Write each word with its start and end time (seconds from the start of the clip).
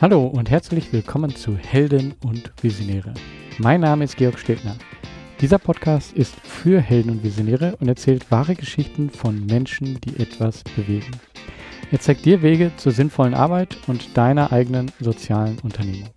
Hallo 0.00 0.26
und 0.26 0.50
herzlich 0.50 0.90
willkommen 0.92 1.36
zu 1.36 1.56
Helden 1.58 2.14
und 2.24 2.50
Visionäre. 2.62 3.12
Mein 3.58 3.82
Name 3.82 4.04
ist 4.04 4.16
Georg 4.16 4.38
Stegner. 4.38 4.76
Dieser 5.42 5.58
Podcast 5.58 6.14
ist 6.14 6.34
für 6.36 6.80
Helden 6.80 7.10
und 7.10 7.22
Visionäre 7.22 7.76
und 7.76 7.88
erzählt 7.88 8.30
wahre 8.30 8.54
Geschichten 8.54 9.10
von 9.10 9.44
Menschen, 9.44 10.00
die 10.00 10.18
etwas 10.18 10.64
bewegen. 10.74 11.20
Er 11.90 12.00
zeigt 12.00 12.24
dir 12.24 12.40
Wege 12.40 12.72
zur 12.78 12.92
sinnvollen 12.92 13.34
Arbeit 13.34 13.76
und 13.88 14.16
deiner 14.16 14.52
eigenen 14.52 14.90
sozialen 15.00 15.58
Unternehmung. 15.58 16.08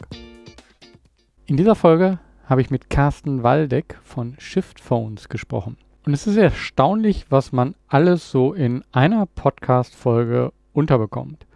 In 1.46 1.58
dieser 1.58 1.76
Folge 1.76 2.20
habe 2.46 2.62
ich 2.62 2.70
mit 2.70 2.90
Carsten 2.90 3.44
Waldeck 3.44 3.98
von 4.04 4.36
Shift 4.38 4.80
Phones 4.80 5.30
gesprochen. 5.30 5.78
Und 6.06 6.14
es 6.14 6.28
ist 6.28 6.38
erstaunlich, 6.38 7.26
was 7.30 7.52
man 7.52 7.74
alles 7.88 8.30
so 8.30 8.54
in 8.54 8.84
einer 8.92 9.26
Podcast-Folge 9.26 10.52
unterbekommt. 10.74 11.48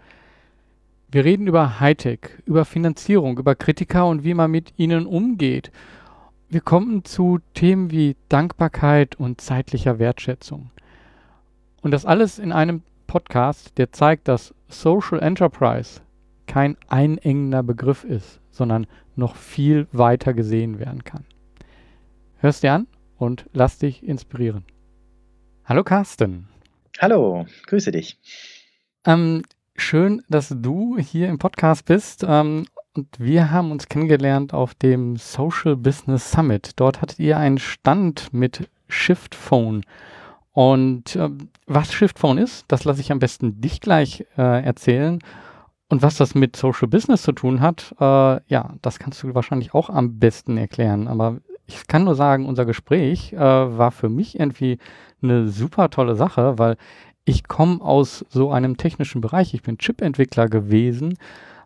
Wir 1.12 1.26
reden 1.26 1.48
über 1.48 1.80
Hightech, 1.80 2.20
über 2.46 2.66
Finanzierung, 2.66 3.38
über 3.38 3.56
Kritiker 3.56 4.08
und 4.08 4.24
wie 4.24 4.34
man 4.34 4.50
mit 4.50 4.74
ihnen 4.78 5.06
umgeht. 5.06 5.72
Wir 6.50 6.62
kommen 6.62 7.06
zu 7.06 7.40
Themen 7.54 7.92
wie 7.92 8.16
Dankbarkeit 8.28 9.16
und 9.16 9.42
zeitlicher 9.42 10.00
Wertschätzung. 10.00 10.72
Und 11.82 11.92
das 11.92 12.06
alles 12.06 12.40
in 12.40 12.52
einem 12.52 12.82
Podcast, 13.06 13.78
der 13.78 13.92
zeigt, 13.92 14.28
dass 14.28 14.54
Social 14.68 15.20
Enterprise 15.20 16.02
kein 16.48 16.76
einengender 16.88 17.62
Begriff 17.62 18.04
ist, 18.04 18.40
sondern 18.50 18.88
noch 19.20 19.36
viel 19.36 19.88
weiter 19.92 20.34
gesehen 20.34 20.80
werden 20.80 21.04
kann. 21.04 21.26
Hörst 22.38 22.64
dir 22.64 22.74
an 22.74 22.88
und 23.18 23.46
lass 23.54 23.78
dich 23.78 24.04
inspirieren. 24.04 24.64
Hallo 25.66 25.84
Carsten. 25.84 26.48
Hallo, 27.00 27.46
grüße 27.68 27.92
dich. 27.92 28.18
Ähm, 29.06 29.44
schön, 29.76 30.24
dass 30.30 30.50
du 30.50 30.98
hier 30.98 31.30
im 31.30 31.38
Podcast 31.38 31.86
bist. 31.86 32.26
Ähm, 32.28 32.66
und 32.96 33.08
wir 33.20 33.52
haben 33.52 33.72
uns 33.72 33.88
kennengelernt 33.88 34.54
auf 34.54 34.74
dem 34.74 35.16
Social 35.18 35.76
Business 35.76 36.32
Summit. 36.32 36.72
Dort 36.78 37.02
hattet 37.02 37.20
ihr 37.20 37.38
einen 37.38 37.60
Stand 37.60 38.34
mit 38.34 38.68
Shift 38.88 39.36
Phone. 39.36 39.84
Und 40.52 41.16
äh, 41.16 41.30
was 41.68 41.94
Shift 41.94 42.20
Phone 42.20 42.38
ist, 42.38 42.66
das 42.68 42.84
lasse 42.84 43.02
ich 43.02 43.12
am 43.12 43.20
besten 43.20 43.62
dich 43.62 43.80
gleich 43.80 44.26
äh, 44.38 44.64
erzählen. 44.64 45.20
Und 45.90 46.04
was 46.04 46.18
das 46.18 46.36
mit 46.36 46.56
Social 46.56 46.88
Business 46.88 47.24
zu 47.24 47.32
tun 47.32 47.62
hat, 47.62 47.96
äh, 48.00 48.04
ja, 48.48 48.76
das 48.82 49.00
kannst 49.00 49.24
du 49.24 49.34
wahrscheinlich 49.34 49.74
auch 49.74 49.90
am 49.90 50.20
besten 50.20 50.56
erklären. 50.56 51.08
Aber 51.08 51.38
ich 51.66 51.88
kann 51.88 52.04
nur 52.04 52.16
sagen, 52.16 52.46
unser 52.46 52.66
Gespräch 52.66 53.34
äh, 53.34 53.38
war 53.38 53.92
für 53.92 54.10
mich 54.10 54.40
irgendwie 54.40 54.78
eine 55.22 55.48
super 55.50 55.90
tolle 55.90 56.16
Sache, 56.16 56.58
weil 56.58 56.78
ich 57.26 57.48
komme 57.48 57.82
aus 57.82 58.26
so 58.30 58.52
einem 58.52 58.78
technischen 58.78 59.22
Bereich, 59.22 59.54
ich 59.54 59.64
bin 59.64 59.78
Chip-Entwickler 59.78 60.48
gewesen 60.48 61.18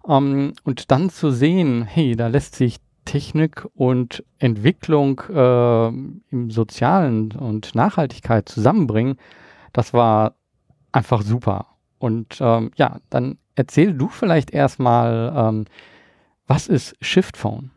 ähm, 0.08 0.54
und 0.64 0.92
dann 0.92 1.10
zu 1.10 1.32
sehen, 1.32 1.84
hey, 1.84 2.16
da 2.16 2.28
lässt 2.28 2.56
sich 2.56 2.78
Technik 3.06 3.68
und 3.74 4.24
Entwicklung 4.40 5.22
äh, 5.30 5.88
im 5.88 6.50
Sozialen 6.50 7.34
und 7.34 7.76
Nachhaltigkeit 7.76 8.48
zusammenbringen, 8.48 9.18
das 9.74 9.94
war 9.94 10.36
einfach 10.92 11.22
super. 11.22 11.68
Und 12.00 12.38
ähm, 12.42 12.72
ja, 12.76 13.00
dann 13.10 13.38
erzähl 13.56 13.94
du 13.94 14.10
vielleicht 14.10 14.52
erstmal, 14.52 15.34
ähm, 15.36 15.66
was 16.48 16.68
ist 16.68 16.96
Shiftphone? 17.02 17.72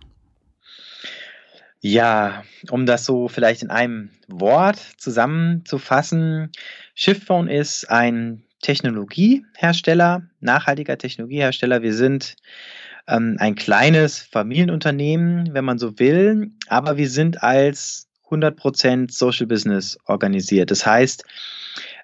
Ja, 1.80 2.42
um 2.70 2.86
das 2.86 3.04
so 3.04 3.28
vielleicht 3.28 3.62
in 3.62 3.70
einem 3.70 4.10
Wort 4.28 4.78
zusammenzufassen, 4.98 6.50
Shiftphone 6.94 7.48
ist 7.48 7.88
ein 7.90 8.42
Technologiehersteller, 8.62 10.22
nachhaltiger 10.40 10.98
Technologiehersteller. 10.98 11.82
Wir 11.82 11.94
sind 11.94 12.36
ähm, 13.06 13.36
ein 13.38 13.54
kleines 13.54 14.18
Familienunternehmen, 14.18 15.52
wenn 15.52 15.64
man 15.64 15.78
so 15.78 15.98
will, 15.98 16.50
aber 16.66 16.96
wir 16.96 17.08
sind 17.08 17.42
als 17.42 18.08
100% 18.30 19.12
Social 19.12 19.46
Business 19.46 19.98
organisiert. 20.06 20.70
Das 20.70 20.84
heißt, 20.84 21.24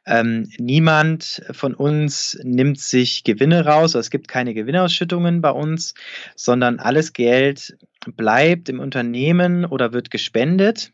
ähm, 0.06 0.48
niemand 0.58 1.42
von 1.52 1.74
uns 1.74 2.38
nimmt 2.42 2.80
sich 2.80 3.24
Gewinne 3.24 3.64
raus, 3.64 3.94
es 3.94 4.10
gibt 4.10 4.28
keine 4.28 4.54
Gewinnausschüttungen 4.54 5.40
bei 5.40 5.50
uns, 5.50 5.94
sondern 6.34 6.78
alles 6.78 7.12
Geld 7.12 7.76
bleibt 8.16 8.68
im 8.68 8.80
Unternehmen 8.80 9.64
oder 9.64 9.92
wird 9.92 10.10
gespendet 10.10 10.92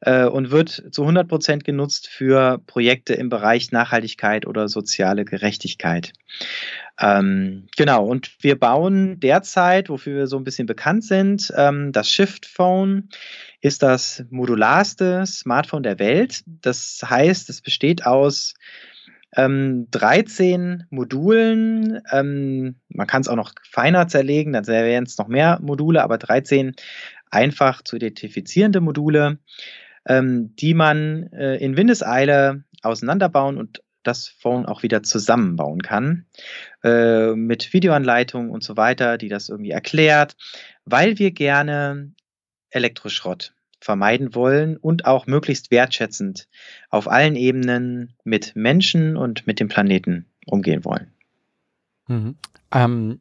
äh, 0.00 0.24
und 0.24 0.50
wird 0.50 0.82
zu 0.90 1.02
100 1.02 1.28
Prozent 1.28 1.64
genutzt 1.64 2.08
für 2.08 2.58
Projekte 2.66 3.14
im 3.14 3.28
Bereich 3.28 3.72
Nachhaltigkeit 3.72 4.46
oder 4.46 4.68
soziale 4.68 5.24
Gerechtigkeit. 5.24 6.12
Ähm, 7.00 7.66
genau, 7.76 8.04
und 8.04 8.30
wir 8.40 8.58
bauen 8.58 9.20
derzeit, 9.20 9.88
wofür 9.88 10.16
wir 10.16 10.26
so 10.26 10.36
ein 10.36 10.44
bisschen 10.44 10.66
bekannt 10.66 11.04
sind, 11.04 11.52
ähm, 11.56 11.92
das 11.92 12.10
Shift 12.10 12.46
Phone 12.46 13.08
ist 13.60 13.82
das 13.82 14.24
modularste 14.30 15.24
Smartphone 15.26 15.82
der 15.82 15.98
Welt. 15.98 16.42
Das 16.46 17.00
heißt, 17.04 17.48
es 17.50 17.60
besteht 17.62 18.06
aus 18.06 18.54
ähm, 19.36 19.88
13 19.90 20.84
Modulen. 20.90 22.00
Ähm, 22.10 22.76
man 22.88 23.06
kann 23.06 23.22
es 23.22 23.28
auch 23.28 23.36
noch 23.36 23.52
feiner 23.68 24.08
zerlegen, 24.08 24.52
dann 24.52 24.66
wären 24.66 25.04
es 25.04 25.18
noch 25.18 25.28
mehr 25.28 25.58
Module, 25.62 26.02
aber 26.02 26.18
13 26.18 26.74
einfach 27.30 27.82
zu 27.82 27.96
identifizierende 27.96 28.80
Module, 28.80 29.38
ähm, 30.06 30.54
die 30.56 30.74
man 30.74 31.32
äh, 31.32 31.56
in 31.56 31.76
Windeseile 31.76 32.64
auseinanderbauen 32.82 33.58
und 33.58 33.82
das 34.02 34.28
Phone 34.28 34.66
auch 34.66 34.82
wieder 34.82 35.02
zusammenbauen 35.02 35.82
kann. 35.82 36.26
Äh, 36.82 37.34
mit 37.34 37.72
Videoanleitungen 37.72 38.50
und 38.50 38.64
so 38.64 38.76
weiter, 38.76 39.18
die 39.18 39.28
das 39.28 39.48
irgendwie 39.48 39.70
erklärt, 39.70 40.36
weil 40.84 41.18
wir 41.18 41.32
gerne 41.32 42.12
Elektroschrott 42.70 43.52
vermeiden 43.80 44.34
wollen 44.34 44.76
und 44.76 45.06
auch 45.06 45.26
möglichst 45.26 45.70
wertschätzend 45.70 46.48
auf 46.90 47.10
allen 47.10 47.36
Ebenen 47.36 48.14
mit 48.24 48.54
Menschen 48.54 49.16
und 49.16 49.46
mit 49.46 49.58
dem 49.58 49.68
Planeten 49.68 50.26
umgehen 50.46 50.84
wollen. 50.84 51.12
Mhm. 52.06 52.36
Ähm, 52.72 53.20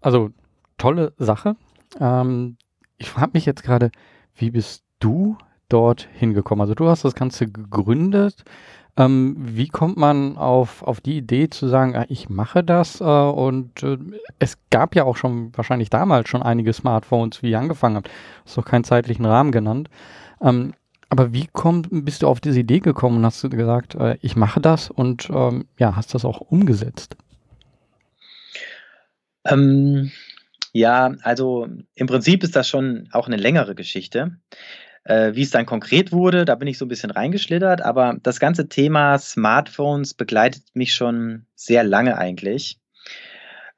also 0.00 0.30
tolle 0.76 1.12
Sache. 1.18 1.56
Ähm, 2.00 2.56
ich 2.98 3.10
frage 3.10 3.30
mich 3.34 3.46
jetzt 3.46 3.62
gerade, 3.62 3.90
wie 4.34 4.50
bist 4.50 4.84
du 5.00 5.36
dort 5.68 6.08
hingekommen? 6.12 6.62
Also 6.62 6.74
du 6.74 6.88
hast 6.88 7.04
das 7.04 7.14
Ganze 7.14 7.46
gegründet. 7.46 8.44
Ähm, 8.98 9.36
wie 9.38 9.68
kommt 9.68 9.96
man 9.96 10.36
auf, 10.36 10.82
auf 10.82 11.00
die 11.00 11.18
Idee 11.18 11.48
zu 11.48 11.68
sagen, 11.68 11.94
ah, 11.94 12.04
ich 12.08 12.28
mache 12.28 12.64
das? 12.64 13.00
Äh, 13.00 13.04
und 13.04 13.84
äh, 13.84 13.96
es 14.40 14.58
gab 14.70 14.96
ja 14.96 15.04
auch 15.04 15.16
schon 15.16 15.56
wahrscheinlich 15.56 15.88
damals 15.88 16.28
schon 16.28 16.42
einige 16.42 16.72
Smartphones, 16.72 17.40
wie 17.42 17.52
ihr 17.52 17.60
angefangen 17.60 17.94
habt. 17.94 18.10
Hast 18.44 18.58
doch 18.58 18.64
keinen 18.64 18.82
zeitlichen 18.82 19.24
Rahmen 19.24 19.52
genannt. 19.52 19.88
Ähm, 20.42 20.74
aber 21.10 21.32
wie 21.32 21.48
komm, 21.52 21.82
bist 21.90 22.22
du 22.22 22.26
auf 22.26 22.40
diese 22.40 22.58
Idee 22.58 22.80
gekommen 22.80 23.18
und 23.18 23.24
hast 23.24 23.42
du 23.44 23.48
gesagt, 23.48 23.94
äh, 23.94 24.18
ich 24.20 24.34
mache 24.34 24.60
das 24.60 24.90
und 24.90 25.30
ähm, 25.30 25.66
ja, 25.78 25.94
hast 25.94 26.14
das 26.14 26.24
auch 26.24 26.40
umgesetzt? 26.40 27.16
Ähm, 29.44 30.10
ja, 30.72 31.14
also 31.22 31.68
im 31.94 32.06
Prinzip 32.08 32.42
ist 32.42 32.56
das 32.56 32.68
schon 32.68 33.08
auch 33.12 33.28
eine 33.28 33.36
längere 33.36 33.76
Geschichte. 33.76 34.38
Äh, 35.08 35.34
wie 35.34 35.42
es 35.42 35.50
dann 35.50 35.64
konkret 35.64 36.12
wurde, 36.12 36.44
da 36.44 36.54
bin 36.54 36.68
ich 36.68 36.76
so 36.76 36.84
ein 36.84 36.88
bisschen 36.88 37.10
reingeschlittert, 37.10 37.80
aber 37.80 38.18
das 38.22 38.40
ganze 38.40 38.68
Thema 38.68 39.16
Smartphones 39.16 40.12
begleitet 40.12 40.64
mich 40.74 40.92
schon 40.92 41.46
sehr 41.54 41.82
lange 41.82 42.18
eigentlich. 42.18 42.78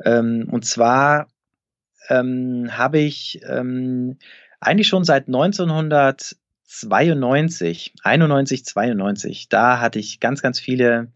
Ähm, 0.04 0.48
und 0.50 0.64
zwar 0.64 1.28
ähm, 2.08 2.76
habe 2.76 2.98
ich 2.98 3.40
ähm, 3.48 4.18
eigentlich 4.58 4.88
schon 4.88 5.04
seit 5.04 5.28
1992, 5.28 7.94
91, 8.02 8.64
92, 8.64 9.48
da 9.48 9.78
hatte 9.78 10.00
ich 10.00 10.18
ganz, 10.18 10.42
ganz 10.42 10.58
viele 10.58 11.12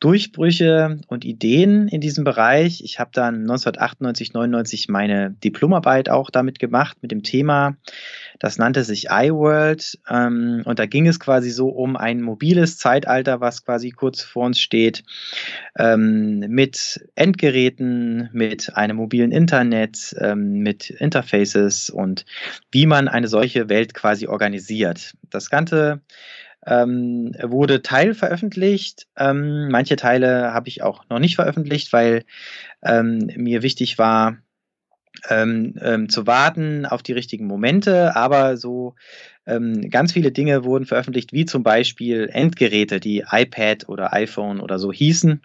Durchbrüche 0.00 0.98
und 1.08 1.26
Ideen 1.26 1.86
in 1.86 2.00
diesem 2.00 2.24
Bereich. 2.24 2.82
Ich 2.82 2.98
habe 2.98 3.10
dann 3.12 3.42
1998, 3.42 4.32
99 4.32 4.88
meine 4.88 5.30
Diplomarbeit 5.30 6.08
auch 6.08 6.30
damit 6.30 6.58
gemacht, 6.58 6.96
mit 7.02 7.10
dem 7.10 7.22
Thema. 7.22 7.76
Das 8.38 8.56
nannte 8.56 8.82
sich 8.82 9.08
iWorld. 9.10 9.98
Ähm, 10.08 10.62
und 10.64 10.78
da 10.78 10.86
ging 10.86 11.06
es 11.06 11.20
quasi 11.20 11.50
so 11.50 11.68
um 11.68 11.96
ein 11.96 12.22
mobiles 12.22 12.78
Zeitalter, 12.78 13.42
was 13.42 13.62
quasi 13.64 13.90
kurz 13.90 14.22
vor 14.22 14.46
uns 14.46 14.58
steht, 14.58 15.04
ähm, 15.78 16.38
mit 16.48 17.06
Endgeräten, 17.14 18.30
mit 18.32 18.74
einem 18.74 18.96
mobilen 18.96 19.32
Internet, 19.32 20.16
ähm, 20.18 20.60
mit 20.60 20.88
Interfaces 20.88 21.90
und 21.90 22.24
wie 22.72 22.86
man 22.86 23.06
eine 23.06 23.28
solche 23.28 23.68
Welt 23.68 23.92
quasi 23.92 24.26
organisiert. 24.26 25.12
Das 25.28 25.50
Ganze 25.50 26.00
ähm, 26.66 27.34
wurde 27.42 27.82
teilveröffentlicht. 27.82 29.06
Ähm, 29.16 29.68
manche 29.70 29.96
Teile 29.96 30.52
habe 30.52 30.68
ich 30.68 30.82
auch 30.82 31.04
noch 31.08 31.18
nicht 31.18 31.36
veröffentlicht, 31.36 31.92
weil 31.92 32.24
ähm, 32.82 33.30
mir 33.36 33.62
wichtig 33.62 33.98
war, 33.98 34.38
ähm, 35.28 35.74
ähm, 35.80 36.08
zu 36.08 36.26
warten 36.26 36.86
auf 36.86 37.02
die 37.02 37.12
richtigen 37.12 37.46
Momente, 37.46 38.14
aber 38.16 38.56
so 38.56 38.94
ähm, 39.46 39.90
ganz 39.90 40.12
viele 40.12 40.30
Dinge 40.30 40.64
wurden 40.64 40.86
veröffentlicht, 40.86 41.32
wie 41.32 41.44
zum 41.44 41.62
Beispiel 41.62 42.28
Endgeräte, 42.32 43.00
die 43.00 43.24
iPad 43.30 43.88
oder 43.88 44.12
iPhone 44.12 44.60
oder 44.60 44.78
so 44.78 44.92
hießen, 44.92 45.42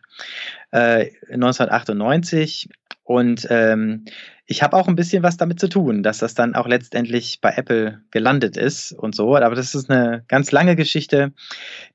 äh, 0.72 1.10
1998. 1.32 2.70
Und 3.04 3.48
ähm, 3.52 4.06
ich 4.48 4.62
habe 4.62 4.78
auch 4.78 4.88
ein 4.88 4.96
bisschen 4.96 5.24
was 5.24 5.38
damit 5.38 5.60
zu 5.60 5.68
tun, 5.68 6.04
dass 6.04 6.20
das 6.20 6.36
dann 6.36 6.54
auch 6.54 6.68
letztendlich 6.68 7.40
bei 7.42 7.50
Apple 7.56 8.02
gelandet 8.12 8.58
ist 8.58 8.92
und 8.92 9.16
so. 9.16 9.36
Aber 9.36 9.56
das 9.56 9.74
ist 9.74 9.90
eine 9.90 10.24
ganz 10.28 10.52
lange 10.52 10.76
Geschichte, 10.76 11.34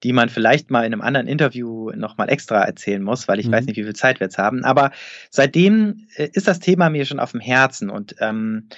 die 0.03 0.13
man 0.13 0.29
vielleicht 0.29 0.69
mal 0.71 0.85
in 0.85 0.93
einem 0.93 1.03
anderen 1.03 1.29
Interview 1.29 1.91
nochmal 1.93 2.29
extra 2.29 2.63
erzählen 2.63 3.03
muss, 3.03 3.29
weil 3.29 3.39
ich 3.39 3.47
mhm. 3.47 3.53
weiß 3.53 3.67
nicht, 3.67 3.77
wie 3.77 3.85
viel 3.85 3.95
Zeit 3.95 4.19
wir 4.19 4.27
jetzt 4.27 4.39
haben. 4.39 4.65
Aber 4.65 4.91
seitdem 5.31 6.09
äh, 6.17 6.29
ist 6.33 6.49
das 6.49 6.59
Thema 6.59 6.91
mir 6.91 7.05
schon 7.05 7.21
auf 7.21 7.31
dem 7.31 7.41
Herzen 7.41 7.89
und 7.89 8.17
ähm, 8.19 8.69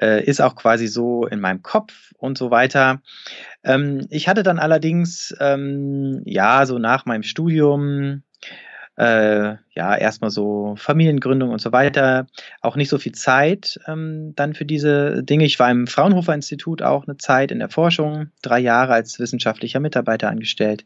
äh, 0.00 0.24
ist 0.24 0.40
auch 0.40 0.56
quasi 0.56 0.88
so 0.88 1.26
in 1.26 1.38
meinem 1.38 1.62
Kopf 1.62 2.12
und 2.18 2.36
so 2.36 2.50
weiter. 2.50 3.00
Ähm, 3.62 4.08
ich 4.10 4.26
hatte 4.26 4.42
dann 4.42 4.58
allerdings, 4.58 5.36
ähm, 5.38 6.22
ja, 6.24 6.66
so 6.66 6.78
nach 6.78 7.06
meinem 7.06 7.22
Studium, 7.22 8.22
äh, 9.00 9.56
ja, 9.72 9.96
erstmal 9.96 10.30
so 10.30 10.74
Familiengründung 10.76 11.48
und 11.48 11.60
so 11.60 11.72
weiter, 11.72 12.26
auch 12.60 12.76
nicht 12.76 12.90
so 12.90 12.98
viel 12.98 13.12
Zeit 13.12 13.80
ähm, 13.86 14.34
dann 14.36 14.52
für 14.52 14.66
diese 14.66 15.22
Dinge. 15.22 15.46
Ich 15.46 15.58
war 15.58 15.70
im 15.70 15.86
Fraunhofer 15.86 16.34
Institut 16.34 16.82
auch 16.82 17.06
eine 17.06 17.16
Zeit 17.16 17.50
in 17.50 17.60
der 17.60 17.70
Forschung, 17.70 18.28
drei 18.42 18.58
Jahre 18.58 18.92
als 18.92 19.18
wissenschaftlicher 19.18 19.80
Mitarbeiter 19.80 20.28
angestellt. 20.28 20.84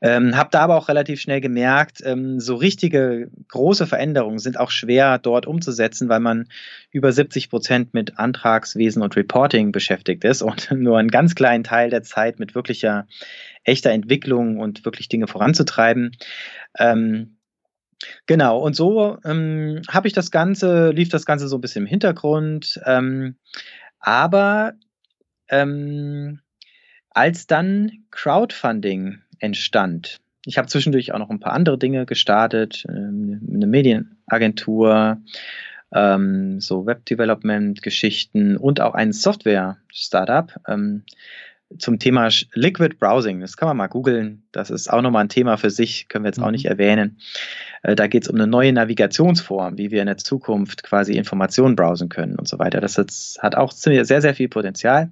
Ähm, 0.00 0.34
habe 0.34 0.48
da 0.50 0.60
aber 0.60 0.76
auch 0.76 0.88
relativ 0.88 1.20
schnell 1.20 1.42
gemerkt, 1.42 2.00
ähm, 2.06 2.40
so 2.40 2.54
richtige 2.54 3.30
große 3.48 3.86
Veränderungen 3.86 4.38
sind 4.38 4.58
auch 4.58 4.70
schwer 4.70 5.18
dort 5.18 5.44
umzusetzen, 5.44 6.08
weil 6.08 6.20
man 6.20 6.48
über 6.90 7.12
70 7.12 7.50
Prozent 7.50 7.92
mit 7.92 8.18
Antragswesen 8.18 9.02
und 9.02 9.14
Reporting 9.14 9.72
beschäftigt 9.72 10.24
ist 10.24 10.40
und 10.40 10.70
nur 10.74 10.96
einen 10.98 11.10
ganz 11.10 11.34
kleinen 11.34 11.64
Teil 11.64 11.90
der 11.90 12.02
Zeit 12.02 12.38
mit 12.38 12.54
wirklicher 12.54 13.06
echter 13.66 13.90
Entwicklung 13.90 14.58
und 14.58 14.84
wirklich 14.84 15.08
Dinge 15.08 15.26
voranzutreiben. 15.26 16.12
Ähm, 16.78 17.36
genau, 18.26 18.58
und 18.58 18.74
so 18.74 19.18
ähm, 19.24 19.82
habe 19.88 20.08
ich 20.08 20.14
das 20.14 20.30
Ganze, 20.30 20.90
lief 20.90 21.08
das 21.08 21.26
Ganze 21.26 21.48
so 21.48 21.56
ein 21.56 21.60
bisschen 21.60 21.84
im 21.84 21.90
Hintergrund. 21.90 22.80
Ähm, 22.84 23.36
aber 24.00 24.74
ähm, 25.48 26.40
als 27.10 27.46
dann 27.46 28.04
Crowdfunding 28.10 29.18
entstand, 29.38 30.20
ich 30.44 30.58
habe 30.58 30.68
zwischendurch 30.68 31.12
auch 31.12 31.18
noch 31.18 31.30
ein 31.30 31.40
paar 31.40 31.52
andere 31.52 31.78
Dinge 31.78 32.06
gestartet, 32.06 32.84
ähm, 32.88 33.40
eine 33.52 33.66
Medienagentur, 33.66 35.18
ähm, 35.92 36.60
so 36.60 36.86
Web-Development-Geschichten 36.86 38.56
und 38.56 38.80
auch 38.80 38.94
ein 38.94 39.12
Software-Startup. 39.12 40.52
Zum 41.78 41.98
Thema 41.98 42.28
Liquid 42.54 42.96
Browsing. 42.98 43.40
Das 43.40 43.56
kann 43.56 43.68
man 43.68 43.76
mal 43.76 43.88
googeln. 43.88 44.44
Das 44.52 44.70
ist 44.70 44.90
auch 44.92 45.02
nochmal 45.02 45.24
ein 45.24 45.28
Thema 45.28 45.56
für 45.56 45.70
sich, 45.70 46.08
können 46.08 46.24
wir 46.24 46.28
jetzt 46.28 46.40
auch 46.40 46.50
nicht 46.50 46.64
mhm. 46.64 46.70
erwähnen. 46.70 47.18
Äh, 47.82 47.96
da 47.96 48.06
geht 48.06 48.22
es 48.22 48.28
um 48.28 48.36
eine 48.36 48.46
neue 48.46 48.72
Navigationsform, 48.72 49.76
wie 49.76 49.90
wir 49.90 50.00
in 50.00 50.06
der 50.06 50.16
Zukunft 50.16 50.82
quasi 50.84 51.14
Informationen 51.14 51.74
browsen 51.74 52.08
können 52.08 52.36
und 52.36 52.46
so 52.46 52.58
weiter. 52.58 52.80
Das 52.80 52.96
hat 53.40 53.56
auch 53.56 53.72
sehr, 53.72 54.04
sehr 54.04 54.34
viel 54.34 54.48
Potenzial. 54.48 55.10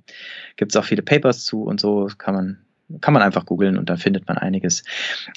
Gibt 0.57 0.73
es 0.73 0.77
auch 0.77 0.85
viele 0.85 1.03
Papers 1.03 1.45
zu 1.45 1.65
und 1.65 1.81
so 1.81 2.09
kann 2.19 2.35
man 2.35 2.59
kann 3.01 3.15
man 3.15 3.23
einfach 3.23 3.47
googeln 3.47 3.79
und 3.79 3.89
dann 3.89 3.99
findet 3.99 4.29
man 4.29 4.39
einiges. 4.39 4.83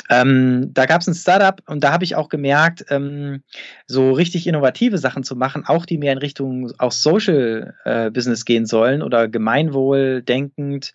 Ähm, 0.10 0.72
da 0.74 0.86
gab 0.86 1.02
es 1.02 1.08
ein 1.08 1.14
Startup 1.14 1.62
und 1.68 1.84
da 1.84 1.92
habe 1.92 2.04
ich 2.04 2.16
auch 2.16 2.30
gemerkt, 2.30 2.86
ähm, 2.90 3.44
so 3.86 4.12
richtig 4.12 4.48
innovative 4.48 4.98
Sachen 4.98 5.24
zu 5.24 5.36
machen, 5.36 5.66
auch 5.66 5.86
die 5.86 5.98
mehr 5.98 6.14
in 6.14 6.20
Richtung 6.20 6.72
auch 6.78 6.92
Social 6.92 7.76
äh, 7.86 8.12
Business 8.12 8.46
gehen 8.46 8.66
sollen 8.66 9.02
oder 9.02 9.28
Gemeinwohl 9.28 10.22
denkend. 10.22 10.94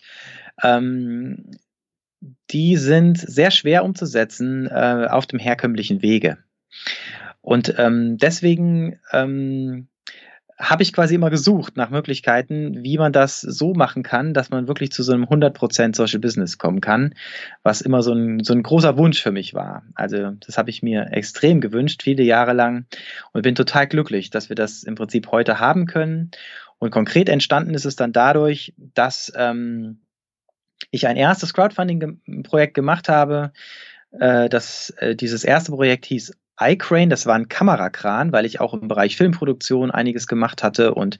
Ähm, 0.62 1.50
die 2.50 2.76
sind 2.76 3.19
sehr 3.19 3.50
schwer 3.50 3.84
umzusetzen 3.84 4.66
äh, 4.66 5.08
auf 5.10 5.26
dem 5.26 5.38
herkömmlichen 5.38 6.02
Wege. 6.02 6.38
Und 7.40 7.75
ähm, 7.78 8.19
deswegen 8.19 9.00
ähm, 9.12 9.88
habe 10.58 10.82
ich 10.82 10.93
quasi 10.93 11.14
immer 11.14 11.31
gesucht 11.31 11.76
nach 11.76 11.90
Möglichkeiten, 11.90 12.84
wie 12.84 12.99
man 12.99 13.12
das 13.12 13.40
so 13.40 13.75
machen 13.75 14.02
kann, 14.02 14.34
dass 14.34 14.50
man 14.50 14.69
wirklich 14.69 14.93
zu 14.93 15.02
so 15.02 15.12
einem 15.12 15.25
100% 15.25 15.96
Social 15.96 16.20
Business 16.20 16.58
kommen 16.58 16.81
kann, 16.81 17.14
was 17.62 17.81
immer 17.81 18.02
so 18.02 18.12
ein, 18.12 18.44
so 18.44 18.52
ein 18.52 18.62
großer 18.62 18.96
Wunsch 18.96 19.22
für 19.22 19.32
mich 19.32 19.54
war. 19.54 19.82
Also 19.94 20.32
das 20.32 20.58
habe 20.58 20.70
ich 20.70 20.82
mir 20.82 21.08
extrem 21.12 21.60
gewünscht, 21.60 22.02
viele 22.02 22.22
Jahre 22.22 22.52
lang 22.52 22.87
und 23.32 23.43
bin 23.43 23.54
total 23.54 23.87
glücklich, 23.87 24.31
dass 24.31 24.49
wir 24.49 24.56
das 24.56 24.82
im 24.82 24.94
Prinzip 24.94 25.32
heute 25.32 25.58
haben 25.58 25.87
können. 25.87 26.31
Und 26.78 26.90
konkret 26.90 27.28
entstanden 27.28 27.75
ist 27.75 27.84
es 27.84 27.96
dann 27.96 28.12
dadurch, 28.12 28.75
dass 28.76 29.32
ähm, 29.37 30.00
ich 30.90 31.06
ein 31.06 31.16
erstes 31.16 31.54
Crowdfunding-Projekt 31.54 32.75
gemacht 32.75 33.08
habe. 33.08 33.52
Äh, 34.12 34.49
das, 34.49 34.90
äh, 34.99 35.14
dieses 35.16 35.44
erste 35.44 35.72
Projekt 35.72 36.06
hieß 36.06 36.32
iCrane, 36.70 37.09
das 37.09 37.26
war 37.26 37.35
ein 37.35 37.49
Kamerakran, 37.49 38.32
weil 38.32 38.47
ich 38.47 38.61
auch 38.61 38.75
im 38.75 38.88
Bereich 38.88 39.17
Filmproduktion 39.17 39.91
einiges 39.91 40.26
gemacht 40.26 40.62
hatte 40.62 40.94
und 40.94 41.19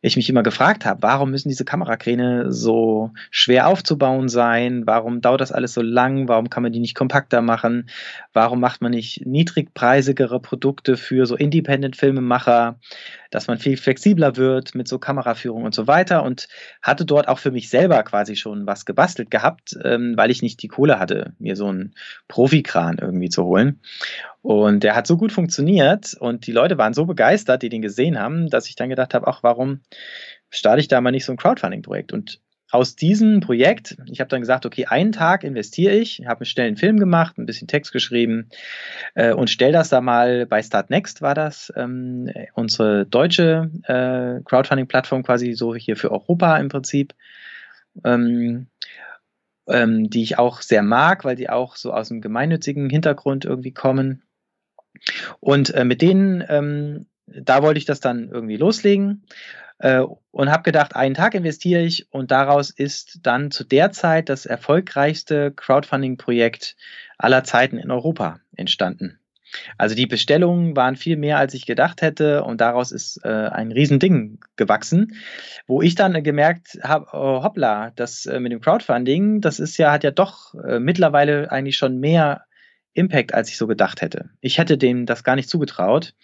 ich 0.00 0.16
mich 0.16 0.28
immer 0.28 0.42
gefragt 0.42 0.84
habe, 0.84 1.02
warum 1.02 1.30
müssen 1.30 1.48
diese 1.48 1.64
Kamerakräne 1.64 2.52
so 2.52 3.10
schwer 3.30 3.68
aufzubauen 3.68 4.28
sein? 4.28 4.86
Warum 4.86 5.20
dauert 5.20 5.40
das 5.40 5.52
alles 5.52 5.74
so 5.74 5.82
lang? 5.82 6.28
Warum 6.28 6.50
kann 6.50 6.62
man 6.62 6.72
die 6.72 6.80
nicht 6.80 6.94
kompakter 6.94 7.42
machen? 7.42 7.88
Warum 8.32 8.60
macht 8.60 8.82
man 8.82 8.92
nicht 8.92 9.26
niedrigpreisigere 9.26 10.40
Produkte 10.40 10.96
für 10.96 11.26
so 11.26 11.36
Independent-Filmemacher, 11.36 12.78
dass 13.30 13.46
man 13.46 13.58
viel 13.58 13.76
flexibler 13.76 14.36
wird 14.36 14.74
mit 14.74 14.88
so 14.88 14.98
Kameraführung 14.98 15.64
und 15.64 15.74
so 15.74 15.86
weiter? 15.86 16.22
Und 16.22 16.48
hatte 16.82 17.04
dort 17.04 17.28
auch 17.28 17.38
für 17.38 17.50
mich 17.50 17.68
selber 17.68 18.02
quasi 18.02 18.36
schon 18.36 18.66
was 18.66 18.86
gebastelt 18.86 19.30
gehabt, 19.30 19.76
ähm, 19.84 20.14
weil 20.16 20.30
ich 20.30 20.42
nicht 20.42 20.62
die 20.62 20.68
Kohle 20.68 20.98
hatte, 20.98 21.34
mir 21.38 21.56
so 21.56 21.66
einen 21.66 21.94
Profikran 22.28 22.98
irgendwie 22.98 23.28
zu 23.28 23.44
holen. 23.44 23.80
Und 24.48 24.82
der 24.82 24.96
hat 24.96 25.06
so 25.06 25.18
gut 25.18 25.30
funktioniert 25.30 26.14
und 26.18 26.46
die 26.46 26.52
Leute 26.52 26.78
waren 26.78 26.94
so 26.94 27.04
begeistert, 27.04 27.62
die 27.62 27.68
den 27.68 27.82
gesehen 27.82 28.18
haben, 28.18 28.48
dass 28.48 28.66
ich 28.66 28.76
dann 28.76 28.88
gedacht 28.88 29.12
habe, 29.12 29.26
ach, 29.26 29.42
warum 29.42 29.67
starte 30.50 30.80
ich 30.80 30.88
da 30.88 31.00
mal 31.00 31.10
nicht 31.10 31.24
so 31.24 31.32
ein 31.32 31.38
Crowdfunding-Projekt? 31.38 32.12
Und 32.12 32.40
aus 32.70 32.96
diesem 32.96 33.40
Projekt, 33.40 33.96
ich 34.06 34.20
habe 34.20 34.28
dann 34.28 34.40
gesagt, 34.40 34.66
okay, 34.66 34.86
einen 34.86 35.12
Tag 35.12 35.42
investiere 35.42 35.94
ich, 35.94 36.20
habe 36.26 36.40
einen 36.40 36.46
schnellen 36.46 36.76
Film 36.76 36.98
gemacht, 36.98 37.38
ein 37.38 37.46
bisschen 37.46 37.66
Text 37.66 37.92
geschrieben 37.92 38.50
äh, 39.14 39.32
und 39.32 39.48
stelle 39.48 39.72
das 39.72 39.88
da 39.88 40.00
mal 40.00 40.44
bei 40.44 40.62
Startnext 40.62 41.22
war 41.22 41.34
das, 41.34 41.72
ähm, 41.76 42.30
unsere 42.52 43.06
deutsche 43.06 43.70
äh, 43.84 44.42
Crowdfunding-Plattform 44.44 45.22
quasi 45.22 45.54
so 45.54 45.74
hier 45.74 45.96
für 45.96 46.12
Europa 46.12 46.58
im 46.58 46.68
Prinzip, 46.68 47.14
ähm, 48.04 48.66
ähm, 49.66 50.10
die 50.10 50.22
ich 50.22 50.38
auch 50.38 50.60
sehr 50.60 50.82
mag, 50.82 51.24
weil 51.24 51.36
die 51.36 51.48
auch 51.48 51.76
so 51.76 51.92
aus 51.92 52.10
einem 52.10 52.20
gemeinnützigen 52.20 52.90
Hintergrund 52.90 53.46
irgendwie 53.46 53.72
kommen. 53.72 54.22
Und 55.40 55.72
äh, 55.74 55.84
mit 55.84 56.02
denen, 56.02 56.44
ähm, 56.48 57.06
da 57.34 57.62
wollte 57.62 57.78
ich 57.78 57.84
das 57.84 58.00
dann 58.00 58.28
irgendwie 58.30 58.56
loslegen 58.56 59.24
äh, 59.78 60.02
und 60.30 60.50
habe 60.50 60.62
gedacht, 60.62 60.96
einen 60.96 61.14
Tag 61.14 61.34
investiere 61.34 61.82
ich 61.82 62.12
und 62.12 62.30
daraus 62.30 62.70
ist 62.70 63.20
dann 63.22 63.50
zu 63.50 63.64
der 63.64 63.92
Zeit 63.92 64.28
das 64.28 64.46
erfolgreichste 64.46 65.52
Crowdfunding-Projekt 65.52 66.76
aller 67.16 67.44
Zeiten 67.44 67.78
in 67.78 67.90
Europa 67.90 68.40
entstanden. 68.56 69.18
Also 69.78 69.94
die 69.94 70.06
Bestellungen 70.06 70.76
waren 70.76 70.96
viel 70.96 71.16
mehr, 71.16 71.38
als 71.38 71.54
ich 71.54 71.64
gedacht 71.64 72.02
hätte 72.02 72.44
und 72.44 72.60
daraus 72.60 72.92
ist 72.92 73.20
äh, 73.24 73.28
ein 73.28 73.72
Riesending 73.72 74.40
gewachsen, 74.56 75.16
wo 75.66 75.80
ich 75.80 75.94
dann 75.94 76.22
gemerkt 76.22 76.78
habe, 76.82 77.06
oh, 77.12 77.42
hoppla, 77.42 77.92
das 77.96 78.26
äh, 78.26 78.40
mit 78.40 78.52
dem 78.52 78.60
Crowdfunding, 78.60 79.40
das 79.40 79.58
ist 79.58 79.78
ja, 79.78 79.90
hat 79.90 80.04
ja 80.04 80.10
doch 80.10 80.54
äh, 80.54 80.78
mittlerweile 80.80 81.50
eigentlich 81.50 81.76
schon 81.76 81.98
mehr 81.98 82.44
Impact, 82.92 83.32
als 83.32 83.48
ich 83.48 83.56
so 83.56 83.66
gedacht 83.66 84.02
hätte. 84.02 84.30
Ich 84.40 84.58
hätte 84.58 84.76
dem 84.76 85.06
das 85.06 85.24
gar 85.24 85.36
nicht 85.36 85.48
zugetraut. 85.48 86.14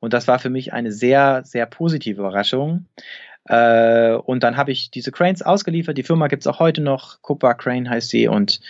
Und 0.00 0.12
das 0.12 0.28
war 0.28 0.38
für 0.38 0.50
mich 0.50 0.72
eine 0.72 0.92
sehr, 0.92 1.42
sehr 1.44 1.66
positive 1.66 2.20
Überraschung. 2.20 2.86
Äh, 3.48 4.14
und 4.14 4.42
dann 4.42 4.56
habe 4.56 4.72
ich 4.72 4.90
diese 4.90 5.12
Cranes 5.12 5.42
ausgeliefert. 5.42 5.96
Die 5.96 6.02
Firma 6.02 6.26
gibt 6.26 6.42
es 6.42 6.46
auch 6.46 6.58
heute 6.58 6.80
noch. 6.80 7.22
Cooper 7.22 7.54
Crane 7.54 7.88
heißt 7.88 8.10
sie. 8.10 8.28
Und 8.28 8.60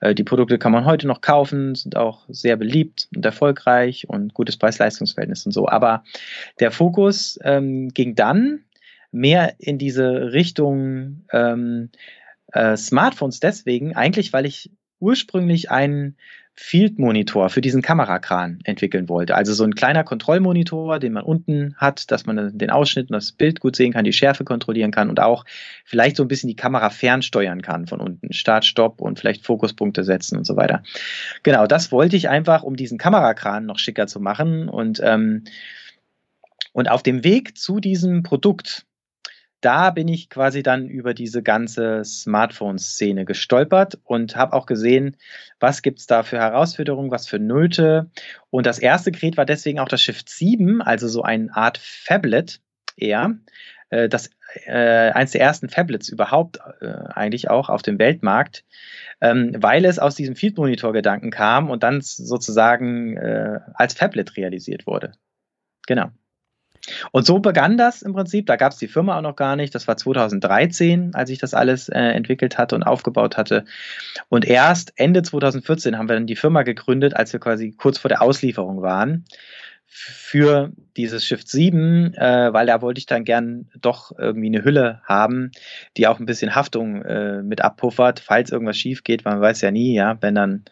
äh, 0.00 0.14
die 0.14 0.24
Produkte 0.24 0.58
kann 0.58 0.72
man 0.72 0.84
heute 0.84 1.06
noch 1.06 1.20
kaufen, 1.20 1.74
sind 1.74 1.96
auch 1.96 2.24
sehr 2.28 2.56
beliebt 2.56 3.08
und 3.14 3.24
erfolgreich 3.24 4.08
und 4.08 4.34
gutes 4.34 4.56
Preis-Leistungs-Verhältnis 4.56 5.46
und 5.46 5.52
so. 5.52 5.68
Aber 5.68 6.04
der 6.60 6.70
Fokus 6.70 7.38
ähm, 7.42 7.88
ging 7.88 8.14
dann 8.14 8.60
mehr 9.10 9.54
in 9.58 9.78
diese 9.78 10.32
Richtung 10.32 11.24
ähm, 11.32 11.90
äh, 12.52 12.76
Smartphones 12.76 13.40
deswegen, 13.40 13.96
eigentlich 13.96 14.32
weil 14.32 14.44
ich 14.44 14.70
ursprünglich 15.00 15.70
einen 15.70 16.16
Field 16.58 16.98
Monitor 16.98 17.50
für 17.50 17.60
diesen 17.60 17.82
Kamerakran 17.82 18.60
entwickeln 18.64 19.10
wollte. 19.10 19.34
Also 19.34 19.52
so 19.52 19.62
ein 19.62 19.74
kleiner 19.74 20.04
Kontrollmonitor, 20.04 20.98
den 20.98 21.12
man 21.12 21.22
unten 21.22 21.74
hat, 21.76 22.10
dass 22.10 22.24
man 22.24 22.56
den 22.56 22.70
Ausschnitt 22.70 23.10
und 23.10 23.14
das 23.14 23.32
Bild 23.32 23.60
gut 23.60 23.76
sehen 23.76 23.92
kann, 23.92 24.06
die 24.06 24.14
Schärfe 24.14 24.42
kontrollieren 24.42 24.90
kann 24.90 25.10
und 25.10 25.20
auch 25.20 25.44
vielleicht 25.84 26.16
so 26.16 26.24
ein 26.24 26.28
bisschen 26.28 26.48
die 26.48 26.56
Kamera 26.56 26.88
fernsteuern 26.88 27.60
kann 27.60 27.86
von 27.86 28.00
unten. 28.00 28.32
Start, 28.32 28.64
Stopp 28.64 29.02
und 29.02 29.18
vielleicht 29.18 29.44
Fokuspunkte 29.44 30.02
setzen 30.02 30.38
und 30.38 30.44
so 30.44 30.56
weiter. 30.56 30.82
Genau, 31.42 31.66
das 31.66 31.92
wollte 31.92 32.16
ich 32.16 32.30
einfach, 32.30 32.62
um 32.62 32.74
diesen 32.74 32.96
Kamerakran 32.96 33.66
noch 33.66 33.78
schicker 33.78 34.06
zu 34.06 34.18
machen 34.18 34.70
und 34.70 35.00
ähm, 35.04 35.44
Und 36.72 36.90
auf 36.90 37.02
dem 37.02 37.22
Weg 37.24 37.56
zu 37.56 37.80
diesem 37.80 38.22
Produkt, 38.22 38.85
da 39.66 39.90
bin 39.90 40.06
ich 40.06 40.30
quasi 40.30 40.62
dann 40.62 40.86
über 40.86 41.12
diese 41.12 41.42
ganze 41.42 42.04
Smartphone-Szene 42.04 43.24
gestolpert 43.24 43.98
und 44.04 44.36
habe 44.36 44.52
auch 44.52 44.64
gesehen, 44.64 45.16
was 45.58 45.82
gibt 45.82 45.98
es 45.98 46.06
da 46.06 46.22
für 46.22 46.38
Herausforderungen, 46.38 47.10
was 47.10 47.26
für 47.26 47.40
Nöte. 47.40 48.08
Und 48.50 48.64
das 48.64 48.78
erste 48.78 49.10
Gerät 49.10 49.36
war 49.36 49.44
deswegen 49.44 49.80
auch 49.80 49.88
das 49.88 50.00
Shift 50.00 50.28
7, 50.28 50.82
also 50.82 51.08
so 51.08 51.22
eine 51.22 51.48
Art 51.52 51.78
Phablet 51.78 52.60
eher. 52.96 53.38
Äh, 53.90 54.08
das 54.08 54.30
äh, 54.66 55.10
eins 55.10 55.32
der 55.32 55.40
ersten 55.40 55.68
Phablets 55.68 56.10
überhaupt 56.10 56.60
äh, 56.80 56.86
eigentlich 56.86 57.50
auch 57.50 57.68
auf 57.68 57.82
dem 57.82 57.98
Weltmarkt, 57.98 58.64
ähm, 59.20 59.52
weil 59.58 59.84
es 59.84 59.98
aus 59.98 60.14
diesem 60.14 60.36
Field 60.36 60.56
Monitor 60.56 60.92
Gedanken 60.92 61.32
kam 61.32 61.70
und 61.70 61.82
dann 61.82 62.02
sozusagen 62.02 63.16
äh, 63.16 63.58
als 63.74 63.94
Phablet 63.94 64.36
realisiert 64.36 64.86
wurde. 64.86 65.10
Genau. 65.88 66.12
Und 67.12 67.26
so 67.26 67.38
begann 67.38 67.76
das 67.76 68.02
im 68.02 68.12
Prinzip. 68.12 68.46
Da 68.46 68.56
gab 68.56 68.72
es 68.72 68.78
die 68.78 68.88
Firma 68.88 69.16
auch 69.18 69.22
noch 69.22 69.36
gar 69.36 69.56
nicht. 69.56 69.74
Das 69.74 69.88
war 69.88 69.96
2013, 69.96 71.14
als 71.14 71.30
ich 71.30 71.38
das 71.38 71.54
alles 71.54 71.88
äh, 71.88 71.98
entwickelt 71.98 72.58
hatte 72.58 72.74
und 72.74 72.82
aufgebaut 72.82 73.36
hatte. 73.36 73.64
Und 74.28 74.44
erst 74.44 74.92
Ende 74.96 75.22
2014 75.22 75.98
haben 75.98 76.08
wir 76.08 76.14
dann 76.14 76.26
die 76.26 76.36
Firma 76.36 76.62
gegründet, 76.62 77.14
als 77.16 77.32
wir 77.32 77.40
quasi 77.40 77.72
kurz 77.72 77.98
vor 77.98 78.08
der 78.08 78.22
Auslieferung 78.22 78.82
waren 78.82 79.24
für 79.88 80.72
dieses 80.96 81.24
Shift 81.24 81.48
7, 81.48 82.14
äh, 82.14 82.52
weil 82.52 82.66
da 82.66 82.82
wollte 82.82 82.98
ich 82.98 83.06
dann 83.06 83.24
gern 83.24 83.70
doch 83.80 84.12
irgendwie 84.18 84.48
eine 84.48 84.64
Hülle 84.64 85.00
haben, 85.04 85.52
die 85.96 86.06
auch 86.06 86.18
ein 86.18 86.26
bisschen 86.26 86.54
Haftung 86.54 87.02
äh, 87.02 87.42
mit 87.42 87.62
abpuffert, 87.62 88.20
falls 88.20 88.50
irgendwas 88.50 88.76
schief 88.76 89.04
geht, 89.04 89.24
man 89.24 89.40
weiß 89.40 89.60
ja 89.62 89.70
nie, 89.70 89.94
ja, 89.94 90.18
wenn 90.20 90.34
dann 90.34 90.64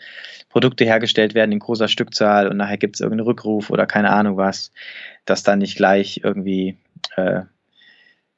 Produkte 0.51 0.85
hergestellt 0.85 1.35
werden 1.35 1.53
in 1.53 1.59
großer 1.59 1.89
Stückzahl 1.89 2.49
und 2.49 2.57
nachher 2.57 2.77
gibt 2.77 2.97
es 2.97 3.01
irgendeinen 3.01 3.27
Rückruf 3.27 3.71
oder 3.71 3.87
keine 3.87 4.11
Ahnung 4.11 4.37
was, 4.37 4.73
dass 5.25 5.43
dann 5.43 5.61
nicht 5.61 5.77
gleich 5.77 6.21
irgendwie, 6.23 6.77
äh, 7.17 7.43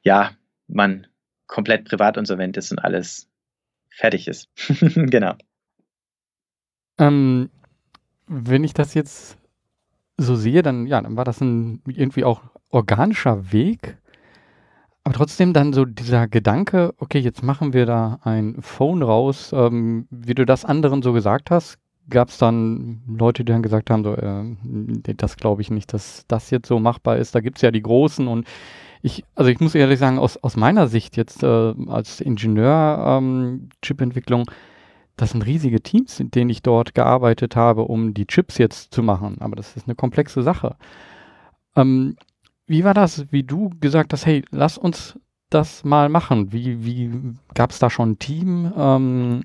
ja, 0.02 0.32
man 0.68 1.06
komplett 1.46 1.84
privat 1.84 2.16
insolvent 2.16 2.56
ist 2.56 2.70
und 2.70 2.78
alles 2.78 3.28
fertig 3.88 4.28
ist. 4.28 4.48
genau. 4.94 5.34
Ähm, 6.98 7.50
wenn 8.26 8.64
ich 8.64 8.74
das 8.74 8.94
jetzt 8.94 9.38
so 10.18 10.34
sehe, 10.34 10.62
dann, 10.62 10.86
ja, 10.86 11.00
dann 11.00 11.16
war 11.16 11.24
das 11.24 11.40
ein 11.40 11.82
irgendwie 11.86 12.24
auch 12.24 12.42
organischer 12.70 13.52
Weg. 13.52 13.98
Aber 15.04 15.14
trotzdem 15.14 15.52
dann 15.52 15.72
so 15.72 15.84
dieser 15.84 16.26
Gedanke, 16.26 16.92
okay, 16.98 17.20
jetzt 17.20 17.42
machen 17.42 17.72
wir 17.72 17.86
da 17.86 18.18
ein 18.22 18.56
Phone 18.60 19.02
raus, 19.02 19.52
ähm, 19.52 20.08
wie 20.10 20.34
du 20.34 20.44
das 20.44 20.64
anderen 20.64 21.02
so 21.02 21.12
gesagt 21.12 21.50
hast, 21.50 21.78
gab 22.10 22.28
es 22.28 22.38
dann 22.38 23.02
Leute, 23.06 23.44
die 23.44 23.52
dann 23.52 23.62
gesagt 23.62 23.90
haben, 23.90 24.04
so, 24.04 24.14
äh, 24.14 25.14
das 25.16 25.36
glaube 25.36 25.62
ich 25.62 25.70
nicht, 25.70 25.92
dass 25.92 26.24
das 26.28 26.50
jetzt 26.50 26.68
so 26.68 26.78
machbar 26.80 27.18
ist. 27.18 27.34
Da 27.34 27.40
gibt 27.40 27.58
es 27.58 27.62
ja 27.62 27.70
die 27.70 27.82
Großen 27.82 28.26
und 28.26 28.46
ich, 29.02 29.24
also 29.34 29.50
ich 29.50 29.60
muss 29.60 29.74
ehrlich 29.74 29.98
sagen, 29.98 30.18
aus, 30.18 30.36
aus 30.38 30.56
meiner 30.56 30.88
Sicht 30.88 31.16
jetzt 31.16 31.42
äh, 31.42 31.74
als 31.86 32.20
Ingenieur 32.20 33.18
ähm, 33.18 33.68
Chipentwicklung, 33.82 34.50
das 35.16 35.30
sind 35.30 35.42
riesige 35.46 35.80
Teams, 35.80 36.20
in 36.20 36.30
denen 36.30 36.50
ich 36.50 36.62
dort 36.62 36.94
gearbeitet 36.94 37.56
habe, 37.56 37.82
um 37.82 38.12
die 38.12 38.26
Chips 38.26 38.58
jetzt 38.58 38.92
zu 38.92 39.02
machen. 39.02 39.36
Aber 39.40 39.56
das 39.56 39.76
ist 39.76 39.86
eine 39.86 39.94
komplexe 39.94 40.42
Sache. 40.42 40.76
Ähm, 41.74 42.16
wie 42.66 42.84
war 42.84 42.94
das, 42.94 43.30
wie 43.32 43.42
du 43.42 43.70
gesagt 43.80 44.12
hast, 44.12 44.26
hey, 44.26 44.44
lass 44.50 44.76
uns 44.76 45.18
das 45.50 45.84
mal 45.84 46.08
machen? 46.08 46.52
Wie, 46.52 46.84
wie 46.84 47.34
gab 47.54 47.70
es 47.70 47.78
da 47.78 47.88
schon 47.88 48.12
ein 48.12 48.18
Team? 48.18 48.72
Ähm, 48.76 49.44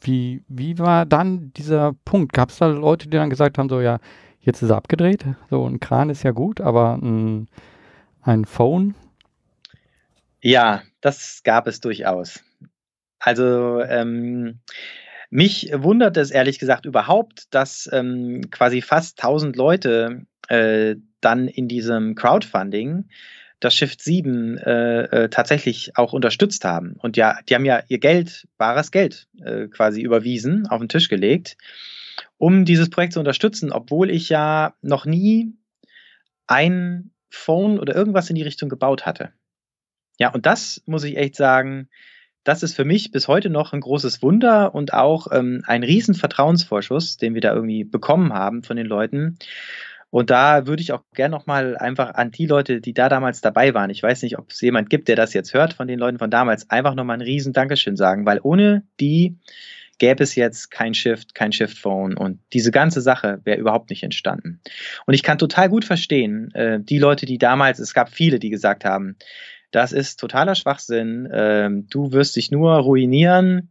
wie, 0.00 0.42
wie 0.48 0.78
war 0.78 1.06
dann 1.06 1.52
dieser 1.54 1.94
Punkt? 2.04 2.32
Gab 2.32 2.50
es 2.50 2.58
da 2.58 2.66
Leute, 2.66 3.08
die 3.08 3.16
dann 3.16 3.30
gesagt 3.30 3.58
haben, 3.58 3.68
so 3.68 3.80
ja, 3.80 3.98
jetzt 4.40 4.62
ist 4.62 4.70
er 4.70 4.76
abgedreht, 4.76 5.24
so 5.50 5.66
ein 5.66 5.80
Kran 5.80 6.10
ist 6.10 6.22
ja 6.22 6.30
gut, 6.30 6.60
aber 6.60 6.98
ein, 7.02 7.48
ein 8.20 8.44
Phone? 8.44 8.94
Ja, 10.40 10.82
das 11.00 11.40
gab 11.42 11.66
es 11.66 11.80
durchaus. 11.80 12.40
Also 13.24 13.80
ähm, 13.80 14.60
mich 15.30 15.70
wundert 15.72 16.18
es 16.18 16.30
ehrlich 16.30 16.58
gesagt 16.58 16.84
überhaupt, 16.84 17.46
dass 17.54 17.88
ähm, 17.90 18.50
quasi 18.50 18.82
fast 18.82 19.18
1000 19.18 19.56
Leute 19.56 20.26
äh, 20.48 20.96
dann 21.22 21.48
in 21.48 21.66
diesem 21.66 22.16
Crowdfunding 22.16 23.08
das 23.60 23.74
Shift 23.74 24.02
7 24.02 24.58
äh, 24.58 25.02
äh, 25.04 25.28
tatsächlich 25.30 25.96
auch 25.96 26.12
unterstützt 26.12 26.66
haben. 26.66 26.96
Und 26.98 27.16
ja, 27.16 27.38
die 27.48 27.54
haben 27.54 27.64
ja 27.64 27.82
ihr 27.88 27.98
Geld, 27.98 28.46
bares 28.58 28.90
Geld 28.90 29.26
äh, 29.42 29.68
quasi 29.68 30.02
überwiesen, 30.02 30.66
auf 30.66 30.80
den 30.80 30.90
Tisch 30.90 31.08
gelegt, 31.08 31.56
um 32.36 32.66
dieses 32.66 32.90
Projekt 32.90 33.14
zu 33.14 33.20
unterstützen, 33.20 33.72
obwohl 33.72 34.10
ich 34.10 34.28
ja 34.28 34.74
noch 34.82 35.06
nie 35.06 35.54
ein 36.46 37.10
Phone 37.30 37.78
oder 37.78 37.94
irgendwas 37.94 38.28
in 38.28 38.36
die 38.36 38.42
Richtung 38.42 38.68
gebaut 38.68 39.06
hatte. 39.06 39.32
Ja, 40.18 40.28
und 40.28 40.44
das 40.44 40.82
muss 40.84 41.04
ich 41.04 41.16
echt 41.16 41.36
sagen, 41.36 41.88
das 42.44 42.62
ist 42.62 42.74
für 42.74 42.84
mich 42.84 43.10
bis 43.10 43.26
heute 43.26 43.50
noch 43.50 43.72
ein 43.72 43.80
großes 43.80 44.22
Wunder 44.22 44.74
und 44.74 44.92
auch 44.92 45.26
ähm, 45.32 45.62
ein 45.66 45.82
riesen 45.82 46.14
Vertrauensvorschuss, 46.14 47.16
den 47.16 47.34
wir 47.34 47.40
da 47.40 47.54
irgendwie 47.54 47.84
bekommen 47.84 48.32
haben 48.32 48.62
von 48.62 48.76
den 48.76 48.86
Leuten. 48.86 49.38
Und 50.10 50.30
da 50.30 50.66
würde 50.68 50.80
ich 50.80 50.92
auch 50.92 51.02
gerne 51.14 51.34
nochmal 51.34 51.76
einfach 51.76 52.14
an 52.14 52.30
die 52.30 52.46
Leute, 52.46 52.80
die 52.80 52.94
da 52.94 53.08
damals 53.08 53.40
dabei 53.40 53.74
waren, 53.74 53.90
ich 53.90 54.00
weiß 54.00 54.22
nicht, 54.22 54.38
ob 54.38 54.52
es 54.52 54.60
jemand 54.60 54.88
gibt, 54.88 55.08
der 55.08 55.16
das 55.16 55.34
jetzt 55.34 55.54
hört 55.54 55.72
von 55.72 55.88
den 55.88 55.98
Leuten 55.98 56.18
von 56.18 56.30
damals, 56.30 56.70
einfach 56.70 56.94
nochmal 56.94 57.16
ein 57.16 57.22
riesen 57.22 57.52
Dankeschön 57.52 57.96
sagen, 57.96 58.24
weil 58.24 58.38
ohne 58.42 58.84
die 59.00 59.36
gäbe 59.98 60.22
es 60.22 60.34
jetzt 60.34 60.70
kein 60.70 60.94
Shift, 60.94 61.34
kein 61.34 61.52
Shift 61.52 61.78
Phone 61.78 62.16
und 62.16 62.38
diese 62.52 62.70
ganze 62.70 63.00
Sache 63.00 63.40
wäre 63.44 63.58
überhaupt 63.58 63.90
nicht 63.90 64.02
entstanden. 64.02 64.60
Und 65.06 65.14
ich 65.14 65.22
kann 65.22 65.38
total 65.38 65.68
gut 65.68 65.84
verstehen, 65.84 66.52
äh, 66.54 66.78
die 66.80 66.98
Leute, 66.98 67.26
die 67.26 67.38
damals, 67.38 67.78
es 67.78 67.94
gab 67.94 68.08
viele, 68.08 68.38
die 68.38 68.50
gesagt 68.50 68.84
haben, 68.84 69.16
das 69.74 69.92
ist 69.92 70.20
totaler 70.20 70.54
Schwachsinn. 70.54 71.28
Ähm, 71.32 71.88
du 71.90 72.12
wirst 72.12 72.36
dich 72.36 72.52
nur 72.52 72.74
ruinieren. 72.76 73.70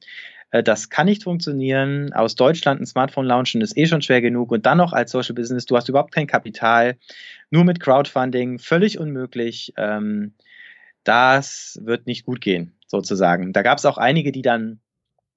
Äh, 0.52 0.62
das 0.62 0.90
kann 0.90 1.06
nicht 1.06 1.24
funktionieren. 1.24 2.12
Aus 2.12 2.36
Deutschland 2.36 2.82
ein 2.82 2.86
Smartphone 2.86 3.26
launchen 3.26 3.62
ist 3.62 3.78
eh 3.78 3.86
schon 3.86 4.02
schwer 4.02 4.22
genug. 4.22 4.52
Und 4.52 4.66
dann 4.66 4.80
noch 4.80 4.92
als 4.92 5.12
Social 5.12 5.34
Business, 5.34 5.66
du 5.66 5.78
hast 5.78 5.88
überhaupt 5.88 6.14
kein 6.14 6.28
Kapital. 6.28 6.98
Nur 7.52 7.64
mit 7.64 7.80
Crowdfunding, 7.80 8.60
völlig 8.60 9.00
unmöglich. 9.00 9.74
Ähm, 9.78 10.34
das 11.06 11.80
wird 11.82 12.06
nicht 12.06 12.26
gut 12.26 12.42
gehen, 12.42 12.76
sozusagen. 12.86 13.54
Da 13.54 13.62
gab 13.62 13.78
es 13.78 13.86
auch 13.86 13.98
einige, 13.98 14.34
die 14.34 14.42
dann 14.42 14.82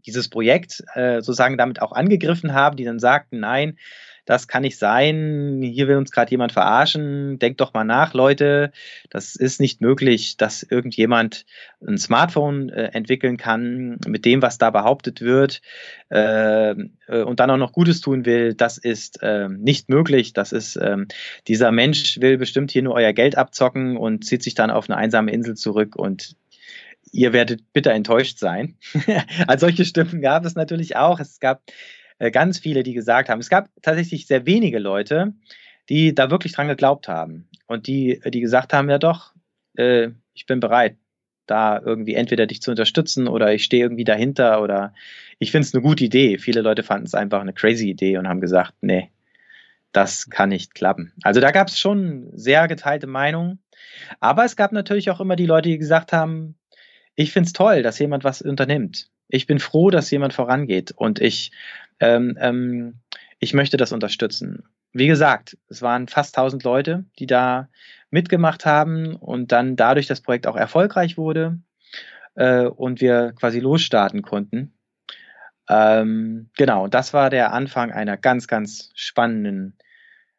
dieses 0.05 0.29
Projekt 0.29 0.83
äh, 0.95 1.21
sozusagen 1.21 1.57
damit 1.57 1.81
auch 1.81 1.93
angegriffen 1.93 2.55
haben, 2.55 2.77
die 2.77 2.85
dann 2.85 2.99
sagten, 2.99 3.41
nein, 3.41 3.79
das 4.27 4.49
kann 4.49 4.63
nicht 4.63 4.79
sein, 4.79 5.61
hier 5.63 5.89
will 5.89 5.97
uns 5.97 6.11
gerade 6.11 6.31
jemand 6.31 6.53
verarschen, 6.53 7.39
denkt 7.39 7.61
doch 7.61 7.73
mal 7.73 7.85
nach, 7.85 8.13
Leute, 8.13 8.73
das 9.09 9.37
ist 9.37 9.61
nicht 9.61 9.81
möglich, 9.81 10.37
dass 10.37 10.63
irgendjemand 10.63 11.47
ein 11.87 11.97
Smartphone 11.97 12.69
äh, 12.69 12.91
entwickeln 12.93 13.37
kann 13.37 13.99
mit 14.07 14.25
dem, 14.25 14.43
was 14.43 14.59
da 14.59 14.71
behauptet 14.71 15.21
wird 15.21 15.63
äh, 16.11 16.73
äh 16.73 17.23
und 17.23 17.41
dann 17.41 17.51
auch 17.51 17.57
noch 17.57 17.73
Gutes 17.73 18.01
tun 18.01 18.27
will, 18.27 18.55
das 18.55 18.79
ist 18.79 19.23
äh, 19.23 19.49
nicht 19.49 19.89
möglich, 19.89 20.33
das 20.33 20.53
ist, 20.53 20.77
ähm, 20.77 21.07
dieser 21.47 21.73
Mensch 21.73 22.21
will 22.21 22.37
bestimmt 22.37 22.73
hier 22.73 22.83
nur 22.83 22.95
euer 22.95 23.13
Geld 23.13 23.39
abzocken 23.39 23.97
und 23.97 24.25
zieht 24.25 24.43
sich 24.43 24.55
dann 24.55 24.71
auf 24.71 24.91
eine 24.91 24.99
einsame 24.99 25.33
Insel 25.33 25.55
zurück 25.55 25.97
und 25.97 26.37
ihr 27.13 27.33
werdet 27.33 27.73
bitter 27.73 27.93
enttäuscht 27.93 28.39
sein. 28.39 28.77
Als 29.47 29.61
solche 29.61 29.85
Stimmen 29.85 30.21
gab 30.21 30.45
es 30.45 30.55
natürlich 30.55 30.97
auch. 30.97 31.21
Es 31.21 31.41
gab 31.41 31.63
äh, 32.19 32.31
ganz 32.31 32.59
viele, 32.59 32.83
die 32.83 32.95
gesagt 32.95 33.29
haben, 33.29 33.41
es 33.41 33.49
gab 33.49 33.69
tatsächlich 33.83 34.27
sehr 34.27 34.47
wenige 34.47 34.79
Leute, 34.79 35.35
die 35.89 36.15
da 36.15 36.31
wirklich 36.31 36.53
dran 36.53 36.69
geglaubt 36.69 37.09
haben 37.09 37.49
und 37.67 37.87
die, 37.87 38.21
die 38.27 38.41
gesagt 38.41 38.73
haben, 38.73 38.91
ja 38.91 38.99
doch, 38.99 39.35
äh, 39.77 40.11
ich 40.35 40.47
bin 40.47 40.61
bereit, 40.61 40.97
da 41.47 41.81
irgendwie 41.85 42.15
entweder 42.15 42.47
dich 42.47 42.61
zu 42.61 42.71
unterstützen 42.71 43.29
oder 43.29 43.55
ich 43.55 43.65
stehe 43.65 43.85
irgendwie 43.85 44.05
dahinter 44.05 44.61
oder 44.63 44.93
ich 45.39 45.51
finde 45.51 45.67
es 45.67 45.75
eine 45.75 45.83
gute 45.83 46.05
Idee. 46.05 46.39
Viele 46.39 46.61
Leute 46.61 46.83
fanden 46.83 47.07
es 47.07 47.15
einfach 47.15 47.41
eine 47.41 47.53
crazy 47.53 47.89
Idee 47.89 48.19
und 48.19 48.29
haben 48.29 48.41
gesagt, 48.41 48.75
nee, 48.81 49.11
das 49.93 50.29
kann 50.29 50.49
nicht 50.49 50.75
klappen. 50.75 51.13
Also 51.23 51.41
da 51.41 51.53
gab 51.53 51.69
es 51.69 51.79
schon 51.79 52.31
sehr 52.35 52.69
geteilte 52.69 53.07
Meinungen. 53.07 53.61
Aber 54.21 54.45
es 54.45 54.57
gab 54.57 54.73
natürlich 54.73 55.11
auch 55.11 55.21
immer 55.21 55.37
die 55.37 55.47
Leute, 55.47 55.69
die 55.69 55.79
gesagt 55.79 56.13
haben, 56.13 56.57
ich 57.15 57.33
finde 57.33 57.47
es 57.47 57.53
toll, 57.53 57.83
dass 57.83 57.99
jemand 57.99 58.25
was 58.25 58.43
unternimmt. 58.43 59.09
Ich 59.29 59.47
bin 59.47 59.59
froh, 59.59 59.91
dass 59.91 60.11
jemand 60.11 60.35
vorangeht 60.35 60.93
und 60.93 61.21
ich 61.21 61.51
ähm, 62.01 62.37
ähm, 62.41 63.01
ich 63.39 63.55
möchte 63.55 63.77
das 63.77 63.93
unterstützen. 63.93 64.65
Wie 64.93 65.07
gesagt, 65.07 65.59
es 65.69 65.83
waren 65.83 66.09
fast 66.09 66.37
1000 66.37 66.65
Leute, 66.65 67.05
die 67.19 67.27
da 67.27 67.69
mitgemacht 68.11 68.65
haben 68.65 69.17
und 69.17 69.53
dann 69.53 69.77
dadurch 69.77 70.07
das 70.07 70.21
Projekt 70.21 70.47
auch 70.47 70.57
erfolgreich 70.57 71.19
wurde 71.19 71.59
äh, 72.35 72.65
und 72.65 73.01
wir 73.01 73.33
quasi 73.33 73.61
losstarten 73.61 74.23
konnten. 74.23 74.73
Ähm, 75.69 76.51
genau, 76.57 76.87
das 76.87 77.13
war 77.13 77.31
der 77.31 77.53
Anfang 77.53 77.93
einer 77.93 78.17
ganz, 78.17 78.47
ganz 78.47 78.91
spannenden 78.95 79.77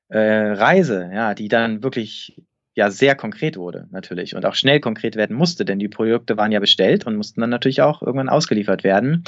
äh, 0.10 0.20
Reise, 0.20 1.10
ja, 1.14 1.34
die 1.34 1.50
dann 1.50 1.84
wirklich 1.84 2.42
ja 2.78 2.92
sehr 2.92 3.16
konkret 3.16 3.58
wurde 3.58 3.88
natürlich 3.90 4.36
und 4.36 4.46
auch 4.46 4.54
schnell 4.54 4.80
konkret 4.80 5.16
werden 5.16 5.36
musste, 5.36 5.66
denn 5.66 5.80
die 5.80 5.88
Projekte 5.88 6.38
waren 6.38 6.52
ja 6.52 6.60
bestellt 6.60 7.08
und 7.08 7.16
mussten 7.16 7.42
dann 7.42 7.50
natürlich 7.50 7.82
auch 7.82 8.04
irgendwann 8.04 8.30
ausgeliefert 8.30 8.84
werden. 8.84 9.24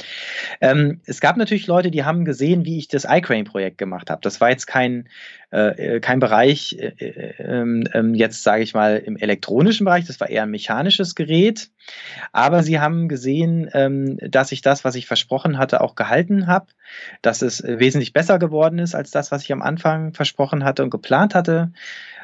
Ähm, 0.60 1.00
es 1.04 1.20
gab 1.20 1.36
natürlich 1.36 1.66
Leute, 1.66 1.90
die 1.90 2.04
haben 2.04 2.24
gesehen, 2.24 2.64
wie 2.64 2.78
ich 2.78 2.86
das 2.86 3.04
iCrane-Projekt 3.04 3.76
gemacht 3.76 4.08
habe. 4.08 4.20
Das 4.22 4.40
war 4.40 4.50
jetzt 4.50 4.68
kein, 4.68 5.08
äh, 5.50 5.98
kein 5.98 6.20
Bereich, 6.20 6.76
äh, 6.78 6.92
äh, 7.00 7.88
äh, 7.92 8.12
jetzt 8.14 8.44
sage 8.44 8.62
ich 8.62 8.72
mal 8.72 8.98
im 8.98 9.16
elektronischen 9.16 9.84
Bereich, 9.84 10.06
das 10.06 10.20
war 10.20 10.30
eher 10.30 10.44
ein 10.44 10.50
mechanisches 10.50 11.16
Gerät, 11.16 11.70
aber 12.30 12.62
sie 12.62 12.78
haben 12.78 13.08
gesehen, 13.08 13.68
ähm, 13.74 14.16
dass 14.18 14.52
ich 14.52 14.62
das, 14.62 14.84
was 14.84 14.94
ich 14.94 15.06
versprochen 15.06 15.58
hatte, 15.58 15.80
auch 15.80 15.96
gehalten 15.96 16.46
habe, 16.46 16.66
dass 17.20 17.42
es 17.42 17.64
wesentlich 17.66 18.12
besser 18.12 18.38
geworden 18.38 18.78
ist 18.78 18.94
als 18.94 19.10
das, 19.10 19.32
was 19.32 19.42
ich 19.42 19.52
am 19.52 19.60
Anfang 19.60 20.14
versprochen 20.14 20.62
hatte 20.62 20.84
und 20.84 20.90
geplant 20.90 21.34
hatte 21.34 21.72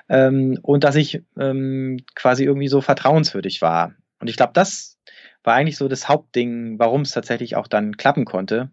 ähm, 0.08 0.58
und 0.62 0.84
dass 0.84 0.94
ich 0.96 1.22
ähm, 1.38 1.98
quasi 2.14 2.44
irgendwie 2.44 2.68
so 2.68 2.80
vertrauenswürdig 2.80 3.62
war. 3.62 3.92
Und 4.20 4.28
ich 4.28 4.36
glaube, 4.36 4.52
das 4.54 4.98
war 5.42 5.54
eigentlich 5.54 5.76
so 5.76 5.88
das 5.88 6.08
Hauptding, 6.08 6.78
warum 6.78 7.02
es 7.02 7.12
tatsächlich 7.12 7.56
auch 7.56 7.68
dann 7.68 7.96
klappen 7.96 8.24
konnte, 8.24 8.70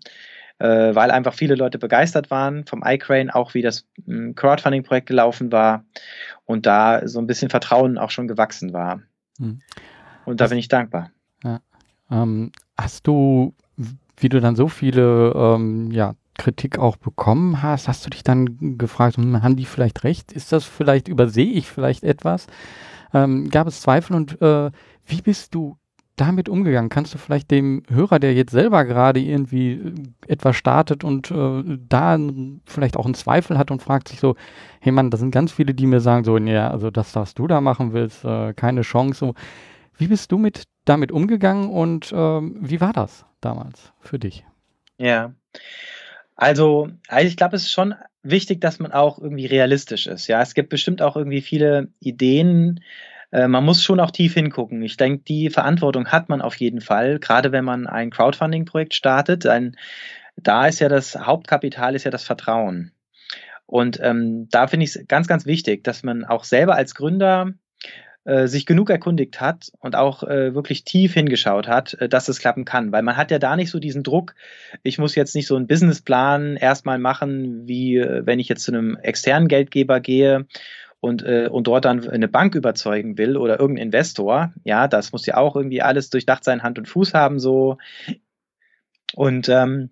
äh, 0.59 0.95
weil 0.95 1.11
einfach 1.11 1.33
viele 1.33 1.55
Leute 1.55 1.77
begeistert 1.77 2.31
waren 2.31 2.65
vom 2.65 2.83
iCrane, 2.85 3.33
auch 3.33 3.53
wie 3.53 3.61
das 3.61 3.85
hm, 4.05 4.35
Crowdfunding-Projekt 4.35 5.07
gelaufen 5.07 5.51
war 5.51 5.85
und 6.45 6.65
da 6.65 7.07
so 7.07 7.19
ein 7.19 7.27
bisschen 7.27 7.49
Vertrauen 7.49 7.97
auch 7.97 8.09
schon 8.09 8.27
gewachsen 8.27 8.73
war. 8.73 9.01
Hm. 9.39 9.61
Und 10.25 10.41
da 10.41 10.47
bin 10.47 10.57
ich 10.57 10.67
dankbar. 10.67 11.11
Ja. 11.43 11.61
Ähm, 12.09 12.51
hast 12.77 13.07
du, 13.07 13.53
wie 14.17 14.29
du 14.29 14.39
dann 14.39 14.55
so 14.55 14.67
viele 14.67 15.33
ähm, 15.35 15.91
ja, 15.91 16.15
Kritik 16.35 16.79
auch 16.79 16.97
bekommen 16.97 17.61
hast, 17.61 17.87
hast 17.87 18.05
du 18.05 18.09
dich 18.09 18.23
dann 18.23 18.77
gefragt, 18.77 19.17
hm, 19.17 19.43
haben 19.43 19.55
die 19.55 19.65
vielleicht 19.65 20.03
recht? 20.03 20.31
Ist 20.31 20.51
das 20.51 20.65
vielleicht, 20.65 21.07
übersehe 21.07 21.51
ich 21.51 21.67
vielleicht 21.67 22.03
etwas? 22.03 22.47
Ähm, 23.13 23.49
gab 23.49 23.67
es 23.67 23.81
Zweifel 23.81 24.15
und 24.15 24.41
äh, 24.41 24.71
wie 25.05 25.21
bist 25.21 25.53
du 25.53 25.77
damit 26.15 26.47
umgegangen? 26.47 26.89
Kannst 26.89 27.13
du 27.13 27.17
vielleicht 27.17 27.51
dem 27.51 27.83
Hörer, 27.89 28.19
der 28.19 28.33
jetzt 28.33 28.51
selber 28.51 28.85
gerade 28.85 29.19
irgendwie 29.19 29.73
äh, 29.73 29.93
etwas 30.27 30.55
startet 30.55 31.03
und 31.03 31.31
äh, 31.31 31.63
da 31.87 32.17
vielleicht 32.65 32.97
auch 32.97 33.05
einen 33.05 33.13
Zweifel 33.13 33.57
hat 33.57 33.71
und 33.71 33.81
fragt 33.81 34.09
sich 34.09 34.19
so, 34.19 34.35
hey 34.79 34.91
Mann, 34.91 35.09
da 35.09 35.17
sind 35.17 35.31
ganz 35.31 35.51
viele, 35.51 35.73
die 35.73 35.85
mir 35.85 35.99
sagen 35.99 36.23
so, 36.23 36.37
ja, 36.37 36.69
also 36.69 36.91
das, 36.91 37.15
was 37.15 37.33
du 37.33 37.47
da 37.47 37.61
machen 37.61 37.93
willst, 37.93 38.25
äh, 38.25 38.53
keine 38.53 38.81
Chance. 38.81 39.19
So, 39.19 39.33
wie 39.97 40.07
bist 40.07 40.31
du 40.31 40.37
mit 40.37 40.63
damit 40.85 41.11
umgegangen 41.11 41.69
und 41.69 42.11
äh, 42.11 42.15
wie 42.15 42.81
war 42.81 42.93
das 42.93 43.25
damals 43.41 43.93
für 43.99 44.19
dich? 44.19 44.45
Ja, 44.97 45.33
also, 46.35 46.89
also 47.07 47.27
ich 47.27 47.37
glaube, 47.37 47.55
es 47.55 47.63
ist 47.63 47.71
schon 47.71 47.95
wichtig, 48.23 48.61
dass 48.61 48.79
man 48.79 48.91
auch 48.91 49.19
irgendwie 49.19 49.45
realistisch 49.45 50.07
ist. 50.07 50.27
Ja, 50.27 50.41
es 50.41 50.53
gibt 50.53 50.69
bestimmt 50.69 51.01
auch 51.01 51.15
irgendwie 51.15 51.41
viele 51.41 51.89
Ideen. 51.99 52.83
Äh, 53.31 53.47
man 53.47 53.65
muss 53.65 53.83
schon 53.83 53.99
auch 53.99 54.11
tief 54.11 54.33
hingucken. 54.33 54.81
Ich 54.81 54.97
denke, 54.97 55.23
die 55.23 55.49
Verantwortung 55.49 56.07
hat 56.07 56.29
man 56.29 56.41
auf 56.41 56.55
jeden 56.55 56.81
Fall, 56.81 57.19
gerade 57.19 57.51
wenn 57.51 57.65
man 57.65 57.87
ein 57.87 58.09
Crowdfunding-Projekt 58.09 58.93
startet. 58.95 59.45
Ein, 59.45 59.75
da 60.35 60.67
ist 60.67 60.79
ja 60.79 60.89
das 60.89 61.15
Hauptkapital 61.15 61.95
ist 61.95 62.05
ja 62.05 62.11
das 62.11 62.23
Vertrauen. 62.23 62.91
Und 63.65 63.99
ähm, 64.01 64.47
da 64.49 64.67
finde 64.67 64.85
ich 64.85 64.95
es 64.95 65.07
ganz, 65.07 65.27
ganz 65.27 65.45
wichtig, 65.45 65.83
dass 65.83 66.03
man 66.03 66.25
auch 66.25 66.43
selber 66.43 66.75
als 66.75 66.95
Gründer 66.95 67.51
äh, 68.25 68.47
sich 68.47 68.65
genug 68.65 68.89
erkundigt 68.89 69.41
hat 69.41 69.71
und 69.79 69.95
auch 69.95 70.23
äh, 70.23 70.55
wirklich 70.55 70.83
tief 70.85 71.13
hingeschaut 71.13 71.67
hat, 71.67 71.93
äh, 71.95 72.07
dass 72.07 72.29
es 72.29 72.39
klappen 72.39 72.65
kann. 72.65 72.91
Weil 72.91 73.03
man 73.03 73.17
hat 73.17 73.31
ja 73.31 73.39
da 73.39 73.55
nicht 73.55 73.69
so 73.69 73.79
diesen 73.79 74.03
Druck, 74.03 74.35
ich 74.81 74.97
muss 74.97 75.15
jetzt 75.15 75.35
nicht 75.35 75.47
so 75.47 75.55
einen 75.55 75.67
Businessplan 75.67 76.55
erstmal 76.55 76.99
machen, 76.99 77.67
wie 77.67 77.97
äh, 77.97 78.25
wenn 78.25 78.39
ich 78.39 78.47
jetzt 78.47 78.63
zu 78.63 78.71
einem 78.71 78.95
externen 78.95 79.47
Geldgeber 79.47 79.99
gehe 79.99 80.45
und, 81.01 81.21
äh, 81.23 81.49
und 81.51 81.67
dort 81.67 81.83
dann 81.83 82.07
eine 82.07 82.29
Bank 82.29 82.55
überzeugen 82.55 83.17
will 83.17 83.35
oder 83.35 83.59
irgendein 83.59 83.87
Investor. 83.87 84.53
Ja, 84.63 84.87
das 84.87 85.11
muss 85.11 85.25
ja 85.25 85.35
auch 85.35 85.57
irgendwie 85.57 85.81
alles 85.81 86.09
durchdacht 86.09 86.45
sein, 86.45 86.63
Hand 86.63 86.77
und 86.79 86.87
Fuß 86.87 87.13
haben 87.13 87.39
so. 87.39 87.77
Und 89.13 89.49
ähm, 89.49 89.89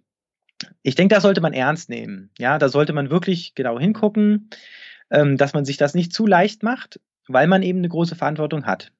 ich 0.83 0.95
denke, 0.95 1.15
das 1.15 1.23
sollte 1.23 1.41
man 1.41 1.51
ernst 1.51 1.89
nehmen. 1.89 2.29
Ja, 2.37 2.57
da 2.57 2.69
sollte 2.69 2.93
man 2.93 3.09
wirklich 3.09 3.55
genau 3.55 3.77
hingucken, 3.77 4.49
ähm, 5.09 5.35
dass 5.35 5.53
man 5.53 5.65
sich 5.65 5.75
das 5.75 5.95
nicht 5.95 6.13
zu 6.13 6.25
leicht 6.25 6.63
macht, 6.63 7.01
weil 7.27 7.47
man 7.47 7.63
eben 7.63 7.79
eine 7.79 7.89
große 7.89 8.15
Verantwortung 8.15 8.65
hat. 8.65 8.91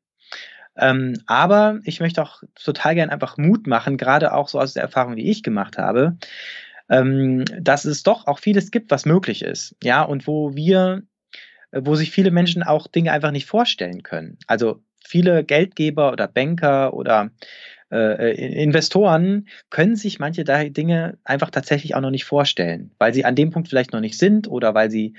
Ähm, 0.77 1.21
aber 1.25 1.79
ich 1.83 1.99
möchte 1.99 2.21
auch 2.21 2.43
total 2.55 2.95
gern 2.95 3.09
einfach 3.09 3.37
Mut 3.37 3.67
machen, 3.67 3.97
gerade 3.97 4.33
auch 4.33 4.47
so 4.47 4.59
aus 4.59 4.73
der 4.73 4.83
Erfahrung, 4.83 5.15
die 5.15 5.29
ich 5.29 5.43
gemacht 5.43 5.77
habe, 5.77 6.17
ähm, 6.89 7.43
dass 7.59 7.85
es 7.85 8.03
doch 8.03 8.27
auch 8.27 8.39
vieles 8.39 8.71
gibt, 8.71 8.91
was 8.91 9.05
möglich 9.05 9.43
ist. 9.43 9.75
Ja, 9.83 10.01
und 10.03 10.27
wo 10.27 10.55
wir, 10.55 11.03
äh, 11.71 11.81
wo 11.83 11.95
sich 11.95 12.11
viele 12.11 12.31
Menschen 12.31 12.63
auch 12.63 12.87
Dinge 12.87 13.11
einfach 13.11 13.31
nicht 13.31 13.47
vorstellen 13.47 14.03
können. 14.03 14.37
Also 14.47 14.81
viele 15.03 15.43
Geldgeber 15.43 16.11
oder 16.13 16.27
Banker 16.27 16.93
oder 16.93 17.31
äh, 17.91 18.63
Investoren 18.63 19.47
können 19.69 19.95
sich 19.95 20.19
manche 20.19 20.43
Dinge 20.45 21.17
einfach 21.25 21.49
tatsächlich 21.49 21.95
auch 21.95 22.01
noch 22.01 22.11
nicht 22.11 22.25
vorstellen, 22.25 22.91
weil 22.97 23.13
sie 23.13 23.25
an 23.25 23.35
dem 23.35 23.51
Punkt 23.51 23.67
vielleicht 23.67 23.91
noch 23.91 23.99
nicht 23.99 24.17
sind 24.17 24.47
oder 24.47 24.73
weil 24.73 24.89
sie 24.89 25.13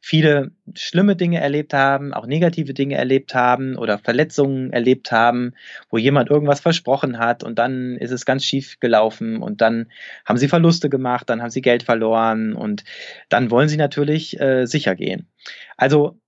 viele 0.00 0.52
schlimme 0.74 1.16
Dinge 1.16 1.40
erlebt 1.40 1.74
haben, 1.74 2.14
auch 2.14 2.26
negative 2.26 2.74
Dinge 2.74 2.96
erlebt 2.96 3.34
haben 3.34 3.76
oder 3.76 3.98
Verletzungen 3.98 4.72
erlebt 4.72 5.10
haben, 5.10 5.54
wo 5.90 5.98
jemand 5.98 6.30
irgendwas 6.30 6.60
versprochen 6.60 7.18
hat 7.18 7.42
und 7.42 7.58
dann 7.58 7.96
ist 7.96 8.10
es 8.10 8.24
ganz 8.24 8.44
schief 8.44 8.78
gelaufen 8.80 9.42
und 9.42 9.60
dann 9.60 9.90
haben 10.24 10.38
sie 10.38 10.48
Verluste 10.48 10.90
gemacht, 10.90 11.28
dann 11.28 11.42
haben 11.42 11.50
sie 11.50 11.62
Geld 11.62 11.82
verloren 11.82 12.54
und 12.54 12.84
dann 13.28 13.50
wollen 13.50 13.68
sie 13.68 13.76
natürlich 13.76 14.38
äh, 14.40 14.66
sicher 14.66 14.94
gehen. 14.94 15.28
Also 15.76 16.18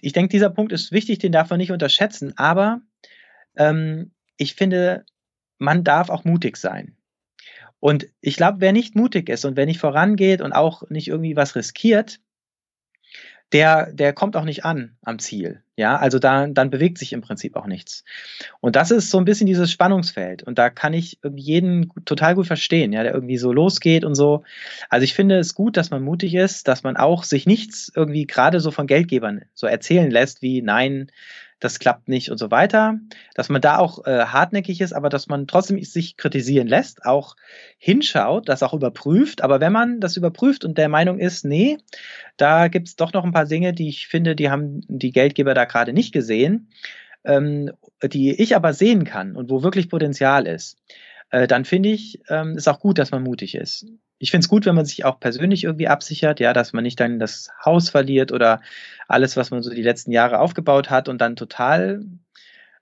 ich 0.00 0.12
denke, 0.12 0.30
dieser 0.30 0.50
Punkt 0.50 0.72
ist 0.72 0.92
wichtig, 0.92 1.18
den 1.18 1.32
darf 1.32 1.50
man 1.50 1.58
nicht 1.58 1.72
unterschätzen, 1.72 2.34
aber 2.36 2.80
ähm, 3.56 4.12
ich 4.36 4.54
finde, 4.54 5.04
man 5.58 5.84
darf 5.84 6.08
auch 6.08 6.24
mutig 6.24 6.56
sein. 6.56 6.96
Und 7.80 8.06
ich 8.20 8.36
glaube, 8.36 8.60
wer 8.60 8.72
nicht 8.72 8.94
mutig 8.94 9.28
ist 9.28 9.44
und 9.44 9.56
wer 9.56 9.66
nicht 9.66 9.80
vorangeht 9.80 10.42
und 10.42 10.52
auch 10.52 10.88
nicht 10.90 11.08
irgendwie 11.08 11.36
was 11.36 11.56
riskiert, 11.56 12.20
der, 13.52 13.92
der 13.92 14.12
kommt 14.12 14.36
auch 14.36 14.44
nicht 14.44 14.64
an 14.64 14.96
am 15.02 15.18
Ziel. 15.18 15.62
Ja, 15.76 15.96
also 15.96 16.18
da, 16.18 16.46
dann 16.46 16.70
bewegt 16.70 16.98
sich 16.98 17.12
im 17.12 17.22
Prinzip 17.22 17.56
auch 17.56 17.66
nichts. 17.66 18.04
Und 18.60 18.76
das 18.76 18.90
ist 18.90 19.10
so 19.10 19.18
ein 19.18 19.24
bisschen 19.24 19.46
dieses 19.46 19.72
Spannungsfeld. 19.72 20.42
Und 20.42 20.58
da 20.58 20.68
kann 20.68 20.92
ich 20.92 21.18
jeden 21.34 21.90
total 22.04 22.34
gut 22.34 22.46
verstehen, 22.46 22.92
ja, 22.92 23.02
der 23.02 23.14
irgendwie 23.14 23.38
so 23.38 23.52
losgeht 23.52 24.04
und 24.04 24.14
so. 24.14 24.44
Also 24.90 25.04
ich 25.04 25.14
finde 25.14 25.38
es 25.38 25.54
gut, 25.54 25.76
dass 25.76 25.90
man 25.90 26.02
mutig 26.02 26.34
ist, 26.34 26.68
dass 26.68 26.82
man 26.82 26.96
auch 26.96 27.24
sich 27.24 27.46
nichts 27.46 27.90
irgendwie 27.94 28.26
gerade 28.26 28.60
so 28.60 28.70
von 28.70 28.86
Geldgebern 28.86 29.42
so 29.54 29.66
erzählen 29.66 30.10
lässt, 30.10 30.42
wie 30.42 30.60
nein, 30.60 31.10
das 31.60 31.78
klappt 31.78 32.08
nicht 32.08 32.30
und 32.30 32.38
so 32.38 32.50
weiter. 32.50 32.98
Dass 33.34 33.48
man 33.48 33.60
da 33.60 33.78
auch 33.78 34.04
äh, 34.06 34.24
hartnäckig 34.24 34.80
ist, 34.80 34.92
aber 34.92 35.08
dass 35.08 35.28
man 35.28 35.46
trotzdem 35.46 35.82
sich 35.84 36.16
kritisieren 36.16 36.66
lässt, 36.66 37.04
auch 37.04 37.36
hinschaut, 37.78 38.48
das 38.48 38.62
auch 38.62 38.74
überprüft. 38.74 39.42
Aber 39.42 39.60
wenn 39.60 39.72
man 39.72 40.00
das 40.00 40.16
überprüft 40.16 40.64
und 40.64 40.78
der 40.78 40.88
Meinung 40.88 41.18
ist, 41.18 41.44
nee, 41.44 41.78
da 42.36 42.68
gibt 42.68 42.88
es 42.88 42.96
doch 42.96 43.12
noch 43.12 43.24
ein 43.24 43.32
paar 43.32 43.46
Dinge, 43.46 43.72
die 43.72 43.88
ich 43.88 44.08
finde, 44.08 44.34
die 44.34 44.50
haben 44.50 44.80
die 44.88 45.12
Geldgeber 45.12 45.54
da 45.54 45.66
gerade 45.66 45.92
nicht 45.92 46.12
gesehen, 46.12 46.70
ähm, 47.24 47.70
die 48.02 48.32
ich 48.40 48.56
aber 48.56 48.72
sehen 48.72 49.04
kann 49.04 49.36
und 49.36 49.50
wo 49.50 49.62
wirklich 49.62 49.90
Potenzial 49.90 50.46
ist, 50.46 50.78
äh, 51.30 51.46
dann 51.46 51.64
finde 51.64 51.90
ich, 51.90 52.20
ähm, 52.28 52.56
ist 52.56 52.68
auch 52.68 52.80
gut, 52.80 52.98
dass 52.98 53.10
man 53.10 53.22
mutig 53.22 53.54
ist 53.54 53.86
ich 54.20 54.30
finde 54.30 54.44
es 54.44 54.48
gut, 54.48 54.66
wenn 54.66 54.74
man 54.74 54.84
sich 54.84 55.06
auch 55.06 55.18
persönlich 55.18 55.64
irgendwie 55.64 55.88
absichert, 55.88 56.40
ja, 56.40 56.52
dass 56.52 56.74
man 56.74 56.84
nicht 56.84 57.00
dann 57.00 57.18
das 57.18 57.48
Haus 57.64 57.88
verliert 57.88 58.32
oder 58.32 58.60
alles, 59.08 59.34
was 59.36 59.50
man 59.50 59.62
so 59.62 59.70
die 59.70 59.82
letzten 59.82 60.12
Jahre 60.12 60.40
aufgebaut 60.40 60.90
hat 60.90 61.08
und 61.08 61.20
dann 61.22 61.36
total 61.36 62.04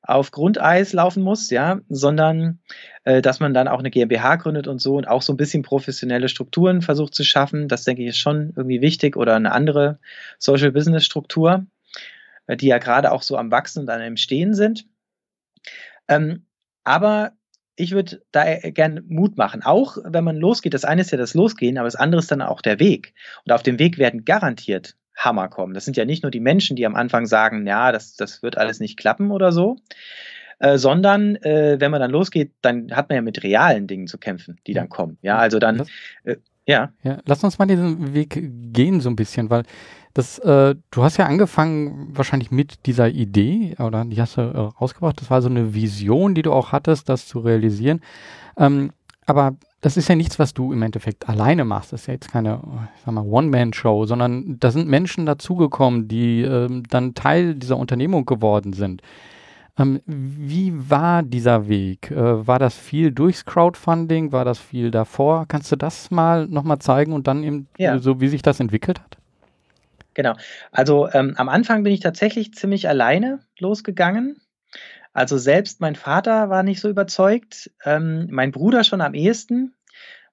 auf 0.03 0.33
Grundeis 0.33 0.93
laufen 0.93 1.23
muss, 1.23 1.49
ja, 1.51 1.81
sondern 1.89 2.59
äh, 3.05 3.23
dass 3.23 3.39
man 3.39 3.55
dann 3.55 3.69
auch 3.69 3.79
eine 3.79 3.91
GmbH 3.91 4.37
gründet 4.37 4.67
und 4.67 4.81
so 4.81 4.97
und 4.97 5.07
auch 5.07 5.23
so 5.23 5.33
ein 5.33 5.37
bisschen 5.37 5.63
professionelle 5.63 6.29
Strukturen 6.29 6.83
versucht 6.83 7.15
zu 7.15 7.23
schaffen. 7.23 7.69
Das 7.69 7.85
denke 7.85 8.03
ich 8.03 8.09
ist 8.09 8.19
schon 8.19 8.53
irgendwie 8.57 8.81
wichtig 8.81 9.17
oder 9.17 9.37
eine 9.37 9.53
andere 9.53 10.01
Social 10.39 10.73
Business 10.73 11.05
Struktur, 11.05 11.67
äh, 12.49 12.57
die 12.57 12.67
ja 12.67 12.79
gerade 12.79 13.13
auch 13.13 13.23
so 13.23 13.37
am 13.37 13.53
Wachsen 13.53 13.83
und 13.83 13.91
am 13.91 14.17
Stehen 14.17 14.55
sind. 14.55 14.87
Ähm, 16.09 16.47
aber 16.83 17.33
ich 17.79 17.93
würde 17.93 18.23
da 18.33 18.45
äh, 18.45 18.73
gern 18.73 19.05
Mut 19.09 19.37
machen, 19.37 19.63
auch 19.63 19.97
wenn 20.05 20.25
man 20.25 20.37
losgeht. 20.37 20.75
Das 20.75 20.85
eine 20.85 21.03
ist 21.03 21.13
ja 21.13 21.19
das 21.19 21.35
Losgehen, 21.35 21.79
aber 21.79 21.87
das 21.87 21.97
andere 21.97 22.19
ist 22.19 22.31
dann 22.31 22.43
auch 22.43 22.61
der 22.61 22.81
Weg. 22.81 23.15
Und 23.45 23.53
auf 23.53 23.63
dem 23.63 23.79
Weg 23.79 23.99
werden 23.99 24.25
garantiert 24.25 24.97
Hammer 25.17 25.49
kommen. 25.49 25.75
Das 25.75 25.85
sind 25.85 25.97
ja 25.97 26.05
nicht 26.05 26.23
nur 26.23 26.31
die 26.31 26.41
Menschen, 26.41 26.77
die 26.77 26.87
am 26.87 26.95
Anfang 26.95 27.27
sagen, 27.27 27.67
ja, 27.67 27.93
das, 27.93 28.15
das 28.15 28.43
wird 28.43 28.59
alles 28.59 28.81
nicht 28.81 28.97
klappen 28.97 29.31
oder 29.31 29.53
so, 29.53 29.77
äh, 30.59 30.79
sondern 30.79 31.37
äh, 31.37 31.77
wenn 31.81 31.91
man 31.91 32.01
dann 32.01 32.11
losgeht, 32.11 32.53
dann 32.63 32.93
hat 32.93 33.09
man 33.09 33.17
ja 33.17 33.23
mit 33.23 33.43
realen 33.43 33.87
Dingen 33.87 34.07
zu 34.07 34.19
kämpfen, 34.19 34.59
die 34.67 34.75
dann 34.75 34.89
kommen. 34.89 35.19
Ja, 35.23 35.39
also 35.39 35.59
dann, 35.59 35.85
äh, 36.25 36.37
ja. 36.67 36.93
ja. 37.03 37.21
Lass 37.27 37.43
uns 37.43 37.59
mal 37.59 37.67
diesen 37.67 38.15
Weg 38.15 38.41
gehen 38.73 39.01
so 39.01 39.09
ein 39.09 39.17
bisschen, 39.17 39.51
weil 39.51 39.65
das, 40.19 40.41
äh, 40.41 40.75
du 40.91 41.03
hast 41.05 41.17
ja 41.17 41.27
angefangen 41.27 42.09
wahrscheinlich 42.11 42.51
mit 42.51 42.87
dieser 42.87 43.09
Idee, 43.09 43.77
oder 43.79 44.05
die 44.05 44.21
hast 44.21 44.37
du 44.37 44.41
äh, 44.41 44.59
rausgebracht. 44.59 45.21
Das 45.21 45.31
war 45.31 45.41
so 45.41 45.49
eine 45.49 45.75
Vision, 45.75 46.35
die 46.35 46.43
du 46.43 46.53
auch 46.53 46.73
hattest, 46.73 47.09
das 47.09 47.29
zu 47.29 47.39
realisieren. 47.39 48.01
Ähm, 48.57 48.91
aber 49.27 49.55
das 49.81 49.97
ist 49.97 50.09
ja 50.09 50.17
nichts, 50.17 50.41
was 50.41 50.55
du 50.55 50.73
im 50.73 50.83
Endeffekt 50.83 51.29
alleine 51.29 51.65
machst. 51.65 51.93
Das 51.93 52.01
ist 52.01 52.07
ja 52.09 52.15
jetzt 52.15 52.33
keine, 52.33 52.61
One-Man-Show, 53.07 54.07
sondern 54.07 54.57
da 54.59 54.73
sind 54.73 54.89
Menschen 54.89 55.25
dazugekommen, 55.25 56.09
die 56.09 56.43
ähm, 56.43 56.83
dann 56.91 57.15
Teil 57.15 57.55
dieser 57.55 57.77
Unternehmung 57.77 58.27
geworden 58.27 58.73
sind. 58.73 59.03
Ähm, 59.79 60.01
wie 60.05 60.73
war 60.91 61.23
dieser 61.23 61.69
Weg? 61.69 62.11
Äh, 62.11 62.45
war 62.45 62.59
das 62.59 62.75
viel 62.75 63.13
durchs 63.13 63.45
Crowdfunding? 63.45 64.33
War 64.33 64.45
das 64.45 64.59
viel 64.59 64.91
davor? 64.91 65.47
Kannst 65.47 65.71
du 65.71 65.77
das 65.77 66.11
mal 66.11 66.49
nochmal 66.49 66.81
zeigen 66.81 67.13
und 67.13 67.29
dann 67.29 67.45
eben 67.45 67.69
ja. 67.79 68.01
so, 68.01 68.21
wie 68.21 68.27
sich 68.27 68.43
das 68.43 68.59
entwickelt 68.59 69.01
hat? 69.01 69.18
Genau. 70.19 70.35
Also 70.73 71.09
ähm, 71.13 71.35
am 71.37 71.49
Anfang 71.49 71.85
bin 71.85 71.93
ich 71.93 72.01
tatsächlich 72.01 72.53
ziemlich 72.53 72.89
alleine 72.89 73.39
losgegangen. 73.61 74.41
Also 75.13 75.39
selbst 75.39 75.81
mein 75.81 75.95
Vater 75.95 76.51
war 76.51 76.65
nicht 76.65 76.81
so 76.81 76.89
überzeugt, 76.89 77.71
ähm, 77.85 78.27
mein 78.33 78.51
Bruder 78.51 78.83
schon 78.83 79.01
am 79.01 79.15
ehesten. 79.15 79.77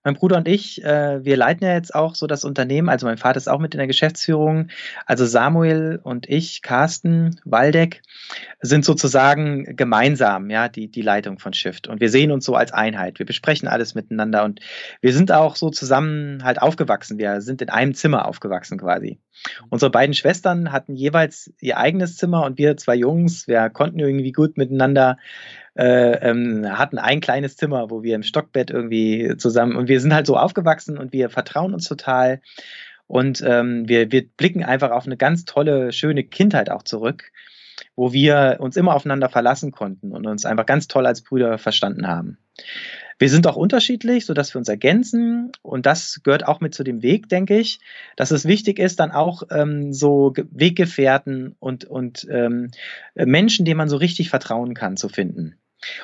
Mein 0.05 0.13
Bruder 0.13 0.37
und 0.37 0.47
ich, 0.47 0.83
äh, 0.83 1.25
wir 1.25 1.35
leiten 1.35 1.65
ja 1.65 1.73
jetzt 1.73 1.95
auch 1.95 2.13
so 2.13 2.27
das 2.27 2.45
Unternehmen. 2.45 2.89
Also 2.89 3.07
mein 3.07 3.17
Vater 3.17 3.37
ist 3.37 3.49
auch 3.49 3.59
mit 3.59 3.73
in 3.73 3.79
der 3.79 3.87
Geschäftsführung. 3.87 4.67
Also 5.07 5.25
Samuel 5.25 5.99
und 6.03 6.29
ich, 6.29 6.61
Carsten 6.61 7.41
Waldeck, 7.43 8.03
sind 8.61 8.85
sozusagen 8.85 9.75
gemeinsam, 9.75 10.51
ja, 10.51 10.69
die, 10.69 10.89
die 10.89 11.01
Leitung 11.01 11.39
von 11.39 11.53
Shift. 11.53 11.87
Und 11.87 12.01
wir 12.01 12.09
sehen 12.09 12.31
uns 12.31 12.45
so 12.45 12.53
als 12.53 12.71
Einheit. 12.71 13.17
Wir 13.17 13.25
besprechen 13.25 13.67
alles 13.67 13.95
miteinander 13.95 14.43
und 14.43 14.59
wir 15.01 15.11
sind 15.11 15.31
auch 15.31 15.55
so 15.55 15.71
zusammen 15.71 16.43
halt 16.43 16.61
aufgewachsen. 16.61 17.17
Wir 17.17 17.41
sind 17.41 17.63
in 17.63 17.69
einem 17.69 17.95
Zimmer 17.95 18.27
aufgewachsen 18.27 18.77
quasi. 18.77 19.17
Unsere 19.69 19.89
beiden 19.89 20.13
Schwestern 20.13 20.71
hatten 20.71 20.93
jeweils 20.93 21.51
ihr 21.59 21.77
eigenes 21.77 22.15
Zimmer 22.15 22.45
und 22.45 22.59
wir 22.59 22.77
zwei 22.77 22.95
Jungs, 22.95 23.47
wir 23.47 23.71
konnten 23.71 23.97
irgendwie 23.97 24.31
gut 24.31 24.55
miteinander 24.55 25.17
äh, 25.75 26.29
ähm, 26.29 26.65
hatten 26.77 26.97
ein 26.97 27.21
kleines 27.21 27.57
Zimmer, 27.57 27.89
wo 27.89 28.03
wir 28.03 28.15
im 28.15 28.23
Stockbett 28.23 28.69
irgendwie 28.69 29.35
zusammen 29.37 29.75
und 29.75 29.87
wir 29.87 29.99
sind 29.99 30.13
halt 30.13 30.27
so 30.27 30.37
aufgewachsen 30.37 30.97
und 30.97 31.13
wir 31.13 31.29
vertrauen 31.29 31.73
uns 31.73 31.87
total 31.87 32.41
und 33.07 33.43
ähm, 33.45 33.87
wir, 33.87 34.11
wir 34.11 34.27
blicken 34.27 34.63
einfach 34.63 34.91
auf 34.91 35.05
eine 35.05 35.17
ganz 35.17 35.45
tolle, 35.45 35.91
schöne 35.91 36.23
Kindheit 36.23 36.69
auch 36.69 36.83
zurück, 36.83 37.31
wo 37.95 38.13
wir 38.13 38.57
uns 38.59 38.77
immer 38.77 38.95
aufeinander 38.95 39.29
verlassen 39.29 39.71
konnten 39.71 40.11
und 40.11 40.25
uns 40.25 40.45
einfach 40.45 40.65
ganz 40.65 40.87
toll 40.87 41.05
als 41.05 41.21
Brüder 41.21 41.57
verstanden 41.57 42.07
haben. 42.07 42.37
Wir 43.17 43.29
sind 43.29 43.47
auch 43.47 43.55
unterschiedlich, 43.55 44.25
sodass 44.25 44.53
wir 44.53 44.59
uns 44.59 44.67
ergänzen. 44.67 45.51
Und 45.61 45.85
das 45.85 46.21
gehört 46.23 46.45
auch 46.45 46.59
mit 46.59 46.73
zu 46.73 46.83
dem 46.83 47.01
Weg, 47.01 47.29
denke 47.29 47.57
ich, 47.57 47.79
dass 48.17 48.31
es 48.31 48.45
wichtig 48.45 48.77
ist, 48.77 48.99
dann 48.99 49.11
auch 49.11 49.43
ähm, 49.51 49.93
so 49.93 50.33
Weggefährten 50.35 51.55
und, 51.59 51.85
und 51.85 52.27
ähm, 52.29 52.71
Menschen, 53.15 53.63
denen 53.65 53.77
man 53.77 53.89
so 53.89 53.97
richtig 53.97 54.29
vertrauen 54.29 54.73
kann, 54.73 54.97
zu 54.97 55.07
finden. 55.07 55.55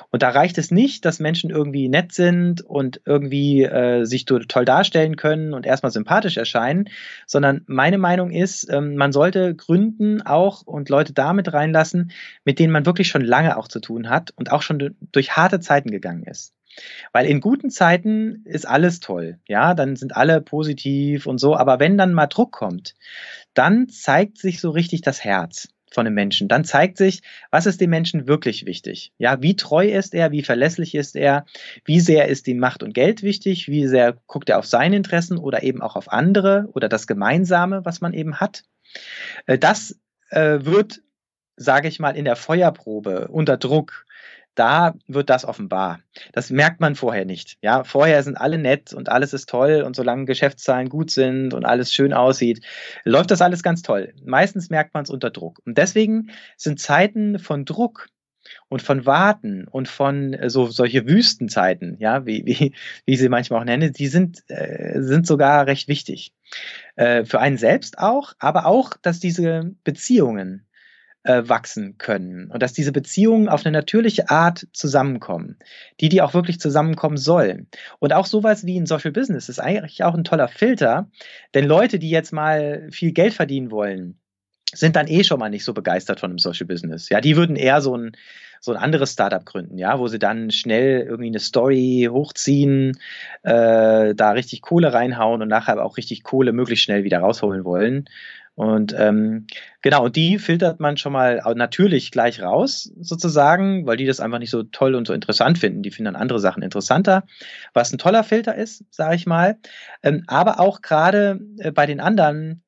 Und 0.09 0.23
da 0.23 0.29
reicht 0.29 0.57
es 0.57 0.71
nicht, 0.71 1.05
dass 1.05 1.19
Menschen 1.19 1.49
irgendwie 1.49 1.89
nett 1.89 2.11
sind 2.11 2.61
und 2.61 3.01
irgendwie 3.05 3.63
äh, 3.63 4.05
sich 4.05 4.25
toll 4.25 4.65
darstellen 4.65 5.15
können 5.15 5.53
und 5.53 5.65
erstmal 5.65 5.91
sympathisch 5.91 6.37
erscheinen, 6.37 6.89
sondern 7.25 7.63
meine 7.67 7.97
Meinung 7.97 8.31
ist, 8.31 8.69
ähm, 8.71 8.95
man 8.95 9.11
sollte 9.11 9.55
gründen 9.55 10.21
auch 10.21 10.61
und 10.63 10.89
Leute 10.89 11.13
damit 11.13 11.53
reinlassen, 11.53 12.11
mit 12.45 12.59
denen 12.59 12.73
man 12.73 12.85
wirklich 12.85 13.09
schon 13.09 13.23
lange 13.23 13.57
auch 13.57 13.67
zu 13.67 13.79
tun 13.79 14.09
hat 14.09 14.31
und 14.35 14.51
auch 14.51 14.61
schon 14.61 14.95
durch 15.11 15.35
harte 15.35 15.59
Zeiten 15.59 15.91
gegangen 15.91 16.23
ist. 16.23 16.53
Weil 17.11 17.25
in 17.25 17.41
guten 17.41 17.69
Zeiten 17.69 18.43
ist 18.45 18.65
alles 18.67 19.01
toll, 19.01 19.39
ja, 19.45 19.73
dann 19.73 19.97
sind 19.97 20.15
alle 20.15 20.41
positiv 20.41 21.25
und 21.25 21.37
so, 21.37 21.55
aber 21.55 21.79
wenn 21.79 21.97
dann 21.97 22.13
mal 22.13 22.27
Druck 22.27 22.53
kommt, 22.53 22.95
dann 23.53 23.89
zeigt 23.89 24.37
sich 24.37 24.61
so 24.61 24.69
richtig 24.69 25.01
das 25.01 25.23
Herz 25.23 25.67
von 25.91 26.07
einem 26.07 26.15
Menschen. 26.15 26.47
Dann 26.47 26.63
zeigt 26.63 26.97
sich, 26.97 27.21
was 27.51 27.65
ist 27.65 27.81
dem 27.81 27.89
Menschen 27.89 28.27
wirklich 28.27 28.65
wichtig. 28.65 29.11
Ja, 29.17 29.41
wie 29.41 29.55
treu 29.55 29.87
ist 29.87 30.13
er, 30.13 30.31
wie 30.31 30.43
verlässlich 30.43 30.95
ist 30.95 31.15
er, 31.15 31.45
wie 31.85 31.99
sehr 31.99 32.27
ist 32.27 32.47
ihm 32.47 32.59
Macht 32.59 32.81
und 32.81 32.93
Geld 32.93 33.21
wichtig, 33.21 33.67
wie 33.67 33.87
sehr 33.87 34.17
guckt 34.27 34.49
er 34.49 34.57
auf 34.59 34.65
seine 34.65 34.95
Interessen 34.95 35.37
oder 35.37 35.63
eben 35.63 35.81
auch 35.81 35.95
auf 35.95 36.11
andere 36.11 36.69
oder 36.73 36.89
das 36.89 37.07
Gemeinsame, 37.07 37.85
was 37.85 38.01
man 38.01 38.13
eben 38.13 38.39
hat. 38.39 38.63
Äh, 39.45 39.57
das 39.57 39.99
äh, 40.29 40.59
wird, 40.61 41.01
sage 41.57 41.87
ich 41.87 41.99
mal, 41.99 42.15
in 42.15 42.25
der 42.25 42.35
Feuerprobe 42.35 43.27
unter 43.27 43.57
Druck 43.57 44.05
da 44.55 44.95
wird 45.07 45.29
das 45.29 45.45
offenbar. 45.45 45.99
Das 46.33 46.49
merkt 46.49 46.81
man 46.81 46.95
vorher 46.95 47.25
nicht. 47.25 47.57
Ja, 47.61 47.83
vorher 47.83 48.21
sind 48.23 48.35
alle 48.35 48.57
nett 48.57 48.93
und 48.93 49.09
alles 49.09 49.33
ist 49.33 49.49
toll 49.49 49.83
und 49.85 49.95
solange 49.95 50.25
Geschäftszahlen 50.25 50.89
gut 50.89 51.11
sind 51.11 51.53
und 51.53 51.65
alles 51.65 51.93
schön 51.93 52.13
aussieht, 52.13 52.63
läuft 53.03 53.31
das 53.31 53.41
alles 53.41 53.63
ganz 53.63 53.81
toll. 53.81 54.13
Meistens 54.23 54.69
merkt 54.69 54.93
man 54.93 55.03
es 55.03 55.09
unter 55.09 55.29
Druck. 55.29 55.59
Und 55.65 55.77
deswegen 55.77 56.31
sind 56.57 56.79
Zeiten 56.79 57.39
von 57.39 57.65
Druck 57.65 58.09
und 58.69 58.81
von 58.81 59.05
Warten 59.05 59.67
und 59.67 59.87
von 59.87 60.33
äh, 60.33 60.49
so 60.49 60.67
solche 60.67 61.07
Wüstenzeiten, 61.07 61.97
ja, 61.99 62.25
wie, 62.25 62.45
wie, 62.45 62.73
wie 63.05 63.15
sie 63.15 63.29
manchmal 63.29 63.61
auch 63.61 63.65
nennen, 63.65 63.93
die 63.93 64.07
sind, 64.07 64.43
äh, 64.47 65.01
sind 65.01 65.27
sogar 65.27 65.67
recht 65.67 65.87
wichtig. 65.87 66.33
Äh, 66.95 67.25
für 67.25 67.39
einen 67.39 67.57
selbst 67.57 67.99
auch, 67.99 68.33
aber 68.39 68.65
auch, 68.65 68.93
dass 69.01 69.19
diese 69.19 69.75
Beziehungen 69.83 70.67
äh, 71.23 71.43
wachsen 71.45 71.97
können 71.97 72.49
und 72.49 72.63
dass 72.63 72.73
diese 72.73 72.91
Beziehungen 72.91 73.49
auf 73.49 73.65
eine 73.65 73.77
natürliche 73.77 74.29
Art 74.29 74.67
zusammenkommen, 74.73 75.57
die 75.99 76.09
die 76.09 76.21
auch 76.21 76.33
wirklich 76.33 76.59
zusammenkommen 76.59 77.17
sollen. 77.17 77.67
Und 77.99 78.13
auch 78.13 78.25
sowas 78.25 78.65
wie 78.65 78.79
ein 78.79 78.85
Social 78.85 79.11
Business 79.11 79.49
ist 79.49 79.59
eigentlich 79.59 80.03
auch 80.03 80.15
ein 80.15 80.23
toller 80.23 80.47
Filter, 80.47 81.09
denn 81.53 81.65
Leute, 81.65 81.99
die 81.99 82.09
jetzt 82.09 82.33
mal 82.33 82.87
viel 82.91 83.11
Geld 83.11 83.33
verdienen 83.33 83.71
wollen, 83.71 84.19
sind 84.73 84.95
dann 84.95 85.07
eh 85.07 85.23
schon 85.23 85.39
mal 85.39 85.49
nicht 85.49 85.65
so 85.65 85.73
begeistert 85.73 86.19
von 86.19 86.31
einem 86.31 86.39
Social 86.39 86.65
Business. 86.65 87.09
Ja, 87.09 87.21
die 87.21 87.35
würden 87.35 87.55
eher 87.55 87.81
so 87.81 87.95
ein 87.95 88.13
so 88.63 88.71
ein 88.71 88.77
anderes 88.77 89.13
Startup 89.13 89.43
gründen, 89.43 89.79
ja, 89.79 89.97
wo 89.97 90.07
sie 90.07 90.19
dann 90.19 90.51
schnell 90.51 91.01
irgendwie 91.01 91.29
eine 91.29 91.39
Story 91.39 92.07
hochziehen, 92.11 92.91
äh, 93.41 94.13
da 94.13 94.31
richtig 94.31 94.61
Kohle 94.61 94.93
reinhauen 94.93 95.41
und 95.41 95.47
nachher 95.47 95.83
auch 95.83 95.97
richtig 95.97 96.21
Kohle 96.21 96.53
möglichst 96.53 96.85
schnell 96.85 97.03
wieder 97.03 97.19
rausholen 97.19 97.65
wollen. 97.65 98.05
Und 98.55 98.93
ähm, 98.97 99.47
genau, 99.81 100.05
und 100.05 100.15
die 100.15 100.37
filtert 100.37 100.79
man 100.79 100.97
schon 100.97 101.13
mal 101.13 101.41
natürlich 101.55 102.11
gleich 102.11 102.41
raus, 102.41 102.91
sozusagen, 102.99 103.85
weil 103.85 103.97
die 103.97 104.05
das 104.05 104.19
einfach 104.19 104.39
nicht 104.39 104.49
so 104.49 104.63
toll 104.63 104.95
und 104.95 105.07
so 105.07 105.13
interessant 105.13 105.57
finden. 105.57 105.83
Die 105.83 105.91
finden 105.91 106.13
dann 106.13 106.21
andere 106.21 106.39
Sachen 106.39 106.61
interessanter, 106.61 107.23
was 107.73 107.91
ein 107.91 107.97
toller 107.97 108.23
Filter 108.23 108.55
ist, 108.55 108.83
sage 108.91 109.15
ich 109.15 109.25
mal. 109.25 109.57
Ähm, 110.03 110.23
aber 110.27 110.59
auch 110.59 110.81
gerade 110.81 111.39
äh, 111.59 111.71
bei 111.71 111.85
den 111.85 112.01
anderen 112.01 112.63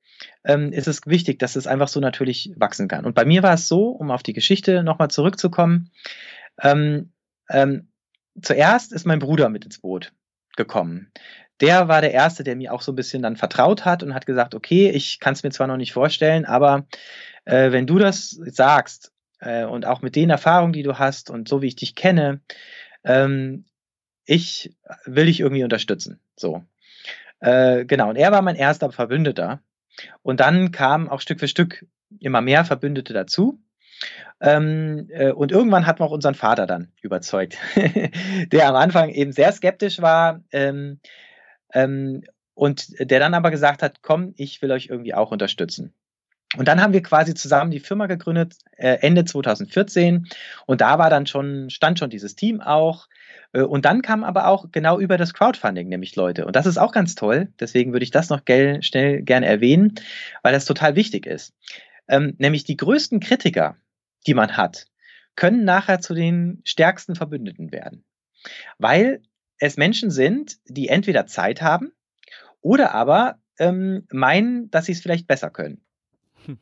ähm, 0.45 0.71
ist 0.71 0.87
es 0.87 1.01
wichtig, 1.05 1.39
dass 1.39 1.55
es 1.55 1.67
einfach 1.67 1.89
so 1.89 1.99
natürlich 1.99 2.53
wachsen 2.55 2.87
kann. 2.87 3.05
Und 3.05 3.13
bei 3.13 3.25
mir 3.25 3.43
war 3.43 3.53
es 3.53 3.67
so, 3.67 3.89
um 3.89 4.09
auf 4.09 4.23
die 4.23 4.33
Geschichte 4.33 4.83
nochmal 4.83 5.09
zurückzukommen, 5.09 5.91
ähm, 6.61 7.11
ähm, 7.49 7.89
zuerst 8.41 8.93
ist 8.93 9.05
mein 9.05 9.19
Bruder 9.19 9.49
mit 9.49 9.65
ins 9.65 9.79
Boot 9.79 10.13
gekommen 10.55 11.11
der 11.61 11.87
war 11.87 12.01
der 12.01 12.13
Erste, 12.13 12.43
der 12.43 12.55
mir 12.55 12.73
auch 12.73 12.81
so 12.81 12.91
ein 12.91 12.95
bisschen 12.95 13.21
dann 13.21 13.37
vertraut 13.37 13.85
hat 13.85 14.03
und 14.03 14.13
hat 14.13 14.25
gesagt, 14.25 14.55
okay, 14.55 14.89
ich 14.89 15.19
kann 15.19 15.33
es 15.33 15.43
mir 15.43 15.51
zwar 15.51 15.67
noch 15.67 15.77
nicht 15.77 15.93
vorstellen, 15.93 16.45
aber 16.45 16.85
äh, 17.45 17.71
wenn 17.71 17.87
du 17.87 17.99
das 17.99 18.31
sagst 18.31 19.11
äh, 19.39 19.65
und 19.65 19.85
auch 19.85 20.01
mit 20.01 20.15
den 20.15 20.29
Erfahrungen, 20.29 20.73
die 20.73 20.83
du 20.83 20.97
hast 20.97 21.29
und 21.29 21.47
so 21.47 21.61
wie 21.61 21.67
ich 21.67 21.75
dich 21.75 21.95
kenne, 21.95 22.41
ähm, 23.03 23.65
ich 24.25 24.75
will 25.05 25.25
dich 25.25 25.39
irgendwie 25.39 25.63
unterstützen. 25.63 26.19
So. 26.35 26.63
Äh, 27.39 27.85
genau, 27.85 28.09
und 28.09 28.15
er 28.15 28.31
war 28.31 28.41
mein 28.41 28.55
erster 28.55 28.91
Verbündeter. 28.91 29.59
Und 30.21 30.39
dann 30.39 30.71
kamen 30.71 31.09
auch 31.09 31.21
Stück 31.21 31.39
für 31.39 31.47
Stück 31.47 31.85
immer 32.19 32.41
mehr 32.41 32.65
Verbündete 32.65 33.13
dazu. 33.13 33.59
Ähm, 34.41 35.07
äh, 35.09 35.31
und 35.31 35.51
irgendwann 35.51 35.85
hat 35.85 35.99
man 35.99 36.09
auch 36.09 36.13
unseren 36.13 36.35
Vater 36.35 36.65
dann 36.65 36.91
überzeugt, 37.01 37.57
der 38.51 38.67
am 38.67 38.75
Anfang 38.75 39.09
eben 39.09 39.31
sehr 39.31 39.51
skeptisch 39.51 40.01
war. 40.01 40.41
Ähm, 40.51 40.99
ähm, 41.73 42.23
und 42.53 42.99
der 42.99 43.19
dann 43.19 43.33
aber 43.33 43.51
gesagt 43.51 43.81
hat, 43.81 44.01
komm, 44.01 44.33
ich 44.37 44.61
will 44.61 44.71
euch 44.71 44.87
irgendwie 44.87 45.13
auch 45.13 45.31
unterstützen. 45.31 45.93
Und 46.55 46.67
dann 46.67 46.81
haben 46.81 46.93
wir 46.93 47.01
quasi 47.01 47.33
zusammen 47.33 47.71
die 47.71 47.79
Firma 47.79 48.05
gegründet, 48.05 48.57
äh, 48.77 48.99
Ende 49.01 49.25
2014. 49.25 50.27
Und 50.67 50.81
da 50.81 50.99
war 50.99 51.09
dann 51.09 51.25
schon, 51.25 51.69
stand 51.71 51.97
schon 51.97 52.11
dieses 52.11 52.35
Team 52.35 52.61
auch. 52.61 53.07
Äh, 53.53 53.61
und 53.61 53.85
dann 53.85 54.03
kamen 54.03 54.23
aber 54.23 54.47
auch 54.47 54.71
genau 54.71 54.99
über 54.99 55.17
das 55.17 55.33
Crowdfunding 55.33 55.89
nämlich 55.89 56.15
Leute. 56.15 56.45
Und 56.45 56.55
das 56.55 56.67
ist 56.67 56.77
auch 56.77 56.91
ganz 56.91 57.15
toll. 57.15 57.49
Deswegen 57.59 57.91
würde 57.91 58.03
ich 58.03 58.11
das 58.11 58.29
noch 58.29 58.45
gel, 58.45 58.83
schnell 58.83 59.23
gerne 59.23 59.47
erwähnen, 59.47 59.95
weil 60.43 60.53
das 60.53 60.65
total 60.65 60.95
wichtig 60.95 61.25
ist. 61.25 61.53
Ähm, 62.07 62.35
nämlich 62.37 62.65
die 62.65 62.77
größten 62.77 63.19
Kritiker, 63.19 63.77
die 64.27 64.35
man 64.35 64.55
hat, 64.55 64.85
können 65.35 65.65
nachher 65.65 66.01
zu 66.01 66.13
den 66.13 66.61
stärksten 66.65 67.15
Verbündeten 67.15 67.71
werden. 67.71 68.03
Weil 68.77 69.23
es 69.63 69.77
Menschen 69.77 70.11
sind, 70.11 70.57
die 70.67 70.89
entweder 70.89 71.25
Zeit 71.25 71.61
haben 71.61 71.93
oder 72.59 72.93
aber 72.93 73.37
ähm, 73.57 74.05
meinen, 74.11 74.69
dass 74.71 74.87
sie 74.87 74.91
es 74.91 75.01
vielleicht 75.01 75.25
besser 75.25 75.49
können. 75.49 75.81
Hm. 76.45 76.57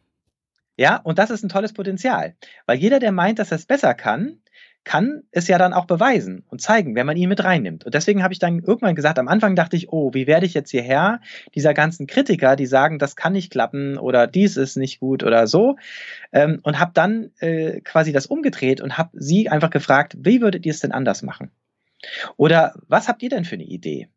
Ja, 0.77 0.97
und 0.97 1.17
das 1.17 1.31
ist 1.31 1.43
ein 1.43 1.49
tolles 1.49 1.73
Potenzial, 1.73 2.35
weil 2.67 2.77
jeder, 2.77 2.99
der 2.99 3.11
meint, 3.11 3.39
dass 3.39 3.51
er 3.51 3.55
es 3.55 3.65
besser 3.65 3.95
kann, 3.95 4.37
kann 4.83 5.23
es 5.31 5.47
ja 5.47 5.57
dann 5.57 5.73
auch 5.73 5.85
beweisen 5.85 6.43
und 6.49 6.61
zeigen, 6.61 6.93
wenn 6.93 7.07
man 7.07 7.17
ihn 7.17 7.29
mit 7.29 7.43
reinnimmt. 7.43 7.85
Und 7.85 7.93
deswegen 7.95 8.21
habe 8.21 8.33
ich 8.33 8.39
dann 8.39 8.59
irgendwann 8.59 8.95
gesagt, 8.95 9.17
am 9.17 9.27
Anfang 9.27 9.55
dachte 9.55 9.75
ich, 9.75 9.89
oh, 9.89 10.13
wie 10.13 10.27
werde 10.27 10.45
ich 10.45 10.53
jetzt 10.53 10.69
hierher 10.71 11.21
dieser 11.55 11.73
ganzen 11.73 12.05
Kritiker, 12.05 12.55
die 12.55 12.65
sagen, 12.67 12.99
das 12.99 13.15
kann 13.15 13.33
nicht 13.33 13.51
klappen 13.51 13.97
oder 13.97 14.27
dies 14.27 14.57
ist 14.57 14.77
nicht 14.77 14.99
gut 14.99 15.23
oder 15.23 15.47
so, 15.47 15.77
ähm, 16.31 16.59
und 16.63 16.79
habe 16.79 16.91
dann 16.93 17.31
äh, 17.39 17.81
quasi 17.81 18.11
das 18.11 18.27
umgedreht 18.27 18.79
und 18.79 18.97
habe 18.99 19.09
sie 19.13 19.49
einfach 19.49 19.71
gefragt, 19.71 20.17
wie 20.19 20.41
würdet 20.41 20.65
ihr 20.67 20.71
es 20.71 20.79
denn 20.79 20.91
anders 20.91 21.23
machen? 21.23 21.51
Oder 22.37 22.73
was 22.87 23.07
habt 23.07 23.23
ihr 23.23 23.29
denn 23.29 23.45
für 23.45 23.55
eine 23.55 23.63
Idee? 23.63 24.09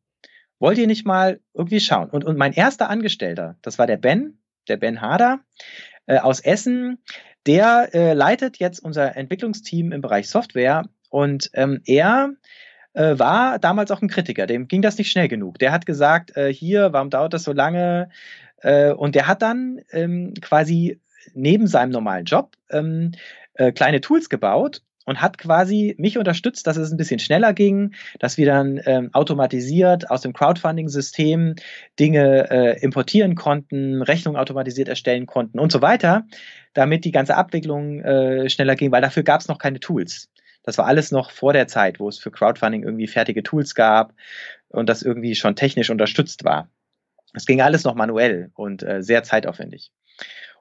Wollt 0.59 0.79
ihr 0.79 0.87
nicht 0.87 1.07
mal 1.07 1.41
irgendwie 1.53 1.81
schauen? 1.81 2.11
Und, 2.11 2.25
und 2.25 2.39
mein 2.39 2.53
erster 2.53 2.89
Angestellter, 2.89 3.57
das 3.63 3.79
war 3.79 3.87
der 3.87 3.97
Ben, 3.97 4.39
der 4.69 4.77
Ben 4.77 5.01
Harder 5.01 5.41
äh, 6.07 6.19
aus 6.19 6.41
Essen, 6.41 6.99
der 7.47 7.91
äh, 7.93 8.15
leitet 8.15 8.59
jetzt 8.59 8.81
unser 8.81 9.17
Entwicklungsteam 9.17 9.93
im 9.93 10.01
Bereich 10.01 10.29
Software 10.29 10.89
und 11.11 11.51
ähm, 11.53 11.83
er 11.85 12.31
äh, 12.95 13.19
war 13.19 13.59
damals 13.59 13.91
auch 13.91 14.01
ein 14.01 14.09
Kritiker, 14.09 14.47
dem 14.47 14.69
ging 14.69 14.83
das 14.83 14.97
nicht 14.97 15.11
schnell 15.11 15.29
genug. 15.29 15.59
Der 15.59 15.73
hat 15.73 15.85
gesagt, 15.85 16.37
äh, 16.37 16.53
hier, 16.53 16.93
warum 16.93 17.11
dauert 17.11 17.35
das 17.35 17.45
so 17.45 17.53
lange? 17.53 18.09
Äh, 18.59 18.93
und 18.93 19.15
der 19.15 19.27
hat 19.27 19.43
dann 19.43 19.81
ähm, 19.91 20.33
quasi 20.41 21.01
neben 21.35 21.67
seinem 21.67 21.91
normalen 21.91 22.25
Job 22.25 22.57
ähm, 22.71 23.13
äh, 23.55 23.73
kleine 23.73 24.01
Tools 24.01 24.29
gebaut 24.29 24.83
und 25.05 25.21
hat 25.21 25.39
quasi 25.39 25.95
mich 25.99 26.19
unterstützt, 26.19 26.67
dass 26.67 26.77
es 26.77 26.91
ein 26.91 26.97
bisschen 26.97 27.19
schneller 27.19 27.53
ging, 27.53 27.95
dass 28.19 28.39
wir 28.39 28.47
dann 28.47 28.81
ähm, 28.87 29.11
automatisiert 29.13 30.11
aus 30.11 30.23
dem 30.23 30.33
Crowdfunding-System 30.33 31.55
Dinge 31.99 32.51
äh, 32.51 32.81
importieren 32.81 33.35
konnten, 33.35 34.03
Rechnungen 34.03 34.41
automatisiert 34.41 34.89
erstellen 34.89 35.27
konnten 35.27 35.59
und 35.59 35.71
so 35.71 35.83
weiter, 35.83 36.25
damit 36.73 37.05
die 37.05 37.13
ganze 37.13 37.37
Abwicklung 37.37 38.01
äh, 38.01 38.49
schneller 38.49 38.77
ging, 38.77 38.93
weil 38.93 39.03
dafür 39.03 39.23
gab 39.23 39.41
es 39.41 39.49
noch 39.49 39.59
keine 39.59 39.81
Tools. 39.81 40.31
Das 40.63 40.79
war 40.79 40.87
alles 40.87 41.13
noch 41.13 41.31
vor 41.31 41.53
der 41.53 41.69
Zeit, 41.69 42.01
wo 42.01 42.09
es 42.09 42.19
für 42.19 42.31
Crowdfunding 42.31 42.83
irgendwie 42.83 43.07
fertige 43.07 43.43
Tools 43.43 43.75
gab 43.75 44.15
und 44.69 44.89
das 44.89 45.03
irgendwie 45.03 45.35
schon 45.35 45.57
technisch 45.57 45.91
unterstützt 45.91 46.45
war. 46.45 46.71
Es 47.35 47.47
ging 47.47 47.61
alles 47.61 47.85
noch 47.85 47.95
manuell 47.95 48.51
und 48.55 48.83
äh, 48.83 49.03
sehr 49.03 49.23
zeitaufwendig. 49.23 49.93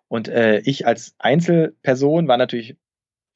Und 0.10 0.28
äh, 0.28 0.60
ich 0.60 0.86
als 0.86 1.16
Einzelperson 1.20 2.28
war 2.28 2.38
natürlich 2.38 2.78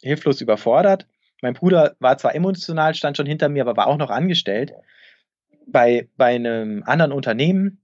hilflos 0.02 0.42
überfordert. 0.42 1.08
Mein 1.42 1.54
Bruder 1.54 1.96
war 2.00 2.18
zwar 2.18 2.36
emotional, 2.36 2.96
stand 2.96 3.18
schon 3.18 3.26
hinter 3.26 3.50
mir, 3.50 3.62
aber 3.62 3.78
war 3.78 3.88
auch 3.88 3.98
noch 3.98 4.10
angestellt 4.10 4.74
bei, 5.68 6.10
bei 6.18 6.36
einem 6.36 6.84
anderen 6.86 7.12
Unternehmen. 7.12 7.82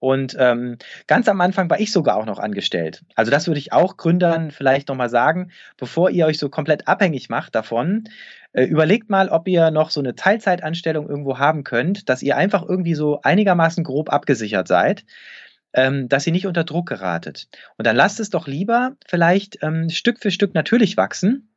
Und 0.00 0.36
ähm, 0.38 0.76
ganz 1.06 1.28
am 1.28 1.40
Anfang 1.40 1.70
war 1.70 1.80
ich 1.80 1.90
sogar 1.90 2.16
auch 2.16 2.26
noch 2.26 2.38
angestellt. 2.38 3.02
Also 3.14 3.30
das 3.30 3.46
würde 3.46 3.58
ich 3.58 3.72
auch 3.72 3.96
Gründern 3.96 4.50
vielleicht 4.50 4.88
nochmal 4.88 5.08
sagen, 5.08 5.50
bevor 5.78 6.10
ihr 6.10 6.26
euch 6.26 6.38
so 6.38 6.50
komplett 6.50 6.86
abhängig 6.88 7.30
macht 7.30 7.54
davon, 7.54 8.04
äh, 8.52 8.64
überlegt 8.64 9.08
mal, 9.08 9.30
ob 9.30 9.48
ihr 9.48 9.70
noch 9.70 9.88
so 9.88 10.00
eine 10.00 10.14
Teilzeitanstellung 10.14 11.08
irgendwo 11.08 11.38
haben 11.38 11.64
könnt, 11.64 12.10
dass 12.10 12.22
ihr 12.22 12.36
einfach 12.36 12.68
irgendwie 12.68 12.94
so 12.94 13.20
einigermaßen 13.22 13.82
grob 13.82 14.12
abgesichert 14.12 14.68
seid, 14.68 15.06
ähm, 15.74 16.08
dass 16.08 16.26
ihr 16.26 16.32
nicht 16.32 16.46
unter 16.46 16.64
Druck 16.64 16.88
geratet. 16.88 17.48
Und 17.76 17.86
dann 17.86 17.96
lasst 17.96 18.20
es 18.20 18.30
doch 18.30 18.46
lieber 18.46 18.96
vielleicht 19.06 19.58
ähm, 19.62 19.90
Stück 19.90 20.20
für 20.20 20.30
Stück 20.30 20.54
natürlich 20.54 20.96
wachsen. 20.96 21.50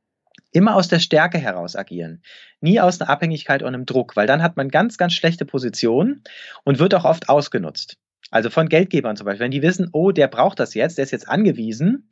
Immer 0.51 0.75
aus 0.75 0.87
der 0.87 0.99
Stärke 0.99 1.37
heraus 1.37 1.75
agieren. 1.75 2.23
Nie 2.61 2.79
aus 2.79 2.99
einer 2.99 3.09
Abhängigkeit 3.09 3.61
und 3.61 3.69
einem 3.73 3.85
Druck, 3.85 4.15
weil 4.15 4.27
dann 4.27 4.41
hat 4.41 4.57
man 4.57 4.69
ganz, 4.69 4.97
ganz 4.97 5.13
schlechte 5.13 5.45
Positionen 5.45 6.23
und 6.63 6.79
wird 6.79 6.95
auch 6.95 7.05
oft 7.05 7.29
ausgenutzt. 7.29 7.97
Also 8.29 8.49
von 8.49 8.67
Geldgebern 8.67 9.15
zum 9.15 9.25
Beispiel. 9.25 9.45
Wenn 9.45 9.51
die 9.51 9.61
wissen, 9.61 9.89
oh, 9.93 10.11
der 10.11 10.27
braucht 10.27 10.59
das 10.59 10.73
jetzt, 10.73 10.97
der 10.97 11.03
ist 11.03 11.11
jetzt 11.11 11.29
angewiesen, 11.29 12.09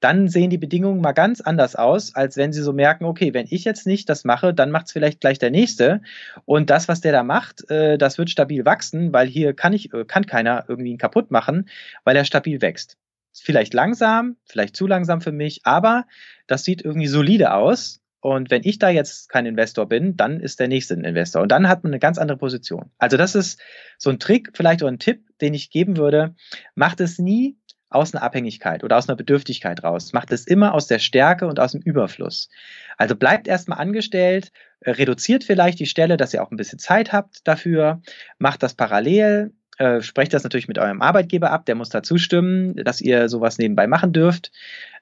dann 0.00 0.26
sehen 0.28 0.50
die 0.50 0.58
Bedingungen 0.58 1.00
mal 1.00 1.12
ganz 1.12 1.40
anders 1.40 1.76
aus, 1.76 2.14
als 2.16 2.36
wenn 2.36 2.52
sie 2.52 2.62
so 2.62 2.72
merken, 2.72 3.04
okay, 3.04 3.32
wenn 3.32 3.46
ich 3.48 3.64
jetzt 3.64 3.86
nicht 3.86 4.08
das 4.08 4.24
mache, 4.24 4.52
dann 4.52 4.72
macht 4.72 4.86
es 4.86 4.92
vielleicht 4.92 5.20
gleich 5.20 5.38
der 5.38 5.52
Nächste. 5.52 6.02
Und 6.44 6.70
das, 6.70 6.88
was 6.88 7.00
der 7.00 7.12
da 7.12 7.22
macht, 7.22 7.70
äh, 7.70 7.96
das 7.96 8.18
wird 8.18 8.30
stabil 8.30 8.64
wachsen, 8.64 9.12
weil 9.12 9.28
hier 9.28 9.54
kann, 9.54 9.72
ich, 9.72 9.94
äh, 9.94 10.04
kann 10.04 10.26
keiner 10.26 10.64
irgendwie 10.66 10.90
ihn 10.90 10.98
kaputt 10.98 11.30
machen, 11.30 11.68
weil 12.02 12.16
er 12.16 12.24
stabil 12.24 12.60
wächst. 12.60 12.98
Vielleicht 13.32 13.72
langsam, 13.72 14.36
vielleicht 14.44 14.74
zu 14.76 14.86
langsam 14.88 15.20
für 15.20 15.32
mich, 15.32 15.60
aber 15.64 16.06
das 16.48 16.64
sieht 16.64 16.82
irgendwie 16.82 17.06
solide 17.06 17.54
aus 17.54 18.01
und 18.22 18.52
wenn 18.52 18.62
ich 18.62 18.78
da 18.78 18.88
jetzt 18.88 19.28
kein 19.28 19.46
Investor 19.46 19.88
bin, 19.88 20.16
dann 20.16 20.38
ist 20.38 20.60
der 20.60 20.68
nächste 20.68 20.94
ein 20.94 21.02
Investor. 21.02 21.42
Und 21.42 21.50
dann 21.50 21.68
hat 21.68 21.82
man 21.82 21.92
eine 21.92 21.98
ganz 21.98 22.18
andere 22.18 22.38
Position. 22.38 22.92
Also 22.98 23.16
das 23.16 23.34
ist 23.34 23.60
so 23.98 24.10
ein 24.10 24.20
Trick, 24.20 24.52
vielleicht 24.54 24.84
auch 24.84 24.88
ein 24.88 25.00
Tipp, 25.00 25.24
den 25.40 25.54
ich 25.54 25.70
geben 25.70 25.96
würde. 25.96 26.36
Macht 26.76 27.00
es 27.00 27.18
nie 27.18 27.58
aus 27.90 28.14
einer 28.14 28.22
Abhängigkeit 28.22 28.84
oder 28.84 28.96
aus 28.96 29.08
einer 29.08 29.16
Bedürftigkeit 29.16 29.82
raus. 29.82 30.12
Macht 30.12 30.30
es 30.30 30.46
immer 30.46 30.72
aus 30.72 30.86
der 30.86 31.00
Stärke 31.00 31.48
und 31.48 31.58
aus 31.58 31.72
dem 31.72 31.82
Überfluss. 31.82 32.48
Also 32.96 33.16
bleibt 33.16 33.48
erstmal 33.48 33.78
angestellt, 33.78 34.52
reduziert 34.82 35.42
vielleicht 35.42 35.80
die 35.80 35.86
Stelle, 35.86 36.16
dass 36.16 36.32
ihr 36.32 36.44
auch 36.44 36.52
ein 36.52 36.56
bisschen 36.56 36.78
Zeit 36.78 37.12
habt 37.12 37.46
dafür, 37.48 38.02
macht 38.38 38.62
das 38.62 38.74
parallel, 38.74 39.52
äh, 39.78 40.00
sprecht 40.00 40.34
das 40.34 40.44
natürlich 40.44 40.68
mit 40.68 40.78
eurem 40.78 41.02
Arbeitgeber 41.02 41.50
ab, 41.50 41.66
der 41.66 41.74
muss 41.74 41.88
da 41.88 42.02
zustimmen, 42.02 42.76
dass 42.76 43.00
ihr 43.00 43.28
sowas 43.28 43.58
nebenbei 43.58 43.86
machen 43.86 44.12
dürft 44.12 44.50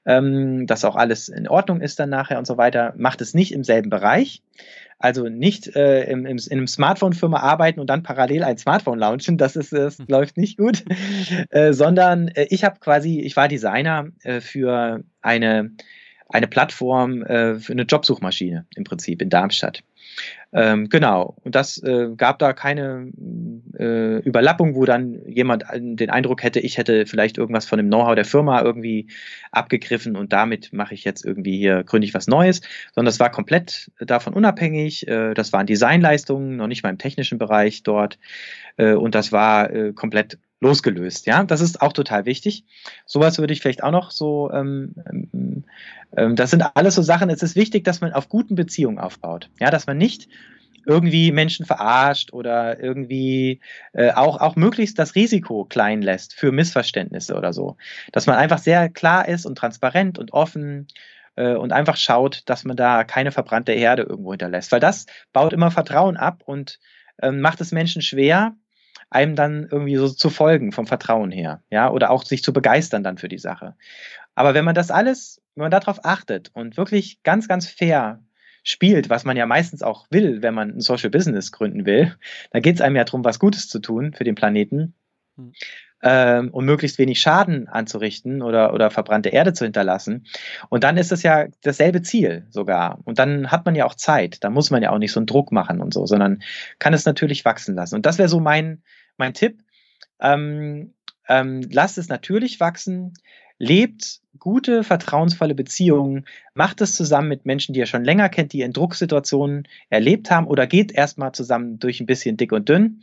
ähm, 0.07 0.67
dass 0.67 0.85
auch 0.85 0.97
alles 0.97 1.29
in 1.29 1.49
Ordnung 1.49 1.81
ist 1.81 1.99
dann 2.01 2.11
nachher 2.11 2.39
und 2.39 2.47
so 2.47 2.57
weiter. 2.57 2.95
Macht 2.97 3.21
es 3.21 3.35
nicht 3.35 3.53
im 3.53 3.65
selben 3.65 3.91
Bereich. 3.91 4.43
Also 4.99 5.29
nicht 5.29 5.75
äh, 5.77 6.05
im, 6.11 6.27
im, 6.27 6.37
in 6.37 6.53
einem 6.53 6.67
Smartphone-Firma 6.67 7.41
arbeiten 7.41 7.81
und 7.81 7.89
dann 7.89 8.03
parallel 8.03 8.45
ein 8.45 8.59
Smartphone 8.59 8.99
launchen, 8.99 9.39
das, 9.39 9.57
ist, 9.57 9.73
das 9.73 9.99
hm. 9.99 10.07
läuft 10.09 10.37
nicht 10.37 10.59
gut, 10.59 10.85
äh, 11.51 11.73
sondern 11.73 12.29
äh, 12.29 12.47
ich 12.51 12.65
habe 12.65 12.81
quasi, 12.81 13.21
ich 13.21 13.35
war 13.35 13.49
Designer 13.49 14.09
äh, 14.23 14.43
für 14.43 15.03
eine, 15.23 15.71
eine 16.29 16.49
Plattform, 16.49 17.23
äh, 17.23 17.55
für 17.55 17.73
eine 17.73 17.85
Jobsuchmaschine 17.85 18.67
im 18.77 18.85
Prinzip 18.85 19.23
in 19.23 19.31
Darmstadt. 19.31 19.83
Ähm, 20.53 20.89
genau, 20.89 21.37
und 21.45 21.55
das 21.55 21.81
äh, 21.83 22.09
gab 22.17 22.41
da 22.41 22.53
keine 22.53 23.13
äh, 23.79 24.19
Überlappung, 24.19 24.75
wo 24.75 24.85
dann 24.85 25.21
jemand 25.27 25.65
den 25.73 26.11
Eindruck 26.11 26.43
hätte, 26.43 26.59
ich 26.59 26.77
hätte 26.77 27.07
vielleicht 27.07 27.39
irgendwas 27.39 27.67
von 27.67 27.77
dem 27.77 27.87
Know-how 27.87 28.17
der 28.17 28.25
Firma 28.25 28.61
irgendwie 28.63 29.09
abgegriffen 29.53 30.17
und 30.17 30.33
damit 30.33 30.73
mache 30.73 30.95
ich 30.95 31.05
jetzt 31.05 31.25
irgendwie 31.25 31.57
hier 31.57 31.85
gründig 31.85 32.15
was 32.15 32.27
Neues, 32.27 32.63
sondern 32.95 33.07
das 33.07 33.21
war 33.21 33.31
komplett 33.31 33.93
davon 34.01 34.35
unabhängig. 34.35 35.07
Äh, 35.07 35.35
das 35.35 35.53
waren 35.53 35.67
Designleistungen, 35.67 36.57
noch 36.57 36.67
nicht 36.67 36.83
mal 36.83 36.91
im 36.91 36.99
technischen 36.99 37.39
Bereich 37.39 37.85
dort. 37.85 38.19
Äh, 38.77 38.95
und 38.95 39.15
das 39.15 39.31
war 39.31 39.71
äh, 39.71 39.93
komplett 39.93 40.39
losgelöst. 40.61 41.27
Ja, 41.27 41.43
das 41.43 41.61
ist 41.61 41.81
auch 41.81 41.93
total 41.93 42.27
wichtig. 42.27 42.65
Sowas 43.07 43.39
würde 43.39 43.53
ich 43.53 43.61
vielleicht 43.61 43.83
auch 43.83 43.91
noch 43.91 44.11
so, 44.11 44.51
ähm, 44.53 44.95
ähm, 45.11 45.65
ähm, 46.17 46.37
das 46.37 46.51
sind 46.51 46.63
alles 46.75 46.95
so 46.95 47.03
Sachen. 47.03 47.31
Es 47.31 47.43
ist 47.43 47.57
wichtig, 47.57 47.85
dass 47.85 48.01
man 48.01 48.13
auf 48.13 48.29
guten 48.29 48.55
Beziehungen 48.55 48.99
aufbaut. 48.99 49.49
Ja, 49.59 49.71
dass 49.71 49.87
man 49.87 49.99
nicht 49.99 50.29
irgendwie 50.87 51.31
Menschen 51.33 51.67
verarscht 51.67 52.33
oder 52.33 52.81
irgendwie 52.81 53.61
äh, 53.93 54.13
auch, 54.13 54.41
auch 54.41 54.57
möglichst 54.57 54.99
das 54.99 55.15
Risiko 55.15 55.65
klein 55.65 56.03
lässt 56.03 56.35
für 56.35 56.53
Missverständnisse 56.53 57.35
oder 57.35 57.53
so. 57.53 57.77
Dass 58.13 58.27
man 58.27 58.37
einfach 58.37 58.59
sehr 58.59 58.89
klar 58.89 59.29
ist 59.29 59.47
und 59.47 59.57
transparent 59.57 60.19
und 60.19 60.33
offen 60.33 60.89
äh, 61.37 61.55
und 61.55 61.73
einfach 61.73 61.97
schaut, 61.97 62.43
dass 62.47 62.65
man 62.65 62.77
da 62.77 63.05
keine 63.05 63.33
verbrannte 63.33 63.73
Erde 63.73 64.03
irgendwo 64.03 64.33
hinterlässt. 64.33 64.73
Weil 64.73 64.81
das 64.81 65.07
baut 65.33 65.53
immer 65.53 65.71
Vertrauen 65.71 66.17
ab 66.17 66.43
und 66.45 66.79
ähm, 67.23 67.41
macht 67.41 67.61
es 67.61 67.73
Menschen 67.73 68.03
schwer, 68.03 68.55
einem 69.11 69.37
dann 69.37 69.69
irgendwie 69.71 69.97
so 69.97 70.09
zu 70.09 70.31
folgen 70.31 70.73
vom 70.73 70.87
Vertrauen 70.87 71.33
her, 71.33 71.63
ja, 71.71 71.91
oder 71.91 72.11
auch 72.11 72.25
sich 72.25 72.43
zu 72.43 72.53
begeistern 72.53 73.03
dann 73.03 73.19
für 73.19 73.29
die 73.29 73.39
Sache. 73.39 73.75
Aber 74.35 74.55
wenn 74.55 74.65
man 74.65 74.75
das 74.75 74.91
alles, 74.91 75.43
wenn 75.55 75.65
man 75.65 75.71
darauf 75.71 76.05
achtet 76.05 76.51
und 76.55 76.77
wirklich 76.77 77.23
ganz, 77.23 77.49
ganz 77.49 77.67
fair 77.67 78.23
spielt, 78.63 79.11
was 79.11 79.25
man 79.25 79.37
ja 79.37 79.47
meistens 79.47 79.83
auch 79.83 80.07
will, 80.11 80.43
wenn 80.43 80.55
man 80.55 80.77
ein 80.77 80.81
Social 80.81 81.11
Business 81.11 81.51
gründen 81.51 81.87
will, 81.87 82.15
dann 82.53 82.63
geht 82.63 82.77
es 82.77 82.81
einem 82.81 82.97
ja 82.97 83.05
darum, 83.05 83.25
was 83.25 83.39
Gutes 83.39 83.69
zu 83.69 83.81
tun 83.81 84.13
für 84.13 84.25
den 84.25 84.35
Planeten. 84.35 84.95
Hm. 85.37 85.53
Ähm, 86.03 86.49
und 86.51 86.65
möglichst 86.65 86.99
wenig 86.99 87.21
Schaden 87.21 87.69
anzurichten 87.69 88.41
oder, 88.41 88.73
oder 88.73 88.91
verbrannte 88.91 89.29
Erde 89.29 89.53
zu 89.53 89.65
hinterlassen. 89.65 90.27
Und 90.71 90.83
dann 90.83 90.97
ist 90.97 91.13
es 91.13 91.23
ja 91.23 91.47
dasselbe 91.63 92.01
Ziel 92.01 92.47
sogar. 92.49 93.01
Und 93.05 93.19
dann 93.19 93.51
hat 93.51 93.67
man 93.67 93.75
ja 93.75 93.85
auch 93.85 93.95
Zeit. 93.95 94.43
Da 94.43 94.49
muss 94.49 94.71
man 94.71 94.83
ja 94.83 94.93
auch 94.93 94.99
nicht 94.99 95.13
so 95.13 95.21
einen 95.21 95.27
Druck 95.27 95.53
machen 95.53 95.81
und 95.81 95.93
so, 95.93 96.07
sondern 96.07 96.43
kann 96.79 96.95
es 96.95 97.05
natürlich 97.05 97.45
wachsen 97.45 97.75
lassen. 97.75 97.97
Und 97.97 98.07
das 98.07 98.17
wäre 98.17 98.31
so 98.31 98.41
mein, 98.41 98.83
mein 99.19 99.35
Tipp. 99.35 99.63
Ähm, 100.21 100.95
ähm, 101.29 101.63
lasst 101.71 101.99
es 101.99 102.09
natürlich 102.09 102.61
wachsen, 102.61 103.15
lebt 103.61 104.21
gute, 104.39 104.83
vertrauensvolle 104.83 105.55
Beziehungen, 105.55 106.25
macht 106.55 106.81
es 106.81 106.95
zusammen 106.95 107.29
mit 107.29 107.47
Menschen, 107.47 107.73
die 107.73 107.81
ihr 107.81 107.87
schon 107.87 108.05
länger 108.05 108.29
kennt, 108.29 108.53
die 108.53 108.63
in 108.63 108.73
Drucksituationen 108.73 109.69
erlebt 109.91 110.31
haben 110.31 110.47
oder 110.47 110.67
geht 110.67 110.93
erstmal 110.93 111.33
zusammen 111.33 111.79
durch 111.79 112.01
ein 112.01 112.07
bisschen 112.07 112.37
dick 112.37 112.53
und 112.53 112.69
dünn, 112.69 113.03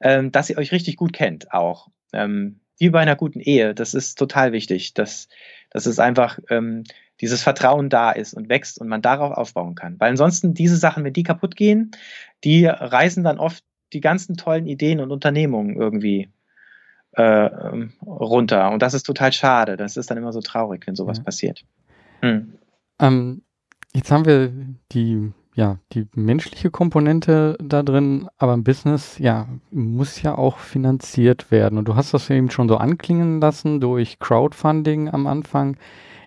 ähm, 0.00 0.32
dass 0.32 0.48
ihr 0.48 0.58
euch 0.58 0.72
richtig 0.72 0.96
gut 0.96 1.12
kennt 1.12 1.52
auch. 1.52 1.88
Ähm, 2.12 2.60
wie 2.78 2.90
bei 2.90 3.00
einer 3.00 3.16
guten 3.16 3.40
Ehe, 3.40 3.74
das 3.74 3.94
ist 3.94 4.18
total 4.18 4.52
wichtig, 4.52 4.94
dass, 4.94 5.28
dass 5.70 5.86
es 5.86 5.98
einfach 5.98 6.38
ähm, 6.50 6.84
dieses 7.20 7.42
Vertrauen 7.42 7.88
da 7.88 8.10
ist 8.10 8.34
und 8.34 8.48
wächst 8.48 8.78
und 8.80 8.88
man 8.88 9.02
darauf 9.02 9.32
aufbauen 9.32 9.74
kann. 9.74 9.98
Weil 9.98 10.10
ansonsten 10.10 10.54
diese 10.54 10.76
Sachen, 10.76 11.04
wenn 11.04 11.14
die 11.14 11.22
kaputt 11.22 11.56
gehen, 11.56 11.92
die 12.44 12.66
reißen 12.66 13.24
dann 13.24 13.38
oft 13.38 13.64
die 13.92 14.00
ganzen 14.00 14.36
tollen 14.36 14.66
Ideen 14.66 15.00
und 15.00 15.10
Unternehmungen 15.10 15.76
irgendwie 15.76 16.28
äh, 17.16 17.46
ähm, 17.46 17.92
runter. 18.04 18.70
Und 18.70 18.82
das 18.82 18.94
ist 18.94 19.04
total 19.04 19.32
schade. 19.32 19.76
Das 19.76 19.96
ist 19.96 20.10
dann 20.10 20.18
immer 20.18 20.32
so 20.32 20.40
traurig, 20.40 20.86
wenn 20.86 20.96
sowas 20.96 21.18
ja. 21.18 21.24
passiert. 21.24 21.64
Hm. 22.20 22.52
Ähm, 23.00 23.42
jetzt 23.94 24.10
haben 24.10 24.26
wir 24.26 24.52
die, 24.92 25.32
ja, 25.56 25.78
die 25.92 26.06
menschliche 26.14 26.70
Komponente 26.70 27.56
da 27.58 27.82
drin, 27.82 28.28
aber 28.36 28.52
ein 28.52 28.62
Business, 28.62 29.18
ja, 29.18 29.48
muss 29.70 30.20
ja 30.20 30.36
auch 30.36 30.58
finanziert 30.58 31.50
werden. 31.50 31.78
Und 31.78 31.88
du 31.88 31.96
hast 31.96 32.12
das 32.12 32.28
eben 32.28 32.50
schon 32.50 32.68
so 32.68 32.76
anklingen 32.76 33.40
lassen 33.40 33.80
durch 33.80 34.18
Crowdfunding 34.18 35.08
am 35.08 35.26
Anfang. 35.26 35.78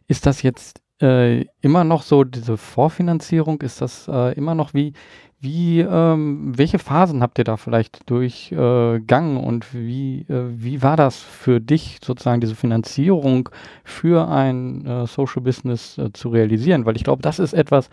Ist 0.07 0.25
das 0.25 0.41
jetzt 0.41 0.81
äh, 0.99 1.45
immer 1.61 1.83
noch 1.83 2.01
so 2.01 2.23
diese 2.23 2.57
Vorfinanzierung? 2.57 3.61
Ist 3.61 3.81
das 3.81 4.07
äh, 4.07 4.33
immer 4.33 4.55
noch 4.55 4.73
wie 4.73 4.93
Wie, 5.41 5.79
ähm, 5.79 6.57
welche 6.57 6.79
Phasen 6.79 7.21
habt 7.21 7.37
ihr 7.37 7.45
da 7.45 7.55
vielleicht 7.55 8.09
durchgegangen 8.09 9.37
äh, 9.37 9.39
und 9.39 9.73
wie, 9.73 10.25
äh, 10.27 10.49
wie 10.49 10.81
war 10.81 10.97
das 10.97 11.17
für 11.17 11.61
dich 11.61 11.99
sozusagen 12.03 12.41
diese 12.41 12.55
Finanzierung 12.55 13.47
für 13.85 14.27
ein 14.27 14.85
äh, 14.85 15.07
Social 15.07 15.41
Business 15.41 15.97
äh, 15.97 16.11
zu 16.11 16.27
realisieren? 16.27 16.85
Weil 16.85 16.97
ich 16.97 17.05
glaube, 17.05 17.21
das 17.21 17.39
ist 17.39 17.53
etwas, 17.53 17.89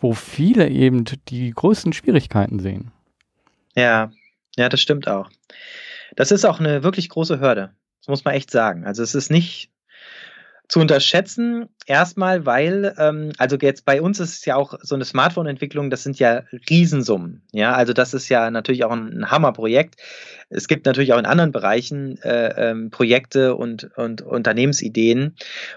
wo 0.00 0.12
viele 0.12 0.68
eben 0.68 1.04
die 1.28 1.52
größten 1.52 1.92
Schwierigkeiten 1.92 2.58
sehen. 2.58 2.90
Ja, 3.76 4.10
ja, 4.56 4.68
das 4.68 4.80
stimmt 4.80 5.06
auch. 5.06 5.30
Das 6.16 6.32
ist 6.32 6.44
auch 6.44 6.58
eine 6.58 6.82
wirklich 6.82 7.08
große 7.10 7.38
Hürde. 7.38 7.70
Das 8.00 8.08
muss 8.08 8.24
man 8.24 8.34
echt 8.34 8.50
sagen. 8.50 8.84
Also 8.84 9.04
es 9.04 9.14
ist 9.14 9.30
nicht 9.30 9.70
zu 10.68 10.80
unterschätzen. 10.80 11.68
Erstmal, 11.86 12.44
weil, 12.44 12.94
ähm, 12.98 13.32
also 13.38 13.56
jetzt 13.60 13.84
bei 13.86 14.02
uns 14.02 14.20
ist 14.20 14.38
es 14.38 14.44
ja 14.44 14.56
auch 14.56 14.74
so 14.82 14.94
eine 14.94 15.04
Smartphone-Entwicklung, 15.04 15.88
das 15.88 16.02
sind 16.02 16.18
ja 16.18 16.42
Riesensummen. 16.68 17.42
Ja, 17.52 17.72
also 17.72 17.94
das 17.94 18.12
ist 18.12 18.28
ja 18.28 18.50
natürlich 18.50 18.84
auch 18.84 18.90
ein, 18.90 19.30
Hammerprojekt. 19.30 19.96
Es 20.50 20.68
gibt 20.68 20.86
natürlich 20.86 21.12
auch 21.12 21.18
in 21.18 21.26
anderen 21.26 21.52
Bereichen 21.52 22.20
äh, 22.22 22.70
ähm, 22.70 22.90
Projekte 22.90 23.54
und, 23.54 23.90
und 23.96 24.22
Unternehmensideen, 24.22 25.36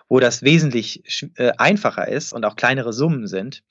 wo 0.09 0.19
das 0.19 0.43
wesentlich 0.43 1.03
äh, 1.35 1.51
einfacher 1.57 2.07
ist 2.07 2.33
und 2.33 2.45
auch 2.45 2.55
kleinere 2.55 2.93
Summen 2.93 3.27
sind. 3.27 3.63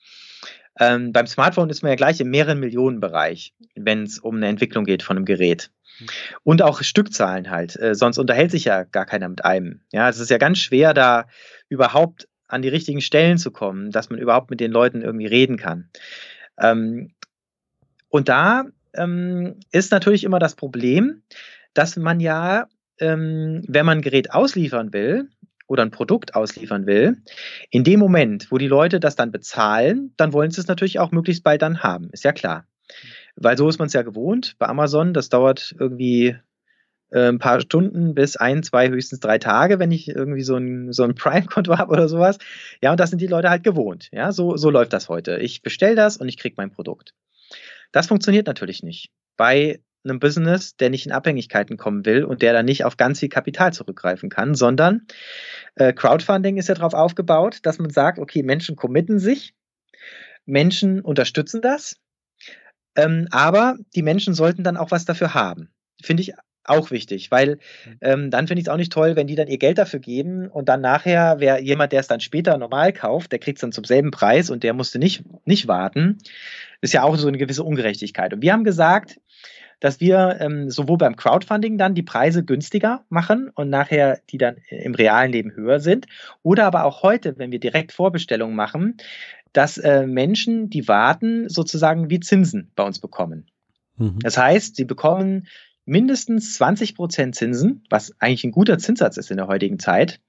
Ähm, 0.79 1.11
beim 1.11 1.27
Smartphone 1.27 1.69
ist 1.69 1.81
man 1.81 1.89
ja 1.89 1.95
gleich 1.95 2.19
im 2.21 2.29
mehreren 2.29 2.59
Millionen 2.59 2.99
Bereich, 2.99 3.53
wenn 3.75 4.03
es 4.03 4.19
um 4.19 4.37
eine 4.37 4.47
Entwicklung 4.47 4.85
geht 4.85 5.03
von 5.03 5.17
einem 5.17 5.25
Gerät. 5.25 5.71
Und 6.43 6.61
auch 6.61 6.81
Stückzahlen 6.81 7.49
halt. 7.49 7.75
Äh, 7.79 7.93
sonst 7.93 8.17
unterhält 8.17 8.51
sich 8.51 8.65
ja 8.65 8.83
gar 8.83 9.05
keiner 9.05 9.29
mit 9.29 9.45
einem. 9.45 9.81
Ja, 9.91 10.09
es 10.09 10.19
ist 10.19 10.29
ja 10.29 10.37
ganz 10.37 10.59
schwer, 10.59 10.93
da 10.93 11.27
überhaupt 11.69 12.27
an 12.47 12.61
die 12.61 12.69
richtigen 12.69 13.01
Stellen 13.01 13.37
zu 13.37 13.51
kommen, 13.51 13.91
dass 13.91 14.09
man 14.09 14.19
überhaupt 14.19 14.49
mit 14.49 14.59
den 14.59 14.71
Leuten 14.71 15.01
irgendwie 15.01 15.27
reden 15.27 15.57
kann. 15.57 15.89
Ähm, 16.59 17.13
und 18.09 18.29
da 18.29 18.65
ähm, 18.93 19.59
ist 19.71 19.91
natürlich 19.91 20.23
immer 20.23 20.39
das 20.39 20.55
Problem, 20.55 21.23
dass 21.73 21.95
man 21.95 22.19
ja, 22.19 22.67
ähm, 22.99 23.63
wenn 23.67 23.85
man 23.85 23.99
ein 23.99 24.01
Gerät 24.01 24.33
ausliefern 24.33 24.91
will 24.93 25.29
oder 25.71 25.83
ein 25.83 25.91
Produkt 25.91 26.35
ausliefern 26.35 26.85
will, 26.85 27.21
in 27.69 27.85
dem 27.85 27.99
Moment, 27.99 28.51
wo 28.51 28.57
die 28.57 28.67
Leute 28.67 28.99
das 28.99 29.15
dann 29.15 29.31
bezahlen, 29.31 30.13
dann 30.17 30.33
wollen 30.33 30.51
sie 30.51 30.59
es 30.59 30.67
natürlich 30.67 30.99
auch 30.99 31.11
möglichst 31.11 31.45
bald 31.45 31.61
dann 31.61 31.81
haben. 31.81 32.09
Ist 32.11 32.25
ja 32.25 32.33
klar. 32.33 32.65
Weil 33.37 33.57
so 33.57 33.69
ist 33.69 33.79
man 33.79 33.87
es 33.87 33.93
ja 33.93 34.01
gewohnt. 34.01 34.55
Bei 34.59 34.67
Amazon, 34.67 35.13
das 35.13 35.29
dauert 35.29 35.73
irgendwie 35.79 36.35
äh, 37.09 37.29
ein 37.29 37.39
paar 37.39 37.61
Stunden 37.61 38.13
bis 38.13 38.35
ein, 38.35 38.63
zwei, 38.63 38.89
höchstens 38.89 39.21
drei 39.21 39.37
Tage, 39.37 39.79
wenn 39.79 39.91
ich 39.91 40.09
irgendwie 40.09 40.43
so 40.43 40.57
ein, 40.57 40.91
so 40.91 41.03
ein 41.03 41.15
Prime-Konto 41.15 41.77
habe 41.77 41.93
oder 41.93 42.09
sowas. 42.09 42.37
Ja, 42.81 42.91
und 42.91 42.99
das 42.99 43.09
sind 43.09 43.21
die 43.21 43.27
Leute 43.27 43.49
halt 43.49 43.63
gewohnt. 43.63 44.09
Ja, 44.11 44.33
so, 44.33 44.57
so 44.57 44.69
läuft 44.69 44.91
das 44.91 45.07
heute. 45.07 45.37
Ich 45.37 45.61
bestelle 45.61 45.95
das 45.95 46.17
und 46.17 46.27
ich 46.27 46.37
kriege 46.37 46.55
mein 46.57 46.71
Produkt. 46.71 47.13
Das 47.93 48.07
funktioniert 48.07 48.47
natürlich 48.47 48.83
nicht 48.83 49.09
bei 49.37 49.79
einem 50.03 50.19
Business, 50.19 50.75
der 50.75 50.89
nicht 50.89 51.05
in 51.05 51.11
Abhängigkeiten 51.11 51.77
kommen 51.77 52.05
will 52.05 52.23
und 52.23 52.41
der 52.41 52.53
dann 52.53 52.65
nicht 52.65 52.85
auf 52.85 52.97
ganz 52.97 53.19
viel 53.19 53.29
Kapital 53.29 53.73
zurückgreifen 53.73 54.29
kann, 54.29 54.55
sondern 54.55 55.07
äh, 55.75 55.93
Crowdfunding 55.93 56.57
ist 56.57 56.69
ja 56.69 56.75
darauf 56.75 56.93
aufgebaut, 56.93 57.59
dass 57.63 57.79
man 57.79 57.89
sagt, 57.89 58.19
okay, 58.19 58.43
Menschen 58.43 58.75
committen 58.75 59.19
sich, 59.19 59.53
Menschen 60.45 61.01
unterstützen 61.01 61.61
das 61.61 61.97
ähm, 62.95 63.27
aber 63.31 63.77
die 63.95 64.03
Menschen 64.03 64.33
sollten 64.33 64.63
dann 64.63 64.77
auch 64.77 64.91
was 64.91 65.05
dafür 65.05 65.33
haben. 65.33 65.69
Finde 66.01 66.23
ich 66.23 66.33
auch 66.63 66.91
wichtig, 66.91 67.31
weil 67.31 67.55
mhm. 67.55 67.97
ähm, 68.01 68.31
dann 68.31 68.47
finde 68.47 68.61
ich 68.61 68.67
es 68.67 68.71
auch 68.71 68.77
nicht 68.77 68.91
toll, 68.91 69.15
wenn 69.15 69.27
die 69.27 69.35
dann 69.35 69.47
ihr 69.47 69.57
Geld 69.57 69.77
dafür 69.77 69.99
geben 69.99 70.47
und 70.47 70.69
dann 70.69 70.81
nachher, 70.81 71.37
wer 71.39 71.59
jemand, 71.61 71.91
der 71.91 72.01
es 72.01 72.07
dann 72.07 72.19
später 72.19 72.57
normal 72.57 72.93
kauft, 72.93 73.31
der 73.31 73.39
kriegt 73.39 73.57
es 73.57 73.61
dann 73.61 73.71
zum 73.71 73.83
selben 73.83 74.11
Preis 74.11 74.49
und 74.49 74.63
der 74.63 74.73
musste 74.73 74.99
nicht, 74.99 75.23
nicht 75.45 75.67
warten. 75.67 76.19
Ist 76.81 76.93
ja 76.93 77.03
auch 77.03 77.15
so 77.15 77.27
eine 77.27 77.37
gewisse 77.37 77.63
Ungerechtigkeit. 77.63 78.33
Und 78.33 78.41
wir 78.41 78.53
haben 78.53 78.63
gesagt, 78.63 79.19
dass 79.81 79.99
wir 79.99 80.37
ähm, 80.39 80.69
sowohl 80.69 80.97
beim 80.97 81.17
Crowdfunding 81.17 81.77
dann 81.77 81.95
die 81.95 82.03
Preise 82.03 82.45
günstiger 82.45 83.03
machen 83.09 83.49
und 83.53 83.69
nachher 83.69 84.21
die 84.29 84.37
dann 84.37 84.57
im 84.69 84.95
realen 84.95 85.31
Leben 85.31 85.53
höher 85.53 85.81
sind 85.81 86.05
oder 86.43 86.65
aber 86.65 86.85
auch 86.85 87.03
heute, 87.03 87.37
wenn 87.37 87.51
wir 87.51 87.59
direkt 87.59 87.91
Vorbestellungen 87.91 88.55
machen, 88.55 88.95
dass 89.51 89.77
äh, 89.77 90.07
Menschen, 90.07 90.69
die 90.69 90.87
warten, 90.87 91.49
sozusagen 91.49 92.09
wie 92.09 92.21
Zinsen 92.21 92.71
bei 92.75 92.83
uns 92.83 92.99
bekommen. 92.99 93.47
Mhm. 93.97 94.19
Das 94.19 94.37
heißt, 94.37 94.77
sie 94.77 94.85
bekommen 94.85 95.47
mindestens 95.85 96.55
20 96.55 96.95
Prozent 96.95 97.35
Zinsen, 97.35 97.83
was 97.89 98.13
eigentlich 98.19 98.43
ein 98.43 98.51
guter 98.51 98.77
Zinssatz 98.77 99.17
ist 99.17 99.31
in 99.31 99.37
der 99.37 99.47
heutigen 99.47 99.79
Zeit. 99.79 100.19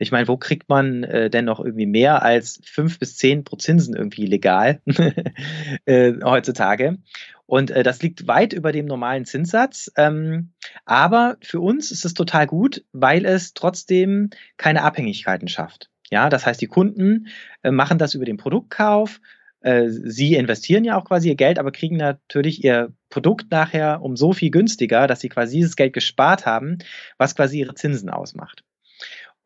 Ich 0.00 0.12
meine, 0.12 0.28
wo 0.28 0.38
kriegt 0.38 0.70
man 0.70 1.04
äh, 1.04 1.28
denn 1.28 1.44
noch 1.44 1.60
irgendwie 1.60 1.86
mehr 1.86 2.22
als 2.22 2.60
fünf 2.64 2.98
bis 2.98 3.18
zehn 3.18 3.44
Zinsen 3.58 3.94
irgendwie 3.94 4.24
legal 4.24 4.80
äh, 5.84 6.14
heutzutage? 6.24 6.96
Und 7.44 7.70
äh, 7.70 7.82
das 7.82 8.00
liegt 8.00 8.26
weit 8.26 8.54
über 8.54 8.72
dem 8.72 8.86
normalen 8.86 9.26
Zinssatz. 9.26 9.92
Ähm, 9.96 10.52
aber 10.86 11.36
für 11.42 11.60
uns 11.60 11.90
ist 11.90 12.06
es 12.06 12.14
total 12.14 12.46
gut, 12.46 12.82
weil 12.92 13.26
es 13.26 13.52
trotzdem 13.52 14.30
keine 14.56 14.84
Abhängigkeiten 14.84 15.48
schafft. 15.48 15.90
Ja, 16.10 16.30
das 16.30 16.46
heißt, 16.46 16.62
die 16.62 16.66
Kunden 16.66 17.28
äh, 17.62 17.70
machen 17.70 17.98
das 17.98 18.14
über 18.14 18.24
den 18.24 18.38
Produktkauf. 18.38 19.20
Äh, 19.60 19.88
sie 19.90 20.34
investieren 20.34 20.84
ja 20.84 20.96
auch 20.96 21.04
quasi 21.04 21.28
ihr 21.28 21.36
Geld, 21.36 21.58
aber 21.58 21.72
kriegen 21.72 21.98
natürlich 21.98 22.64
ihr 22.64 22.94
Produkt 23.10 23.50
nachher 23.50 24.00
um 24.00 24.16
so 24.16 24.32
viel 24.32 24.50
günstiger, 24.50 25.06
dass 25.06 25.20
sie 25.20 25.28
quasi 25.28 25.56
dieses 25.56 25.76
Geld 25.76 25.92
gespart 25.92 26.46
haben, 26.46 26.78
was 27.18 27.36
quasi 27.36 27.58
ihre 27.58 27.74
Zinsen 27.74 28.08
ausmacht. 28.08 28.64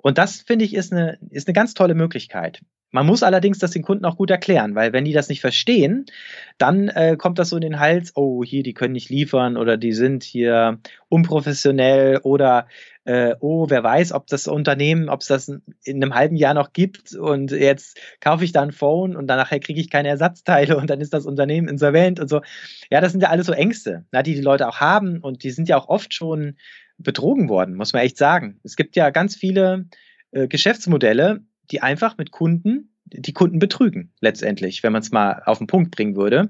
Und 0.04 0.18
das 0.18 0.42
finde 0.42 0.66
ich 0.66 0.74
ist 0.74 0.92
eine, 0.92 1.18
ist 1.30 1.48
eine 1.48 1.54
ganz 1.54 1.72
tolle 1.72 1.94
Möglichkeit. 1.94 2.60
Man 2.90 3.06
muss 3.06 3.22
allerdings 3.22 3.58
das 3.58 3.70
den 3.70 3.82
Kunden 3.82 4.04
auch 4.04 4.18
gut 4.18 4.30
erklären, 4.30 4.74
weil 4.74 4.92
wenn 4.92 5.06
die 5.06 5.14
das 5.14 5.30
nicht 5.30 5.40
verstehen, 5.40 6.04
dann 6.58 6.88
äh, 6.88 7.16
kommt 7.16 7.38
das 7.38 7.48
so 7.48 7.56
in 7.56 7.62
den 7.62 7.80
Hals, 7.80 8.12
oh, 8.14 8.44
hier, 8.44 8.62
die 8.62 8.74
können 8.74 8.92
nicht 8.92 9.08
liefern 9.08 9.56
oder 9.56 9.78
die 9.78 9.94
sind 9.94 10.22
hier 10.22 10.78
unprofessionell 11.08 12.18
oder 12.18 12.68
äh, 13.06 13.34
oh, 13.40 13.70
wer 13.70 13.82
weiß, 13.82 14.12
ob 14.12 14.26
das 14.26 14.46
Unternehmen, 14.46 15.08
ob 15.08 15.22
es 15.22 15.28
das 15.28 15.48
in 15.48 16.02
einem 16.02 16.14
halben 16.14 16.36
Jahr 16.36 16.54
noch 16.54 16.74
gibt 16.74 17.14
und 17.14 17.50
jetzt 17.50 17.98
kaufe 18.20 18.44
ich 18.44 18.52
da 18.52 18.60
ein 18.60 18.72
Phone 18.72 19.16
und 19.16 19.26
dann 19.26 19.38
nachher 19.38 19.58
kriege 19.58 19.80
ich 19.80 19.90
keine 19.90 20.08
Ersatzteile 20.08 20.76
und 20.76 20.90
dann 20.90 21.00
ist 21.00 21.14
das 21.14 21.24
Unternehmen 21.24 21.66
insolvent 21.66 22.20
und 22.20 22.28
so. 22.28 22.42
Ja, 22.90 23.00
das 23.00 23.12
sind 23.12 23.22
ja 23.22 23.30
alles 23.30 23.46
so 23.46 23.52
Ängste, 23.54 24.04
na, 24.12 24.22
die 24.22 24.34
die 24.34 24.42
Leute 24.42 24.68
auch 24.68 24.80
haben 24.80 25.20
und 25.20 25.44
die 25.44 25.50
sind 25.50 25.68
ja 25.68 25.78
auch 25.78 25.88
oft 25.88 26.12
schon 26.12 26.56
betrogen 26.98 27.48
worden, 27.48 27.74
muss 27.74 27.92
man 27.92 28.02
echt 28.02 28.16
sagen. 28.16 28.60
Es 28.62 28.76
gibt 28.76 28.96
ja 28.96 29.10
ganz 29.10 29.36
viele 29.36 29.86
äh, 30.30 30.48
Geschäftsmodelle, 30.48 31.40
die 31.70 31.82
einfach 31.82 32.16
mit 32.18 32.30
Kunden 32.30 32.90
die 33.06 33.32
Kunden 33.32 33.58
betrügen, 33.58 34.12
letztendlich, 34.20 34.82
wenn 34.82 34.92
man 34.92 35.02
es 35.02 35.10
mal 35.10 35.42
auf 35.44 35.58
den 35.58 35.66
Punkt 35.66 35.90
bringen 35.90 36.16
würde. 36.16 36.48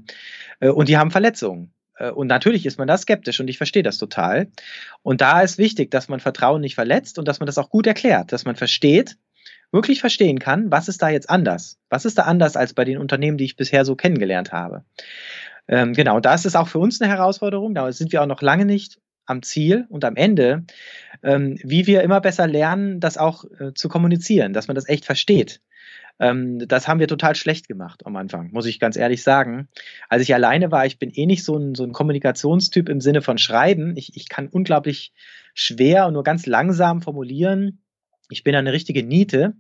Äh, 0.61 0.69
und 0.69 0.89
die 0.89 0.97
haben 0.97 1.11
Verletzungen. 1.11 1.73
Äh, 1.97 2.11
und 2.11 2.27
natürlich 2.27 2.67
ist 2.67 2.79
man 2.79 2.89
da 2.89 2.97
skeptisch 2.97 3.41
und 3.41 3.49
ich 3.49 3.59
verstehe 3.59 3.83
das 3.83 3.99
total. 3.99 4.49
Und 5.03 5.21
da 5.21 5.41
ist 5.41 5.59
wichtig, 5.59 5.91
dass 5.91 6.09
man 6.09 6.21
Vertrauen 6.21 6.61
nicht 6.61 6.75
verletzt 6.75 7.19
und 7.19 7.29
dass 7.29 7.41
man 7.41 7.47
das 7.47 7.59
auch 7.59 7.71
gut 7.71 7.87
erklärt, 7.87 8.33
dass 8.33 8.45
man 8.45 8.57
versteht, 8.57 9.17
wirklich 9.73 10.01
verstehen 10.01 10.39
kann, 10.39 10.71
was 10.71 10.89
ist 10.89 11.03
da 11.03 11.09
jetzt 11.09 11.29
anders? 11.29 11.79
Was 11.89 12.05
ist 12.05 12.19
da 12.19 12.23
anders 12.23 12.57
als 12.57 12.75
bei 12.75 12.85
den 12.85 12.99
Unternehmen, 12.99 13.39
die 13.39 13.45
ich 13.45 13.57
bisher 13.57 13.85
so 13.85 13.97
kennengelernt 13.97 14.53
habe? 14.53 14.85
Ähm, 15.67 15.95
genau, 15.95 16.21
da 16.21 16.35
ist 16.35 16.47
es 16.47 16.57
auch 16.57 16.69
für 16.69 16.79
uns 16.79 17.01
eine 17.01 17.11
Herausforderung. 17.11 17.75
Da 17.75 17.91
sind 17.91 18.13
wir 18.13 18.23
auch 18.23 18.27
noch 18.27 18.43
lange 18.43 18.67
nicht 18.67 19.01
am 19.27 19.43
Ziel 19.43 19.87
und 19.89 20.05
am 20.05 20.17
Ende, 20.17 20.65
ähm, 21.23 21.59
wie 21.63 21.87
wir 21.87 22.03
immer 22.03 22.21
besser 22.21 22.47
lernen, 22.47 23.01
das 23.01 23.17
auch 23.17 23.45
äh, 23.59 23.75
zu 23.75 23.89
kommunizieren, 23.89 24.53
dass 24.53 24.69
man 24.69 24.75
das 24.75 24.89
echt 24.89 25.05
versteht. 25.05 25.61
Ähm, 26.21 26.67
das 26.69 26.87
haben 26.87 27.01
wir 27.01 27.09
total 27.09 27.35
schlecht 27.35 27.67
gemacht 27.67 28.07
am 28.07 28.17
Anfang, 28.17 28.51
muss 28.53 28.67
ich 28.67 28.79
ganz 28.79 28.97
ehrlich 28.97 29.23
sagen. 29.23 29.69
Als 30.09 30.23
ich 30.23 30.35
alleine 30.35 30.71
war, 30.71 30.87
ich 30.87 30.99
bin 30.99 31.11
eh 31.11 31.27
nicht 31.27 31.45
so 31.45 31.57
ein, 31.57 31.75
so 31.75 31.85
ein 31.85 31.93
Kommunikationstyp 31.93 32.89
im 32.89 33.01
Sinne 33.01 33.23
von 33.23 33.39
Schreiben. 33.39 33.97
Ich, 33.97 34.17
ich 34.17 34.29
kann 34.29 34.49
unglaublich 34.49 35.13
schwer 35.55 36.07
und 36.07 36.13
nur 36.13 36.23
ganz 36.23 36.47
langsam 36.47 37.03
formulieren. 37.03 37.83
Ich 38.31 38.45
bin 38.45 38.55
eine 38.55 38.73
richtige 38.73 39.03
Niete. 39.03 39.55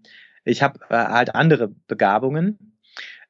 Ich 0.45 0.63
habe 0.63 0.81
äh, 0.91 0.95
halt 0.95 1.35
andere 1.35 1.69
Begabungen. 1.89 2.74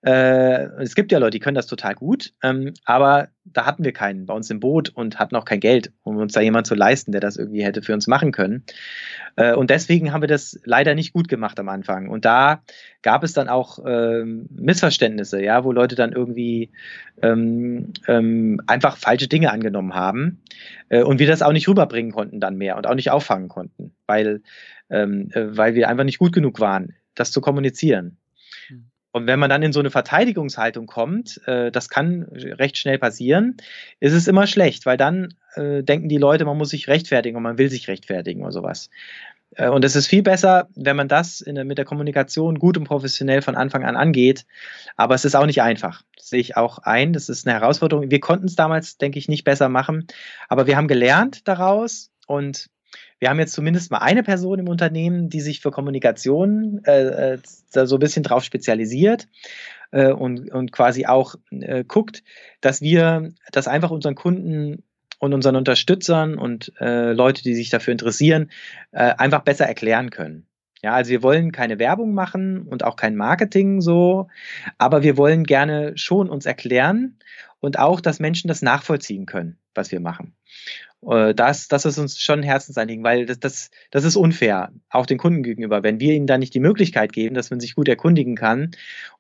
Äh, 0.05 0.83
es 0.83 0.95
gibt 0.95 1.13
ja 1.13 1.19
Leute, 1.19 1.31
die 1.31 1.41
können 1.41 1.55
das 1.55 1.67
total 1.67 1.95
gut, 1.95 2.35
ähm, 2.43 2.75
aber 2.85 3.29
da 3.45 3.65
hatten 3.65 3.85
wir 3.85 3.93
keinen 3.93 4.27
bei 4.27 4.35
uns 4.35 4.51
im 4.51 4.61
Boot 4.61 4.91
und 4.91 5.19
hatten 5.19 5.35
auch 5.35 5.47
kein 5.47 5.61
Geld, 5.61 5.93
um 6.03 6.19
uns 6.19 6.35
da 6.35 6.43
jemand 6.43 6.67
zu 6.67 6.75
leisten, 6.75 7.13
der 7.13 7.23
das 7.23 7.39
irgendwie 7.39 7.65
hätte 7.65 7.81
für 7.81 7.95
uns 7.95 8.07
machen 8.07 8.31
können. 8.31 8.65
Äh, 9.37 9.55
und 9.55 9.71
deswegen 9.71 10.13
haben 10.13 10.21
wir 10.21 10.29
das 10.29 10.61
leider 10.65 10.95
nicht 10.95 11.15
gut 11.15 11.29
gemacht 11.29 11.59
am 11.59 11.71
Anfang. 11.71 12.11
Und 12.11 12.27
da 12.27 12.63
gab 13.01 13.25
es 13.25 13.33
dann 13.33 13.49
auch 13.49 13.79
ähm, 13.87 14.47
Missverständnisse, 14.51 15.43
ja, 15.43 15.65
wo 15.65 15.73
Leute 15.73 15.95
dann 15.95 16.13
irgendwie 16.13 16.71
ähm, 17.23 17.95
ähm, 18.07 18.61
einfach 18.67 18.99
falsche 18.99 19.29
Dinge 19.29 19.53
angenommen 19.53 19.95
haben 19.95 20.43
äh, 20.91 21.03
und 21.03 21.19
wir 21.19 21.27
das 21.27 21.41
auch 21.41 21.53
nicht 21.53 21.67
rüberbringen 21.67 22.13
konnten 22.13 22.41
dann 22.41 22.57
mehr 22.57 22.77
und 22.77 22.87
auch 22.87 22.95
nicht 22.95 23.11
auffangen 23.11 23.49
konnten, 23.49 23.95
weil, 24.07 24.43
ähm, 24.91 25.31
äh, 25.33 25.57
weil 25.57 25.75
wir 25.75 25.89
einfach 25.89 26.05
nicht 26.05 26.19
gut 26.19 26.35
genug 26.35 26.61
waren, 26.61 26.95
das 27.15 27.31
zu 27.31 27.41
kommunizieren. 27.41 28.19
Und 29.15 29.29
wenn 29.29 29.39
man 29.39 29.49
dann 29.49 29.63
in 29.63 29.73
so 29.73 29.79
eine 29.79 29.93
Verteidigungshaltung 29.93 30.89
kommt, 30.89 31.41
äh, 31.47 31.71
das 31.71 31.89
kann 31.89 32.25
recht 32.33 32.77
schnell 32.77 32.99
passieren, 32.99 33.57
ist 34.01 34.13
es 34.13 34.27
immer 34.27 34.49
schlecht, 34.49 34.87
weil 34.87 34.97
dann 34.97 35.35
äh, 35.55 35.85
denken 35.85 36.09
die 36.09 36.19
Leute, 36.19 36.45
man 36.45 36.59
muss 36.59 36.71
sich 36.71 36.89
rechtfertigen 36.89 37.37
und 37.37 37.45
man 37.45 37.57
will 37.57 37.71
sich 37.71 37.87
rechtfertigen 37.87 38.43
oder 38.43 38.51
sowas. 38.51 38.91
Äh, 39.55 39.69
und 39.69 39.85
es 39.85 39.95
ist 39.95 40.09
viel 40.09 40.25
besser, 40.25 40.69
wenn 40.75 40.97
man 40.97 41.07
das 41.07 41.41
in, 41.41 41.65
mit 41.65 41.79
der 41.79 41.85
Kommunikation 41.85 42.59
gut 42.59 42.77
und 42.77 42.89
professionell 42.89 43.41
von 43.41 43.55
Anfang 43.55 43.85
an 43.85 43.95
angeht. 43.95 44.47
Aber 44.97 45.15
es 45.15 45.25
ist 45.25 45.37
auch 45.37 45.47
nicht 45.47 45.63
einfach. 45.63 46.03
Das 46.17 46.31
sehe 46.31 46.41
ich 46.41 46.57
auch 46.57 46.79
ein. 46.79 47.13
Das 47.13 47.29
ist 47.29 47.47
eine 47.47 47.57
Herausforderung. 47.57 48.11
Wir 48.11 48.19
konnten 48.19 48.47
es 48.47 48.57
damals, 48.57 48.99
denke 48.99 49.21
ich, 49.21 49.29
nicht 49.29 49.45
besser 49.45 49.69
machen. 49.69 50.09
Aber 50.49 50.67
wir 50.67 50.77
haben 50.77 50.89
gelernt 50.89 51.47
daraus 51.47 52.11
und 52.27 52.69
wir 53.25 53.31
haben 53.31 53.39
jetzt 53.39 53.55
zumindest 53.55 53.91
mal 53.91 54.03
eine 54.03 54.23
Person 54.23 54.59
im 54.59 54.69
Unternehmen, 54.69 55.31
die 55.31 55.41
sich 55.41 55.61
für 55.61 55.71
Kommunikation 55.71 56.83
äh, 56.85 57.37
äh 57.37 57.39
so 57.71 57.97
ein 57.97 57.99
bisschen 57.99 58.23
drauf 58.23 58.45
spezialisiert 58.45 59.29
äh, 59.93 60.13
und, 60.13 60.53
und 60.53 60.73
quasi 60.73 61.07
auch 61.07 61.35
äh, 61.51 61.85
guckt, 61.85 62.23
dass 62.61 62.83
wir 62.83 63.33
das 63.51 63.67
einfach 63.67 63.91
unseren 63.91 64.15
Kunden 64.15 64.83
und 65.21 65.33
unseren 65.33 65.57
Unterstützern 65.57 66.37
und 66.37 66.71
äh, 66.81 67.13
Leute, 67.13 67.43
die 67.43 67.55
sich 67.55 67.71
dafür 67.71 67.93
interessieren, 67.93 68.51
äh, 68.93 69.15
einfach 69.17 69.41
besser 69.41 69.65
erklären 69.65 70.11
können. 70.11 70.47
Ja, 70.83 70.93
also 70.93 71.11
wir 71.11 71.23
wollen 71.23 71.51
keine 71.51 71.79
Werbung 71.79 72.13
machen 72.13 72.69
und 72.69 72.85
auch 72.85 72.97
kein 72.97 73.17
Marketing 73.17 73.81
so, 73.81 74.29
aber 74.77 75.03
wir 75.03 75.17
wollen 75.17 75.45
gerne 75.45 75.97
schon 75.97 76.29
uns 76.29 76.45
erklären 76.45 77.19
und 77.61 77.79
auch, 77.79 78.03
dass 78.03 78.21
Menschen 78.21 78.49
das 78.49 78.61
nachvollziehen 78.61 79.25
können, 79.25 79.57
was 79.75 79.91
wir 79.93 80.01
machen. 80.01 80.35
Äh, 81.09 81.35
das, 81.35 81.69
das 81.69 81.85
ist 81.85 81.99
uns 81.99 82.21
schon 82.21 82.41
ein 82.41 82.45
Herzensanliegen, 82.45 83.05
weil 83.05 83.27
das, 83.27 83.39
das, 83.41 83.71
das 83.91 84.05
ist 84.05 84.17
unfair, 84.17 84.71
auch 84.91 85.07
den 85.07 85.19
Kunden 85.19 85.43
gegenüber. 85.43 85.83
Wenn 85.83 86.01
wir 86.01 86.15
ihnen 86.15 86.27
da 86.27 86.39
nicht 86.39 86.55
die 86.55 86.61
Möglichkeit 86.61 87.13
geben, 87.13 87.35
dass 87.35 87.51
man 87.51 87.61
sich 87.61 87.75
gut 87.75 87.89
erkundigen 87.89 88.37
kann 88.37 88.71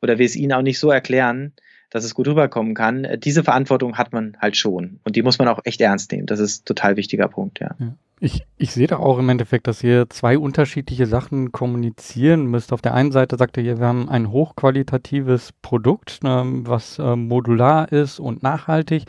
oder 0.03 0.19
wir 0.19 0.27
es 0.27 0.37
ihnen 0.37 0.53
auch 0.53 0.63
nicht 0.63 0.79
so 0.79 0.91
erklären, 0.91 1.53
dass 1.95 2.05
es 2.05 2.15
gut 2.15 2.27
rüberkommen 2.27 2.75
kann. 2.75 3.05
Äh, 3.05 3.19
diese 3.19 3.45
Verantwortung 3.45 3.97
hat 3.97 4.13
man 4.13 4.37
halt 4.41 4.57
schon. 4.57 4.99
Und 5.05 5.15
die 5.15 5.23
muss 5.23 5.39
man 5.39 5.47
auch 5.47 5.61
echt 5.65 5.81
ernst 5.81 6.11
nehmen. 6.11 6.27
Das 6.27 6.41
ist 6.41 6.63
ein 6.63 6.65
total 6.65 6.97
wichtiger 6.97 7.29
Punkt, 7.29 7.61
ja. 7.61 7.71
ja. 7.79 7.95
Ich, 8.21 8.45
ich 8.57 8.73
sehe 8.73 8.87
da 8.87 8.97
auch 8.97 9.19
im 9.19 9.29
Endeffekt, 9.29 9.67
dass 9.67 9.85
ihr 9.85 10.09
zwei 10.09 10.39
unterschiedliche 10.39 11.07
Sachen 11.07 11.53
kommunizieren 11.53 12.47
müsst. 12.47 12.73
Auf 12.73 12.81
der 12.81 12.95
einen 12.95 13.13
Seite 13.13 13.37
sagt 13.37 13.57
ihr, 13.59 13.79
wir 13.79 13.87
haben 13.87 14.09
ein 14.09 14.31
hochqualitatives 14.31 15.53
Produkt, 15.63 16.25
ne, 16.25 16.43
was 16.65 16.99
äh, 16.99 17.17
modular 17.17 17.93
ist 17.93 18.19
und 18.19 18.43
nachhaltig. 18.43 19.05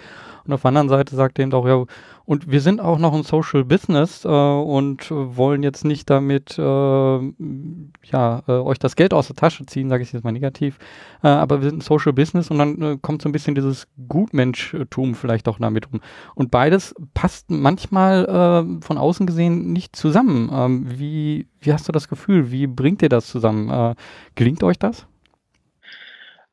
Und 0.45 0.53
auf 0.53 0.61
der 0.61 0.69
anderen 0.69 0.89
Seite 0.89 1.15
sagt 1.15 1.39
eben 1.39 1.53
auch, 1.53 1.67
ja, 1.67 1.83
und 2.25 2.49
wir 2.49 2.61
sind 2.61 2.81
auch 2.81 2.97
noch 2.97 3.13
ein 3.13 3.23
Social 3.23 3.63
Business 3.63 4.25
äh, 4.25 4.27
und 4.27 5.11
wollen 5.11 5.63
jetzt 5.63 5.85
nicht 5.85 6.09
damit 6.09 6.57
äh, 6.57 6.61
ja, 6.61 8.43
äh, 8.47 8.51
euch 8.51 8.79
das 8.79 8.95
Geld 8.95 9.13
aus 9.13 9.27
der 9.27 9.35
Tasche 9.35 9.65
ziehen, 9.65 9.89
sage 9.89 10.03
ich 10.03 10.11
jetzt 10.11 10.23
mal 10.23 10.31
negativ. 10.31 10.77
Äh, 11.23 11.27
aber 11.27 11.61
wir 11.61 11.69
sind 11.69 11.79
ein 11.79 11.81
Social 11.81 12.13
Business 12.13 12.49
und 12.49 12.57
dann 12.57 12.81
äh, 12.81 12.97
kommt 13.01 13.21
so 13.21 13.29
ein 13.29 13.31
bisschen 13.31 13.55
dieses 13.55 13.87
Gutmenschtum 14.07 15.15
vielleicht 15.15 15.47
auch 15.47 15.59
damit 15.59 15.91
um. 15.91 16.01
Und 16.33 16.51
beides 16.51 16.95
passt 17.13 17.51
manchmal 17.51 18.25
äh, 18.25 18.81
von 18.83 18.97
außen 18.97 19.27
gesehen 19.27 19.71
nicht 19.71 19.95
zusammen. 19.95 20.49
Ähm, 20.51 20.85
wie, 20.99 21.47
wie 21.59 21.73
hast 21.73 21.87
du 21.87 21.91
das 21.91 22.07
Gefühl? 22.07 22.51
Wie 22.51 22.67
bringt 22.67 23.01
ihr 23.01 23.09
das 23.09 23.27
zusammen? 23.27 23.95
gelingt 24.35 24.63
euch 24.63 24.79
das? 24.79 25.07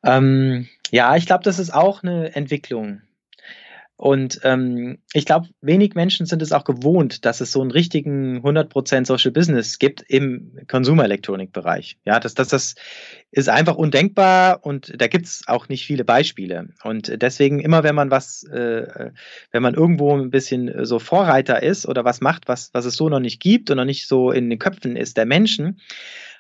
Ähm, 0.05 0.69
ja, 0.91 1.17
ich 1.17 1.27
glaube, 1.27 1.45
das 1.45 1.59
ist 1.59 1.73
auch 1.73 2.03
eine 2.03 2.35
Entwicklung. 2.35 3.03
Und 4.03 4.41
ähm, 4.43 4.99
ich 5.13 5.27
glaube, 5.27 5.47
wenig 5.61 5.95
Menschen 5.95 6.27
sind 6.27 6.43
es 6.43 6.51
auch 6.51 6.65
gewohnt, 6.65 7.25
dass 7.25 7.41
es 7.41 7.53
so 7.53 7.61
einen 7.61 7.71
richtigen 7.71 8.45
100% 8.45 9.07
Social 9.07 9.31
Business 9.31 9.79
gibt 9.79 10.03
im 10.09 10.59
Konsumelektronikbereich. 10.67 11.99
Ja, 12.05 12.19
das, 12.19 12.35
das, 12.35 12.49
das 12.49 12.75
ist 13.31 13.49
einfach 13.49 13.77
undenkbar 13.77 14.67
und 14.67 15.01
da 15.01 15.07
gibt 15.07 15.27
es 15.27 15.45
auch 15.47 15.69
nicht 15.69 15.87
viele 15.87 16.05
Beispiele. 16.05 16.71
Und 16.83 17.23
deswegen 17.23 17.61
immer, 17.61 17.85
wenn 17.85 17.95
man 17.95 18.11
was, 18.11 18.43
äh, 18.43 19.13
wenn 19.53 19.63
man 19.63 19.75
irgendwo 19.75 20.19
ein 20.19 20.31
bisschen 20.31 20.85
so 20.85 20.99
Vorreiter 20.99 21.63
ist 21.63 21.87
oder 21.87 22.05
was 22.05 22.21
macht, 22.21 22.49
was, 22.49 22.71
was 22.73 22.87
es 22.87 22.97
so 22.97 23.09
noch 23.09 23.21
nicht 23.21 23.39
gibt 23.39 23.71
und 23.71 23.77
noch 23.77 23.85
nicht 23.85 24.09
so 24.09 24.33
in 24.33 24.51
den 24.51 24.59
Köpfen 24.59 24.97
ist 24.97 25.17
der 25.17 25.27
Menschen, 25.27 25.79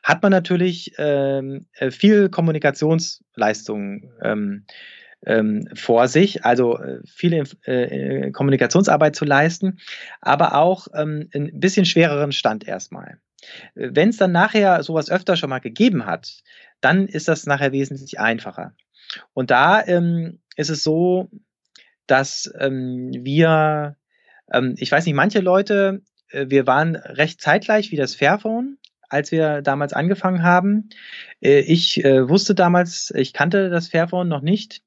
hat 0.02 0.20
man 0.20 0.32
natürlich 0.32 0.94
ähm, 0.98 1.66
äh, 1.74 1.92
viel 1.92 2.28
Kommunikationsleistung 2.28 4.10
ähm, 4.20 4.64
ähm, 5.26 5.68
vor 5.74 6.08
sich, 6.08 6.44
also 6.44 6.78
äh, 6.78 7.00
viele 7.06 7.44
äh, 7.64 8.30
Kommunikationsarbeit 8.30 9.16
zu 9.16 9.24
leisten, 9.24 9.78
aber 10.20 10.56
auch 10.56 10.88
ähm, 10.94 11.28
ein 11.34 11.58
bisschen 11.58 11.84
schwereren 11.84 12.32
Stand 12.32 12.66
erstmal. 12.66 13.18
Wenn 13.74 14.10
es 14.10 14.16
dann 14.16 14.32
nachher 14.32 14.82
sowas 14.82 15.10
öfter 15.10 15.36
schon 15.36 15.50
mal 15.50 15.58
gegeben 15.58 16.06
hat, 16.06 16.42
dann 16.80 17.06
ist 17.06 17.28
das 17.28 17.46
nachher 17.46 17.72
wesentlich 17.72 18.20
einfacher. 18.20 18.74
Und 19.32 19.50
da 19.50 19.84
ähm, 19.84 20.40
ist 20.56 20.70
es 20.70 20.82
so, 20.84 21.28
dass 22.06 22.52
ähm, 22.58 23.10
wir, 23.12 23.96
ähm, 24.52 24.74
ich 24.78 24.90
weiß 24.90 25.06
nicht, 25.06 25.14
manche 25.14 25.40
Leute, 25.40 26.02
äh, 26.30 26.46
wir 26.48 26.66
waren 26.66 26.96
recht 26.96 27.40
zeitgleich 27.40 27.90
wie 27.90 27.96
das 27.96 28.14
Fairphone, 28.14 28.78
als 29.08 29.30
wir 29.30 29.62
damals 29.62 29.92
angefangen 29.92 30.42
haben. 30.42 30.88
Äh, 31.40 31.60
ich 31.60 32.04
äh, 32.04 32.28
wusste 32.28 32.54
damals, 32.54 33.12
ich 33.14 33.32
kannte 33.32 33.70
das 33.70 33.88
Fairphone 33.88 34.28
noch 34.28 34.42
nicht 34.42 34.82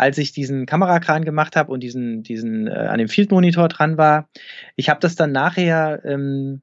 als 0.00 0.16
ich 0.16 0.32
diesen 0.32 0.64
Kamerakran 0.64 1.26
gemacht 1.26 1.56
habe 1.56 1.70
und 1.70 1.80
diesen, 1.82 2.22
diesen 2.22 2.68
äh, 2.68 2.70
an 2.70 2.98
dem 2.98 3.08
Field 3.08 3.30
Monitor 3.30 3.68
dran 3.68 3.98
war. 3.98 4.30
Ich 4.74 4.88
habe 4.88 4.98
das 4.98 5.14
dann 5.14 5.30
nachher 5.30 6.02
ähm, 6.06 6.62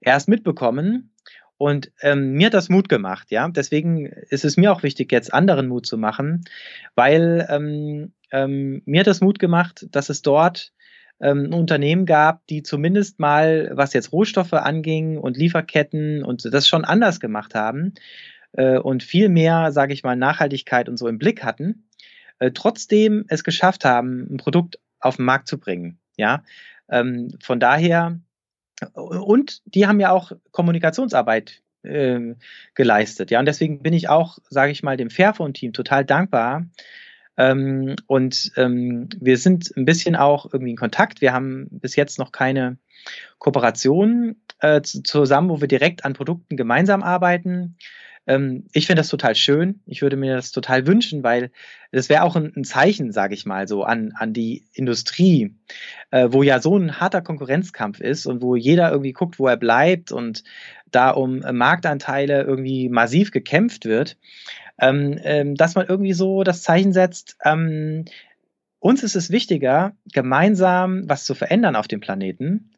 erst 0.00 0.28
mitbekommen 0.28 1.10
und 1.56 1.90
ähm, 2.00 2.34
mir 2.34 2.46
hat 2.46 2.54
das 2.54 2.68
Mut 2.68 2.88
gemacht, 2.88 3.32
ja. 3.32 3.48
Deswegen 3.48 4.06
ist 4.06 4.44
es 4.44 4.56
mir 4.56 4.70
auch 4.70 4.84
wichtig, 4.84 5.10
jetzt 5.10 5.34
anderen 5.34 5.66
Mut 5.66 5.84
zu 5.84 5.98
machen, 5.98 6.44
weil 6.94 7.44
ähm, 7.50 8.12
ähm, 8.30 8.82
mir 8.84 9.00
hat 9.00 9.08
das 9.08 9.20
Mut 9.20 9.40
gemacht, 9.40 9.88
dass 9.90 10.08
es 10.08 10.22
dort 10.22 10.72
ähm, 11.20 11.52
Unternehmen 11.52 12.06
gab, 12.06 12.46
die 12.46 12.62
zumindest 12.62 13.18
mal, 13.18 13.72
was 13.72 13.94
jetzt 13.94 14.12
Rohstoffe 14.12 14.52
anging 14.52 15.18
und 15.18 15.36
Lieferketten 15.36 16.22
und 16.22 16.44
das 16.44 16.68
schon 16.68 16.84
anders 16.84 17.18
gemacht 17.18 17.56
haben 17.56 17.94
äh, 18.52 18.78
und 18.78 19.02
viel 19.02 19.28
mehr, 19.28 19.72
sage 19.72 19.92
ich 19.92 20.04
mal, 20.04 20.14
Nachhaltigkeit 20.14 20.88
und 20.88 20.98
so 20.98 21.08
im 21.08 21.18
Blick 21.18 21.42
hatten 21.42 21.85
äh, 22.38 22.50
trotzdem 22.52 23.24
es 23.28 23.44
geschafft 23.44 23.84
haben, 23.84 24.26
ein 24.30 24.36
Produkt 24.36 24.78
auf 25.00 25.16
den 25.16 25.24
Markt 25.24 25.48
zu 25.48 25.58
bringen. 25.58 25.98
Ja, 26.16 26.42
ähm, 26.88 27.36
von 27.42 27.60
daher 27.60 28.18
und 28.92 29.62
die 29.64 29.86
haben 29.86 30.00
ja 30.00 30.10
auch 30.10 30.32
Kommunikationsarbeit 30.50 31.62
äh, 31.82 32.34
geleistet. 32.74 33.30
Ja, 33.30 33.38
und 33.38 33.46
deswegen 33.46 33.82
bin 33.82 33.94
ich 33.94 34.08
auch, 34.08 34.38
sage 34.50 34.72
ich 34.72 34.82
mal, 34.82 34.96
dem 34.96 35.10
Fairphone-Team 35.10 35.72
total 35.72 36.04
dankbar. 36.04 36.66
Ähm, 37.38 37.96
und 38.06 38.52
ähm, 38.56 39.08
wir 39.20 39.38
sind 39.38 39.72
ein 39.76 39.84
bisschen 39.84 40.16
auch 40.16 40.52
irgendwie 40.52 40.70
in 40.70 40.76
Kontakt. 40.76 41.20
Wir 41.20 41.32
haben 41.32 41.68
bis 41.70 41.96
jetzt 41.96 42.18
noch 42.18 42.32
keine 42.32 42.78
Kooperation 43.38 44.36
äh, 44.60 44.80
zusammen, 44.82 45.50
wo 45.50 45.60
wir 45.60 45.68
direkt 45.68 46.04
an 46.04 46.14
Produkten 46.14 46.56
gemeinsam 46.56 47.02
arbeiten. 47.02 47.76
Ähm, 48.26 48.64
ich 48.72 48.86
finde 48.86 49.00
das 49.00 49.08
total 49.08 49.34
schön. 49.34 49.80
Ich 49.86 50.02
würde 50.02 50.16
mir 50.16 50.34
das 50.34 50.52
total 50.52 50.86
wünschen, 50.86 51.22
weil 51.22 51.50
das 51.92 52.08
wäre 52.08 52.22
auch 52.22 52.36
ein, 52.36 52.52
ein 52.56 52.64
Zeichen, 52.64 53.12
sage 53.12 53.34
ich 53.34 53.46
mal 53.46 53.68
so, 53.68 53.84
an, 53.84 54.12
an 54.16 54.32
die 54.32 54.66
Industrie, 54.72 55.54
äh, 56.10 56.28
wo 56.30 56.42
ja 56.42 56.60
so 56.60 56.76
ein 56.76 57.00
harter 57.00 57.22
Konkurrenzkampf 57.22 58.00
ist 58.00 58.26
und 58.26 58.42
wo 58.42 58.56
jeder 58.56 58.90
irgendwie 58.90 59.12
guckt, 59.12 59.38
wo 59.38 59.46
er 59.46 59.56
bleibt 59.56 60.12
und 60.12 60.44
da 60.90 61.10
um 61.10 61.42
äh, 61.42 61.52
Marktanteile 61.52 62.42
irgendwie 62.42 62.88
massiv 62.88 63.30
gekämpft 63.30 63.84
wird, 63.84 64.16
ähm, 64.78 65.18
ähm, 65.22 65.54
dass 65.54 65.74
man 65.74 65.86
irgendwie 65.86 66.12
so 66.12 66.42
das 66.42 66.62
Zeichen 66.62 66.92
setzt, 66.92 67.36
ähm, 67.44 68.04
uns 68.78 69.02
ist 69.02 69.16
es 69.16 69.30
wichtiger, 69.30 69.96
gemeinsam 70.12 71.08
was 71.08 71.24
zu 71.24 71.34
verändern 71.34 71.76
auf 71.76 71.88
dem 71.88 72.00
Planeten 72.00 72.72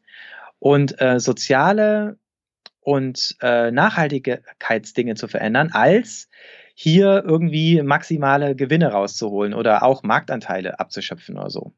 und 0.59 0.99
äh, 1.01 1.19
soziale 1.19 2.17
und 2.89 3.35
äh, 3.41 3.69
Nachhaltigkeitsdinge 3.69 5.13
zu 5.13 5.27
verändern, 5.27 5.69
als 5.73 6.27
hier 6.73 7.23
irgendwie 7.23 7.83
maximale 7.83 8.55
Gewinne 8.55 8.87
rauszuholen 8.87 9.53
oder 9.53 9.83
auch 9.83 10.01
Marktanteile 10.01 10.79
abzuschöpfen 10.79 11.37
oder 11.37 11.51
so. 11.51 11.71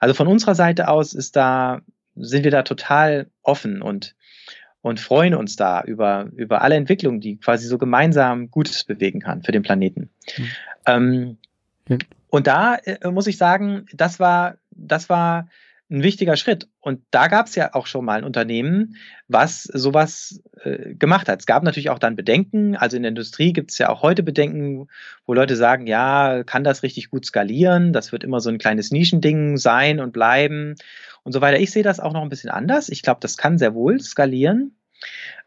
Also 0.00 0.14
von 0.14 0.26
unserer 0.26 0.56
Seite 0.56 0.88
aus 0.88 1.12
ist 1.12 1.36
da, 1.36 1.82
sind 2.16 2.42
wir 2.42 2.50
da 2.50 2.62
total 2.62 3.30
offen 3.42 3.82
und, 3.82 4.16
und 4.80 4.98
freuen 4.98 5.36
uns 5.36 5.54
da 5.54 5.80
über, 5.82 6.28
über 6.34 6.60
alle 6.62 6.74
Entwicklungen, 6.74 7.20
die 7.20 7.36
quasi 7.38 7.68
so 7.68 7.78
gemeinsam 7.78 8.50
Gutes 8.50 8.82
bewegen 8.82 9.20
kann 9.20 9.44
für 9.44 9.52
den 9.52 9.62
Planeten. 9.62 10.10
Mhm. 10.36 10.48
Ähm, 10.86 11.38
ja. 11.88 11.98
Und 12.30 12.48
da 12.48 12.74
äh, 12.74 13.08
muss 13.12 13.28
ich 13.28 13.38
sagen, 13.38 13.86
das 13.92 14.18
war, 14.18 14.56
das 14.72 15.08
war 15.08 15.48
ein 15.90 16.02
wichtiger 16.02 16.36
Schritt. 16.36 16.68
Und 16.80 17.00
da 17.10 17.28
gab 17.28 17.46
es 17.46 17.54
ja 17.54 17.74
auch 17.74 17.86
schon 17.86 18.04
mal 18.04 18.18
ein 18.18 18.24
Unternehmen, 18.24 18.96
was 19.26 19.62
sowas 19.62 20.42
äh, 20.62 20.94
gemacht 20.94 21.28
hat. 21.28 21.40
Es 21.40 21.46
gab 21.46 21.62
natürlich 21.62 21.90
auch 21.90 21.98
dann 21.98 22.16
Bedenken. 22.16 22.76
Also 22.76 22.96
in 22.96 23.02
der 23.02 23.10
Industrie 23.10 23.52
gibt 23.52 23.70
es 23.70 23.78
ja 23.78 23.88
auch 23.88 24.02
heute 24.02 24.22
Bedenken, 24.22 24.88
wo 25.26 25.34
Leute 25.34 25.56
sagen, 25.56 25.86
ja, 25.86 26.44
kann 26.44 26.64
das 26.64 26.82
richtig 26.82 27.10
gut 27.10 27.24
skalieren? 27.24 27.92
Das 27.92 28.12
wird 28.12 28.24
immer 28.24 28.40
so 28.40 28.50
ein 28.50 28.58
kleines 28.58 28.90
Nischending 28.90 29.56
sein 29.56 30.00
und 30.00 30.12
bleiben 30.12 30.74
und 31.24 31.32
so 31.32 31.40
weiter. 31.40 31.58
Ich 31.58 31.70
sehe 31.70 31.82
das 31.82 32.00
auch 32.00 32.12
noch 32.12 32.22
ein 32.22 32.28
bisschen 32.28 32.50
anders. 32.50 32.88
Ich 32.90 33.02
glaube, 33.02 33.20
das 33.20 33.36
kann 33.36 33.58
sehr 33.58 33.74
wohl 33.74 34.00
skalieren. 34.00 34.74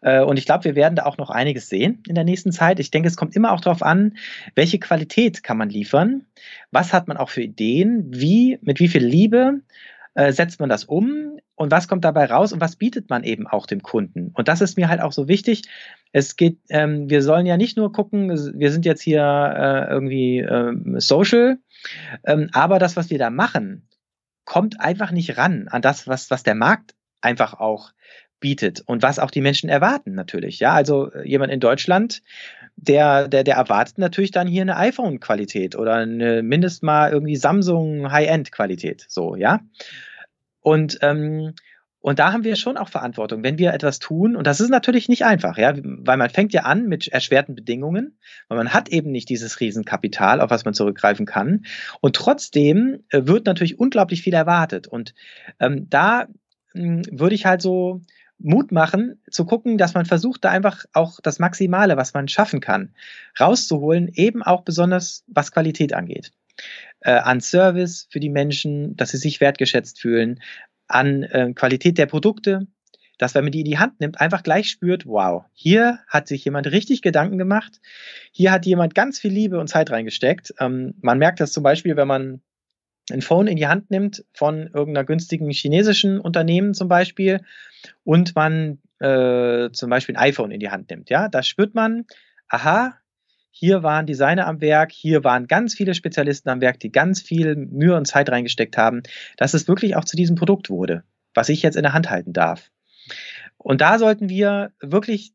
Äh, 0.01 0.21
und 0.21 0.37
ich 0.37 0.45
glaube, 0.45 0.63
wir 0.63 0.75
werden 0.75 0.95
da 0.95 1.05
auch 1.05 1.17
noch 1.17 1.29
einiges 1.29 1.69
sehen 1.69 2.01
in 2.07 2.15
der 2.15 2.23
nächsten 2.23 2.51
Zeit. 2.51 2.79
Ich 2.79 2.91
denke, 2.91 3.07
es 3.07 3.17
kommt 3.17 3.35
immer 3.35 3.51
auch 3.51 3.61
darauf 3.61 3.83
an, 3.83 4.17
welche 4.55 4.79
Qualität 4.79 5.43
kann 5.43 5.57
man 5.57 5.69
liefern, 5.69 6.25
was 6.71 6.93
hat 6.93 7.07
man 7.07 7.17
auch 7.17 7.29
für 7.29 7.41
Ideen, 7.41 8.05
wie, 8.09 8.57
mit 8.61 8.79
wie 8.79 8.87
viel 8.87 9.05
Liebe 9.05 9.61
äh, 10.13 10.31
setzt 10.31 10.59
man 10.59 10.69
das 10.69 10.85
um 10.85 11.39
und 11.55 11.71
was 11.71 11.87
kommt 11.87 12.03
dabei 12.03 12.25
raus 12.25 12.53
und 12.53 12.61
was 12.61 12.75
bietet 12.75 13.09
man 13.09 13.23
eben 13.23 13.47
auch 13.47 13.65
dem 13.65 13.81
Kunden. 13.81 14.31
Und 14.33 14.47
das 14.47 14.61
ist 14.61 14.77
mir 14.77 14.89
halt 14.89 15.01
auch 15.01 15.11
so 15.11 15.27
wichtig. 15.27 15.63
Es 16.11 16.35
geht, 16.35 16.59
ähm, 16.69 17.09
wir 17.09 17.21
sollen 17.21 17.45
ja 17.45 17.57
nicht 17.57 17.77
nur 17.77 17.91
gucken, 17.91 18.29
wir 18.29 18.71
sind 18.71 18.85
jetzt 18.85 19.01
hier 19.01 19.21
äh, 19.21 19.91
irgendwie 19.91 20.39
ähm, 20.39 20.99
social, 20.99 21.59
ähm, 22.25 22.49
aber 22.53 22.79
das, 22.79 22.97
was 22.97 23.09
wir 23.09 23.19
da 23.19 23.29
machen, 23.29 23.87
kommt 24.45 24.81
einfach 24.81 25.11
nicht 25.11 25.37
ran 25.37 25.67
an 25.69 25.81
das, 25.81 26.07
was, 26.07 26.29
was 26.29 26.43
der 26.43 26.55
Markt 26.55 26.93
einfach 27.21 27.53
auch 27.53 27.91
bietet 28.41 28.81
und 28.81 29.03
was 29.03 29.19
auch 29.19 29.31
die 29.31 29.39
Menschen 29.39 29.69
erwarten 29.69 30.13
natürlich. 30.13 30.59
Ja, 30.59 30.73
also 30.73 31.11
äh, 31.11 31.27
jemand 31.27 31.53
in 31.53 31.61
Deutschland, 31.61 32.21
der, 32.81 33.27
der, 33.27 33.43
der 33.43 33.55
erwartet 33.55 33.99
natürlich 33.99 34.31
dann 34.31 34.47
hier 34.47 34.63
eine 34.63 34.75
iPhone-Qualität 34.77 35.75
oder 35.75 35.95
eine 35.95 36.41
mindestens 36.41 36.81
mal 36.81 37.11
irgendwie 37.11 37.35
Samsung 37.35 38.11
High-End-Qualität. 38.11 39.05
So, 39.07 39.35
ja. 39.35 39.59
Und, 40.61 40.97
ähm, 41.01 41.53
und 41.99 42.17
da 42.17 42.33
haben 42.33 42.43
wir 42.43 42.55
schon 42.55 42.77
auch 42.77 42.89
Verantwortung, 42.89 43.43
wenn 43.43 43.59
wir 43.59 43.73
etwas 43.73 43.99
tun. 43.99 44.35
Und 44.35 44.47
das 44.47 44.59
ist 44.59 44.69
natürlich 44.69 45.07
nicht 45.09 45.23
einfach, 45.23 45.59
ja, 45.59 45.73
weil 45.75 46.17
man 46.17 46.31
fängt 46.31 46.53
ja 46.53 46.63
an 46.63 46.87
mit 46.87 47.07
erschwerten 47.07 47.53
Bedingungen, 47.53 48.17
weil 48.47 48.57
man 48.57 48.73
hat 48.73 48.89
eben 48.89 49.11
nicht 49.11 49.29
dieses 49.29 49.59
Riesenkapital, 49.59 50.41
auf 50.41 50.49
was 50.49 50.65
man 50.65 50.73
zurückgreifen 50.73 51.27
kann. 51.27 51.65
Und 52.01 52.15
trotzdem 52.15 53.03
äh, 53.09 53.21
wird 53.25 53.45
natürlich 53.45 53.79
unglaublich 53.79 54.23
viel 54.23 54.33
erwartet. 54.33 54.87
Und 54.87 55.13
ähm, 55.59 55.87
da 55.89 56.25
hm, 56.73 57.03
würde 57.11 57.35
ich 57.35 57.45
halt 57.45 57.61
so 57.61 58.01
Mut 58.43 58.71
machen, 58.71 59.21
zu 59.29 59.45
gucken, 59.45 59.77
dass 59.77 59.93
man 59.93 60.05
versucht, 60.05 60.43
da 60.43 60.49
einfach 60.49 60.85
auch 60.93 61.19
das 61.21 61.39
Maximale, 61.39 61.97
was 61.97 62.13
man 62.13 62.27
schaffen 62.27 62.59
kann, 62.59 62.93
rauszuholen, 63.39 64.09
eben 64.13 64.43
auch 64.43 64.63
besonders 64.63 65.23
was 65.27 65.51
Qualität 65.51 65.93
angeht. 65.93 66.31
Äh, 66.99 67.13
an 67.13 67.41
Service 67.41 68.07
für 68.09 68.19
die 68.19 68.29
Menschen, 68.29 68.95
dass 68.95 69.11
sie 69.11 69.17
sich 69.17 69.41
wertgeschätzt 69.41 69.99
fühlen, 69.99 70.41
an 70.87 71.23
äh, 71.23 71.53
Qualität 71.53 71.97
der 71.97 72.05
Produkte, 72.05 72.67
dass 73.17 73.35
wenn 73.35 73.43
man 73.43 73.51
die 73.51 73.59
in 73.59 73.65
die 73.65 73.77
Hand 73.77 73.99
nimmt, 73.99 74.19
einfach 74.19 74.43
gleich 74.43 74.69
spürt, 74.69 75.05
wow, 75.05 75.45
hier 75.53 75.99
hat 76.07 76.27
sich 76.27 76.43
jemand 76.43 76.67
richtig 76.67 77.01
Gedanken 77.01 77.37
gemacht, 77.37 77.79
hier 78.31 78.51
hat 78.51 78.65
jemand 78.65 78.95
ganz 78.95 79.19
viel 79.19 79.31
Liebe 79.31 79.59
und 79.59 79.67
Zeit 79.67 79.91
reingesteckt. 79.91 80.53
Ähm, 80.59 80.95
man 81.01 81.19
merkt 81.19 81.39
das 81.39 81.51
zum 81.51 81.63
Beispiel, 81.63 81.95
wenn 81.95 82.07
man 82.07 82.41
ein 83.11 83.21
Phone 83.21 83.47
in 83.47 83.57
die 83.57 83.67
Hand 83.67 83.91
nimmt 83.91 84.23
von 84.33 84.67
irgendeiner 84.67 85.05
günstigen 85.05 85.49
chinesischen 85.49 86.19
Unternehmen 86.19 86.73
zum 86.73 86.87
Beispiel 86.87 87.41
und 88.03 88.35
man 88.35 88.79
äh, 88.99 89.69
zum 89.71 89.89
Beispiel 89.89 90.15
ein 90.15 90.23
iPhone 90.29 90.51
in 90.51 90.59
die 90.59 90.69
Hand 90.69 90.89
nimmt, 90.89 91.09
ja, 91.09 91.27
da 91.27 91.43
spürt 91.43 91.73
man, 91.73 92.05
aha, 92.47 92.95
hier 93.51 93.83
waren 93.83 94.05
Designer 94.05 94.47
am 94.47 94.61
Werk, 94.61 94.91
hier 94.91 95.23
waren 95.23 95.47
ganz 95.47 95.75
viele 95.75 95.93
Spezialisten 95.93 96.49
am 96.49 96.61
Werk, 96.61 96.79
die 96.79 96.91
ganz 96.91 97.21
viel 97.21 97.55
Mühe 97.55 97.95
und 97.95 98.05
Zeit 98.05 98.29
reingesteckt 98.29 98.77
haben, 98.77 99.03
dass 99.37 99.53
es 99.53 99.67
wirklich 99.67 99.95
auch 99.95 100.05
zu 100.05 100.15
diesem 100.15 100.35
Produkt 100.35 100.69
wurde, 100.69 101.03
was 101.33 101.49
ich 101.49 101.61
jetzt 101.61 101.75
in 101.75 101.83
der 101.83 101.93
Hand 101.93 102.09
halten 102.09 102.33
darf. 102.33 102.71
Und 103.57 103.81
da 103.81 103.99
sollten 103.99 104.29
wir 104.29 104.71
wirklich 104.79 105.33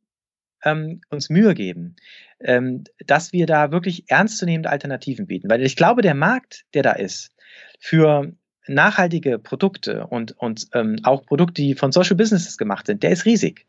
ähm, 0.64 1.00
uns 1.10 1.28
Mühe 1.30 1.54
geben, 1.54 1.96
ähm, 2.40 2.84
dass 3.06 3.32
wir 3.32 3.46
da 3.46 3.70
wirklich 3.70 4.10
ernstzunehmende 4.10 4.70
Alternativen 4.70 5.26
bieten. 5.26 5.48
Weil 5.48 5.62
ich 5.62 5.76
glaube, 5.76 6.02
der 6.02 6.14
Markt, 6.14 6.64
der 6.74 6.82
da 6.82 6.92
ist, 6.92 7.30
für 7.78 8.32
nachhaltige 8.66 9.38
Produkte 9.38 10.06
und, 10.06 10.32
und 10.38 10.66
ähm, 10.74 10.96
auch 11.04 11.24
Produkte, 11.24 11.62
die 11.62 11.74
von 11.74 11.92
Social 11.92 12.16
Businesses 12.16 12.58
gemacht 12.58 12.86
sind, 12.86 13.02
der 13.02 13.10
ist 13.10 13.24
riesig. 13.24 13.66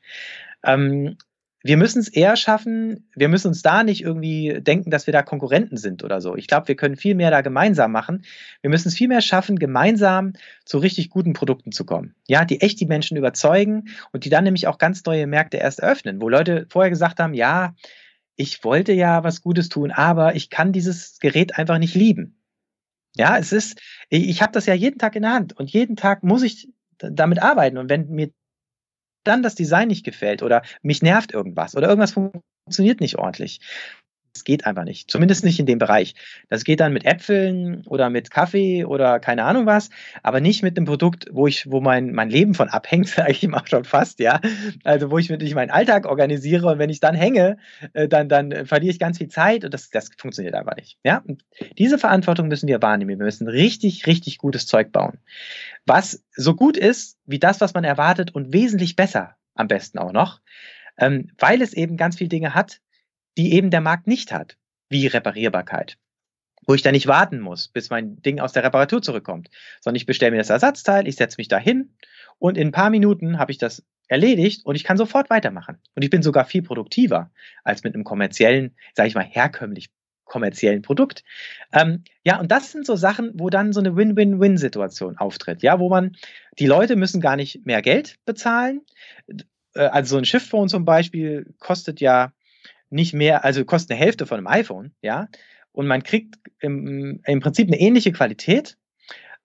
Ähm, 0.64 1.18
wir 1.64 1.76
müssen 1.76 2.00
es 2.00 2.08
eher 2.08 2.36
schaffen, 2.36 3.10
wir 3.16 3.28
müssen 3.30 3.48
uns 3.48 3.62
da 3.62 3.84
nicht 3.84 4.02
irgendwie 4.02 4.60
denken, 4.62 4.92
dass 4.92 5.08
wir 5.08 5.12
da 5.12 5.24
Konkurrenten 5.24 5.76
sind 5.76 6.04
oder 6.04 6.22
so. 6.22 6.36
Ich 6.36 6.48
glaube, 6.48 6.68
wir 6.68 6.76
können 6.76 6.96
viel 6.96 7.16
mehr 7.16 7.32
da 7.32 7.42
gemeinsam 7.42 7.92
machen. 7.92 8.24
Wir 8.62 8.70
müssen 8.70 8.88
es 8.88 8.96
viel 8.96 9.08
mehr 9.08 9.22
schaffen, 9.22 9.58
gemeinsam 9.58 10.34
zu 10.66 10.78
richtig 10.78 11.10
guten 11.10 11.34
Produkten 11.34 11.72
zu 11.72 11.84
kommen. 11.84 12.16
Ja, 12.28 12.46
die 12.46 12.62
echt 12.62 12.80
die 12.80 12.86
Menschen 12.86 13.18
überzeugen 13.18 13.90
und 14.14 14.24
die 14.24 14.30
dann 14.30 14.44
nämlich 14.44 14.68
auch 14.68 14.78
ganz 14.78 15.04
neue 15.04 15.28
Märkte 15.28 15.58
erst 15.58 15.80
eröffnen, 15.80 16.22
wo 16.22 16.30
Leute 16.30 16.68
vorher 16.70 16.92
gesagt 16.92 17.20
haben, 17.20 17.34
ja, 17.34 17.76
ich 18.36 18.64
wollte 18.64 18.94
ja 18.94 19.24
was 19.24 19.42
Gutes 19.42 19.68
tun, 19.68 19.92
aber 19.92 20.36
ich 20.36 20.52
kann 20.52 20.72
dieses 20.72 21.18
Gerät 21.20 21.58
einfach 21.58 21.80
nicht 21.80 21.96
lieben. 21.96 22.37
Ja, 23.18 23.38
es 23.38 23.52
ist, 23.52 23.82
ich, 24.10 24.30
ich 24.30 24.42
habe 24.42 24.52
das 24.52 24.66
ja 24.66 24.74
jeden 24.74 25.00
Tag 25.00 25.16
in 25.16 25.24
der 25.24 25.34
Hand 25.34 25.54
und 25.58 25.72
jeden 25.72 25.96
Tag 25.96 26.24
muss 26.24 26.44
ich 26.44 26.70
damit 26.98 27.42
arbeiten. 27.42 27.78
Und 27.78 27.90
wenn 27.90 28.10
mir 28.10 28.32
dann 29.24 29.44
das 29.44 29.56
Design 29.56 29.90
nicht 29.90 30.06
gefällt 30.06 30.42
oder 30.42 30.62
mich 30.82 31.02
nervt 31.02 31.34
irgendwas 31.34 31.76
oder 31.76 31.90
irgendwas 31.90 32.14
funktioniert 32.14 33.02
nicht 33.02 33.18
ordentlich, 33.18 33.60
das 34.38 34.44
geht 34.44 34.66
einfach 34.66 34.84
nicht. 34.84 35.10
Zumindest 35.10 35.44
nicht 35.44 35.60
in 35.60 35.66
dem 35.66 35.80
Bereich. 35.80 36.14
Das 36.50 36.64
geht 36.64 36.80
dann 36.80 36.94
mit 36.94 37.06
Äpfeln 37.06 37.82
oder 37.88 38.10
mit 38.12 38.30
Kaffee 38.30 38.86
oder 38.86 39.20
keine 39.20 39.44
Ahnung 39.44 39.66
was, 39.66 39.90
aber 40.22 40.42
nicht 40.42 40.62
mit 40.62 40.78
einem 40.78 40.86
Produkt, 40.86 41.26
wo 41.32 41.48
ich, 41.48 41.70
wo 41.72 41.82
mein, 41.82 42.14
mein 42.14 42.30
Leben 42.30 42.54
von 42.54 42.70
abhängt, 42.70 43.08
sage 43.08 43.32
ich 43.32 43.44
immer 43.44 43.64
schon 43.66 43.84
fast, 43.84 44.20
ja. 44.20 44.40
Also 44.84 45.10
wo 45.10 45.18
ich 45.18 45.30
wirklich 45.30 45.56
meinen 45.56 45.72
Alltag 45.72 46.06
organisiere 46.06 46.68
und 46.68 46.80
wenn 46.80 46.90
ich 46.90 47.00
dann 47.00 47.16
hänge, 47.16 47.58
äh, 47.94 48.08
dann, 48.08 48.30
dann 48.30 48.66
verliere 48.66 48.92
ich 48.92 49.00
ganz 49.00 49.18
viel 49.18 49.30
Zeit 49.30 49.66
und 49.66 49.74
das, 49.74 49.90
das 49.90 50.12
funktioniert 50.18 50.54
einfach 50.54 50.76
nicht. 50.76 51.00
Ja. 51.04 51.24
Und 51.26 51.44
diese 51.78 51.98
Verantwortung 51.98 52.48
müssen 52.48 52.68
wir 52.68 52.82
wahrnehmen. 52.82 53.10
Wir 53.10 53.26
müssen 53.26 53.48
richtig, 53.48 54.06
richtig 54.06 54.38
gutes 54.38 54.68
Zeug 54.68 54.92
bauen. 54.92 55.18
Was 55.88 56.24
so 56.36 56.54
gut 56.54 56.78
ist 56.78 57.18
wie 57.26 57.40
das, 57.40 57.60
was 57.60 57.74
man 57.74 57.84
erwartet 57.84 58.36
und 58.36 58.54
wesentlich 58.54 58.96
besser 58.96 59.36
am 59.56 59.68
besten 59.68 59.98
auch 59.98 60.12
noch, 60.12 60.42
ähm, 61.00 61.32
weil 61.40 61.62
es 61.62 61.74
eben 61.74 61.98
ganz 61.98 62.18
viele 62.18 62.30
Dinge 62.30 62.54
hat, 62.54 62.80
die 63.38 63.54
eben 63.54 63.70
der 63.70 63.82
Markt 63.82 64.08
nicht 64.08 64.34
hat, 64.34 64.58
wie 64.90 65.08
Reparierbarkeit. 65.08 65.98
Wo 66.66 66.74
ich 66.74 66.82
dann 66.82 66.94
nicht 66.94 67.08
warten 67.08 67.40
muss, 67.40 67.70
bis 67.70 67.90
mein 67.90 68.22
Ding 68.22 68.40
aus 68.40 68.52
der 68.52 68.64
Reparatur 68.64 69.02
zurückkommt, 69.02 69.50
sondern 69.80 69.96
ich 69.96 70.06
bestelle 70.06 70.32
mir 70.32 70.38
das 70.38 70.50
Ersatzteil, 70.50 71.08
ich 71.08 71.16
setze 71.16 71.38
mich 71.38 71.48
da 71.48 71.58
hin 71.58 71.94
und 72.40 72.58
in 72.58 72.70
ein 72.70 72.74
paar 72.74 72.90
Minuten 72.90 73.40
habe 73.40 73.52
ich 73.52 73.58
das 73.58 73.86
erledigt 74.08 74.66
und 74.66 74.76
ich 74.76 74.84
kann 74.84 74.98
sofort 74.98 75.30
weitermachen. 75.30 75.78
Und 75.96 76.04
ich 76.04 76.10
bin 76.10 76.24
sogar 76.24 76.46
viel 76.46 76.64
produktiver 76.64 77.32
als 77.64 77.84
mit 77.84 77.94
einem 77.94 78.04
kommerziellen, 78.04 78.76
sage 78.94 79.10
ich 79.10 79.16
mal, 79.16 79.24
herkömmlich 79.24 79.90
kommerziellen 80.26 80.82
Produkt. 80.82 81.24
Ähm, 81.72 82.04
ja, 82.24 82.40
und 82.40 82.52
das 82.52 82.72
sind 82.72 82.86
so 82.86 82.96
Sachen, 82.96 83.32
wo 83.36 83.50
dann 83.50 83.72
so 83.72 83.80
eine 83.80 83.96
Win-Win-Win-Situation 83.96 85.18
auftritt, 85.18 85.64
ja, 85.64 85.80
wo 85.80 85.90
man, 85.90 86.18
die 86.60 86.68
Leute 86.68 86.96
müssen 86.96 87.22
gar 87.22 87.38
nicht 87.38 87.66
mehr 87.66 87.82
Geld 87.82 88.18
bezahlen. 88.26 88.82
Äh, 89.74 89.84
also 89.84 90.16
so 90.16 90.18
ein 90.18 90.26
Schiffphone 90.26 90.68
zum 90.68 90.84
Beispiel 90.86 91.54
kostet 91.60 92.02
ja 92.02 92.34
nicht 92.90 93.14
mehr, 93.14 93.44
also 93.44 93.66
kostet 93.66 93.92
eine 93.92 94.00
Hälfte 94.00 94.26
von 94.26 94.38
einem 94.38 94.48
iPhone, 94.48 94.94
ja, 95.02 95.28
und 95.72 95.88
man 95.88 96.04
kriegt 96.04 96.36
im, 96.60 97.22
im 97.26 97.40
Prinzip 97.40 97.68
eine 97.68 97.80
ähnliche 97.80 98.12
Qualität, 98.12 98.78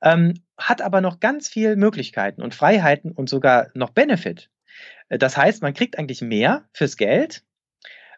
ähm, 0.03 0.35
hat 0.57 0.81
aber 0.83 1.01
noch 1.01 1.21
ganz 1.21 1.49
viele 1.49 1.77
Möglichkeiten 1.77 2.43
und 2.43 2.55
Freiheiten 2.55 3.13
und 3.13 3.29
sogar 3.29 3.69
noch 3.75 3.91
Benefit. 3.91 4.51
Äh, 5.09 5.19
das 5.19 5.37
heißt, 5.37 5.63
man 5.63 5.75
kriegt 5.75 5.99
eigentlich 5.99 6.23
mehr 6.23 6.65
fürs 6.73 6.97
Geld. 6.97 7.45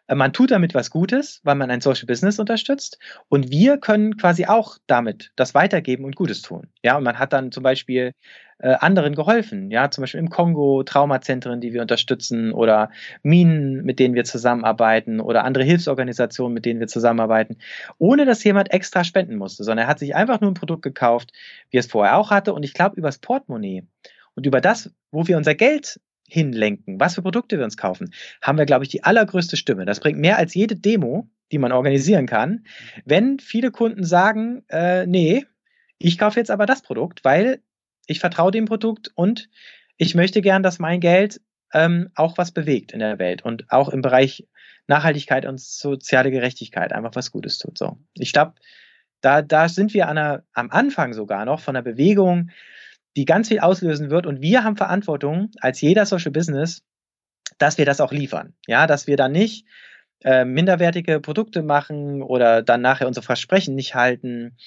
Äh, 0.07 0.15
man 0.15 0.33
tut 0.33 0.51
damit 0.51 0.73
was 0.73 0.89
Gutes, 0.89 1.41
weil 1.43 1.55
man 1.55 1.71
ein 1.71 1.81
Social 1.81 2.05
Business 2.05 2.39
unterstützt. 2.39 2.99
Und 3.29 3.51
wir 3.51 3.77
können 3.77 4.17
quasi 4.17 4.45
auch 4.45 4.77
damit 4.87 5.31
das 5.35 5.53
weitergeben 5.53 6.05
und 6.05 6.15
Gutes 6.15 6.41
tun. 6.41 6.67
Ja, 6.83 6.97
und 6.97 7.03
man 7.03 7.19
hat 7.19 7.33
dann 7.33 7.51
zum 7.51 7.63
Beispiel 7.63 8.13
äh, 8.59 8.75
anderen 8.75 9.15
geholfen. 9.15 9.71
Ja, 9.71 9.91
zum 9.91 10.03
Beispiel 10.03 10.19
im 10.19 10.29
Kongo 10.29 10.83
Traumazentren, 10.83 11.61
die 11.61 11.73
wir 11.73 11.81
unterstützen 11.81 12.51
oder 12.53 12.89
Minen, 13.23 13.83
mit 13.83 13.99
denen 13.99 14.15
wir 14.15 14.23
zusammenarbeiten 14.23 15.19
oder 15.19 15.43
andere 15.43 15.63
Hilfsorganisationen, 15.63 16.53
mit 16.53 16.65
denen 16.65 16.79
wir 16.79 16.87
zusammenarbeiten, 16.87 17.57
ohne 17.97 18.25
dass 18.25 18.43
jemand 18.43 18.71
extra 18.71 19.03
spenden 19.03 19.35
musste, 19.35 19.63
sondern 19.63 19.85
er 19.85 19.89
hat 19.89 19.99
sich 19.99 20.15
einfach 20.15 20.41
nur 20.41 20.51
ein 20.51 20.55
Produkt 20.55 20.83
gekauft, 20.83 21.31
wie 21.69 21.77
es 21.77 21.87
vorher 21.87 22.17
auch 22.17 22.31
hatte. 22.31 22.53
Und 22.53 22.63
ich 22.63 22.73
glaube, 22.73 22.95
übers 22.95 23.17
Portemonnaie 23.17 23.83
und 24.35 24.45
über 24.45 24.61
das, 24.61 24.91
wo 25.11 25.27
wir 25.27 25.37
unser 25.37 25.55
Geld 25.55 25.99
hinlenken, 26.27 26.99
was 26.99 27.15
für 27.15 27.21
Produkte 27.21 27.57
wir 27.57 27.65
uns 27.65 27.77
kaufen, 27.77 28.13
haben 28.41 28.57
wir, 28.57 28.65
glaube 28.65 28.83
ich, 28.83 28.89
die 28.89 29.03
allergrößte 29.03 29.57
Stimme. 29.57 29.85
Das 29.85 29.99
bringt 29.99 30.19
mehr 30.19 30.37
als 30.37 30.53
jede 30.53 30.75
Demo, 30.75 31.29
die 31.51 31.57
man 31.57 31.71
organisieren 31.71 32.25
kann. 32.25 32.65
Wenn 33.05 33.39
viele 33.39 33.71
Kunden 33.71 34.03
sagen, 34.03 34.63
äh, 34.69 35.05
nee, 35.05 35.45
ich 35.99 36.17
kaufe 36.17 36.39
jetzt 36.39 36.51
aber 36.51 36.65
das 36.65 36.81
Produkt, 36.81 37.23
weil 37.23 37.61
ich 38.07 38.19
vertraue 38.19 38.51
dem 38.51 38.65
Produkt 38.65 39.11
und 39.15 39.49
ich 39.97 40.15
möchte 40.15 40.41
gern, 40.41 40.63
dass 40.63 40.79
mein 40.79 40.99
Geld 40.99 41.41
ähm, 41.73 42.09
auch 42.15 42.37
was 42.37 42.51
bewegt 42.51 42.91
in 42.91 42.99
der 42.99 43.19
Welt 43.19 43.43
und 43.43 43.65
auch 43.69 43.89
im 43.89 44.01
Bereich 44.01 44.47
Nachhaltigkeit 44.87 45.45
und 45.45 45.59
soziale 45.59 46.31
Gerechtigkeit 46.31 46.93
einfach 46.93 47.15
was 47.15 47.31
Gutes 47.31 47.57
tut. 47.57 47.77
So, 47.77 47.97
ich 48.13 48.33
glaube, 48.33 48.53
da, 49.21 49.41
da 49.41 49.69
sind 49.69 49.93
wir 49.93 50.07
einer, 50.07 50.43
am 50.53 50.69
Anfang 50.69 51.13
sogar 51.13 51.45
noch 51.45 51.59
von 51.59 51.75
einer 51.75 51.83
Bewegung, 51.83 52.51
die 53.15 53.25
ganz 53.25 53.47
viel 53.47 53.59
auslösen 53.59 54.09
wird. 54.09 54.25
Und 54.25 54.41
wir 54.41 54.63
haben 54.63 54.77
Verantwortung 54.77 55.51
als 55.59 55.81
jeder 55.81 56.05
Social 56.05 56.31
Business, 56.31 56.83
dass 57.57 57.77
wir 57.77 57.85
das 57.85 58.01
auch 58.01 58.11
liefern. 58.11 58.53
Ja, 58.67 58.87
dass 58.87 59.07
wir 59.07 59.17
dann 59.17 59.31
nicht 59.31 59.65
äh, 60.23 60.45
minderwertige 60.45 61.19
Produkte 61.19 61.61
machen 61.61 62.21
oder 62.21 62.61
dann 62.61 62.81
nachher 62.81 63.07
unsere 63.07 63.25
Versprechen 63.25 63.75
nicht 63.75 63.95
halten 63.95 64.57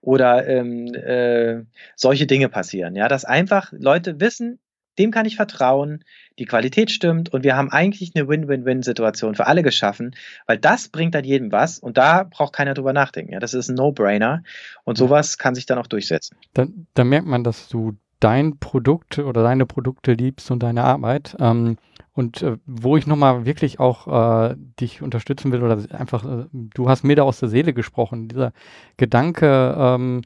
oder 0.00 0.46
ähm, 0.46 0.92
äh, 0.94 1.64
solche 1.96 2.26
Dinge 2.26 2.48
passieren. 2.48 2.96
Ja, 2.96 3.08
dass 3.08 3.24
einfach 3.24 3.72
Leute 3.72 4.20
wissen, 4.20 4.58
dem 4.98 5.10
kann 5.10 5.26
ich 5.26 5.36
vertrauen, 5.36 6.04
die 6.38 6.44
Qualität 6.44 6.90
stimmt 6.90 7.32
und 7.32 7.44
wir 7.44 7.56
haben 7.56 7.70
eigentlich 7.70 8.12
eine 8.14 8.28
Win-Win-Win-Situation 8.28 9.34
für 9.34 9.46
alle 9.46 9.62
geschaffen, 9.62 10.14
weil 10.46 10.58
das 10.58 10.88
bringt 10.88 11.14
dann 11.14 11.24
jedem 11.24 11.52
was 11.52 11.78
und 11.78 11.96
da 11.96 12.24
braucht 12.24 12.52
keiner 12.52 12.74
drüber 12.74 12.92
nachdenken. 12.92 13.32
Ja, 13.32 13.40
das 13.40 13.54
ist 13.54 13.68
ein 13.68 13.74
No-Brainer 13.74 14.42
und 14.84 14.98
sowas 14.98 15.38
kann 15.38 15.54
sich 15.54 15.66
dann 15.66 15.78
auch 15.78 15.86
durchsetzen. 15.86 16.36
Dann, 16.54 16.86
dann 16.94 17.08
merkt 17.08 17.26
man, 17.26 17.44
dass 17.44 17.68
du 17.68 17.96
dein 18.20 18.58
Produkt 18.58 19.18
oder 19.18 19.42
deine 19.42 19.66
Produkte 19.66 20.12
liebst 20.12 20.50
und 20.50 20.62
deine 20.62 20.82
Arbeit. 20.82 21.36
Ähm, 21.40 21.76
und 22.14 22.42
äh, 22.42 22.56
wo 22.64 22.96
ich 22.96 23.06
nochmal 23.06 23.44
wirklich 23.44 23.80
auch 23.80 24.50
äh, 24.50 24.54
dich 24.80 25.02
unterstützen 25.02 25.52
will 25.52 25.62
oder 25.62 25.78
einfach, 25.90 26.24
äh, 26.24 26.46
du 26.52 26.88
hast 26.88 27.02
mir 27.02 27.16
da 27.16 27.24
aus 27.24 27.40
der 27.40 27.48
Seele 27.48 27.74
gesprochen, 27.74 28.28
dieser 28.28 28.52
Gedanke, 28.96 29.74
ähm, 29.76 30.22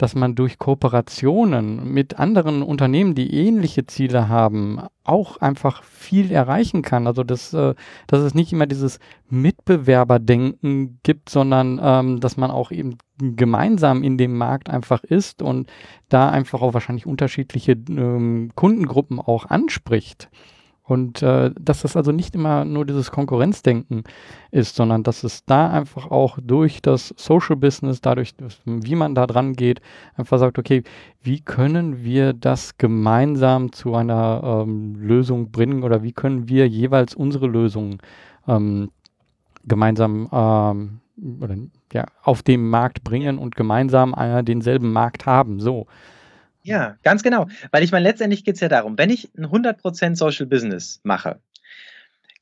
dass 0.00 0.14
man 0.14 0.34
durch 0.34 0.58
Kooperationen 0.58 1.92
mit 1.92 2.18
anderen 2.18 2.62
Unternehmen, 2.62 3.14
die 3.14 3.34
ähnliche 3.34 3.84
Ziele 3.84 4.30
haben, 4.30 4.80
auch 5.04 5.36
einfach 5.36 5.82
viel 5.82 6.32
erreichen 6.32 6.80
kann. 6.80 7.06
Also 7.06 7.22
dass, 7.22 7.52
äh, 7.52 7.74
dass 8.06 8.20
es 8.20 8.34
nicht 8.34 8.50
immer 8.50 8.66
dieses 8.66 8.98
Mitbewerberdenken 9.28 11.00
gibt, 11.02 11.28
sondern 11.28 11.78
ähm, 11.82 12.18
dass 12.18 12.38
man 12.38 12.50
auch 12.50 12.70
eben 12.70 12.96
gemeinsam 13.18 14.02
in 14.02 14.16
dem 14.16 14.38
Markt 14.38 14.70
einfach 14.70 15.04
ist 15.04 15.42
und 15.42 15.70
da 16.08 16.30
einfach 16.30 16.62
auch 16.62 16.72
wahrscheinlich 16.72 17.04
unterschiedliche 17.04 17.72
ähm, 17.72 18.52
Kundengruppen 18.54 19.20
auch 19.20 19.44
anspricht. 19.44 20.30
Und 20.90 21.22
äh, 21.22 21.52
dass 21.56 21.82
das 21.82 21.96
also 21.96 22.10
nicht 22.10 22.34
immer 22.34 22.64
nur 22.64 22.84
dieses 22.84 23.12
Konkurrenzdenken 23.12 24.02
ist, 24.50 24.74
sondern 24.74 25.04
dass 25.04 25.22
es 25.22 25.44
da 25.44 25.70
einfach 25.70 26.10
auch 26.10 26.36
durch 26.42 26.82
das 26.82 27.14
Social 27.16 27.54
Business, 27.54 28.00
dadurch, 28.00 28.34
wie 28.64 28.96
man 28.96 29.14
da 29.14 29.28
dran 29.28 29.52
geht, 29.52 29.80
einfach 30.16 30.40
sagt, 30.40 30.58
okay, 30.58 30.82
wie 31.22 31.42
können 31.42 32.02
wir 32.02 32.32
das 32.32 32.76
gemeinsam 32.76 33.70
zu 33.70 33.94
einer 33.94 34.64
ähm, 34.66 34.96
Lösung 34.96 35.52
bringen 35.52 35.84
oder 35.84 36.02
wie 36.02 36.10
können 36.10 36.48
wir 36.48 36.66
jeweils 36.66 37.14
unsere 37.14 37.46
Lösungen 37.46 37.98
ähm, 38.48 38.90
gemeinsam 39.64 40.28
ähm, 40.32 41.00
oder, 41.40 41.54
ja, 41.92 42.06
auf 42.24 42.42
dem 42.42 42.68
Markt 42.68 43.04
bringen 43.04 43.38
und 43.38 43.54
gemeinsam 43.54 44.12
äh, 44.18 44.42
denselben 44.42 44.92
Markt 44.92 45.24
haben. 45.24 45.60
So. 45.60 45.86
Ja, 46.62 46.96
ganz 47.02 47.22
genau. 47.22 47.48
Weil 47.70 47.82
ich 47.82 47.92
meine, 47.92 48.06
letztendlich 48.06 48.44
geht 48.44 48.56
es 48.56 48.60
ja 48.60 48.68
darum, 48.68 48.98
wenn 48.98 49.10
ich 49.10 49.30
ein 49.36 49.46
100% 49.46 50.16
Social 50.16 50.46
Business 50.46 51.00
mache, 51.02 51.40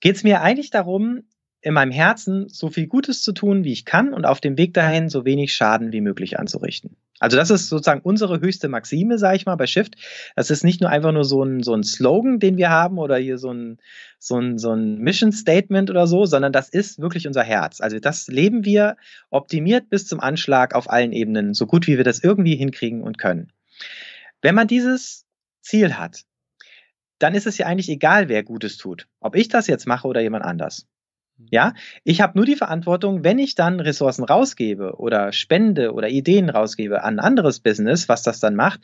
geht 0.00 0.16
es 0.16 0.24
mir 0.24 0.40
eigentlich 0.42 0.70
darum, 0.70 1.22
in 1.60 1.74
meinem 1.74 1.90
Herzen 1.90 2.48
so 2.48 2.70
viel 2.70 2.86
Gutes 2.86 3.22
zu 3.22 3.32
tun, 3.32 3.64
wie 3.64 3.72
ich 3.72 3.84
kann 3.84 4.14
und 4.14 4.24
auf 4.24 4.40
dem 4.40 4.56
Weg 4.56 4.74
dahin 4.74 5.08
so 5.08 5.24
wenig 5.24 5.52
Schaden 5.52 5.92
wie 5.92 6.00
möglich 6.00 6.38
anzurichten. 6.38 6.96
Also 7.20 7.36
das 7.36 7.50
ist 7.50 7.68
sozusagen 7.68 8.00
unsere 8.02 8.40
höchste 8.40 8.68
Maxime, 8.68 9.18
sage 9.18 9.36
ich 9.36 9.46
mal, 9.46 9.56
bei 9.56 9.66
Shift. 9.66 9.96
Das 10.36 10.50
ist 10.50 10.62
nicht 10.62 10.80
nur 10.80 10.90
einfach 10.90 11.10
nur 11.10 11.24
so 11.24 11.42
ein, 11.42 11.64
so 11.64 11.74
ein 11.74 11.82
Slogan, 11.82 12.38
den 12.38 12.56
wir 12.58 12.70
haben 12.70 12.98
oder 12.98 13.16
hier 13.16 13.38
so 13.38 13.52
ein, 13.52 13.78
so, 14.20 14.38
ein, 14.38 14.58
so 14.58 14.72
ein 14.72 14.98
Mission 14.98 15.32
Statement 15.32 15.90
oder 15.90 16.06
so, 16.06 16.26
sondern 16.26 16.52
das 16.52 16.68
ist 16.68 17.00
wirklich 17.00 17.26
unser 17.26 17.42
Herz. 17.42 17.80
Also 17.80 17.98
das 17.98 18.28
leben 18.28 18.64
wir 18.64 18.96
optimiert 19.30 19.90
bis 19.90 20.06
zum 20.06 20.20
Anschlag 20.20 20.76
auf 20.76 20.88
allen 20.88 21.12
Ebenen, 21.12 21.54
so 21.54 21.66
gut 21.66 21.88
wie 21.88 21.96
wir 21.96 22.04
das 22.04 22.22
irgendwie 22.22 22.54
hinkriegen 22.54 23.02
und 23.02 23.18
können. 23.18 23.50
Wenn 24.42 24.54
man 24.54 24.66
dieses 24.66 25.26
Ziel 25.62 25.94
hat, 25.94 26.22
dann 27.18 27.34
ist 27.34 27.46
es 27.46 27.58
ja 27.58 27.66
eigentlich 27.66 27.88
egal, 27.88 28.28
wer 28.28 28.42
Gutes 28.42 28.76
tut. 28.76 29.08
Ob 29.20 29.34
ich 29.34 29.48
das 29.48 29.66
jetzt 29.66 29.86
mache 29.86 30.06
oder 30.06 30.20
jemand 30.20 30.44
anders. 30.44 30.86
Mhm. 31.36 31.46
Ja, 31.50 31.74
ich 32.04 32.20
habe 32.20 32.38
nur 32.38 32.46
die 32.46 32.56
Verantwortung, 32.56 33.24
wenn 33.24 33.38
ich 33.38 33.54
dann 33.54 33.80
Ressourcen 33.80 34.24
rausgebe 34.24 34.96
oder 34.96 35.32
spende 35.32 35.92
oder 35.92 36.08
Ideen 36.08 36.50
rausgebe 36.50 37.02
an 37.02 37.18
ein 37.18 37.24
anderes 37.24 37.60
Business, 37.60 38.08
was 38.08 38.22
das 38.22 38.40
dann 38.40 38.54
macht, 38.54 38.80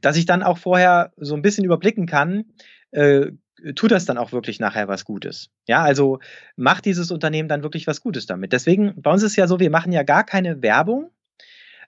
dass 0.00 0.16
ich 0.16 0.26
dann 0.26 0.42
auch 0.42 0.58
vorher 0.58 1.12
so 1.16 1.34
ein 1.34 1.42
bisschen 1.42 1.64
überblicken 1.64 2.06
kann, 2.06 2.46
äh, 2.90 3.32
tut 3.74 3.90
das 3.90 4.04
dann 4.04 4.18
auch 4.18 4.32
wirklich 4.32 4.60
nachher 4.60 4.88
was 4.88 5.04
Gutes. 5.04 5.50
Ja, 5.66 5.82
also 5.82 6.18
macht 6.56 6.84
dieses 6.84 7.10
Unternehmen 7.10 7.48
dann 7.48 7.62
wirklich 7.62 7.86
was 7.86 8.00
Gutes 8.00 8.26
damit. 8.26 8.52
Deswegen, 8.52 9.00
bei 9.00 9.10
uns 9.10 9.22
ist 9.22 9.36
ja 9.36 9.46
so, 9.46 9.60
wir 9.60 9.70
machen 9.70 9.92
ja 9.92 10.02
gar 10.02 10.24
keine 10.24 10.62
Werbung. 10.62 11.10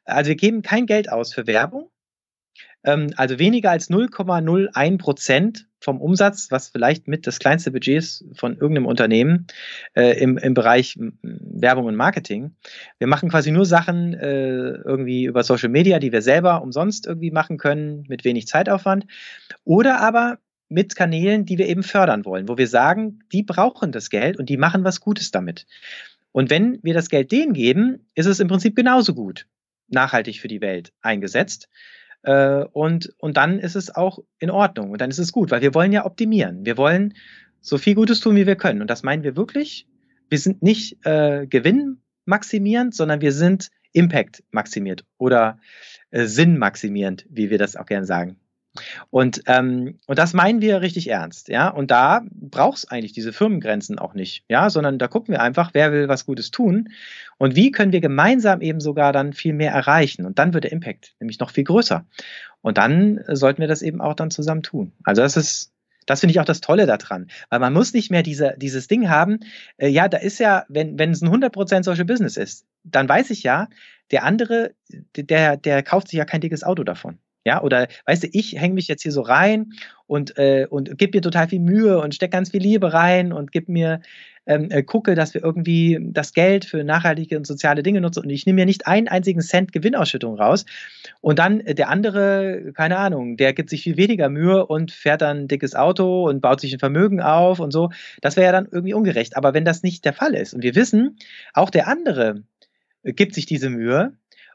Also 0.05 0.29
wir 0.29 0.37
geben 0.37 0.63
kein 0.63 0.87
Geld 0.87 1.13
aus 1.13 1.35
für 1.35 1.47
Werbung, 1.47 1.91
also 2.83 3.39
weniger 3.39 3.71
als 3.71 3.91
0,01 3.91 4.99
Prozent 4.99 5.67
vom 5.81 6.01
Umsatz, 6.01 6.51
was 6.51 6.69
vielleicht 6.69 7.07
mit 7.07 7.27
das 7.27 7.39
kleinste 7.39 7.71
Budget 7.71 7.99
ist 7.99 8.25
von 8.35 8.55
irgendeinem 8.55 8.87
Unternehmen 8.87 9.47
äh, 9.95 10.19
im, 10.21 10.39
im 10.39 10.55
Bereich 10.55 10.99
Werbung 11.23 11.87
und 11.87 11.97
Marketing. 11.97 12.57
Wir 12.99 13.07
machen 13.07 13.29
quasi 13.29 13.51
nur 13.53 13.65
Sachen 13.65 14.15
äh, 14.15 14.71
irgendwie 14.85 15.25
über 15.25 15.45
Social 15.45 15.69
Media, 15.69 15.99
die 15.99 16.13
wir 16.13 16.23
selber 16.23 16.63
umsonst 16.63 17.07
irgendwie 17.07 17.31
machen 17.31 17.59
können, 17.59 18.05
mit 18.09 18.25
wenig 18.25 18.49
Zeitaufwand. 18.49 19.07
Oder 19.65 20.01
aber 20.01 20.39
mit 20.69 20.97
Kanälen, 20.97 21.45
die 21.47 21.59
wir 21.59 21.67
eben 21.67 21.83
fördern 21.83 22.25
wollen, 22.25 22.49
wo 22.49 22.59
wir 22.59 22.69
sagen, 22.69 23.21
die 23.33 23.43
brauchen 23.43 23.93
das 23.93 24.11
Geld 24.11 24.39
und 24.39 24.49
die 24.49 24.57
machen 24.57 24.85
was 24.85 25.01
Gutes 25.01 25.31
damit. 25.31 25.67
Und 26.33 26.51
wenn 26.51 26.79
wir 26.83 26.95
das 26.95 27.09
Geld 27.09 27.33
denen 27.33 27.55
geben, 27.55 28.07
ist 28.15 28.27
es 28.27 28.41
im 28.41 28.49
Prinzip 28.49 28.77
genauso 28.77 29.15
gut 29.15 29.47
nachhaltig 29.89 30.41
für 30.41 30.49
die 30.49 30.61
Welt 30.61 30.93
eingesetzt. 31.01 31.69
Äh, 32.29 32.67
und, 32.73 33.15
und 33.17 33.39
dann 33.39 33.59
ist 33.59 33.75
es 33.75 33.95
auch 33.95 34.19
in 34.39 34.51
Ordnung 34.51 34.91
und 34.91 35.01
dann 35.01 35.09
ist 35.09 35.19
es 35.19 35.33
gut, 35.33 35.51
weil 35.51 35.63
wir 35.63 35.73
wollen 35.73 35.93
ja 35.93 36.05
optimieren. 36.05 36.67
Wir 36.67 36.77
wollen 36.77 37.15
so 37.63 37.79
viel 37.79 37.95
Gutes 37.95 38.21
tun, 38.21 38.37
wie 38.37 38.47
wir 38.47 38.57
können. 38.57 38.83
Und 38.83 38.91
das 38.91 39.03
meinen 39.03 39.23
wir 39.23 39.35
wirklich. 39.35 39.89
Wir 40.29 40.39
sind 40.39 40.63
nicht 40.63 41.07
äh, 41.07 41.47
Gewinn 41.47 42.03
maximierend, 42.27 42.95
sondern 42.95 43.23
wir 43.23 43.33
sind 43.33 43.71
Impact 43.93 44.45
maximiert 44.51 45.07
oder 45.17 45.59
äh, 46.11 46.27
Sinn 46.27 46.59
maximierend, 46.59 47.25
wie 47.31 47.49
wir 47.49 47.57
das 47.57 47.77
auch 47.77 47.87
gerne 47.87 48.05
sagen. 48.05 48.37
Und, 49.11 49.43
ähm, 49.47 49.99
und 50.07 50.19
das 50.19 50.35
meinen 50.35 50.61
wir 50.61 50.81
richtig 50.81 51.09
ernst, 51.09 51.49
ja. 51.49 51.69
Und 51.69 51.91
da 51.91 52.23
braucht 52.31 52.79
es 52.79 52.89
eigentlich 52.89 53.13
diese 53.13 53.33
Firmengrenzen 53.33 53.99
auch 53.99 54.15
nicht, 54.15 54.45
ja, 54.49 54.71
sondern 54.71 54.99
da 54.99 55.09
gucken 55.09 55.33
wir 55.33 55.43
einfach, 55.43 55.71
wer 55.75 55.93
will 55.93 56.09
was 56.09 56.27
Gutes 56.27 56.51
tun 56.51 56.91
und 57.39 57.57
wie 57.57 57.71
können 57.71 57.93
wir 57.93 58.01
gemeinsam 58.01 58.61
eben 58.61 58.81
sogar 58.81 59.13
dann 59.13 59.33
viel 59.33 59.53
mehr 59.53 59.73
erreichen. 59.73 60.27
Und 60.27 60.39
dann 60.39 60.55
wird 60.55 60.65
der 60.65 60.73
Impact 60.73 61.15
nämlich 61.21 61.39
noch 61.39 61.51
viel 61.51 61.65
größer. 61.65 62.05
Und 62.61 62.79
dann 62.79 63.21
sollten 63.29 63.61
wir 63.61 63.69
das 63.69 63.83
eben 63.83 64.01
auch 64.01 64.15
dann 64.15 64.31
zusammen 64.31 64.63
tun. 64.63 64.93
Also 65.05 65.23
das 65.23 65.37
ist, 65.37 65.73
das 66.07 66.21
finde 66.21 66.33
ich 66.33 66.41
auch 66.41 66.45
das 66.45 66.61
Tolle 66.61 66.87
daran. 66.87 67.29
Weil 67.51 67.61
man 67.61 67.73
muss 67.73 67.93
nicht 67.93 68.11
mehr 68.11 68.23
diese, 68.23 68.55
dieses 68.57 68.89
Ding 68.89 69.09
haben, 69.09 69.41
äh, 69.77 69.89
ja, 69.89 70.09
da 70.09 70.19
ist 70.19 70.41
ja, 70.41 70.65
wenn, 70.69 70.99
wenn 70.99 71.11
es 71.11 71.23
ein 71.23 71.29
100% 71.29 71.85
Social 71.85 72.05
Business 72.05 72.37
ist, 72.37 72.67
dann 72.83 73.09
weiß 73.09 73.31
ich 73.31 73.43
ja, 73.43 73.69
der 74.11 74.25
andere, 74.25 74.75
der, 75.17 75.57
der 75.57 75.83
kauft 75.83 76.09
sich 76.09 76.19
ja 76.19 76.25
kein 76.25 76.41
dickes 76.41 76.65
Auto 76.65 76.83
davon. 76.83 77.19
Ja, 77.45 77.63
oder 77.63 77.89
weißt 78.07 78.25
du, 78.25 78.29
ich 78.33 78.61
hänge 78.61 78.75
mich 78.75 78.89
jetzt 78.89 79.03
hier 79.03 79.13
so 79.13 79.23
rein 79.23 79.73
und, 80.07 80.37
äh, 80.37 80.67
und 80.69 80.99
gebe 80.99 81.17
mir 81.17 81.23
total 81.23 81.49
viel 81.49 81.61
Mühe 81.61 82.01
und 82.01 82.15
stecke 82.15 82.33
ganz 82.33 82.51
viel 82.51 82.61
Liebe 82.61 82.93
rein 82.93 83.33
und 83.33 83.53
gib 83.53 83.69
mir, 83.69 84.01
ähm, 84.47 84.71
äh, 84.71 84.83
gucke, 84.83 85.15
dass 85.15 85.35
wir 85.35 85.45
irgendwie 85.45 85.99
das 86.01 86.33
Geld 86.33 86.65
für 86.65 86.83
nachhaltige 86.83 87.37
und 87.37 87.47
soziale 87.47 87.83
Dinge 87.83 88.01
nutzen 88.01 88.25
und 88.25 88.31
ich 88.31 88.47
nehme 88.47 88.57
mir 88.57 88.67
nicht 88.67 88.87
einen 88.87 89.07
einzigen 89.07 89.41
Cent 89.41 89.73
Gewinnausschüttung 89.73 90.35
raus. 90.37 90.65
Und 91.21 91.39
dann 91.39 91.61
äh, 91.61 91.75
der 91.75 91.91
andere, 91.91 92.73
keine 92.75 92.97
Ahnung, 92.99 93.37
der 93.37 93.53
gibt 93.53 93.71
sich 93.71 93.83
viel 93.83 93.97
weniger 93.97 94.29
Mühe 94.31 94.67
und 94.67 94.91
fährt 94.91 95.21
dann 95.23 95.39
ein 95.41 95.49
dickes 95.49 95.75
Auto 95.75 96.29
und 96.29 96.41
baut 96.41 96.61
sich 96.61 96.73
ein 96.73 96.79
Vermögen 96.79 97.21
auf 97.21 97.61
und 97.61 97.73
so. 97.73 97.91
Das 98.23 98.37
wäre 98.37 98.47
ja 98.47 98.53
dann 98.53 98.69
irgendwie 98.71 98.95
ungerecht. 98.95 99.37
Aber 99.37 99.55
wenn 99.55 99.65
das 99.65 99.83
nicht 99.83 100.05
der 100.05 100.15
Fall 100.15 100.35
ist 100.35 100.55
und 100.55 100.63
wir 100.63 100.75
wissen, 100.75 101.19
auch 101.53 101.71
der 101.71 101.87
andere 101.87 102.43
äh, 103.03 103.13
gibt 103.13 103.35
sich 103.35 103.47
diese 103.47 103.71
Mühe, 103.71 104.13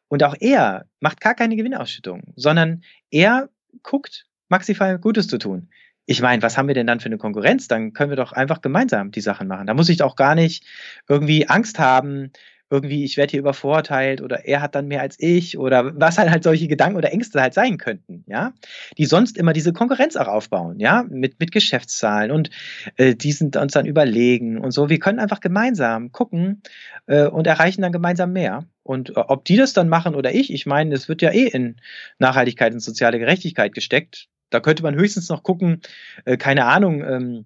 und 0.08 0.24
auch 0.24 0.36
er 0.40 0.86
macht 1.00 1.22
gar 1.22 1.36
keine 1.36 1.56
Gewinnausschüttung, 1.56 2.34
sondern 2.36 2.84
er 3.10 3.50
guckt, 3.82 4.28
maximal 4.50 5.00
Gutes 5.00 5.28
zu 5.28 5.38
tun. 5.38 5.70
Ich 6.06 6.22
meine, 6.22 6.42
was 6.42 6.58
haben 6.58 6.68
wir 6.68 6.76
denn 6.76 6.88
dann 6.88 7.00
für 7.00 7.08
eine 7.08 7.18
Konkurrenz? 7.18 7.68
Dann 7.68 7.94
können 7.94 8.10
wir 8.10 8.18
doch 8.18 8.34
einfach 8.34 8.62
gemeinsam 8.62 9.12
die 9.12 9.22
Sachen 9.22 9.48
machen. 9.48 9.68
Da 9.68 9.74
muss 9.74 9.90
ich 9.90 10.04
auch 10.04 10.16
gar 10.16 10.36
nicht 10.36 10.66
irgendwie 11.08 11.48
Angst 11.48 11.80
haben, 11.80 12.32
irgendwie, 12.70 13.04
ich 13.04 13.18
werde 13.18 13.32
hier 13.32 13.40
übervorteilt 13.40 14.22
oder 14.22 14.46
er 14.46 14.62
hat 14.62 14.76
dann 14.76 14.88
mehr 14.88 15.02
als 15.02 15.16
ich 15.20 15.58
oder 15.58 15.92
was 16.00 16.18
halt 16.18 16.32
halt 16.32 16.44
solche 16.44 16.68
Gedanken 16.68 16.98
oder 16.98 17.12
Ängste 17.12 17.42
halt 17.42 17.54
sein 17.54 17.78
könnten, 17.78 18.24
ja, 18.28 18.54
die 18.98 19.06
sonst 19.06 19.38
immer 19.38 19.54
diese 19.54 19.74
Konkurrenz 19.74 20.16
auch 20.16 20.28
aufbauen, 20.28 20.80
ja, 20.80 21.06
mit, 21.10 21.40
mit 21.40 21.52
Geschäftszahlen 21.52 22.32
und 22.32 22.50
äh, 22.98 23.16
die 23.16 23.32
sind 23.32 23.56
uns 23.58 23.74
dann 23.74 23.86
überlegen 23.86 24.60
und 24.60 24.72
so. 24.72 24.90
Wir 24.90 25.00
können 25.00 25.20
einfach 25.20 25.40
gemeinsam 25.40 26.12
gucken 26.12 26.62
äh, 27.06 27.28
und 27.28 27.48
erreichen 27.48 27.82
dann 27.82 27.92
gemeinsam 27.92 28.34
mehr. 28.34 28.66
Und 28.84 29.12
äh, 29.12 29.20
ob 29.20 29.46
die 29.46 29.58
das 29.58 29.74
dann 29.74 29.90
machen 29.90 30.16
oder 30.16 30.34
ich, 30.34 30.52
ich 30.52 30.66
meine, 30.66 30.94
es 30.96 31.08
wird 31.08 31.22
ja 31.22 31.32
eh 31.32 31.48
in 31.48 31.78
Nachhaltigkeit 32.20 32.74
und 32.74 32.80
soziale 32.80 33.20
Gerechtigkeit 33.20 33.74
gesteckt. 33.74 34.28
Da 34.50 34.60
könnte 34.60 34.84
man 34.84 34.96
höchstens 34.96 35.30
noch 35.30 35.44
gucken, 35.44 35.82
äh, 36.26 36.38
keine 36.38 36.66
Ahnung, 36.66 37.04
ähm, 37.04 37.46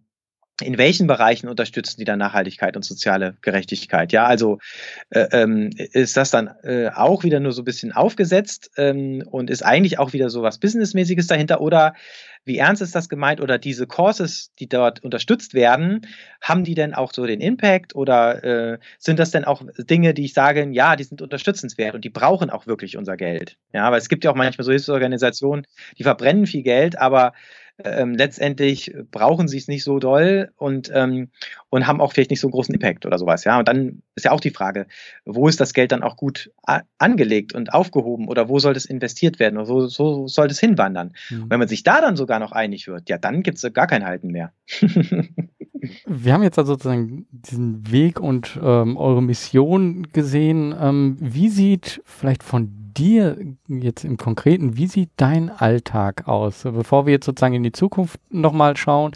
in 0.61 0.77
welchen 0.77 1.05
Bereichen 1.05 1.47
unterstützen 1.47 1.99
die 1.99 2.05
dann 2.05 2.19
Nachhaltigkeit 2.19 2.75
und 2.75 2.83
soziale 2.83 3.37
Gerechtigkeit? 3.41 4.11
Ja, 4.11 4.25
also 4.25 4.57
äh, 5.11 5.27
ähm, 5.31 5.69
ist 5.77 6.17
das 6.17 6.31
dann 6.31 6.47
äh, 6.63 6.89
auch 6.89 7.23
wieder 7.23 7.39
nur 7.39 7.51
so 7.51 7.61
ein 7.61 7.65
bisschen 7.65 7.91
aufgesetzt 7.91 8.71
ähm, 8.77 9.23
und 9.29 9.49
ist 9.49 9.63
eigentlich 9.63 9.99
auch 9.99 10.13
wieder 10.13 10.29
so 10.29 10.41
was 10.41 10.59
Businessmäßiges 10.59 11.27
dahinter 11.27 11.61
oder 11.61 11.93
wie 12.47 12.57
ernst 12.57 12.81
ist 12.81 12.95
das 12.95 13.09
gemeint 13.09 13.41
oder 13.41 13.57
diese 13.57 13.87
Courses, 13.87 14.53
die 14.57 14.69
dort 14.69 15.03
unterstützt 15.03 15.53
werden, 15.53 16.07
haben 16.41 16.63
die 16.63 16.75
denn 16.75 16.93
auch 16.93 17.13
so 17.13 17.25
den 17.25 17.41
Impact 17.41 17.93
oder 17.93 18.43
äh, 18.43 18.77
sind 18.97 19.19
das 19.19 19.31
denn 19.31 19.43
auch 19.43 19.61
Dinge, 19.77 20.13
die 20.13 20.25
ich 20.25 20.33
sage, 20.33 20.65
ja, 20.71 20.95
die 20.95 21.03
sind 21.03 21.21
unterstützenswert 21.21 21.93
und 21.93 22.05
die 22.05 22.09
brauchen 22.09 22.49
auch 22.49 22.65
wirklich 22.65 22.97
unser 22.97 23.17
Geld? 23.17 23.57
Ja, 23.73 23.91
weil 23.91 23.99
es 23.99 24.07
gibt 24.07 24.23
ja 24.23 24.31
auch 24.31 24.35
manchmal 24.35 24.63
so 24.63 24.71
Hilfsorganisationen, 24.71 25.67
die 25.97 26.03
verbrennen 26.03 26.47
viel 26.47 26.63
Geld, 26.63 26.97
aber 26.97 27.33
ähm, 27.83 28.15
letztendlich 28.15 28.93
brauchen 29.11 29.47
sie 29.47 29.57
es 29.57 29.67
nicht 29.67 29.83
so 29.83 29.99
doll 29.99 30.49
und, 30.57 30.91
ähm, 30.93 31.29
und 31.69 31.85
haben 31.85 32.01
auch 32.01 32.13
vielleicht 32.13 32.31
nicht 32.31 32.39
so 32.39 32.47
einen 32.47 32.53
großen 32.53 32.73
Impact 32.73 33.05
oder 33.05 33.19
sowas. 33.19 33.43
Ja, 33.43 33.59
und 33.59 33.67
dann 33.67 34.01
ist 34.15 34.25
ja 34.25 34.31
auch 34.31 34.39
die 34.39 34.49
Frage, 34.49 34.87
wo 35.25 35.47
ist 35.47 35.59
das 35.59 35.73
Geld 35.73 35.91
dann 35.91 36.03
auch 36.03 36.17
gut 36.17 36.51
angelegt 36.97 37.53
und 37.53 37.73
aufgehoben 37.73 38.27
oder 38.27 38.49
wo 38.49 38.57
soll 38.59 38.73
das 38.73 38.85
investiert 38.85 39.39
werden 39.39 39.57
oder 39.57 39.69
wo 39.69 39.87
so 39.87 40.27
soll 40.27 40.47
das 40.47 40.59
hinwandern? 40.59 41.13
Mhm. 41.29 41.45
Wenn 41.49 41.59
man 41.59 41.67
sich 41.67 41.83
da 41.83 42.01
dann 42.01 42.15
sogar 42.15 42.39
noch 42.39 42.51
einig 42.51 42.87
wird, 42.87 43.09
ja, 43.09 43.17
dann 43.17 43.43
gibt 43.43 43.63
es 43.63 43.73
gar 43.73 43.87
kein 43.87 44.05
Halten 44.05 44.29
mehr. 44.29 44.53
Wir 46.05 46.33
haben 46.33 46.43
jetzt 46.43 46.57
also 46.57 46.73
sozusagen 46.73 47.27
diesen 47.31 47.91
Weg 47.91 48.19
und 48.19 48.59
ähm, 48.61 48.97
eure 48.97 49.21
Mission 49.21 50.07
gesehen. 50.11 50.75
Ähm, 50.79 51.17
wie 51.19 51.49
sieht 51.49 52.01
vielleicht 52.03 52.43
von 52.43 52.87
dir 52.97 53.37
jetzt 53.67 54.03
im 54.03 54.17
Konkreten, 54.17 54.75
wie 54.75 54.87
sieht 54.87 55.11
dein 55.17 55.49
Alltag 55.49 56.27
aus? 56.27 56.63
Bevor 56.63 57.05
wir 57.05 57.13
jetzt 57.13 57.25
sozusagen 57.25 57.53
in 57.53 57.63
die 57.63 57.66
Zukunft 57.71 58.19
nochmal 58.29 58.77
schauen, 58.77 59.11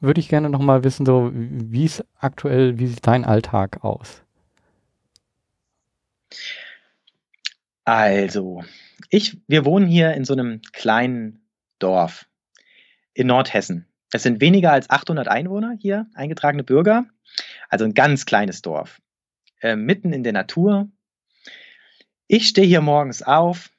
würde 0.00 0.20
ich 0.20 0.28
gerne 0.28 0.50
nochmal 0.50 0.84
wissen, 0.84 1.06
so 1.06 1.30
wie 1.32 1.84
es 1.84 2.04
aktuell, 2.18 2.78
wie 2.78 2.86
sieht 2.86 3.06
dein 3.06 3.24
Alltag 3.24 3.84
aus? 3.84 4.22
Also, 7.84 8.64
ich, 9.10 9.38
wir 9.48 9.64
wohnen 9.64 9.86
hier 9.86 10.14
in 10.14 10.24
so 10.24 10.32
einem 10.32 10.60
kleinen 10.72 11.46
Dorf 11.78 12.26
in 13.14 13.26
Nordhessen. 13.26 13.86
Es 14.12 14.22
sind 14.22 14.40
weniger 14.40 14.72
als 14.72 14.90
800 14.90 15.28
Einwohner 15.28 15.76
hier, 15.78 16.06
eingetragene 16.14 16.64
Bürger. 16.64 17.06
Also 17.68 17.84
ein 17.84 17.94
ganz 17.94 18.26
kleines 18.26 18.62
Dorf. 18.62 19.00
Äh, 19.60 19.76
mitten 19.76 20.12
in 20.12 20.22
der 20.22 20.32
Natur. 20.32 20.88
Ich 22.26 22.48
stehe 22.48 22.66
hier 22.66 22.80
morgens 22.80 23.22
auf 23.22 23.70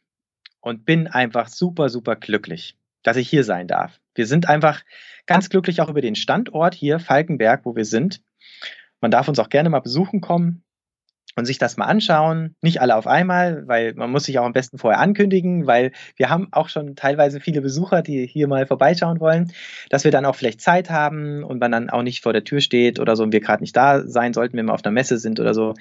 und 0.60 0.86
bin 0.86 1.08
einfach 1.08 1.48
super, 1.50 1.90
super 1.90 2.16
glücklich, 2.16 2.78
dass 3.04 3.18
ich 3.18 3.30
hier 3.30 3.44
sein 3.44 3.68
darf. 3.68 4.00
Wir 4.16 4.26
sind 4.26 4.50
einfach 4.50 4.82
ganz 5.26 5.50
glücklich 5.50 5.82
auch 5.82 5.90
über 5.90 6.02
den 6.02 6.16
Standort 6.16 6.74
hier, 6.74 7.00
Falkenberg, 7.00 7.66
wo 7.66 7.76
wir 7.76 7.86
sind. 7.86 8.22
Man 9.02 9.12
darf 9.12 9.28
uns 9.28 9.40
auch 9.40 9.50
gerne 9.50 9.70
mal 9.70 9.82
besuchen 9.82 10.22
kommen 10.22 10.64
und 11.36 11.46
sich 11.46 11.58
das 11.58 11.78
mal 11.78 11.86
anschauen. 11.86 12.56
Nicht 12.62 12.82
alle 12.82 12.96
auf 12.96 13.08
einmal, 13.08 13.68
weil 13.68 13.94
man 13.96 14.12
muss 14.12 14.26
sich 14.26 14.40
auch 14.40 14.46
am 14.46 14.54
besten 14.54 14.78
vorher 14.78 15.00
ankündigen, 15.00 15.66
weil 15.68 15.92
wir 16.16 16.30
haben 16.30 16.48
auch 16.52 16.70
schon 16.70 16.96
teilweise 16.96 17.40
viele 17.40 17.62
Besucher, 17.62 18.02
die 18.02 18.28
hier 18.28 18.48
mal 18.48 18.68
vorbeischauen 18.68 19.20
wollen, 19.20 19.52
dass 19.90 20.04
wir 20.04 20.12
dann 20.12 20.26
auch 20.26 20.36
vielleicht 20.36 20.62
Zeit 20.62 20.90
haben 20.90 21.44
und 21.44 21.60
man 21.60 21.72
dann 21.72 21.90
auch 21.90 22.04
nicht 22.04 22.22
vor 22.22 22.34
der 22.34 22.44
Tür 22.44 22.62
steht 22.62 23.00
oder 23.00 23.16
so 23.16 23.24
und 23.24 23.34
wir 23.34 23.42
gerade 23.42 23.64
nicht 23.64 23.76
da 23.76 24.06
sein 24.08 24.34
sollten, 24.34 24.58
wenn 24.58 24.68
wir 24.68 24.74
auf 24.74 24.86
einer 24.86 24.94
Messe 24.94 25.18
sind 25.18 25.40
oder 25.40 25.54
so. 25.54 25.74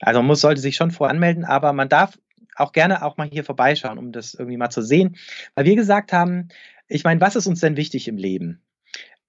Also 0.00 0.20
man 0.20 0.26
muss, 0.26 0.40
sollte 0.40 0.60
sich 0.60 0.76
schon 0.76 0.90
voranmelden, 0.90 1.44
aber 1.44 1.72
man 1.72 1.88
darf 1.88 2.18
auch 2.56 2.72
gerne 2.72 3.04
auch 3.04 3.16
mal 3.16 3.28
hier 3.30 3.44
vorbeischauen, 3.44 3.98
um 3.98 4.12
das 4.12 4.34
irgendwie 4.34 4.56
mal 4.56 4.70
zu 4.70 4.82
sehen. 4.82 5.16
Weil 5.54 5.64
wir 5.64 5.76
gesagt 5.76 6.12
haben, 6.12 6.48
ich 6.88 7.04
meine, 7.04 7.20
was 7.20 7.36
ist 7.36 7.46
uns 7.46 7.60
denn 7.60 7.76
wichtig 7.76 8.08
im 8.08 8.16
Leben? 8.16 8.62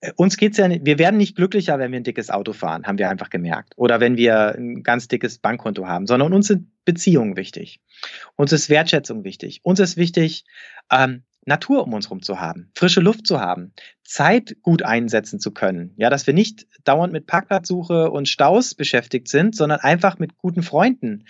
Äh, 0.02 0.12
uns 0.16 0.38
geht's 0.38 0.58
ja, 0.58 0.70
wir 0.70 1.00
werden 1.00 1.18
nicht 1.18 1.36
glücklicher, 1.36 1.80
wenn 1.80 1.92
wir 1.92 2.00
ein 2.00 2.04
dickes 2.04 2.30
Auto 2.30 2.54
fahren, 2.54 2.86
haben 2.86 2.98
wir 2.98 3.10
einfach 3.10 3.30
gemerkt. 3.30 3.74
Oder 3.78 4.00
wenn 4.00 4.18
wir 4.18 4.56
ein 4.56 4.84
ganz 4.84 5.08
dickes 5.08 5.38
Bankkonto 5.38 5.88
haben, 5.88 6.08
sondern 6.08 6.34
uns 6.34 6.48
sind 6.48 6.68
Beziehungen 6.86 7.38
wichtig. 7.38 7.80
Uns 8.36 8.52
ist 8.52 8.70
Wertschätzung 8.70 9.24
wichtig. 9.24 9.62
Uns 9.64 9.80
ist 9.80 9.96
wichtig, 9.96 10.46
ähm, 10.92 11.24
Natur 11.46 11.84
um 11.84 11.94
uns 11.94 12.06
herum 12.06 12.22
zu 12.22 12.40
haben, 12.40 12.72
frische 12.74 13.02
Luft 13.02 13.28
zu 13.28 13.40
haben, 13.40 13.74
Zeit 14.04 14.56
gut 14.62 14.82
einsetzen 14.84 15.40
zu 15.40 15.52
können. 15.52 15.94
Ja, 15.98 16.10
dass 16.10 16.26
wir 16.26 16.34
nicht 16.34 16.68
dauernd 16.84 17.12
mit 17.12 17.28
Parkplatzsuche 17.28 18.12
und 18.12 18.30
Staus 18.30 18.76
beschäftigt 18.76 19.28
sind, 19.28 19.56
sondern 19.56 19.80
einfach 19.80 20.20
mit 20.20 20.38
guten 20.38 20.64
Freunden 20.64 21.26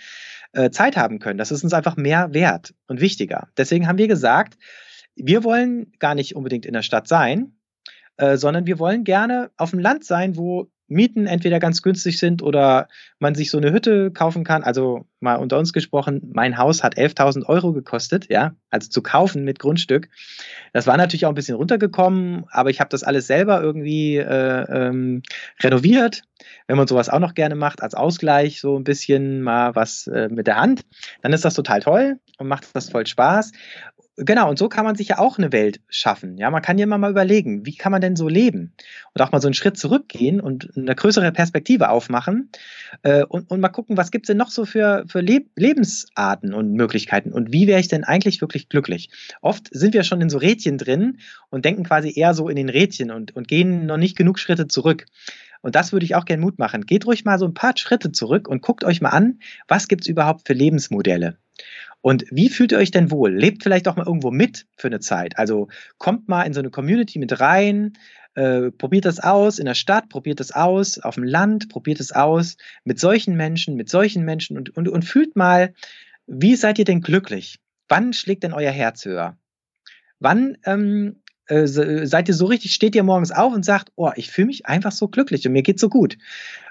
äh, 0.54 0.70
Zeit 0.70 0.96
haben 0.96 1.18
können. 1.18 1.38
Das 1.38 1.50
ist 1.50 1.62
uns 1.64 1.72
einfach 1.72 1.96
mehr 1.96 2.32
wert 2.32 2.74
und 2.86 3.00
wichtiger. 3.00 3.48
Deswegen 3.56 3.86
haben 3.86 3.98
wir 3.98 4.08
gesagt, 4.08 4.56
wir 5.14 5.44
wollen 5.44 5.92
gar 5.98 6.14
nicht 6.14 6.34
unbedingt 6.34 6.66
in 6.66 6.72
der 6.72 6.82
Stadt 6.82 7.06
sein, 7.08 7.56
äh, 8.16 8.36
sondern 8.36 8.66
wir 8.66 8.78
wollen 8.78 9.04
gerne 9.04 9.50
auf 9.56 9.70
dem 9.70 9.78
Land 9.78 10.04
sein, 10.04 10.36
wo 10.36 10.70
Mieten 10.86 11.26
entweder 11.26 11.58
ganz 11.60 11.82
günstig 11.82 12.18
sind 12.18 12.42
oder 12.42 12.88
man 13.18 13.34
sich 13.34 13.50
so 13.50 13.58
eine 13.58 13.72
Hütte 13.72 14.10
kaufen 14.10 14.44
kann. 14.44 14.62
Also 14.62 15.06
mal 15.20 15.36
unter 15.36 15.58
uns 15.58 15.72
gesprochen, 15.72 16.30
mein 16.34 16.58
Haus 16.58 16.82
hat 16.82 16.96
11.000 16.96 17.46
Euro 17.46 17.72
gekostet, 17.72 18.28
ja, 18.28 18.54
also 18.70 18.90
zu 18.90 19.02
kaufen 19.02 19.44
mit 19.44 19.58
Grundstück. 19.58 20.08
Das 20.72 20.86
war 20.86 20.96
natürlich 20.96 21.24
auch 21.24 21.30
ein 21.30 21.34
bisschen 21.34 21.56
runtergekommen, 21.56 22.44
aber 22.50 22.70
ich 22.70 22.80
habe 22.80 22.90
das 22.90 23.02
alles 23.02 23.26
selber 23.26 23.62
irgendwie 23.62 24.16
äh, 24.16 24.64
ähm, 24.70 25.22
renoviert. 25.62 26.22
Wenn 26.66 26.76
man 26.76 26.86
sowas 26.86 27.08
auch 27.08 27.20
noch 27.20 27.34
gerne 27.34 27.54
macht, 27.54 27.82
als 27.82 27.94
Ausgleich, 27.94 28.60
so 28.60 28.76
ein 28.78 28.84
bisschen 28.84 29.42
mal 29.42 29.74
was 29.74 30.06
äh, 30.06 30.28
mit 30.28 30.46
der 30.46 30.56
Hand, 30.56 30.82
dann 31.22 31.32
ist 31.32 31.44
das 31.44 31.54
total 31.54 31.80
toll 31.80 32.18
und 32.38 32.48
macht 32.48 32.68
das 32.74 32.90
voll 32.90 33.06
Spaß. 33.06 33.52
Genau, 34.16 34.48
und 34.48 34.60
so 34.60 34.68
kann 34.68 34.84
man 34.84 34.94
sich 34.94 35.08
ja 35.08 35.18
auch 35.18 35.38
eine 35.38 35.50
Welt 35.50 35.80
schaffen. 35.88 36.38
Ja, 36.38 36.48
man 36.52 36.62
kann 36.62 36.78
ja 36.78 36.84
immer 36.84 36.98
mal 36.98 37.10
überlegen, 37.10 37.66
wie 37.66 37.74
kann 37.74 37.90
man 37.90 38.00
denn 38.00 38.14
so 38.14 38.28
leben? 38.28 38.72
Und 39.12 39.22
auch 39.22 39.32
mal 39.32 39.40
so 39.40 39.48
einen 39.48 39.54
Schritt 39.54 39.76
zurückgehen 39.76 40.40
und 40.40 40.70
eine 40.76 40.94
größere 40.94 41.32
Perspektive 41.32 41.88
aufmachen 41.88 42.50
äh, 43.02 43.24
und, 43.24 43.50
und 43.50 43.58
mal 43.58 43.70
gucken, 43.70 43.96
was 43.96 44.12
gibt 44.12 44.26
es 44.26 44.28
denn 44.28 44.36
noch 44.36 44.50
so 44.50 44.66
für, 44.66 45.04
für 45.08 45.20
Leb 45.20 45.50
Lebensarten 45.56 46.54
und 46.54 46.74
Möglichkeiten 46.74 47.32
und 47.32 47.52
wie 47.52 47.66
wäre 47.66 47.80
ich 47.80 47.88
denn 47.88 48.04
eigentlich 48.04 48.40
wirklich 48.40 48.68
glücklich? 48.68 49.10
Oft 49.42 49.68
sind 49.72 49.94
wir 49.94 50.04
schon 50.04 50.20
in 50.20 50.30
so 50.30 50.38
Rädchen 50.38 50.78
drin 50.78 51.18
und 51.50 51.64
denken 51.64 51.82
quasi 51.82 52.12
eher 52.14 52.34
so 52.34 52.48
in 52.48 52.54
den 52.54 52.68
Rädchen 52.68 53.10
und, 53.10 53.34
und 53.34 53.48
gehen 53.48 53.86
noch 53.86 53.96
nicht 53.96 54.16
genug 54.16 54.38
Schritte 54.38 54.68
zurück. 54.68 55.06
Und 55.60 55.74
das 55.74 55.92
würde 55.92 56.04
ich 56.04 56.14
auch 56.14 56.24
gerne 56.24 56.42
Mut 56.42 56.58
machen. 56.58 56.86
Geht 56.86 57.06
ruhig 57.06 57.24
mal 57.24 57.38
so 57.38 57.46
ein 57.46 57.54
paar 57.54 57.72
Schritte 57.76 58.12
zurück 58.12 58.46
und 58.46 58.62
guckt 58.62 58.84
euch 58.84 59.00
mal 59.00 59.10
an, 59.10 59.40
was 59.66 59.88
gibt 59.88 60.02
es 60.04 60.08
überhaupt 60.08 60.46
für 60.46 60.52
Lebensmodelle. 60.52 61.38
Und 62.04 62.26
wie 62.30 62.50
fühlt 62.50 62.70
ihr 62.72 62.76
euch 62.76 62.90
denn 62.90 63.10
wohl? 63.10 63.34
Lebt 63.34 63.62
vielleicht 63.62 63.88
auch 63.88 63.96
mal 63.96 64.06
irgendwo 64.06 64.30
mit 64.30 64.66
für 64.76 64.88
eine 64.88 65.00
Zeit. 65.00 65.38
Also 65.38 65.68
kommt 65.96 66.28
mal 66.28 66.42
in 66.42 66.52
so 66.52 66.60
eine 66.60 66.68
Community 66.68 67.18
mit 67.18 67.40
rein, 67.40 67.94
äh, 68.34 68.70
probiert 68.70 69.06
das 69.06 69.20
aus 69.20 69.58
in 69.58 69.64
der 69.64 69.72
Stadt, 69.72 70.10
probiert 70.10 70.38
das 70.38 70.50
aus 70.50 70.98
auf 70.98 71.14
dem 71.14 71.24
Land, 71.24 71.70
probiert 71.70 72.00
es 72.00 72.12
aus 72.12 72.58
mit 72.84 73.00
solchen 73.00 73.38
Menschen, 73.38 73.74
mit 73.74 73.88
solchen 73.88 74.22
Menschen 74.22 74.58
und, 74.58 74.76
und, 74.76 74.86
und 74.86 75.02
fühlt 75.06 75.34
mal, 75.34 75.72
wie 76.26 76.56
seid 76.56 76.78
ihr 76.78 76.84
denn 76.84 77.00
glücklich? 77.00 77.58
Wann 77.88 78.12
schlägt 78.12 78.42
denn 78.42 78.52
euer 78.52 78.70
Herz 78.70 79.06
höher? 79.06 79.38
Wann 80.20 80.58
ähm, 80.66 81.22
äh, 81.46 81.66
seid 81.66 82.28
ihr 82.28 82.34
so 82.34 82.44
richtig, 82.44 82.74
steht 82.74 82.94
ihr 82.94 83.02
morgens 83.02 83.30
auf 83.30 83.54
und 83.54 83.64
sagt, 83.64 83.92
oh, 83.96 84.10
ich 84.14 84.30
fühle 84.30 84.48
mich 84.48 84.66
einfach 84.66 84.92
so 84.92 85.08
glücklich 85.08 85.46
und 85.46 85.54
mir 85.54 85.62
geht 85.62 85.80
so 85.80 85.88
gut. 85.88 86.18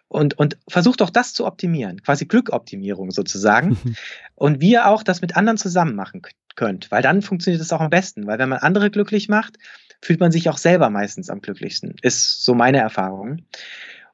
Und, 0.07 0.37
und 0.37 0.57
versucht 0.67 1.01
doch 1.01 1.09
das 1.09 1.33
zu 1.33 1.45
optimieren, 1.45 2.03
quasi 2.03 2.25
Glückoptimierung 2.25 3.09
sozusagen. 3.11 3.77
und 4.35 4.61
wie 4.61 4.73
ihr 4.73 4.87
auch 4.87 5.01
das 5.01 5.21
mit 5.21 5.35
anderen 5.35 5.57
zusammen 5.57 5.95
machen 5.95 6.21
könnt, 6.55 6.91
weil 6.91 7.01
dann 7.01 7.21
funktioniert 7.21 7.61
es 7.61 7.73
auch 7.73 7.81
am 7.81 7.89
besten. 7.89 8.27
Weil 8.27 8.37
wenn 8.37 8.49
man 8.49 8.59
andere 8.59 8.91
glücklich 8.91 9.27
macht, 9.27 9.57
fühlt 10.01 10.19
man 10.19 10.31
sich 10.31 10.49
auch 10.49 10.57
selber 10.57 10.89
meistens 10.89 11.29
am 11.29 11.41
glücklichsten. 11.41 11.95
Ist 12.01 12.43
so 12.43 12.53
meine 12.53 12.77
Erfahrung. 12.77 13.45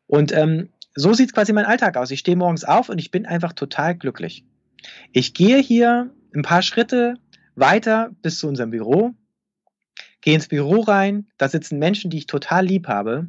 Und 0.08 0.32
ähm, 0.32 0.70
so 0.96 1.14
sieht 1.14 1.34
quasi 1.34 1.54
mein 1.54 1.66
Alltag 1.66 1.98
aus. 1.98 2.12
Ich 2.12 2.20
stehe 2.20 2.38
morgens 2.38 2.64
auf 2.64 2.90
und 2.90 2.98
ich 2.98 3.12
bin 3.12 3.26
einfach 3.26 3.54
total 3.54 3.96
glücklich. 3.96 4.46
Ich 5.12 5.34
gehe 5.34 5.58
hier 5.58 6.10
ein 6.34 6.42
paar 6.42 6.62
Schritte 6.62 7.16
weiter 7.56 8.12
bis 8.22 8.40
zu 8.40 8.48
unserem 8.48 8.72
Büro, 8.72 9.14
gehe 10.22 10.36
ins 10.36 10.48
Büro 10.48 10.82
rein, 10.82 11.28
da 11.38 11.50
sitzen 11.50 11.80
Menschen, 11.80 12.10
die 12.10 12.18
ich 12.18 12.28
total 12.28 12.66
lieb 12.66 12.88
habe 12.88 13.28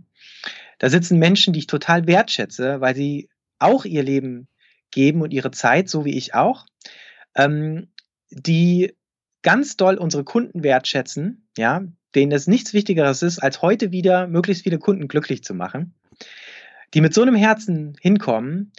da 0.81 0.89
sitzen 0.89 1.19
Menschen, 1.19 1.53
die 1.53 1.61
ich 1.61 1.67
total 1.67 2.07
wertschätze, 2.07 2.81
weil 2.81 2.97
sie 2.97 3.29
auch 3.59 3.85
ihr 3.85 4.03
Leben 4.03 4.49
geben 4.91 5.21
und 5.21 5.33
ihre 5.33 5.51
Zeit, 5.51 5.89
so 5.89 6.05
wie 6.05 6.17
ich 6.17 6.35
auch, 6.35 6.67
ähm, 7.37 7.93
die 8.31 8.97
ganz 9.43 9.77
doll 9.77 9.97
unsere 9.97 10.25
Kunden 10.25 10.65
wertschätzen, 10.65 11.49
ja, 11.57 11.83
denen 12.15 12.33
es 12.33 12.47
nichts 12.47 12.73
Wichtigeres 12.73 13.23
ist, 13.23 13.39
als 13.39 13.61
heute 13.63 13.93
wieder 13.93 14.27
möglichst 14.27 14.65
viele 14.65 14.79
Kunden 14.79 15.07
glücklich 15.07 15.45
zu 15.45 15.55
machen, 15.55 15.95
die 16.95 17.03
mit 17.03 17.13
so 17.13 17.23
einem 17.23 17.37
Herzen 17.37 17.95
hinkommen 18.01 18.73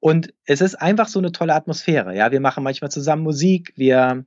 und 0.00 0.32
es 0.44 0.60
ist 0.60 0.76
einfach 0.76 1.08
so 1.08 1.18
eine 1.18 1.32
tolle 1.32 1.54
Atmosphäre. 1.54 2.14
Ja, 2.14 2.30
wir 2.30 2.40
machen 2.40 2.62
manchmal 2.62 2.90
zusammen 2.90 3.22
Musik. 3.22 3.72
Wir, 3.74 4.24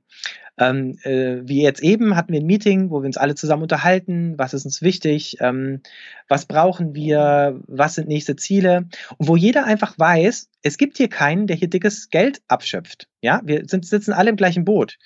ähm, 0.58 0.98
äh, 1.02 1.40
wie 1.44 1.62
jetzt 1.62 1.82
eben, 1.82 2.14
hatten 2.14 2.32
wir 2.32 2.40
ein 2.40 2.46
Meeting, 2.46 2.90
wo 2.90 3.00
wir 3.00 3.06
uns 3.06 3.16
alle 3.16 3.34
zusammen 3.34 3.62
unterhalten. 3.62 4.34
Was 4.36 4.52
ist 4.52 4.66
uns 4.66 4.82
wichtig? 4.82 5.38
Ähm, 5.40 5.80
was 6.28 6.44
brauchen 6.44 6.94
wir? 6.94 7.58
Was 7.66 7.94
sind 7.94 8.08
nächste 8.08 8.36
Ziele? 8.36 8.88
Und 9.16 9.28
wo 9.28 9.36
jeder 9.36 9.64
einfach 9.64 9.98
weiß, 9.98 10.50
es 10.62 10.76
gibt 10.76 10.98
hier 10.98 11.08
keinen, 11.08 11.46
der 11.46 11.56
hier 11.56 11.70
dickes 11.70 12.10
Geld 12.10 12.42
abschöpft. 12.48 13.08
Ja, 13.22 13.40
wir 13.44 13.64
sind, 13.66 13.86
sitzen 13.86 14.12
alle 14.12 14.28
im 14.28 14.36
gleichen 14.36 14.66
Boot. 14.66 14.98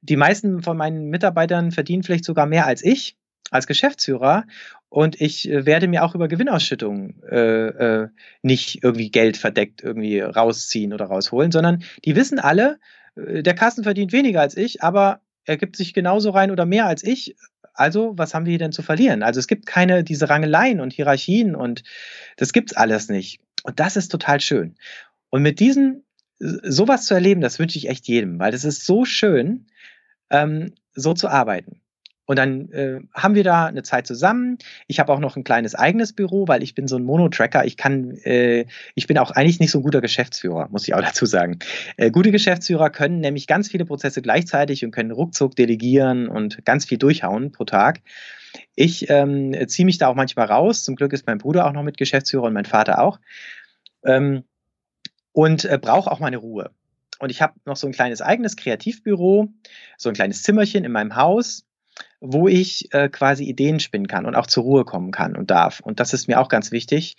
Die 0.00 0.16
meisten 0.16 0.62
von 0.62 0.76
meinen 0.76 1.10
Mitarbeitern 1.10 1.70
verdienen 1.70 2.02
vielleicht 2.02 2.24
sogar 2.24 2.46
mehr 2.46 2.66
als 2.66 2.82
ich 2.84 3.16
als 3.50 3.66
Geschäftsführer 3.66 4.44
und 4.88 5.20
ich 5.20 5.48
äh, 5.48 5.66
werde 5.66 5.88
mir 5.88 6.04
auch 6.04 6.14
über 6.14 6.28
Gewinnausschüttungen 6.28 7.22
äh, 7.22 7.66
äh, 7.68 8.08
nicht 8.42 8.82
irgendwie 8.82 9.10
Geld 9.10 9.36
verdeckt 9.36 9.82
irgendwie 9.82 10.20
rausziehen 10.20 10.92
oder 10.92 11.06
rausholen, 11.06 11.52
sondern 11.52 11.82
die 12.04 12.16
wissen 12.16 12.38
alle, 12.38 12.78
äh, 13.16 13.42
der 13.42 13.54
Kassen 13.54 13.84
verdient 13.84 14.12
weniger 14.12 14.40
als 14.40 14.56
ich, 14.56 14.82
aber 14.82 15.20
er 15.44 15.56
gibt 15.56 15.76
sich 15.76 15.94
genauso 15.94 16.30
rein 16.30 16.50
oder 16.50 16.66
mehr 16.66 16.86
als 16.86 17.02
ich. 17.02 17.36
Also, 17.72 18.12
was 18.16 18.34
haben 18.34 18.44
wir 18.44 18.50
hier 18.50 18.58
denn 18.58 18.72
zu 18.72 18.82
verlieren? 18.82 19.22
Also, 19.22 19.40
es 19.40 19.46
gibt 19.46 19.66
keine 19.66 20.04
diese 20.04 20.28
Rangeleien 20.28 20.80
und 20.80 20.92
Hierarchien 20.92 21.54
und 21.54 21.84
das 22.36 22.52
gibt's 22.52 22.76
alles 22.76 23.08
nicht. 23.08 23.40
Und 23.62 23.80
das 23.80 23.96
ist 23.96 24.08
total 24.08 24.40
schön. 24.40 24.74
Und 25.30 25.42
mit 25.42 25.60
diesen 25.60 26.04
sowas 26.38 27.06
zu 27.06 27.14
erleben, 27.14 27.40
das 27.40 27.58
wünsche 27.58 27.78
ich 27.78 27.88
echt 27.88 28.06
jedem, 28.06 28.38
weil 28.38 28.52
das 28.52 28.64
ist 28.64 28.84
so 28.84 29.04
schön, 29.04 29.66
ähm, 30.30 30.74
so 30.94 31.14
zu 31.14 31.28
arbeiten. 31.28 31.80
Und 32.28 32.38
dann 32.38 32.70
äh, 32.72 33.00
haben 33.14 33.34
wir 33.34 33.42
da 33.42 33.64
eine 33.64 33.82
Zeit 33.82 34.06
zusammen. 34.06 34.58
Ich 34.86 35.00
habe 35.00 35.10
auch 35.14 35.18
noch 35.18 35.38
ein 35.38 35.44
kleines 35.44 35.74
eigenes 35.74 36.12
Büro, 36.12 36.46
weil 36.46 36.62
ich 36.62 36.74
bin 36.74 36.86
so 36.86 36.96
ein 36.96 37.02
Monotracker. 37.02 37.64
Ich 37.64 37.78
kann, 37.78 38.18
äh, 38.18 38.66
ich 38.94 39.06
bin 39.06 39.16
auch 39.16 39.30
eigentlich 39.30 39.60
nicht 39.60 39.70
so 39.70 39.78
ein 39.78 39.82
guter 39.82 40.02
Geschäftsführer, 40.02 40.68
muss 40.70 40.86
ich 40.86 40.92
auch 40.94 41.00
dazu 41.02 41.24
sagen. 41.24 41.58
Äh, 41.96 42.10
gute 42.10 42.30
Geschäftsführer 42.30 42.90
können 42.90 43.20
nämlich 43.20 43.46
ganz 43.46 43.68
viele 43.68 43.86
Prozesse 43.86 44.20
gleichzeitig 44.20 44.84
und 44.84 44.90
können 44.90 45.10
ruckzuck 45.10 45.56
delegieren 45.56 46.28
und 46.28 46.62
ganz 46.66 46.84
viel 46.84 46.98
durchhauen 46.98 47.50
pro 47.50 47.64
Tag. 47.64 48.02
Ich 48.74 49.08
ähm, 49.08 49.54
ziehe 49.66 49.86
mich 49.86 49.96
da 49.96 50.08
auch 50.08 50.14
manchmal 50.14 50.48
raus. 50.48 50.84
Zum 50.84 50.96
Glück 50.96 51.14
ist 51.14 51.26
mein 51.26 51.38
Bruder 51.38 51.66
auch 51.66 51.72
noch 51.72 51.82
mit 51.82 51.96
Geschäftsführer 51.96 52.44
und 52.44 52.52
mein 52.52 52.66
Vater 52.66 53.00
auch. 53.00 53.20
Ähm, 54.04 54.44
und 55.32 55.64
äh, 55.64 55.78
brauche 55.80 56.12
auch 56.12 56.20
meine 56.20 56.36
Ruhe. 56.36 56.72
Und 57.20 57.30
ich 57.30 57.40
habe 57.40 57.54
noch 57.64 57.76
so 57.76 57.86
ein 57.86 57.94
kleines 57.94 58.20
eigenes 58.20 58.54
Kreativbüro, 58.56 59.48
so 59.96 60.10
ein 60.10 60.14
kleines 60.14 60.42
Zimmerchen 60.42 60.84
in 60.84 60.92
meinem 60.92 61.16
Haus 61.16 61.64
wo 62.20 62.48
ich 62.48 62.92
äh, 62.92 63.08
quasi 63.08 63.44
Ideen 63.44 63.80
spinnen 63.80 64.08
kann 64.08 64.26
und 64.26 64.34
auch 64.34 64.46
zur 64.46 64.64
Ruhe 64.64 64.84
kommen 64.84 65.10
kann 65.10 65.36
und 65.36 65.50
darf. 65.50 65.80
Und 65.80 66.00
das 66.00 66.12
ist 66.12 66.28
mir 66.28 66.40
auch 66.40 66.48
ganz 66.48 66.72
wichtig. 66.72 67.16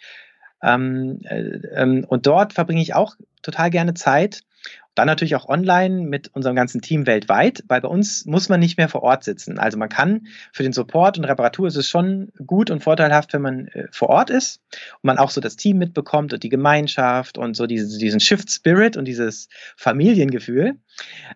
Ähm, 0.62 1.20
äh, 1.24 1.60
ähm, 1.74 2.06
und 2.08 2.28
dort 2.28 2.54
verbringe 2.54 2.82
ich 2.82 2.94
auch 2.94 3.16
total 3.42 3.70
gerne 3.70 3.94
Zeit 3.94 4.42
dann 4.96 5.08
natürlich 5.08 5.36
auch 5.36 5.48
online 5.48 6.02
mit 6.02 6.30
unserem 6.34 6.56
ganzen 6.56 6.82
Team 6.82 7.08
weltweit, 7.08 7.64
weil 7.68 7.82
bei 7.82 7.88
uns 7.88 8.26
muss 8.26 8.50
man 8.50 8.60
nicht 8.60 8.78
mehr 8.78 8.90
vor 8.90 9.04
Ort 9.04 9.24
sitzen. 9.24 9.58
Also 9.58 9.78
man 9.78 9.90
kann 9.90 10.28
für 10.52 10.64
den 10.64 10.74
Support 10.74 11.18
und 11.18 11.26
Reparatur 11.26 11.68
ist 11.68 11.76
es 11.76 11.88
schon 11.88 12.32
gut 12.46 12.70
und 12.70 12.84
vorteilhaft, 12.84 13.34
wenn 13.34 13.42
man 13.42 13.68
äh, 13.68 13.88
vor 13.92 14.10
Ort 14.10 14.30
ist 14.30 14.62
und 14.96 15.08
man 15.08 15.18
auch 15.18 15.30
so 15.30 15.42
das 15.42 15.56
Team 15.56 15.78
mitbekommt 15.78 16.34
und 16.34 16.44
die 16.44 16.50
Gemeinschaft 16.50 17.38
und 17.38 17.56
so 17.56 17.66
diese, 17.66 17.98
diesen 17.98 18.20
Shift 18.20 18.52
Spirit 18.52 18.98
und 18.98 19.06
dieses 19.06 19.48
Familiengefühl. 19.78 20.76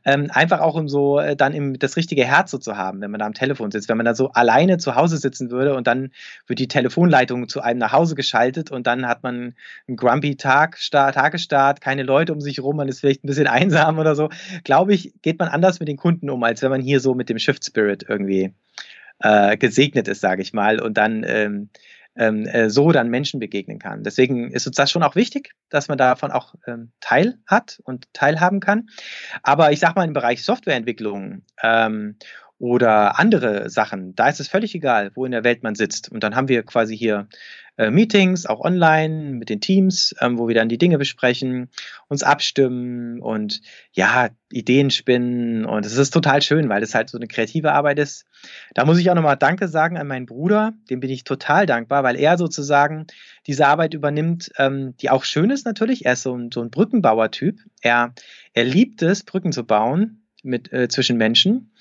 Ähm, 0.03 0.29
einfach 0.31 0.59
auch 0.59 0.75
um 0.75 0.89
so 0.89 1.19
äh, 1.19 1.35
dann 1.35 1.53
im, 1.53 1.79
das 1.79 1.95
richtige 1.95 2.25
Herz 2.25 2.51
so 2.51 2.57
zu 2.57 2.75
haben, 2.75 3.01
wenn 3.01 3.11
man 3.11 3.19
da 3.19 3.25
am 3.25 3.33
Telefon 3.33 3.71
sitzt. 3.71 3.87
Wenn 3.87 3.97
man 3.97 4.05
da 4.05 4.13
so 4.13 4.31
alleine 4.31 4.77
zu 4.77 4.95
Hause 4.95 5.17
sitzen 5.17 5.51
würde 5.51 5.75
und 5.75 5.87
dann 5.87 6.11
wird 6.47 6.59
die 6.59 6.67
Telefonleitung 6.67 7.47
zu 7.47 7.61
einem 7.61 7.79
nach 7.79 7.93
Hause 7.93 8.15
geschaltet 8.15 8.71
und 8.71 8.87
dann 8.87 9.07
hat 9.07 9.23
man 9.23 9.55
einen 9.87 9.97
grumpy 9.97 10.35
Tag, 10.35 10.77
Start, 10.77 11.15
Tagesstart, 11.15 11.81
keine 11.81 12.03
Leute 12.03 12.33
um 12.33 12.41
sich 12.41 12.57
herum, 12.57 12.75
man 12.75 12.87
ist 12.87 12.99
vielleicht 12.99 13.23
ein 13.23 13.27
bisschen 13.27 13.42
einsam 13.47 13.99
oder 13.99 14.15
so, 14.15 14.29
glaube 14.63 14.93
ich, 14.93 15.13
geht 15.21 15.39
man 15.39 15.49
anders 15.49 15.79
mit 15.79 15.87
den 15.87 15.97
Kunden 15.97 16.29
um, 16.29 16.43
als 16.43 16.61
wenn 16.61 16.69
man 16.69 16.81
hier 16.81 16.99
so 16.99 17.13
mit 17.13 17.29
dem 17.29 17.39
Shift 17.39 17.65
Spirit 17.65 18.05
irgendwie 18.07 18.53
äh, 19.19 19.57
gesegnet 19.57 20.07
ist, 20.07 20.21
sage 20.21 20.41
ich 20.41 20.53
mal, 20.53 20.79
und 20.79 20.97
dann 20.97 21.23
ähm, 21.25 21.69
ähm, 22.15 22.45
äh, 22.45 22.69
so 22.69 22.91
dann 22.91 23.09
Menschen 23.09 23.39
begegnen 23.39 23.79
kann. 23.79 24.03
Deswegen 24.03 24.51
ist 24.51 24.67
uns 24.67 24.75
das 24.75 24.91
schon 24.91 25.03
auch 25.03 25.15
wichtig, 25.15 25.53
dass 25.69 25.87
man 25.87 25.97
davon 25.97 26.31
auch 26.31 26.53
ähm, 26.67 26.91
Teil 26.99 27.39
hat 27.47 27.81
und 27.85 28.07
teilhaben 28.13 28.59
kann. 28.59 28.89
Aber 29.41 29.71
ich 29.71 29.79
sage 29.79 29.95
mal 29.95 30.07
im 30.07 30.13
Bereich 30.13 30.43
Softwareentwicklung 30.43 31.41
ähm, 31.61 32.17
oder 32.63 33.19
andere 33.19 33.69
Sachen, 33.69 34.15
da 34.15 34.29
ist 34.29 34.39
es 34.39 34.47
völlig 34.47 34.73
egal, 34.73 35.11
wo 35.15 35.25
in 35.25 35.33
der 35.33 35.43
Welt 35.43 35.63
man 35.63 35.75
sitzt. 35.75 36.09
Und 36.09 36.23
dann 36.23 36.33
haben 36.33 36.47
wir 36.47 36.63
quasi 36.63 36.97
hier 36.97 37.27
äh, 37.75 37.91
Meetings, 37.91 38.45
auch 38.45 38.61
online 38.61 39.33
mit 39.33 39.49
den 39.49 39.59
Teams, 39.59 40.15
ähm, 40.21 40.37
wo 40.37 40.47
wir 40.47 40.55
dann 40.55 40.69
die 40.69 40.77
Dinge 40.77 40.97
besprechen, 40.97 41.69
uns 42.07 42.23
abstimmen 42.23 43.19
und 43.19 43.59
ja, 43.91 44.29
Ideen 44.49 44.91
spinnen. 44.91 45.65
Und 45.65 45.85
es 45.85 45.97
ist 45.97 46.11
total 46.11 46.41
schön, 46.41 46.69
weil 46.69 46.81
es 46.83 46.95
halt 46.95 47.09
so 47.09 47.17
eine 47.17 47.27
kreative 47.27 47.73
Arbeit 47.73 47.99
ist. 47.99 48.27
Da 48.75 48.85
muss 48.85 48.97
ich 48.97 49.11
auch 49.11 49.15
nochmal 49.15 49.35
Danke 49.35 49.67
sagen 49.67 49.97
an 49.97 50.07
meinen 50.07 50.25
Bruder, 50.25 50.71
dem 50.89 51.01
bin 51.01 51.09
ich 51.09 51.25
total 51.25 51.65
dankbar, 51.65 52.03
weil 52.03 52.15
er 52.15 52.37
sozusagen 52.37 53.07
diese 53.45 53.67
Arbeit 53.67 53.93
übernimmt, 53.93 54.53
ähm, 54.57 54.95
die 55.01 55.09
auch 55.09 55.25
schön 55.25 55.49
ist 55.49 55.65
natürlich. 55.65 56.05
Er 56.05 56.13
ist 56.13 56.23
so 56.23 56.33
ein, 56.33 56.49
so 56.49 56.61
ein 56.61 56.69
Brückenbauer-Typ. 56.69 57.59
Er, 57.81 58.13
er 58.53 58.63
liebt 58.63 59.01
es, 59.01 59.25
Brücken 59.25 59.51
zu 59.51 59.65
bauen 59.65 60.23
mit, 60.43 60.71
äh, 60.71 60.87
zwischen 60.87 61.17
Menschen. 61.17 61.71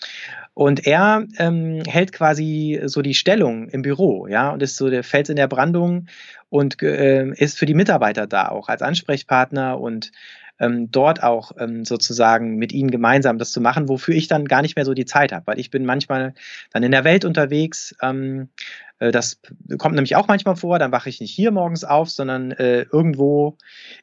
Und 0.55 0.87
er 0.87 1.27
ähm, 1.39 1.83
hält 1.87 2.13
quasi 2.13 2.81
so 2.85 3.01
die 3.01 3.15
Stellung 3.15 3.69
im 3.69 3.83
Büro, 3.83 4.27
ja, 4.27 4.51
und 4.51 4.63
ist 4.63 4.77
so 4.77 4.91
der 4.91 5.03
Fels 5.03 5.31
in 5.31 5.37
der 5.37 5.49
Brandung 5.49 6.09
und 6.51 6.83
äh, 6.83 7.29
ist 7.37 7.59
für 7.59 7.67
die 7.67 7.75
Mitarbeiter 7.75 8.27
da 8.27 8.49
auch 8.49 8.69
als 8.69 8.83
Ansprechpartner 8.83 9.81
und 9.81 10.13
ähm, 10.61 10.91
dort 10.91 11.23
auch 11.23 11.53
ähm, 11.59 11.85
sozusagen 11.85 12.57
mit 12.57 12.73
ihnen 12.73 12.91
gemeinsam 12.91 13.39
das 13.39 13.51
zu 13.53 13.61
machen, 13.61 13.89
wofür 13.89 14.15
ich 14.15 14.29
dann 14.29 14.47
gar 14.47 14.63
nicht 14.63 14.77
mehr 14.77 14.85
so 14.85 14.95
die 14.95 15.07
Zeit 15.07 15.33
habe, 15.33 15.47
weil 15.47 15.59
ich 15.59 15.71
bin 15.71 15.85
manchmal 15.85 16.35
dann 16.73 16.83
in 16.83 16.93
der 16.93 17.05
Welt 17.05 17.25
unterwegs. 17.25 17.97
Ähm, 18.03 18.51
äh, 18.99 19.11
das 19.11 19.41
kommt 19.79 19.95
nämlich 19.95 20.17
auch 20.17 20.29
manchmal 20.29 20.57
vor, 20.57 20.79
dann 20.79 20.93
wache 20.93 21.09
ich 21.09 21.21
nicht 21.21 21.35
hier 21.35 21.51
morgens 21.51 21.85
auf, 21.85 22.11
sondern 22.11 22.53
äh, 22.53 22.83
irgendwo 22.83 23.57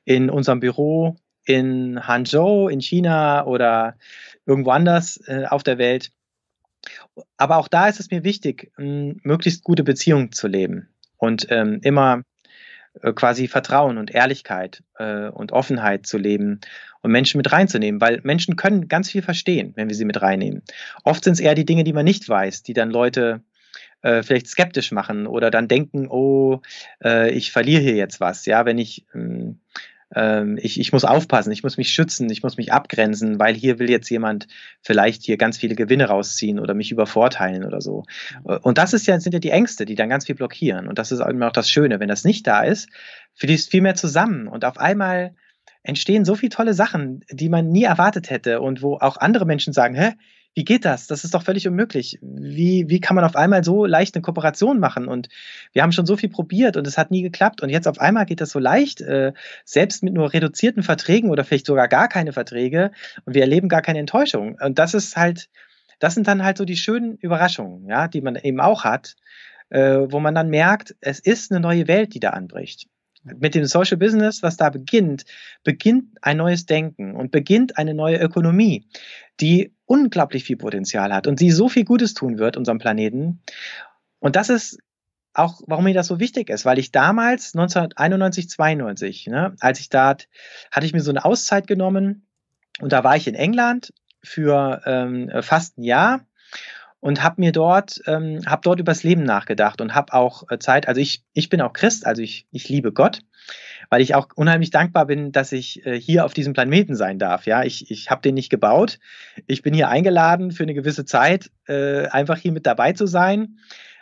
in 0.04 0.30
unserem 0.30 0.60
Büro 0.60 1.16
in 1.46 2.06
Hangzhou 2.06 2.68
in 2.68 2.82
China 2.82 3.46
oder 3.46 3.96
irgendwo 4.46 4.72
anders 4.72 5.20
äh, 5.28 5.46
auf 5.46 5.64
der 5.64 5.78
Welt. 5.78 6.12
Aber 7.38 7.58
auch 7.58 7.68
da 7.68 7.88
ist 7.88 8.00
es 8.00 8.12
mir 8.12 8.24
wichtig, 8.24 8.72
möglichst 8.78 9.64
gute 9.64 9.84
Beziehungen 9.84 10.32
zu 10.32 10.48
leben 10.48 10.90
und 11.18 11.48
ähm, 11.50 11.80
immer 11.84 12.24
äh, 13.02 13.14
quasi 13.14 13.48
Vertrauen 13.48 13.98
und 13.98 14.12
Ehrlichkeit 14.12 14.84
äh, 14.98 15.28
und 15.28 15.52
Offenheit 15.52 16.06
zu 16.06 16.18
leben 16.18 16.62
und 17.02 17.12
Menschen 17.12 17.38
mit 17.38 17.52
reinzunehmen, 17.52 18.02
weil 18.02 18.20
Menschen 18.24 18.56
können 18.56 18.88
ganz 18.88 19.10
viel 19.10 19.22
verstehen, 19.22 19.74
wenn 19.76 19.90
wir 19.90 19.96
sie 19.96 20.06
mit 20.06 20.22
reinnehmen. 20.22 20.64
Oft 21.04 21.24
sind 21.24 21.34
es 21.34 21.40
eher 21.40 21.56
die 21.56 21.66
Dinge, 21.66 21.84
die 21.84 21.94
man 21.94 22.06
nicht 22.06 22.28
weiß, 22.28 22.64
die 22.64 22.74
dann 22.74 22.92
Leute 22.92 23.42
äh, 24.02 24.24
vielleicht 24.24 24.48
skeptisch 24.48 24.92
machen 24.92 25.28
oder 25.28 25.52
dann 25.52 25.68
denken, 25.68 26.08
oh, 26.10 26.62
äh, 27.04 27.32
ich 27.32 27.52
verliere 27.52 27.82
hier 27.82 27.96
jetzt 27.96 28.20
was, 28.20 28.46
ja, 28.46 28.66
wenn 28.66 28.78
ich 28.78 29.06
ähm, 29.14 29.20
ähm, 29.20 29.60
ich, 30.16 30.80
ich 30.80 30.92
muss 30.92 31.06
aufpassen, 31.06 31.52
ich 31.52 31.62
muss 31.62 31.78
mich 31.78 31.92
schützen, 31.92 32.30
ich 32.32 32.42
muss 32.42 32.58
mich 32.58 32.74
abgrenzen, 32.74 33.40
weil 33.40 33.54
hier 33.54 33.78
will 33.78 33.90
jetzt 33.90 34.10
jemand 34.10 34.48
vielleicht 34.82 35.24
hier 35.24 35.38
ganz 35.38 35.58
viele 35.58 35.76
Gewinne 35.76 36.06
rausziehen 36.06 36.60
oder 36.60 36.74
mich 36.74 36.92
übervorteilen 36.92 37.64
oder 37.64 37.80
so. 37.80 38.06
Äh, 38.48 38.58
und 38.58 38.78
das 38.78 38.94
ist 38.94 39.06
ja, 39.06 39.20
sind 39.20 39.34
ja 39.34 39.40
die 39.40 39.52
Ängste, 39.52 39.86
die 39.86 39.96
dann 39.96 40.10
ganz 40.10 40.26
viel 40.26 40.36
blockieren. 40.36 40.88
Und 40.88 40.98
das 40.98 41.12
ist 41.12 41.20
immer 41.20 41.48
auch 41.48 41.54
das 41.54 41.70
Schöne. 41.70 42.00
Wenn 42.00 42.10
das 42.10 42.24
nicht 42.24 42.48
da 42.48 42.64
ist, 42.64 42.90
fließt 43.36 43.70
viel 43.70 43.82
mehr 43.82 43.96
zusammen 43.96 44.48
und 44.48 44.66
auf 44.66 44.78
einmal 44.78 45.36
entstehen 45.84 46.26
so 46.26 46.36
viele 46.36 46.50
tolle 46.50 46.74
Sachen, 46.74 47.24
die 47.32 47.50
man 47.50 47.70
nie 47.70 47.84
erwartet 47.84 48.30
hätte 48.30 48.62
und 48.62 48.82
wo 48.82 48.98
auch 48.98 49.18
andere 49.18 49.46
Menschen 49.46 49.74
sagen, 49.74 49.96
hä, 49.96 50.14
wie 50.56 50.64
geht 50.64 50.84
das? 50.84 51.08
Das 51.08 51.24
ist 51.24 51.34
doch 51.34 51.44
völlig 51.44 51.68
unmöglich. 51.68 52.18
Wie, 52.22 52.86
wie 52.88 53.00
kann 53.00 53.16
man 53.16 53.24
auf 53.24 53.36
einmal 53.36 53.64
so 53.64 53.86
leicht 53.86 54.16
eine 54.16 54.22
Kooperation 54.22 54.80
machen? 54.80 55.08
Und 55.08 55.30
wir 55.74 55.84
haben 55.84 55.92
schon 55.92 56.06
so 56.06 56.18
viel 56.18 56.30
probiert 56.30 56.76
und 56.76 56.88
es 56.88 56.98
hat 56.98 57.12
nie 57.12 57.22
geklappt. 57.22 57.62
Und 57.62 57.70
jetzt 57.70 57.88
auf 57.88 58.00
einmal 58.00 58.26
geht 58.26 58.42
das 58.42 58.50
so 58.50 58.60
leicht, 58.60 59.02
äh, 59.02 59.34
selbst 59.64 60.04
mit 60.04 60.14
nur 60.14 60.34
reduzierten 60.34 60.84
Verträgen 60.84 61.30
oder 61.30 61.44
vielleicht 61.44 61.68
sogar 61.68 61.88
gar 61.88 62.08
keine 62.08 62.34
Verträge. 62.34 62.92
Und 63.26 63.36
wir 63.36 63.42
erleben 63.42 63.70
gar 63.70 63.82
keine 63.82 64.00
Enttäuschung. 64.00 64.58
Und 64.60 64.80
das 64.80 64.94
ist 64.94 65.16
halt, 65.16 65.50
das 66.00 66.16
sind 66.16 66.28
dann 66.28 66.44
halt 66.44 66.58
so 66.58 66.66
die 66.66 66.78
schönen 66.78 67.18
Überraschungen, 67.18 67.88
ja, 67.88 68.08
die 68.08 68.22
man 68.22 68.36
eben 68.36 68.60
auch 68.60 68.84
hat, 68.84 69.16
äh, 69.70 70.00
wo 70.10 70.20
man 70.20 70.36
dann 70.36 70.50
merkt, 70.50 70.96
es 71.00 71.20
ist 71.20 71.52
eine 71.52 71.60
neue 71.60 71.88
Welt, 71.88 72.14
die 72.16 72.20
da 72.20 72.32
anbricht 72.32 72.88
mit 73.24 73.54
dem 73.54 73.66
Social 73.66 73.98
Business, 73.98 74.42
was 74.44 74.58
da 74.58 74.70
beginnt, 74.70 75.26
beginnt 75.64 76.18
ein 76.22 76.38
neues 76.38 76.66
Denken 76.66 77.16
und 77.16 77.32
beginnt 77.32 77.78
eine 77.78 77.94
neue 77.94 78.18
Ökonomie, 78.18 78.88
die 79.42 79.74
unglaublich 79.90 80.44
viel 80.44 80.56
Potenzial 80.56 81.12
hat 81.12 81.26
und 81.26 81.40
die 81.40 81.50
so 81.50 81.68
viel 81.68 81.84
Gutes 81.84 82.14
tun 82.14 82.38
wird 82.38 82.58
unserem 82.58 82.78
Planeten. 82.78 83.42
Und 84.20 84.36
das 84.36 84.50
ist 84.50 84.78
auch, 85.34 85.62
warum 85.66 85.86
mir 85.86 85.96
das 85.96 86.06
so 86.06 86.20
wichtig 86.20 86.50
ist, 86.52 86.64
weil 86.64 86.78
ich 86.78 86.92
damals 86.92 87.56
1991, 87.56 88.50
92, 88.50 89.28
ne, 89.28 89.56
als 89.60 89.80
ich 89.80 89.90
da 89.90 90.16
hatte 90.72 90.86
ich 90.86 90.94
mir 90.94 91.02
so 91.02 91.10
eine 91.10 91.26
Auszeit 91.26 91.66
genommen 91.66 92.28
und 92.80 92.94
da 92.94 93.04
war 93.04 93.16
ich 93.16 93.28
in 93.28 93.34
England 93.34 93.92
für 94.22 94.84
ähm, 94.86 95.32
fast 95.42 95.80
ein 95.80 95.84
Jahr 95.84 96.22
und 97.00 97.24
habe 97.24 97.42
mir 97.42 97.52
dort, 97.52 98.00
ähm, 98.06 98.42
habe 98.46 98.62
dort 98.64 98.80
übers 98.80 99.02
Leben 99.02 99.24
nachgedacht 99.24 99.82
und 99.82 99.96
habe 99.96 100.14
auch 100.14 100.44
äh, 100.52 100.60
Zeit, 100.60 100.88
also 100.88 101.02
ich, 101.02 101.24
ich 101.34 101.50
bin 101.50 101.62
auch 101.62 101.74
Christ, 101.74 102.06
also 102.06 102.22
ich, 102.22 102.46
ich 102.52 102.70
liebe 102.70 102.92
Gott, 102.92 103.22
weil 103.90 104.02
ich 104.02 104.16
auch 104.16 104.28
unheimlich 104.36 104.70
dankbar 104.70 105.06
bin, 105.06 105.32
dass 105.32 105.52
ich 105.52 105.86
äh, 105.86 106.00
hier 106.00 106.26
auf 106.26 106.34
diesem 106.34 106.54
Planeten 106.54 106.96
sein 106.96 107.20
darf. 107.20 107.46
Ja, 107.46 107.64
ich, 107.64 107.90
ich 107.92 108.10
habe 108.10 108.22
den 108.22 108.36
nicht 108.36 108.50
gebaut. 108.50 109.00
Ich 109.48 109.62
bin 109.62 109.74
hier 109.74 109.90
eingeladen 109.90 110.52
für 110.52 110.64
eine 110.64 110.74
gewisse 110.74 111.06
Zeit, 111.06 111.50
äh, 111.68 112.08
einfach 112.08 112.38
hier 112.38 112.52
mit 112.52 112.66
dabei 112.66 112.94
zu 112.94 113.08
sein. 113.08 113.58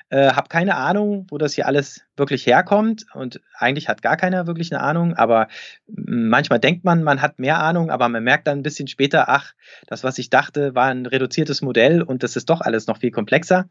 Äh, 0.09 0.31
habe 0.31 0.47
keine 0.47 0.75
Ahnung, 0.75 1.27
wo 1.29 1.37
das 1.37 1.53
hier 1.53 1.67
alles 1.67 2.01
wirklich 2.15 2.45
herkommt 2.45 3.05
und 3.13 3.41
eigentlich 3.53 3.89
hat 3.89 4.01
gar 4.01 4.15
keiner 4.15 4.47
wirklich 4.47 4.73
eine 4.73 4.81
Ahnung, 4.81 5.15
aber 5.15 5.49
manchmal 5.85 6.59
denkt 6.59 6.85
man, 6.85 7.03
man 7.03 7.21
hat 7.21 7.39
mehr 7.39 7.59
Ahnung, 7.59 7.89
aber 7.89 8.07
man 8.07 8.23
merkt 8.23 8.47
dann 8.47 8.59
ein 8.59 8.63
bisschen 8.63 8.87
später, 8.87 9.27
ach, 9.27 9.51
das, 9.85 10.05
was 10.05 10.17
ich 10.17 10.29
dachte, 10.29 10.73
war 10.75 10.85
ein 10.85 11.07
reduziertes 11.07 11.61
Modell 11.61 12.01
und 12.01 12.23
das 12.23 12.37
ist 12.37 12.49
doch 12.49 12.61
alles 12.61 12.87
noch 12.87 12.99
viel 12.99 13.11
komplexer. 13.11 13.67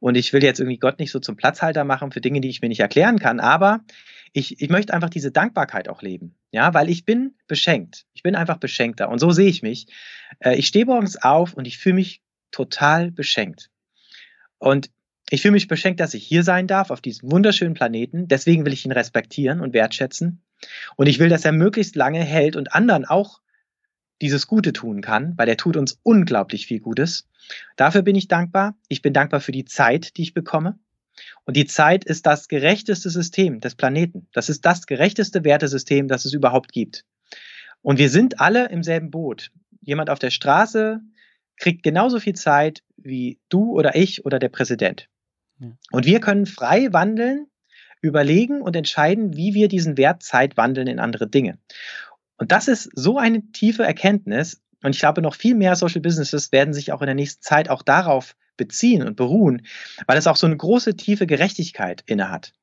Und 0.00 0.16
ich 0.16 0.32
will 0.32 0.42
jetzt 0.42 0.60
irgendwie 0.60 0.78
Gott 0.78 0.98
nicht 0.98 1.10
so 1.10 1.20
zum 1.20 1.36
Platzhalter 1.36 1.84
machen 1.84 2.10
für 2.10 2.20
Dinge, 2.20 2.40
die 2.40 2.48
ich 2.48 2.62
mir 2.62 2.68
nicht 2.68 2.80
erklären 2.80 3.18
kann, 3.18 3.38
aber 3.38 3.80
ich, 4.32 4.60
ich 4.60 4.68
möchte 4.68 4.94
einfach 4.94 5.10
diese 5.10 5.30
Dankbarkeit 5.30 5.88
auch 5.88 6.02
leben. 6.02 6.36
Ja, 6.52 6.72
weil 6.74 6.88
ich 6.88 7.04
bin 7.04 7.34
beschenkt. 7.46 8.06
Ich 8.14 8.22
bin 8.22 8.34
einfach 8.34 8.58
beschenkter. 8.58 9.08
Und 9.08 9.18
so 9.18 9.30
sehe 9.30 9.48
ich 9.48 9.62
mich. 9.62 9.86
Äh, 10.40 10.56
ich 10.56 10.66
stehe 10.66 10.86
morgens 10.86 11.16
auf 11.16 11.54
und 11.54 11.66
ich 11.66 11.78
fühle 11.78 11.96
mich 11.96 12.22
total 12.50 13.10
beschenkt. 13.10 13.70
Und 14.58 14.90
ich 15.30 15.42
fühle 15.42 15.52
mich 15.52 15.68
beschenkt, 15.68 16.00
dass 16.00 16.14
ich 16.14 16.24
hier 16.24 16.42
sein 16.42 16.66
darf, 16.66 16.90
auf 16.90 17.00
diesem 17.00 17.30
wunderschönen 17.30 17.74
Planeten. 17.74 18.28
Deswegen 18.28 18.64
will 18.64 18.72
ich 18.72 18.84
ihn 18.84 18.92
respektieren 18.92 19.60
und 19.60 19.74
wertschätzen. 19.74 20.42
Und 20.96 21.08
ich 21.08 21.18
will, 21.18 21.28
dass 21.28 21.44
er 21.44 21.52
möglichst 21.52 21.96
lange 21.96 22.22
hält 22.22 22.56
und 22.56 22.74
anderen 22.74 23.04
auch 23.04 23.40
dieses 24.20 24.46
Gute 24.46 24.72
tun 24.72 25.00
kann, 25.00 25.34
weil 25.36 25.48
er 25.48 25.56
tut 25.56 25.76
uns 25.76 25.98
unglaublich 26.02 26.66
viel 26.66 26.80
Gutes. 26.80 27.28
Dafür 27.76 28.02
bin 28.02 28.16
ich 28.16 28.28
dankbar. 28.28 28.76
Ich 28.88 29.02
bin 29.02 29.12
dankbar 29.12 29.40
für 29.40 29.52
die 29.52 29.64
Zeit, 29.64 30.16
die 30.16 30.22
ich 30.22 30.34
bekomme. 30.34 30.78
Und 31.44 31.56
die 31.56 31.66
Zeit 31.66 32.04
ist 32.04 32.26
das 32.26 32.48
gerechteste 32.48 33.10
System 33.10 33.60
des 33.60 33.74
Planeten. 33.74 34.28
Das 34.32 34.48
ist 34.48 34.64
das 34.64 34.86
gerechteste 34.86 35.44
Wertesystem, 35.44 36.08
das 36.08 36.24
es 36.24 36.32
überhaupt 36.32 36.72
gibt. 36.72 37.04
Und 37.82 37.98
wir 37.98 38.10
sind 38.10 38.40
alle 38.40 38.68
im 38.68 38.82
selben 38.82 39.10
Boot. 39.10 39.50
Jemand 39.80 40.10
auf 40.10 40.18
der 40.18 40.30
Straße 40.30 41.00
kriegt 41.56 41.82
genauso 41.82 42.20
viel 42.20 42.34
Zeit 42.34 42.82
wie 42.96 43.38
du 43.48 43.72
oder 43.72 43.96
ich 43.96 44.24
oder 44.24 44.38
der 44.38 44.48
Präsident. 44.48 45.08
Und 45.90 46.06
wir 46.06 46.20
können 46.20 46.46
frei 46.46 46.92
wandeln, 46.92 47.46
überlegen 48.02 48.62
und 48.62 48.76
entscheiden, 48.76 49.36
wie 49.36 49.52
wir 49.52 49.68
diesen 49.68 49.98
Wert 49.98 50.22
Zeit 50.22 50.56
wandeln 50.56 50.86
in 50.86 50.98
andere 50.98 51.28
Dinge. 51.28 51.58
Und 52.40 52.52
das 52.52 52.68
ist 52.68 52.88
so 52.94 53.18
eine 53.18 53.42
tiefe 53.52 53.84
Erkenntnis. 53.84 54.62
Und 54.82 54.94
ich 54.94 55.00
glaube, 55.00 55.20
noch 55.20 55.34
viel 55.34 55.54
mehr 55.54 55.76
Social 55.76 56.00
Businesses 56.00 56.52
werden 56.52 56.72
sich 56.72 56.90
auch 56.90 57.02
in 57.02 57.06
der 57.06 57.14
nächsten 57.14 57.42
Zeit 57.42 57.68
auch 57.68 57.82
darauf 57.82 58.34
beziehen 58.56 59.06
und 59.06 59.14
beruhen, 59.14 59.66
weil 60.06 60.16
es 60.16 60.26
auch 60.26 60.36
so 60.36 60.46
eine 60.46 60.56
große, 60.56 60.96
tiefe 60.96 61.26
Gerechtigkeit 61.26 62.02
innehat. 62.06 62.54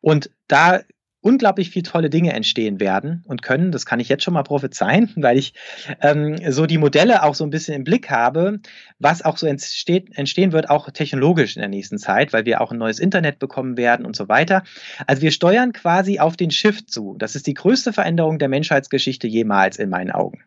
Und 0.00 0.30
da 0.48 0.80
unglaublich 1.22 1.70
viel 1.70 1.82
tolle 1.82 2.08
Dinge 2.08 2.32
entstehen 2.32 2.80
werden 2.80 3.22
und 3.26 3.42
können. 3.42 3.72
Das 3.72 3.84
kann 3.84 4.00
ich 4.00 4.08
jetzt 4.08 4.24
schon 4.24 4.34
mal 4.34 4.42
prophezeien, 4.42 5.12
weil 5.16 5.38
ich 5.38 5.52
ähm, 6.00 6.38
so 6.50 6.66
die 6.66 6.78
Modelle 6.78 7.22
auch 7.22 7.34
so 7.34 7.44
ein 7.44 7.50
bisschen 7.50 7.74
im 7.74 7.84
Blick 7.84 8.10
habe, 8.10 8.60
was 8.98 9.22
auch 9.22 9.36
so 9.36 9.46
entsteht, 9.46 10.16
entstehen 10.16 10.52
wird, 10.52 10.70
auch 10.70 10.90
technologisch 10.90 11.56
in 11.56 11.60
der 11.60 11.68
nächsten 11.68 11.98
Zeit, 11.98 12.32
weil 12.32 12.46
wir 12.46 12.60
auch 12.60 12.72
ein 12.72 12.78
neues 12.78 12.98
Internet 12.98 13.38
bekommen 13.38 13.76
werden 13.76 14.06
und 14.06 14.16
so 14.16 14.28
weiter. 14.28 14.62
Also 15.06 15.22
wir 15.22 15.30
steuern 15.30 15.72
quasi 15.72 16.18
auf 16.18 16.36
den 16.36 16.50
Shift 16.50 16.90
zu. 16.90 17.16
Das 17.18 17.36
ist 17.36 17.46
die 17.46 17.54
größte 17.54 17.92
Veränderung 17.92 18.38
der 18.38 18.48
Menschheitsgeschichte 18.48 19.26
jemals 19.26 19.78
in 19.78 19.90
meinen 19.90 20.10
Augen. 20.10 20.44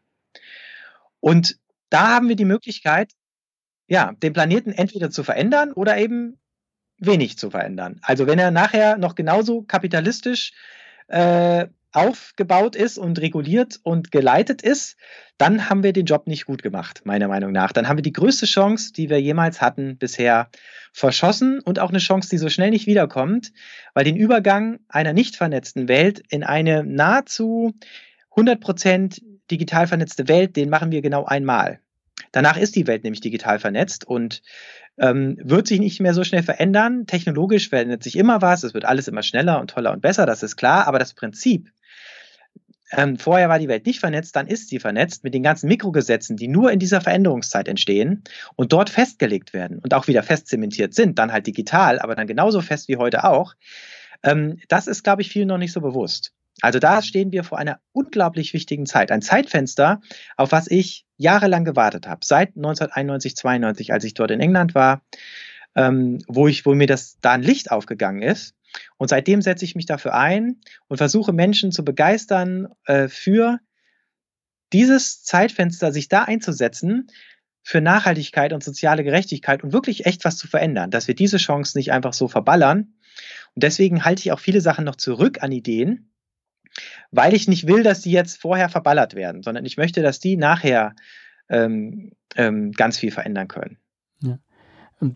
Und 1.19 1.57
da 1.89 2.15
haben 2.15 2.27
wir 2.27 2.35
die 2.35 2.45
Möglichkeit, 2.45 3.11
ja, 3.87 4.13
den 4.23 4.33
Planeten 4.33 4.71
entweder 4.71 5.11
zu 5.11 5.23
verändern 5.23 5.71
oder 5.73 5.97
eben 5.97 6.39
wenig 7.05 7.37
zu 7.37 7.49
verändern. 7.49 7.99
Also 8.01 8.27
wenn 8.27 8.39
er 8.39 8.51
nachher 8.51 8.97
noch 8.97 9.15
genauso 9.15 9.61
kapitalistisch 9.63 10.53
äh, 11.07 11.67
aufgebaut 11.93 12.75
ist 12.75 12.97
und 12.97 13.21
reguliert 13.21 13.79
und 13.83 14.11
geleitet 14.11 14.63
ist, 14.63 14.97
dann 15.37 15.69
haben 15.69 15.83
wir 15.83 15.93
den 15.93 16.05
Job 16.05 16.27
nicht 16.27 16.45
gut 16.45 16.63
gemacht, 16.63 17.01
meiner 17.05 17.27
Meinung 17.27 17.51
nach. 17.51 17.71
Dann 17.71 17.87
haben 17.87 17.97
wir 17.97 18.03
die 18.03 18.13
größte 18.13 18.47
Chance, 18.47 18.93
die 18.93 19.09
wir 19.09 19.21
jemals 19.21 19.61
hatten, 19.61 19.97
bisher 19.97 20.49
verschossen 20.91 21.59
und 21.59 21.79
auch 21.79 21.89
eine 21.89 21.99
Chance, 21.99 22.29
die 22.29 22.37
so 22.37 22.49
schnell 22.49 22.71
nicht 22.71 22.87
wiederkommt, 22.87 23.53
weil 23.93 24.05
den 24.05 24.17
Übergang 24.17 24.79
einer 24.89 25.13
nicht 25.13 25.35
vernetzten 25.35 25.87
Welt 25.87 26.23
in 26.29 26.43
eine 26.43 26.83
nahezu 26.83 27.73
100% 28.35 29.21
digital 29.51 29.85
vernetzte 29.87 30.27
Welt, 30.27 30.55
den 30.55 30.69
machen 30.69 30.91
wir 30.91 31.01
genau 31.01 31.25
einmal. 31.25 31.79
Danach 32.31 32.57
ist 32.57 32.75
die 32.75 32.87
Welt 32.87 33.03
nämlich 33.03 33.21
digital 33.21 33.59
vernetzt 33.59 34.05
und 34.05 34.41
ähm, 34.97 35.37
wird 35.41 35.67
sich 35.67 35.79
nicht 35.79 35.99
mehr 35.99 36.13
so 36.13 36.23
schnell 36.23 36.43
verändern. 36.43 37.05
Technologisch 37.07 37.69
verändert 37.69 38.03
sich 38.03 38.15
immer 38.15 38.41
was, 38.41 38.63
es 38.63 38.73
wird 38.73 38.85
alles 38.85 39.07
immer 39.07 39.23
schneller 39.23 39.59
und 39.59 39.69
toller 39.71 39.91
und 39.91 40.01
besser, 40.01 40.25
das 40.25 40.43
ist 40.43 40.55
klar, 40.55 40.87
aber 40.87 40.99
das 40.99 41.13
Prinzip, 41.13 41.69
ähm, 42.95 43.17
vorher 43.17 43.49
war 43.49 43.59
die 43.59 43.67
Welt 43.67 43.85
nicht 43.85 43.99
vernetzt, 43.99 44.35
dann 44.35 44.47
ist 44.47 44.69
sie 44.69 44.79
vernetzt 44.79 45.23
mit 45.23 45.33
den 45.33 45.43
ganzen 45.43 45.67
Mikrogesetzen, 45.67 46.37
die 46.37 46.47
nur 46.47 46.71
in 46.71 46.79
dieser 46.79 47.01
Veränderungszeit 47.01 47.67
entstehen 47.67 48.23
und 48.55 48.71
dort 48.71 48.89
festgelegt 48.89 49.53
werden 49.53 49.79
und 49.79 49.93
auch 49.93 50.07
wieder 50.07 50.21
fest 50.21 50.47
zementiert 50.47 50.93
sind, 50.93 51.17
dann 51.17 51.31
halt 51.31 51.47
digital, 51.47 51.99
aber 51.99 52.15
dann 52.15 52.27
genauso 52.27 52.61
fest 52.61 52.87
wie 52.87 52.97
heute 52.97 53.23
auch. 53.23 53.55
Ähm, 54.21 54.59
das 54.67 54.87
ist, 54.87 55.03
glaube 55.03 55.23
ich, 55.23 55.29
vielen 55.29 55.47
noch 55.47 55.57
nicht 55.57 55.73
so 55.73 55.81
bewusst. 55.81 56.33
Also 56.63 56.79
da 56.79 57.01
stehen 57.01 57.33
wir 57.33 57.43
vor 57.43 57.57
einer 57.57 57.81
unglaublich 57.91 58.53
wichtigen 58.53 58.85
Zeit. 58.85 59.11
Ein 59.11 59.21
Zeitfenster, 59.21 59.99
auf 60.37 60.53
was 60.53 60.71
ich 60.71 61.05
jahrelang 61.17 61.65
gewartet 61.65 62.07
habe. 62.07 62.21
Seit 62.23 62.55
1991, 62.55 63.35
92, 63.35 63.91
als 63.91 64.05
ich 64.05 64.13
dort 64.13 64.31
in 64.31 64.39
England 64.39 64.73
war, 64.73 65.01
ähm, 65.75 66.23
wo, 66.25 66.47
ich, 66.47 66.65
wo 66.65 66.73
mir 66.73 66.87
das 66.87 67.19
da 67.19 67.33
ein 67.33 67.43
Licht 67.43 67.69
aufgegangen 67.69 68.21
ist. 68.21 68.55
Und 68.95 69.09
seitdem 69.09 69.41
setze 69.41 69.65
ich 69.65 69.75
mich 69.75 69.87
dafür 69.87 70.13
ein 70.13 70.61
und 70.87 70.95
versuche 70.97 71.33
Menschen 71.33 71.73
zu 71.73 71.83
begeistern 71.83 72.69
äh, 72.85 73.09
für 73.09 73.59
dieses 74.71 75.21
Zeitfenster, 75.21 75.91
sich 75.91 76.07
da 76.07 76.23
einzusetzen, 76.23 77.07
für 77.61 77.81
Nachhaltigkeit 77.81 78.53
und 78.53 78.63
soziale 78.63 79.03
Gerechtigkeit 79.03 79.65
und 79.65 79.73
wirklich 79.73 80.05
echt 80.05 80.23
was 80.23 80.37
zu 80.37 80.47
verändern, 80.47 80.91
dass 80.91 81.09
wir 81.09 81.15
diese 81.15 81.37
Chance 81.37 81.77
nicht 81.77 81.91
einfach 81.91 82.13
so 82.13 82.29
verballern. 82.29 82.93
Und 83.53 83.63
deswegen 83.63 84.05
halte 84.05 84.21
ich 84.21 84.31
auch 84.31 84.39
viele 84.39 84.61
Sachen 84.61 84.85
noch 84.85 84.95
zurück 84.95 85.43
an 85.43 85.51
Ideen, 85.51 86.12
weil 87.11 87.33
ich 87.33 87.47
nicht 87.47 87.67
will, 87.67 87.83
dass 87.83 88.01
die 88.01 88.11
jetzt 88.11 88.41
vorher 88.41 88.69
verballert 88.69 89.15
werden, 89.15 89.43
sondern 89.43 89.65
ich 89.65 89.77
möchte, 89.77 90.01
dass 90.01 90.19
die 90.19 90.37
nachher 90.37 90.95
ähm, 91.49 92.11
ähm, 92.35 92.71
ganz 92.71 92.97
viel 92.97 93.11
verändern 93.11 93.47
können. 93.47 93.77
Ja. 94.21 94.39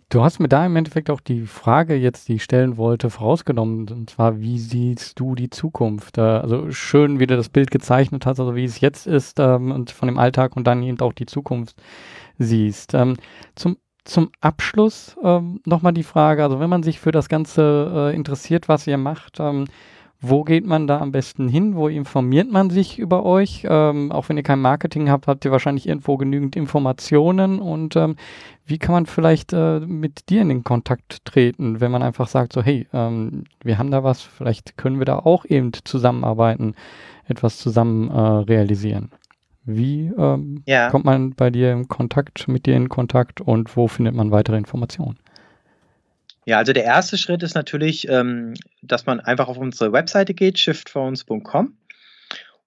Du 0.09 0.21
hast 0.21 0.39
mir 0.39 0.49
da 0.49 0.65
im 0.65 0.75
Endeffekt 0.75 1.09
auch 1.09 1.21
die 1.21 1.45
Frage 1.45 1.95
jetzt, 1.95 2.27
die 2.27 2.35
ich 2.35 2.43
stellen 2.43 2.75
wollte, 2.75 3.09
vorausgenommen. 3.09 3.87
Und 3.89 4.09
zwar, 4.09 4.41
wie 4.41 4.59
siehst 4.59 5.17
du 5.19 5.33
die 5.33 5.49
Zukunft? 5.49 6.17
Äh, 6.17 6.21
also 6.21 6.71
schön, 6.71 7.19
wie 7.19 7.27
du 7.27 7.37
das 7.37 7.49
Bild 7.49 7.71
gezeichnet 7.71 8.25
hast, 8.25 8.39
also 8.39 8.55
wie 8.55 8.65
es 8.65 8.81
jetzt 8.81 9.07
ist 9.07 9.39
ähm, 9.39 9.71
und 9.71 9.91
von 9.91 10.07
dem 10.07 10.19
Alltag 10.19 10.57
und 10.57 10.65
dann 10.65 10.83
eben 10.83 10.99
auch 10.99 11.13
die 11.13 11.25
Zukunft 11.25 11.81
siehst. 12.37 12.93
Ähm, 12.93 13.15
zum 13.55 13.77
zum 14.07 14.31
Abschluss 14.39 15.17
ähm, 15.21 15.59
nochmal 15.65 15.93
die 15.93 16.03
Frage, 16.03 16.41
also 16.41 16.61
wenn 16.61 16.69
man 16.69 16.81
sich 16.81 16.99
für 16.99 17.11
das 17.11 17.27
Ganze 17.27 17.91
äh, 17.93 18.15
interessiert, 18.15 18.69
was 18.69 18.87
ihr 18.87 18.97
macht, 18.97 19.39
ähm, 19.39 19.65
wo 20.19 20.43
geht 20.43 20.65
man 20.65 20.87
da 20.87 20.99
am 20.99 21.11
besten 21.11 21.47
hin? 21.47 21.75
Wo 21.75 21.87
informiert 21.87 22.51
man 22.51 22.71
sich 22.71 22.97
über 22.97 23.23
euch? 23.23 23.67
Ähm, 23.69 24.11
auch 24.11 24.29
wenn 24.29 24.37
ihr 24.37 24.43
kein 24.43 24.61
Marketing 24.61 25.11
habt, 25.11 25.27
habt 25.27 25.45
ihr 25.45 25.51
wahrscheinlich 25.51 25.87
irgendwo 25.87 26.17
genügend 26.17 26.55
Informationen. 26.55 27.59
Und 27.59 27.95
ähm, 27.95 28.15
wie 28.65 28.79
kann 28.79 28.93
man 28.93 29.05
vielleicht 29.05 29.53
äh, 29.53 29.79
mit 29.79 30.29
dir 30.29 30.41
in 30.41 30.49
den 30.49 30.63
Kontakt 30.63 31.23
treten, 31.23 31.81
wenn 31.81 31.91
man 31.91 32.01
einfach 32.01 32.27
sagt, 32.27 32.53
so 32.53 32.63
hey, 32.63 32.87
ähm, 32.93 33.43
wir 33.63 33.77
haben 33.77 33.91
da 33.91 34.03
was, 34.03 34.23
vielleicht 34.23 34.75
können 34.75 34.97
wir 34.97 35.05
da 35.05 35.19
auch 35.19 35.45
eben 35.45 35.71
zusammenarbeiten, 35.83 36.73
etwas 37.27 37.57
zusammen 37.57 38.09
äh, 38.09 38.19
realisieren. 38.19 39.11
Wie 39.65 40.11
ähm, 40.17 40.63
ja. 40.65 40.89
kommt 40.89 41.05
man 41.05 41.33
bei 41.33 41.49
dir 41.51 41.73
im 41.73 41.89
Kontakt, 41.89 42.47
mit 42.47 42.65
dir 42.65 42.75
in 42.75 42.89
Kontakt 42.89 43.41
und 43.41 43.75
wo 43.75 43.87
findet 43.87 44.15
man 44.15 44.31
weitere 44.31 44.57
Informationen? 44.57 45.17
Ja, 46.47 46.59
also 46.59 46.71
der 46.71 46.85
erste 46.85 47.17
Schritt 47.17 47.43
ist 47.43 47.55
natürlich, 47.55 48.07
ähm, 48.07 48.53
dass 48.81 49.05
man 49.05 49.19
einfach 49.19 49.49
auf 49.49 49.57
unsere 49.57 49.91
Webseite 49.91 50.33
geht, 50.33 50.57
shiftphones.com. 50.57 51.77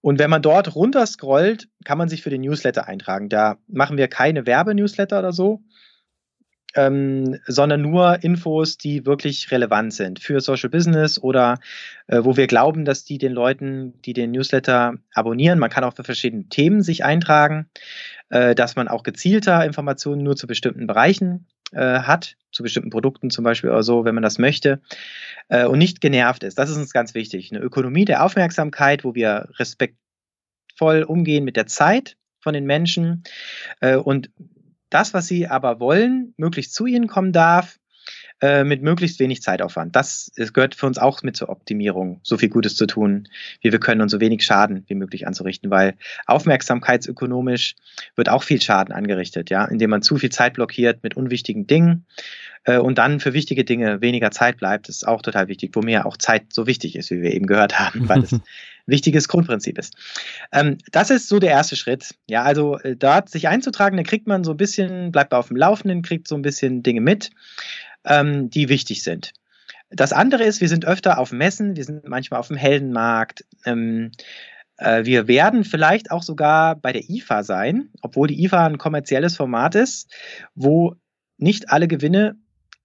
Und 0.03 0.19
wenn 0.19 0.29
man 0.29 0.43
dort 0.43 0.75
runter 0.75 1.07
scrollt, 1.07 1.67
kann 1.87 1.97
man 1.97 2.11
sich 2.11 2.21
für 2.21 2.29
den 2.29 2.43
Newsletter 2.43 2.89
eintragen. 2.89 3.31
Da 3.31 3.57
machen 3.69 3.97
wir 3.97 4.09
keine 4.09 4.45
Werbenewsletter 4.45 5.21
oder 5.21 5.33
so, 5.33 5.63
ähm, 6.75 7.39
sondern 7.47 7.81
nur 7.81 8.23
Infos, 8.23 8.77
die 8.77 9.07
wirklich 9.07 9.51
relevant 9.51 9.95
sind 9.95 10.21
für 10.21 10.43
Social 10.43 10.69
Business 10.69 11.19
oder 11.19 11.59
äh, 12.07 12.23
wo 12.23 12.37
wir 12.37 12.49
glauben, 12.49 12.85
dass 12.85 13.05
die 13.05 13.17
den 13.17 13.33
Leuten, 13.33 13.95
die 14.03 14.13
den 14.13 14.33
Newsletter 14.33 14.93
abonnieren, 15.15 15.59
man 15.59 15.71
kann 15.71 15.85
auch 15.85 15.97
für 15.97 16.05
verschiedene 16.05 16.51
Themen 16.51 16.83
sich 16.83 17.03
eintragen, 17.03 17.71
äh, 18.29 18.55
dass 18.55 18.77
man 18.77 18.89
auch 18.89 19.05
gezielter 19.05 19.65
Informationen 19.65 20.23
nur 20.23 20.37
zu 20.37 20.47
bestimmten 20.47 20.87
Bereichen 20.87 21.47
äh, 21.73 22.01
hat, 22.01 22.37
zu 22.53 22.63
bestimmten 22.63 22.91
Produkten 22.91 23.31
zum 23.31 23.45
Beispiel 23.45 23.71
oder 23.71 23.83
so, 23.83 24.05
wenn 24.05 24.15
man 24.15 24.23
das 24.23 24.39
möchte, 24.39 24.81
äh, 25.49 25.67
und 25.67 25.79
nicht 25.79 26.01
genervt 26.01 26.43
ist. 26.43 26.59
Das 26.59 26.71
ist 26.71 26.77
uns 26.77 26.93
ganz 26.93 27.15
wichtig. 27.15 27.51
Eine 27.53 27.61
Ökonomie 27.61 28.05
der 28.05 28.25
Aufmerksamkeit, 28.25 29.05
wo 29.05 29.15
wir 29.15 29.49
respektvoll 29.59 31.03
umgehen 31.03 31.45
mit 31.45 31.57
der 31.57 31.67
Zeit 31.67 32.17
von 32.41 32.55
den 32.55 32.65
Menschen 32.65 33.23
äh, 33.81 33.97
und 33.97 34.31
das, 34.91 35.15
was 35.15 35.27
sie 35.27 35.47
aber 35.47 35.81
wollen, 35.81 36.35
möglichst 36.37 36.75
zu 36.75 36.87
ihnen 36.87 37.07
kommen 37.07 37.33
darf, 37.33 37.80
äh, 38.41 38.65
mit 38.65 38.83
möglichst 38.83 39.21
wenig 39.21 39.43
Zeitaufwand. 39.43 39.95
Das, 39.95 40.33
gehört 40.53 40.75
für 40.75 40.87
uns 40.87 40.99
auch 40.99 41.23
mit 41.23 41.37
zur 41.37 41.49
Optimierung, 41.49 42.21
so 42.23 42.39
viel 42.39 42.49
Gutes 42.49 42.75
zu 42.77 42.87
tun, 42.87 43.29
wie 43.61 43.71
wir 43.71 43.81
können 43.81 44.01
und 44.01 44.09
so 44.09 44.21
wenig 44.21 44.45
Schaden 44.45 44.85
wie 44.89 44.95
möglich 44.95 45.27
anzurichten, 45.27 45.71
weil 45.71 45.95
aufmerksamkeitsökonomisch 46.27 47.77
wird 48.17 48.29
auch 48.29 48.43
viel 48.43 48.61
Schaden 48.61 48.95
angerichtet, 48.95 49.51
ja, 49.51 49.65
indem 49.67 49.91
man 49.91 50.03
zu 50.03 50.17
viel 50.17 50.31
Zeit 50.31 50.55
blockiert 50.55 51.03
mit 51.03 51.17
unwichtigen 51.17 51.67
Dingen 51.67 52.07
äh, 52.65 52.79
und 52.79 52.99
dann 52.99 53.21
für 53.21 53.33
wichtige 53.33 53.65
Dinge 53.65 54.01
weniger 54.01 54.31
Zeit 54.31 54.59
bleibt. 54.59 54.89
Das 54.89 54.97
ist 54.97 55.09
auch 55.09 55.23
total 55.23 55.49
wichtig, 55.49 55.71
wo 55.75 55.81
mir 55.81 56.07
auch 56.07 56.17
Zeit 56.17 56.53
so 56.53 56.67
wichtig 56.67 56.97
ist, 56.97 57.11
wie 57.11 57.23
wir 57.23 57.33
eben 57.33 57.47
gehört 57.47 57.79
haben, 57.79 58.09
weil 58.09 58.23
es 58.23 58.33
ein 58.33 58.43
wichtiges 58.87 59.29
Grundprinzip 59.29 59.79
ist. 59.79 59.95
Ähm, 60.53 60.79
das 60.91 61.11
ist 61.11 61.29
so 61.29 61.39
der 61.39 61.51
erste 61.51 61.77
Schritt. 61.77 62.15
Ja, 62.29 62.43
also 62.43 62.79
äh, 62.79 62.97
dort 62.97 63.29
sich 63.29 63.49
einzutragen, 63.49 63.97
dann 63.97 64.07
kriegt 64.07 64.27
man 64.27 64.45
so 64.45 64.53
ein 64.53 64.57
bisschen, 64.57 65.13
bleibt 65.13 65.35
auf 65.35 65.49
dem 65.49 65.57
Laufenden, 65.57 66.03
kriegt 66.03 66.29
so 66.29 66.35
ein 66.35 66.43
bisschen 66.43 66.83
Dinge 66.83 67.01
mit 67.01 67.31
ähm, 68.05 68.51
die 68.51 68.69
wichtig 68.69 69.03
sind. 69.03 69.33
Das 69.91 70.13
andere 70.13 70.45
ist, 70.45 70.61
wir 70.61 70.69
sind 70.69 70.85
öfter 70.85 71.19
auf 71.19 71.33
Messen, 71.33 71.77
wir 71.77 71.85
sind 71.85 72.09
manchmal 72.09 72.41
auf 72.41 72.49
dem 72.49 72.57
Heldenmarkt. 72.57 73.45
Ähm, 73.65 74.13
äh, 74.77 75.05
wir 75.05 75.29
werden 75.29 75.65
vielleicht 75.65 76.11
auch 76.11 76.23
sogar 76.23 76.77
bei 76.77 76.93
der 76.93 77.09
IFA 77.09 77.43
sein, 77.43 77.91
obwohl 78.03 78.29
die 78.29 78.45
IFA 78.45 78.67
ein 78.67 78.79
kommerzielles 78.79 79.37
Format 79.37 79.75
ist, 79.75 80.13
wo 80.55 80.95
nicht 81.39 81.71
alle 81.71 81.89
Gewinne 81.89 82.37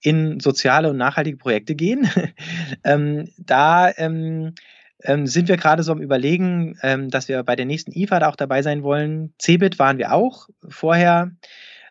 in 0.01 0.39
soziale 0.39 0.89
und 0.89 0.97
nachhaltige 0.97 1.37
Projekte 1.37 1.75
gehen. 1.75 2.09
ähm, 2.83 3.29
da 3.37 3.91
ähm, 3.97 4.53
ähm, 5.03 5.27
sind 5.27 5.47
wir 5.47 5.57
gerade 5.57 5.83
so 5.83 5.91
am 5.91 6.01
Überlegen, 6.01 6.77
ähm, 6.81 7.09
dass 7.09 7.27
wir 7.27 7.43
bei 7.43 7.55
der 7.55 7.65
nächsten 7.65 7.91
IFA 7.91 8.19
da 8.19 8.29
auch 8.29 8.35
dabei 8.35 8.61
sein 8.61 8.83
wollen. 8.83 9.33
CeBIT 9.39 9.77
waren 9.79 9.97
wir 9.97 10.13
auch 10.13 10.47
vorher, 10.67 11.31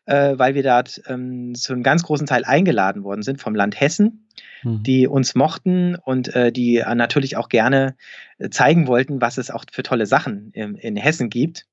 äh, 0.07 0.35
weil 0.37 0.55
wir 0.55 0.63
dort 0.63 1.01
ähm, 1.07 1.55
zu 1.55 1.73
einem 1.73 1.83
ganz 1.83 2.03
großen 2.03 2.27
Teil 2.27 2.45
eingeladen 2.45 3.05
worden 3.05 3.23
sind 3.23 3.41
vom 3.41 3.55
Land 3.55 3.81
Hessen, 3.81 4.29
mhm. 4.63 4.83
die 4.83 5.07
uns 5.07 5.35
mochten 5.35 5.97
und 5.97 6.35
äh, 6.35 6.53
die 6.53 6.83
natürlich 6.95 7.37
auch 7.37 7.49
gerne 7.49 7.97
äh, 8.39 8.51
zeigen 8.51 8.87
wollten, 8.87 9.21
was 9.21 9.39
es 9.39 9.51
auch 9.51 9.65
für 9.71 9.83
tolle 9.83 10.07
Sachen 10.07 10.51
in, 10.53 10.75
in 10.77 10.97
Hessen 10.97 11.31
gibt 11.31 11.67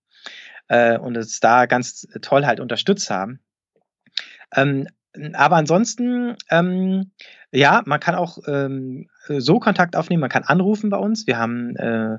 äh, 0.67 0.97
und 0.97 1.17
es 1.17 1.39
da 1.39 1.65
ganz 1.65 2.07
toll 2.21 2.45
halt 2.45 2.59
unterstützt 2.59 3.09
haben. 3.09 3.39
Ähm, 4.55 4.87
aber 5.33 5.57
ansonsten, 5.57 6.37
ähm, 6.49 7.11
ja, 7.51 7.81
man 7.85 7.99
kann 7.99 8.15
auch 8.15 8.37
ähm, 8.47 9.09
so 9.27 9.59
Kontakt 9.59 9.95
aufnehmen, 9.95 10.21
man 10.21 10.29
kann 10.29 10.43
anrufen 10.43 10.89
bei 10.89 10.97
uns. 10.97 11.27
Wir 11.27 11.37
haben 11.37 11.75
äh, 11.75 12.17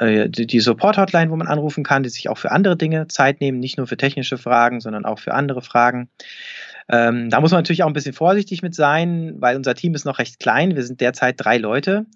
äh, 0.00 0.28
die 0.28 0.60
Support-Hotline, 0.60 1.30
wo 1.30 1.36
man 1.36 1.46
anrufen 1.46 1.84
kann, 1.84 2.02
die 2.02 2.08
sich 2.08 2.28
auch 2.28 2.38
für 2.38 2.50
andere 2.50 2.76
Dinge 2.76 3.06
Zeit 3.06 3.40
nehmen, 3.40 3.60
nicht 3.60 3.78
nur 3.78 3.86
für 3.86 3.96
technische 3.96 4.38
Fragen, 4.38 4.80
sondern 4.80 5.04
auch 5.04 5.20
für 5.20 5.34
andere 5.34 5.62
Fragen. 5.62 6.08
Ähm, 6.88 7.30
da 7.30 7.40
muss 7.40 7.52
man 7.52 7.58
natürlich 7.58 7.84
auch 7.84 7.88
ein 7.88 7.92
bisschen 7.92 8.12
vorsichtig 8.12 8.62
mit 8.62 8.74
sein, 8.74 9.36
weil 9.38 9.56
unser 9.56 9.74
Team 9.74 9.94
ist 9.94 10.04
noch 10.04 10.18
recht 10.18 10.40
klein. 10.40 10.74
Wir 10.74 10.84
sind 10.84 11.00
derzeit 11.00 11.36
drei 11.38 11.58
Leute, 11.58 12.06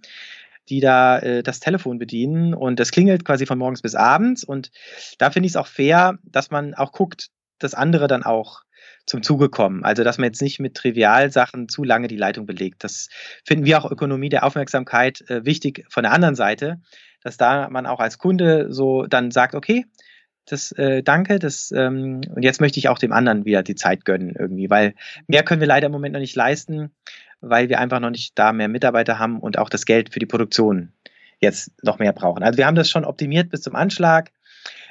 die 0.69 0.81
da 0.81 1.19
äh, 1.21 1.43
das 1.45 1.61
Telefon 1.61 1.99
bedienen 1.99 2.55
und 2.55 2.81
das 2.81 2.91
klingelt 2.91 3.25
quasi 3.25 3.47
von 3.47 3.59
morgens 3.59 3.83
bis 3.83 3.95
abends. 3.95 4.43
Und 4.43 4.73
da 5.19 5.31
finde 5.31 5.47
ich 5.47 5.53
es 5.53 5.57
auch 5.57 5.67
fair, 5.69 6.19
dass 6.25 6.51
man 6.51 6.75
auch 6.75 6.91
guckt, 6.91 7.29
dass 7.61 7.75
andere 7.75 8.09
dann 8.09 8.25
auch 8.25 8.63
zum 9.11 9.23
Zuge 9.23 9.49
kommen. 9.49 9.85
Also, 9.85 10.05
dass 10.05 10.19
man 10.19 10.27
jetzt 10.27 10.41
nicht 10.41 10.61
mit 10.61 10.75
Trivialsachen 10.75 11.69
zu 11.69 11.83
lange 11.83 12.07
die 12.07 12.17
Leitung 12.17 12.47
belegt. 12.47 12.85
Das 12.85 13.09
finden 13.45 13.65
wir 13.65 13.79
auch 13.79 13.91
Ökonomie 13.91 14.29
der 14.29 14.45
Aufmerksamkeit 14.45 15.29
äh, 15.29 15.45
wichtig 15.45 15.85
von 15.91 16.05
der 16.05 16.13
anderen 16.13 16.37
Seite, 16.37 16.81
dass 17.23 17.37
da 17.37 17.69
man 17.69 17.87
auch 17.87 17.99
als 18.01 18.19
Kunde 18.19 18.73
so 18.73 19.07
dann 19.07 19.33
sagt, 19.33 19.55
okay, 19.55 19.85
das 20.47 20.73
äh, 20.73 21.03
danke, 21.03 21.39
das 21.39 21.73
ähm, 21.73 22.21
und 22.35 22.43
jetzt 22.43 22.61
möchte 22.61 22.79
ich 22.79 22.89
auch 22.89 22.99
dem 22.99 23.13
anderen 23.13 23.45
wieder 23.45 23.63
die 23.63 23.75
Zeit 23.75 24.05
gönnen 24.05 24.35
irgendwie, 24.39 24.71
weil 24.71 24.95
mehr 25.27 25.43
können 25.43 25.61
wir 25.61 25.69
leider 25.69 25.87
im 25.87 25.93
Moment 25.93 26.13
noch 26.13 26.21
nicht 26.21 26.37
leisten, 26.37 26.91
weil 27.41 27.69
wir 27.69 27.81
einfach 27.81 28.01
noch 28.01 28.11
nicht 28.11 28.39
da 28.39 28.53
mehr 28.53 28.69
Mitarbeiter 28.69 29.19
haben 29.19 29.41
und 29.41 29.59
auch 29.59 29.69
das 29.69 29.87
Geld 29.87 30.13
für 30.13 30.21
die 30.21 30.27
Produktion 30.27 30.93
jetzt 31.41 31.73
noch 31.83 31.99
mehr 31.99 32.13
brauchen. 32.13 32.43
Also 32.43 32.59
wir 32.59 32.67
haben 32.67 32.77
das 32.77 32.91
schon 32.91 33.05
optimiert 33.05 33.51
bis 33.51 33.63
zum 33.63 33.75
Anschlag. 33.75 34.31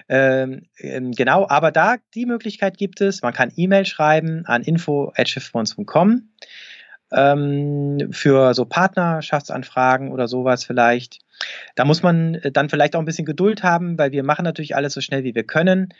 Ähm, 0.09 0.63
ähm, 0.79 1.11
genau, 1.11 1.47
aber 1.47 1.71
da 1.71 1.97
die 2.15 2.25
Möglichkeit 2.25 2.77
gibt 2.77 2.99
es. 2.99 3.21
Man 3.21 3.33
kann 3.33 3.53
E-Mail 3.55 3.85
schreiben 3.85 4.43
an 4.45 4.63
info@shiftbonds.com 4.63 6.29
ähm, 7.11 8.09
für 8.11 8.53
so 8.55 8.65
Partnerschaftsanfragen 8.65 10.11
oder 10.11 10.27
sowas 10.27 10.63
vielleicht. 10.63 11.19
Da 11.75 11.85
muss 11.85 12.01
man 12.01 12.35
äh, 12.35 12.51
dann 12.51 12.69
vielleicht 12.69 12.95
auch 12.95 12.99
ein 12.99 13.05
bisschen 13.05 13.25
Geduld 13.25 13.63
haben, 13.63 13.97
weil 13.97 14.11
wir 14.11 14.23
machen 14.23 14.43
natürlich 14.43 14.75
alles 14.75 14.93
so 14.93 15.01
schnell 15.01 15.23
wie 15.23 15.35
wir 15.35 15.43
können. 15.43 15.93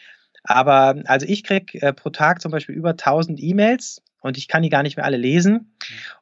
Aber 0.44 0.96
also 1.06 1.28
ich 1.28 1.44
kriege 1.44 1.80
äh, 1.82 1.94
pro 1.94 2.10
Tag 2.10 2.42
zum 2.42 2.52
Beispiel 2.52 2.76
über 2.76 2.92
1000 2.92 3.42
E-Mails 3.42 4.02
und 4.22 4.38
ich 4.38 4.48
kann 4.48 4.64
die 4.64 4.70
gar 4.70 4.84
nicht 4.84 4.98
mehr 4.98 5.06
alle 5.06 5.18
lesen. 5.18 5.76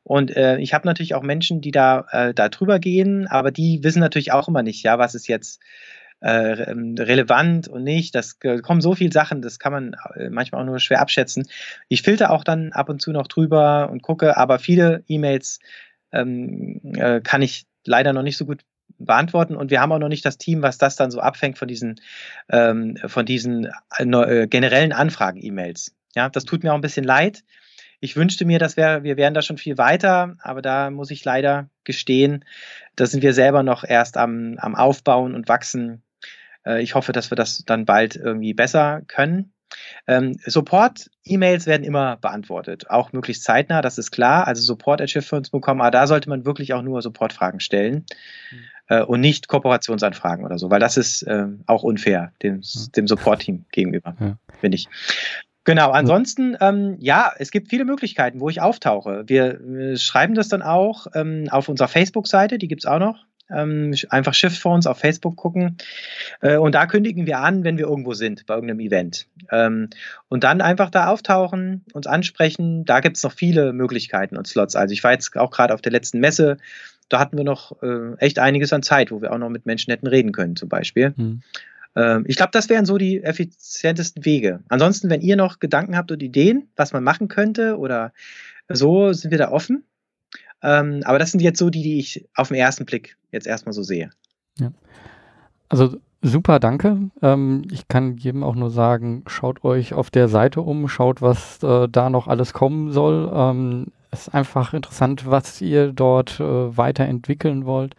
Und 0.04 0.36
äh, 0.36 0.58
ich 0.58 0.74
habe 0.74 0.88
natürlich 0.88 1.16
auch 1.16 1.24
Menschen, 1.24 1.62
die 1.62 1.72
da, 1.72 2.06
äh, 2.12 2.34
da 2.34 2.50
drüber 2.50 2.80
gehen, 2.80 3.28
aber 3.28 3.52
die 3.52 3.84
wissen 3.84 4.00
natürlich 4.00 4.32
auch 4.32 4.48
immer 4.48 4.64
nicht, 4.64 4.84
ja, 4.84 5.00
was 5.00 5.16
ist 5.16 5.28
jetzt 5.28 5.62
äh, 6.22 6.72
ähm, 6.72 6.96
relevant 6.98 7.68
und 7.68 7.84
nicht. 7.84 8.16
Das 8.16 8.40
kommen 8.40 8.82
so 8.82 8.96
viele 8.96 9.12
Sachen, 9.12 9.42
das 9.42 9.60
kann 9.60 9.72
man 9.72 9.96
äh, 10.16 10.30
manchmal 10.30 10.62
auch 10.62 10.66
nur 10.66 10.80
schwer 10.80 11.02
abschätzen. 11.02 11.48
Ich 11.90 12.02
filter 12.02 12.32
auch 12.32 12.44
dann 12.44 12.72
ab 12.72 12.90
und 12.90 13.02
zu 13.02 13.12
noch 13.12 13.28
drüber 13.28 13.90
und 13.92 14.02
gucke, 14.02 14.38
aber 14.38 14.60
viele 14.60 15.04
E-Mails 15.08 15.60
ähm, 16.12 16.82
äh, 16.96 17.22
kann 17.22 17.42
ich 17.42 17.66
leider 17.86 18.14
noch 18.14 18.24
nicht 18.24 18.38
so 18.38 18.46
gut 18.46 18.62
beantworten 19.00 19.56
und 19.56 19.70
wir 19.70 19.80
haben 19.80 19.92
auch 19.92 20.00
noch 20.00 20.08
nicht 20.08 20.26
das 20.26 20.38
Team, 20.38 20.62
was 20.62 20.78
das 20.78 20.96
dann 20.96 21.12
so 21.12 21.20
abfängt 21.20 21.58
von 21.58 21.68
diesen, 21.68 22.02
ähm, 22.50 22.98
von 23.06 23.26
diesen 23.26 23.70
äh, 23.98 24.04
äh 24.04 24.48
generellen 24.48 24.94
Anfragen-E-Mails. 24.94 25.96
Ja, 26.16 26.30
das 26.30 26.46
tut 26.46 26.64
mir 26.64 26.72
auch 26.72 26.78
ein 26.78 26.82
bisschen 26.82 27.04
leid. 27.04 27.44
Ich 28.00 28.16
wünschte 28.16 28.46
mir, 28.46 28.60
dass 28.60 28.78
wir, 28.78 29.04
wir 29.04 29.18
wären 29.18 29.34
da 29.34 29.42
schon 29.42 29.58
viel 29.58 29.78
weiter, 29.78 30.36
aber 30.40 30.62
da 30.62 30.92
muss 30.92 31.12
ich 31.12 31.26
leider 31.26 31.70
gestehen, 31.84 32.46
da 32.96 33.06
sind 33.08 33.24
wir 33.24 33.34
selber 33.34 33.64
noch 33.64 33.84
erst 33.84 34.18
am, 34.18 34.56
am 34.58 34.76
Aufbauen 34.76 35.34
und 35.34 35.48
Wachsen. 35.48 36.04
Äh, 36.68 36.82
ich 36.82 36.96
hoffe, 36.96 37.14
dass 37.14 37.32
wir 37.32 37.36
das 37.36 37.64
dann 37.66 37.86
bald 37.86 38.16
irgendwie 38.16 38.54
besser 38.54 39.02
können. 39.08 39.54
Ähm, 40.08 40.38
Support-E-Mails 40.46 41.66
werden 41.66 41.84
immer 41.84 42.18
beantwortet, 42.18 42.90
auch 42.90 43.12
möglichst 43.12 43.44
zeitnah, 43.44 43.82
das 43.82 43.98
ist 43.98 44.12
klar. 44.12 44.48
Also 44.48 44.62
support 44.62 45.02
bekommen, 45.52 45.82
aber 45.82 45.92
da 45.92 46.08
sollte 46.08 46.30
man 46.30 46.46
wirklich 46.46 46.74
auch 46.74 46.82
nur 46.82 47.02
Support-Fragen 47.02 47.60
stellen 47.60 48.06
mhm. 48.52 48.58
äh, 48.88 49.02
und 49.04 49.20
nicht 49.20 49.48
Kooperationsanfragen 49.48 50.46
oder 50.46 50.58
so, 50.58 50.70
weil 50.70 50.80
das 50.80 50.96
ist 50.96 51.24
äh, 51.24 51.48
auch 51.66 51.84
unfair 51.84 52.32
dem, 52.44 52.62
dem 52.96 53.08
Support-Team 53.08 53.66
gegenüber, 53.72 54.16
ja. 54.20 54.38
finde 54.62 54.76
ich. 54.76 54.88
Genau, 55.66 55.92
ansonsten, 55.92 56.56
ähm, 56.62 56.96
ja, 57.00 57.34
es 57.38 57.52
gibt 57.52 57.68
viele 57.68 57.84
Möglichkeiten, 57.84 58.40
wo 58.40 58.48
ich 58.48 58.62
auftauche. 58.62 59.26
Wir, 59.28 59.60
wir 59.62 59.98
schreiben 59.98 60.34
das 60.34 60.48
dann 60.48 60.62
auch 60.62 61.08
ähm, 61.14 61.50
auf 61.52 61.68
unserer 61.68 61.90
Facebook-Seite, 61.90 62.58
die 62.58 62.70
gibt 62.70 62.84
es 62.84 62.86
auch 62.86 63.00
noch. 63.00 63.27
Ähm, 63.50 63.94
einfach 64.10 64.34
Shift 64.34 64.58
Phones 64.58 64.88
auf 64.88 65.00
Facebook 65.00 65.36
gucken. 65.38 65.78
Äh, 66.42 66.58
und 66.58 66.76
da 66.76 66.86
kündigen 66.86 67.26
wir 67.26 67.40
an, 67.40 67.64
wenn 67.64 67.78
wir 67.78 67.88
irgendwo 67.88 68.14
sind, 68.14 68.46
bei 68.46 68.56
irgendeinem 68.56 68.82
Event. 68.82 69.28
Ähm, 69.52 69.90
und 70.28 70.44
dann 70.44 70.62
einfach 70.62 70.90
da 70.90 71.08
auftauchen, 71.08 71.86
uns 71.94 72.08
ansprechen. 72.08 72.86
Da 72.86 73.00
gibt 73.00 73.18
es 73.18 73.24
noch 73.24 73.34
viele 73.34 73.74
Möglichkeiten 73.74 74.38
und 74.38 74.48
Slots. 74.48 74.76
Also 74.76 74.94
ich 74.94 75.04
war 75.04 75.12
jetzt 75.12 75.36
auch 75.38 75.52
gerade 75.52 75.74
auf 75.74 75.82
der 75.82 75.92
letzten 75.92 76.20
Messe, 76.20 76.58
da 77.10 77.20
hatten 77.20 77.38
wir 77.38 77.46
noch 77.46 77.82
äh, 77.82 78.16
echt 78.18 78.40
einiges 78.40 78.74
an 78.74 78.84
Zeit, 78.84 79.12
wo 79.12 79.22
wir 79.22 79.32
auch 79.32 79.38
noch 79.38 79.50
mit 79.50 79.66
Menschen 79.66 79.92
hätten 79.92 80.08
reden 80.08 80.32
können, 80.32 80.56
zum 80.56 80.70
Beispiel. 80.70 81.14
Mhm. 81.16 81.42
Ähm, 81.96 82.26
ich 82.28 82.36
glaube, 82.36 82.52
das 82.52 82.70
wären 82.70 82.86
so 82.86 82.98
die 82.98 83.24
effizientesten 83.24 84.26
Wege. 84.26 84.60
Ansonsten, 84.70 85.10
wenn 85.10 85.22
ihr 85.22 85.36
noch 85.36 85.60
Gedanken 85.60 85.98
habt 85.98 86.12
und 86.12 86.22
Ideen, 86.22 86.70
was 86.76 86.94
man 86.94 87.04
machen 87.04 87.28
könnte 87.28 87.78
oder 87.78 88.14
so, 88.70 89.14
sind 89.14 89.32
wir 89.32 89.38
da 89.38 89.52
offen. 89.52 89.84
Ähm, 90.64 91.02
aber 91.06 91.20
das 91.20 91.32
sind 91.32 91.42
jetzt 91.42 91.60
so 91.60 91.70
die, 91.70 91.84
die 91.84 92.00
ich 92.00 92.28
auf 92.36 92.48
den 92.50 92.58
ersten 92.58 92.86
Blick 92.86 93.18
jetzt 93.32 93.48
erstmal 93.48 93.74
so 93.74 93.84
sehe. 93.84 94.10
Ja. 94.60 94.72
Also 95.70 95.98
super, 96.22 96.60
danke. 96.60 97.10
Ähm, 97.22 97.68
ich 97.72 97.88
kann 97.88 98.18
jedem 98.18 98.44
auch 98.44 98.56
nur 98.56 98.72
sagen, 98.72 99.24
schaut 99.28 99.64
euch 99.64 99.94
auf 99.94 100.10
der 100.10 100.28
Seite 100.28 100.62
um, 100.62 100.88
schaut, 100.88 101.22
was 101.22 101.62
äh, 101.64 101.88
da 101.90 102.10
noch 102.10 102.28
alles 102.28 102.54
kommen 102.54 102.92
soll. 102.92 103.32
Ähm, 103.34 103.88
es 104.12 104.28
ist 104.28 104.34
einfach 104.34 104.74
interessant, 104.74 105.30
was 105.30 105.62
ihr 105.62 105.92
dort 105.92 106.40
äh, 106.40 106.78
weiterentwickeln 106.78 107.66
wollt. 107.66 107.96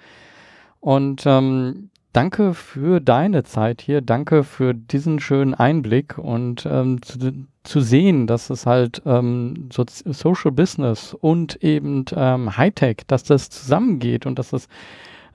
Und 0.81 1.25
ähm, 1.27 1.91
danke 2.13 2.55
für 2.55 3.01
deine 3.01 3.45
Zeit 3.45 3.81
hier, 3.81 4.01
danke 4.01 4.45
für 4.45 4.75
diesen 4.75 5.21
schönen 5.21 5.55
Einblick 5.55 6.19
und 6.19 6.67
ähm, 6.71 7.03
zu, 7.03 7.47
zu, 7.63 7.81
sehen, 7.81 8.27
dass 8.27 8.51
es 8.51 8.67
halt 8.67 9.03
ähm, 9.07 9.69
so 9.73 9.85
Social 9.89 10.53
Business 10.53 11.15
und 11.15 11.63
eben 11.63 12.05
ähm, 12.15 12.57
Hightech, 12.57 12.99
dass 13.07 13.25
das 13.25 13.51
zusammengeht 13.51 14.27
und 14.27 14.39
dass 14.39 14.51
das 14.51 14.69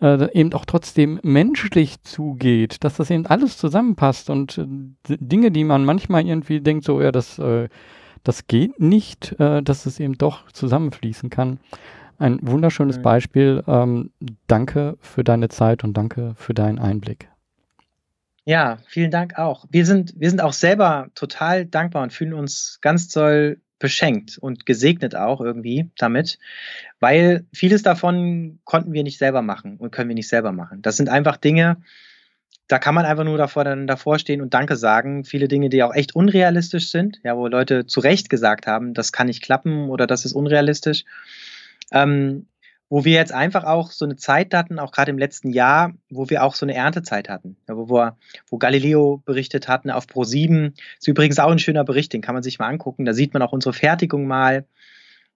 äh, 0.01 0.31
eben 0.33 0.53
auch 0.53 0.65
trotzdem 0.65 1.19
menschlich 1.23 2.01
zugeht, 2.03 2.83
dass 2.83 2.97
das 2.97 3.09
eben 3.09 3.25
alles 3.25 3.57
zusammenpasst 3.57 4.29
und 4.29 4.57
äh, 4.57 5.17
Dinge, 5.17 5.51
die 5.51 5.63
man 5.63 5.85
manchmal 5.85 6.25
irgendwie 6.25 6.59
denkt, 6.59 6.85
so 6.85 7.01
ja, 7.01 7.11
das, 7.11 7.39
äh, 7.39 7.69
das 8.23 8.47
geht 8.47 8.79
nicht, 8.79 9.39
äh, 9.39 9.63
dass 9.63 9.85
es 9.85 9.99
eben 9.99 10.17
doch 10.17 10.51
zusammenfließen 10.51 11.29
kann. 11.29 11.59
Ein 12.17 12.39
wunderschönes 12.41 12.97
mhm. 12.97 13.01
Beispiel. 13.01 13.63
Ähm, 13.67 14.11
danke 14.47 14.97
für 15.01 15.23
deine 15.23 15.49
Zeit 15.49 15.83
und 15.83 15.95
danke 15.95 16.33
für 16.37 16.53
deinen 16.53 16.79
Einblick. 16.79 17.29
Ja, 18.45 18.79
vielen 18.87 19.11
Dank 19.11 19.37
auch. 19.37 19.65
Wir 19.69 19.85
sind, 19.85 20.13
wir 20.17 20.29
sind 20.29 20.41
auch 20.41 20.53
selber 20.53 21.07
total 21.15 21.65
dankbar 21.65 22.03
und 22.03 22.11
fühlen 22.11 22.33
uns 22.33 22.79
ganz 22.81 23.07
toll 23.07 23.61
beschenkt 23.79 24.37
und 24.37 24.65
gesegnet 24.65 25.15
auch 25.15 25.41
irgendwie 25.41 25.89
damit, 25.97 26.39
weil 26.99 27.45
vieles 27.53 27.83
davon 27.83 28.59
konnten 28.63 28.93
wir 28.93 29.03
nicht 29.03 29.17
selber 29.17 29.41
machen 29.41 29.77
und 29.77 29.91
können 29.91 30.07
wir 30.07 30.15
nicht 30.15 30.29
selber 30.29 30.51
machen. 30.53 30.81
Das 30.81 30.95
sind 30.95 31.09
einfach 31.09 31.37
Dinge, 31.37 31.77
da 32.67 32.79
kann 32.79 32.95
man 32.95 33.05
einfach 33.05 33.25
nur 33.25 33.37
davor, 33.37 33.65
dann 33.65 33.87
davor 33.87 34.19
stehen 34.19 34.41
und 34.41 34.53
Danke 34.53 34.77
sagen. 34.77 35.25
Viele 35.25 35.47
Dinge, 35.47 35.69
die 35.69 35.83
auch 35.83 35.93
echt 35.93 36.15
unrealistisch 36.15 36.89
sind, 36.91 37.19
ja, 37.23 37.35
wo 37.35 37.47
Leute 37.47 37.85
zu 37.85 37.99
Recht 37.99 38.29
gesagt 38.29 38.67
haben, 38.67 38.93
das 38.93 39.11
kann 39.11 39.27
nicht 39.27 39.43
klappen 39.43 39.89
oder 39.89 40.07
das 40.07 40.25
ist 40.25 40.33
unrealistisch. 40.33 41.03
Ähm, 41.93 42.47
wo 42.89 43.05
wir 43.05 43.13
jetzt 43.13 43.31
einfach 43.31 43.63
auch 43.63 43.89
so 43.89 44.05
eine 44.05 44.17
Zeit 44.17 44.53
hatten, 44.53 44.77
auch 44.77 44.91
gerade 44.91 45.09
im 45.09 45.17
letzten 45.17 45.49
Jahr, 45.49 45.93
wo 46.11 46.29
wir 46.29 46.43
auch 46.43 46.53
so 46.53 46.63
eine 46.63 46.75
Erntezeit 46.75 47.27
hatten, 47.27 47.57
wo, 47.65 48.11
wo 48.49 48.57
Galileo 48.59 49.23
berichtet 49.25 49.67
hatten 49.67 49.89
auf 49.89 50.05
Pro7. 50.05 50.73
Ist 50.99 51.07
übrigens 51.07 51.39
auch 51.39 51.49
ein 51.49 51.57
schöner 51.57 51.83
Bericht, 51.85 52.13
den 52.13 52.21
kann 52.21 52.35
man 52.35 52.43
sich 52.43 52.59
mal 52.59 52.67
angucken. 52.67 53.05
Da 53.05 53.13
sieht 53.13 53.33
man 53.33 53.41
auch 53.41 53.51
unsere 53.51 53.73
Fertigung 53.73 54.27
mal. 54.27 54.65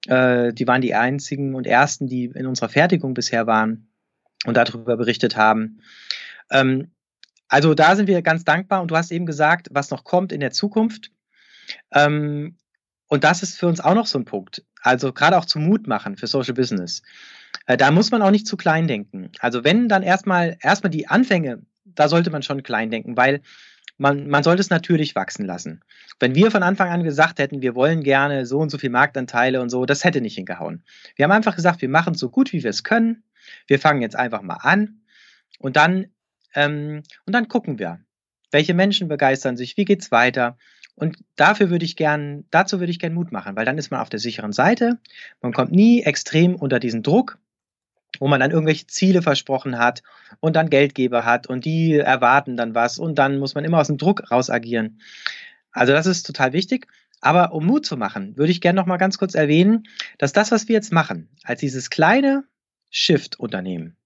Äh, 0.06 0.54
die 0.54 0.68
waren 0.68 0.82
die 0.82 0.94
einzigen 0.94 1.56
und 1.56 1.66
ersten, 1.66 2.06
die 2.06 2.26
in 2.26 2.46
unserer 2.46 2.70
Fertigung 2.70 3.16
bisher 3.16 3.48
waren 3.48 3.88
und 4.46 4.56
darüber 4.56 4.96
berichtet 4.96 5.36
haben. 5.36 5.82
Ähm, 6.52 6.92
also 7.48 7.74
da 7.74 7.96
sind 7.96 8.08
wir 8.08 8.22
ganz 8.22 8.44
dankbar 8.44 8.84
und 8.84 8.92
du 8.92 8.96
hast 8.96 9.12
eben 9.12 9.26
gesagt, 9.26 9.70
was 9.72 9.90
noch 9.90 10.04
kommt 10.04 10.32
in 10.32 10.42
der 10.42 10.52
Zukunft. 10.52 11.10
Ähm, 11.92 12.56
und 13.08 13.24
das 13.24 13.44
ist 13.44 13.58
für 13.58 13.68
uns 13.68 13.80
auch 13.80 13.96
noch 13.96 14.08
so 14.08 14.20
ein 14.20 14.26
Punkt. 14.26 14.64
Also 14.82 15.14
gerade 15.14 15.38
auch 15.38 15.46
zu 15.46 15.60
Mut 15.60 15.88
machen 15.88 16.18
für 16.18 16.28
Social 16.28 16.54
Business. 16.54 17.02
Äh, 17.66 17.78
da 17.78 17.92
muss 17.92 18.12
man 18.12 18.22
auch 18.22 18.32
nicht 18.32 18.48
zu 18.48 18.58
klein 18.58 18.88
denken. 18.88 19.32
Also 19.40 19.64
wenn 19.64 19.90
dann 19.90 20.04
erstmal 20.04 20.58
erstmal 20.62 20.92
die 20.92 21.08
Anfänge, 21.08 21.62
da 21.86 22.10
sollte 22.10 22.30
man 22.30 22.44
schon 22.44 22.64
klein 22.64 22.92
denken, 22.92 23.18
weil 23.18 23.42
man, 23.98 24.28
man 24.28 24.44
sollte 24.44 24.62
es 24.62 24.70
natürlich 24.70 25.16
wachsen 25.16 25.46
lassen. 25.46 25.82
Wenn 26.20 26.36
wir 26.36 26.52
von 26.52 26.64
Anfang 26.64 26.90
an 26.90 27.04
gesagt 27.04 27.40
hätten, 27.40 27.62
wir 27.62 27.76
wollen 27.76 28.04
gerne 28.04 28.46
so 28.46 28.60
und 28.60 28.70
so 28.70 28.78
viel 28.78 28.92
Marktanteile 28.92 29.62
und 29.62 29.70
so, 29.70 29.86
das 29.86 30.04
hätte 30.04 30.22
nicht 30.22 30.36
hingehauen. 30.36 30.84
Wir 31.16 31.24
haben 31.24 31.32
einfach 31.32 31.56
gesagt, 31.56 31.82
wir 31.82 31.90
machen 31.90 32.14
es 32.14 32.20
so 32.20 32.30
gut, 32.30 32.54
wie 32.54 32.64
wir 32.64 32.70
es 32.70 32.84
können. 32.84 33.24
Wir 33.66 33.80
fangen 33.80 34.02
jetzt 34.02 34.16
einfach 34.16 34.42
mal 34.42 34.60
an 34.62 35.02
und 35.60 35.76
dann, 35.76 36.08
ähm, 36.54 37.02
und 37.26 37.34
dann 37.34 37.48
gucken 37.48 37.80
wir, 37.80 38.00
welche 38.52 38.74
Menschen 38.74 39.08
begeistern 39.08 39.58
sich, 39.58 39.78
wie 39.78 39.86
geht 39.86 40.02
es 40.02 40.12
weiter. 40.12 40.58
Und 41.00 41.18
dafür 41.36 41.70
würde 41.70 41.86
ich 41.86 41.96
gern, 41.96 42.46
dazu 42.50 42.80
würde 42.80 42.90
ich 42.90 42.98
gern 42.98 43.14
Mut 43.14 43.32
machen, 43.32 43.56
weil 43.56 43.66
dann 43.66 43.78
ist 43.78 43.92
man 43.92 44.00
auf 44.00 44.10
der 44.10 44.20
sicheren 44.20 44.52
Seite. 44.52 44.98
Man 45.42 45.54
kommt 45.54 45.72
nie 45.72 46.02
extrem 46.02 46.56
unter 46.56 46.80
diesen 46.80 47.04
Druck, 47.04 47.38
wo 48.20 48.28
man 48.28 48.40
dann 48.40 48.50
irgendwelche 48.50 48.88
Ziele 48.88 49.22
versprochen 49.22 49.78
hat 49.78 50.02
und 50.40 50.56
dann 50.56 50.72
Geldgeber 50.72 51.24
hat 51.24 51.46
und 51.46 51.66
die 51.66 51.94
erwarten 51.94 52.58
dann 52.58 52.74
was 52.74 52.98
und 52.98 53.20
dann 53.20 53.38
muss 53.38 53.54
man 53.54 53.64
immer 53.64 53.80
aus 53.80 53.88
dem 53.88 54.00
Druck 54.00 54.32
raus 54.32 54.50
agieren. 54.50 55.00
Also 55.72 55.94
das 55.94 56.08
ist 56.08 56.24
total 56.24 56.52
wichtig. 56.54 56.88
Aber 57.22 57.54
um 57.54 57.68
Mut 57.68 57.86
zu 57.86 57.96
machen, 57.96 58.36
würde 58.36 58.52
ich 58.52 58.62
gerne 58.62 58.78
noch 58.78 58.88
mal 58.88 58.98
ganz 58.98 59.20
kurz 59.20 59.36
erwähnen, 59.36 59.88
dass 60.18 60.34
das, 60.34 60.52
was 60.52 60.68
wir 60.68 60.74
jetzt 60.74 60.92
machen, 60.92 61.30
als 61.44 61.60
dieses 61.60 61.92
kleine 61.92 62.44
Shift-Unternehmen, 62.90 63.98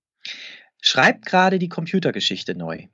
schreibt 0.81 1.25
gerade 1.25 1.57
die 1.57 1.69
Computergeschichte 1.69 2.53
neu. 2.53 2.87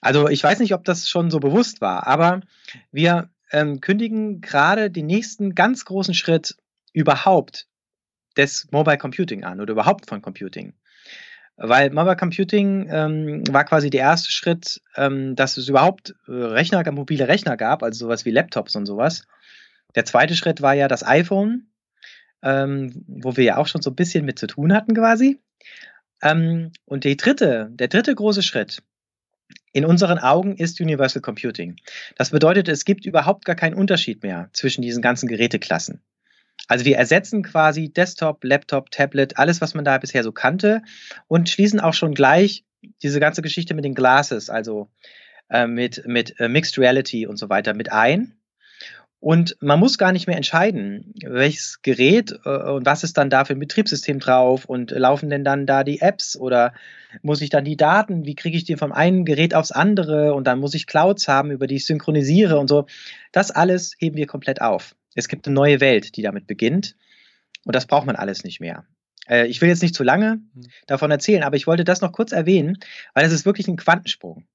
Also 0.00 0.28
ich 0.28 0.42
weiß 0.42 0.58
nicht, 0.60 0.74
ob 0.74 0.84
das 0.84 1.08
schon 1.08 1.30
so 1.30 1.40
bewusst 1.40 1.80
war, 1.80 2.06
aber 2.06 2.40
wir 2.90 3.30
ähm, 3.52 3.80
kündigen 3.80 4.40
gerade 4.40 4.90
den 4.90 5.06
nächsten 5.06 5.54
ganz 5.54 5.84
großen 5.84 6.14
Schritt 6.14 6.56
überhaupt 6.92 7.66
des 8.36 8.68
Mobile 8.70 8.98
Computing 8.98 9.44
an 9.44 9.60
oder 9.60 9.72
überhaupt 9.72 10.06
von 10.06 10.22
Computing. 10.22 10.74
Weil 11.56 11.90
Mobile 11.90 12.16
Computing 12.16 12.88
ähm, 12.90 13.42
war 13.50 13.64
quasi 13.64 13.90
der 13.90 14.00
erste 14.00 14.32
Schritt, 14.32 14.80
ähm, 14.96 15.36
dass 15.36 15.58
es 15.58 15.68
überhaupt 15.68 16.14
äh, 16.26 16.32
Rechner, 16.32 16.90
mobile 16.90 17.28
Rechner 17.28 17.56
gab, 17.58 17.82
also 17.82 18.06
sowas 18.06 18.24
wie 18.24 18.30
Laptops 18.30 18.76
und 18.76 18.86
sowas. 18.86 19.26
Der 19.94 20.06
zweite 20.06 20.36
Schritt 20.36 20.62
war 20.62 20.74
ja 20.74 20.88
das 20.88 21.06
iPhone, 21.06 21.66
ähm, 22.42 23.04
wo 23.06 23.36
wir 23.36 23.44
ja 23.44 23.56
auch 23.58 23.66
schon 23.66 23.82
so 23.82 23.90
ein 23.90 23.96
bisschen 23.96 24.24
mit 24.24 24.38
zu 24.38 24.46
tun 24.46 24.72
hatten 24.72 24.94
quasi. 24.94 25.38
Ähm, 26.22 26.72
und 26.86 27.04
die 27.04 27.16
dritte, 27.16 27.68
der 27.72 27.88
dritte 27.88 28.14
große 28.14 28.42
Schritt 28.42 28.82
in 29.72 29.84
unseren 29.84 30.18
Augen 30.18 30.56
ist 30.56 30.80
Universal 30.80 31.22
Computing. 31.22 31.76
Das 32.16 32.30
bedeutet, 32.30 32.68
es 32.68 32.84
gibt 32.84 33.06
überhaupt 33.06 33.44
gar 33.44 33.56
keinen 33.56 33.74
Unterschied 33.74 34.22
mehr 34.22 34.50
zwischen 34.52 34.82
diesen 34.82 35.02
ganzen 35.02 35.28
Geräteklassen. 35.28 36.00
Also 36.68 36.84
wir 36.84 36.96
ersetzen 36.96 37.42
quasi 37.42 37.88
Desktop, 37.88 38.44
Laptop, 38.44 38.90
Tablet, 38.90 39.38
alles, 39.38 39.60
was 39.60 39.74
man 39.74 39.84
da 39.84 39.98
bisher 39.98 40.22
so 40.22 40.32
kannte 40.32 40.82
und 41.26 41.48
schließen 41.48 41.80
auch 41.80 41.94
schon 41.94 42.14
gleich 42.14 42.64
diese 43.02 43.20
ganze 43.20 43.42
Geschichte 43.42 43.74
mit 43.74 43.84
den 43.84 43.94
Glasses, 43.94 44.50
also 44.50 44.88
äh, 45.48 45.66
mit, 45.66 46.06
mit 46.06 46.38
äh, 46.38 46.48
Mixed 46.48 46.78
Reality 46.78 47.26
und 47.26 47.36
so 47.38 47.48
weiter 47.48 47.74
mit 47.74 47.92
ein. 47.92 48.39
Und 49.20 49.56
man 49.60 49.78
muss 49.78 49.98
gar 49.98 50.12
nicht 50.12 50.26
mehr 50.26 50.36
entscheiden, 50.36 51.12
welches 51.22 51.82
Gerät 51.82 52.40
äh, 52.46 52.70
und 52.70 52.86
was 52.86 53.04
ist 53.04 53.18
dann 53.18 53.28
da 53.28 53.44
für 53.44 53.52
ein 53.52 53.58
Betriebssystem 53.58 54.18
drauf 54.18 54.64
und 54.64 54.92
laufen 54.92 55.28
denn 55.28 55.44
dann 55.44 55.66
da 55.66 55.84
die 55.84 56.00
Apps 56.00 56.36
oder 56.36 56.72
muss 57.20 57.42
ich 57.42 57.50
dann 57.50 57.66
die 57.66 57.76
Daten, 57.76 58.24
wie 58.24 58.34
kriege 58.34 58.56
ich 58.56 58.64
die 58.64 58.76
vom 58.76 58.92
einen 58.92 59.26
Gerät 59.26 59.54
aufs 59.54 59.72
andere 59.72 60.32
und 60.32 60.46
dann 60.46 60.58
muss 60.58 60.74
ich 60.74 60.86
Clouds 60.86 61.28
haben, 61.28 61.50
über 61.50 61.66
die 61.66 61.76
ich 61.76 61.84
synchronisiere 61.84 62.58
und 62.58 62.68
so. 62.68 62.86
Das 63.30 63.50
alles 63.50 63.94
heben 63.98 64.16
wir 64.16 64.26
komplett 64.26 64.62
auf. 64.62 64.96
Es 65.14 65.28
gibt 65.28 65.46
eine 65.46 65.54
neue 65.54 65.80
Welt, 65.80 66.16
die 66.16 66.22
damit 66.22 66.46
beginnt. 66.46 66.96
Und 67.66 67.76
das 67.76 67.86
braucht 67.86 68.06
man 68.06 68.16
alles 68.16 68.42
nicht 68.42 68.58
mehr. 68.60 68.86
Äh, 69.28 69.46
ich 69.48 69.60
will 69.60 69.68
jetzt 69.68 69.82
nicht 69.82 69.94
zu 69.94 70.02
lange 70.02 70.36
mhm. 70.54 70.66
davon 70.86 71.10
erzählen, 71.10 71.42
aber 71.42 71.56
ich 71.56 71.66
wollte 71.66 71.84
das 71.84 72.00
noch 72.00 72.12
kurz 72.12 72.32
erwähnen, 72.32 72.78
weil 73.12 73.26
es 73.26 73.32
ist 73.32 73.44
wirklich 73.44 73.68
ein 73.68 73.76
Quantensprung. 73.76 74.46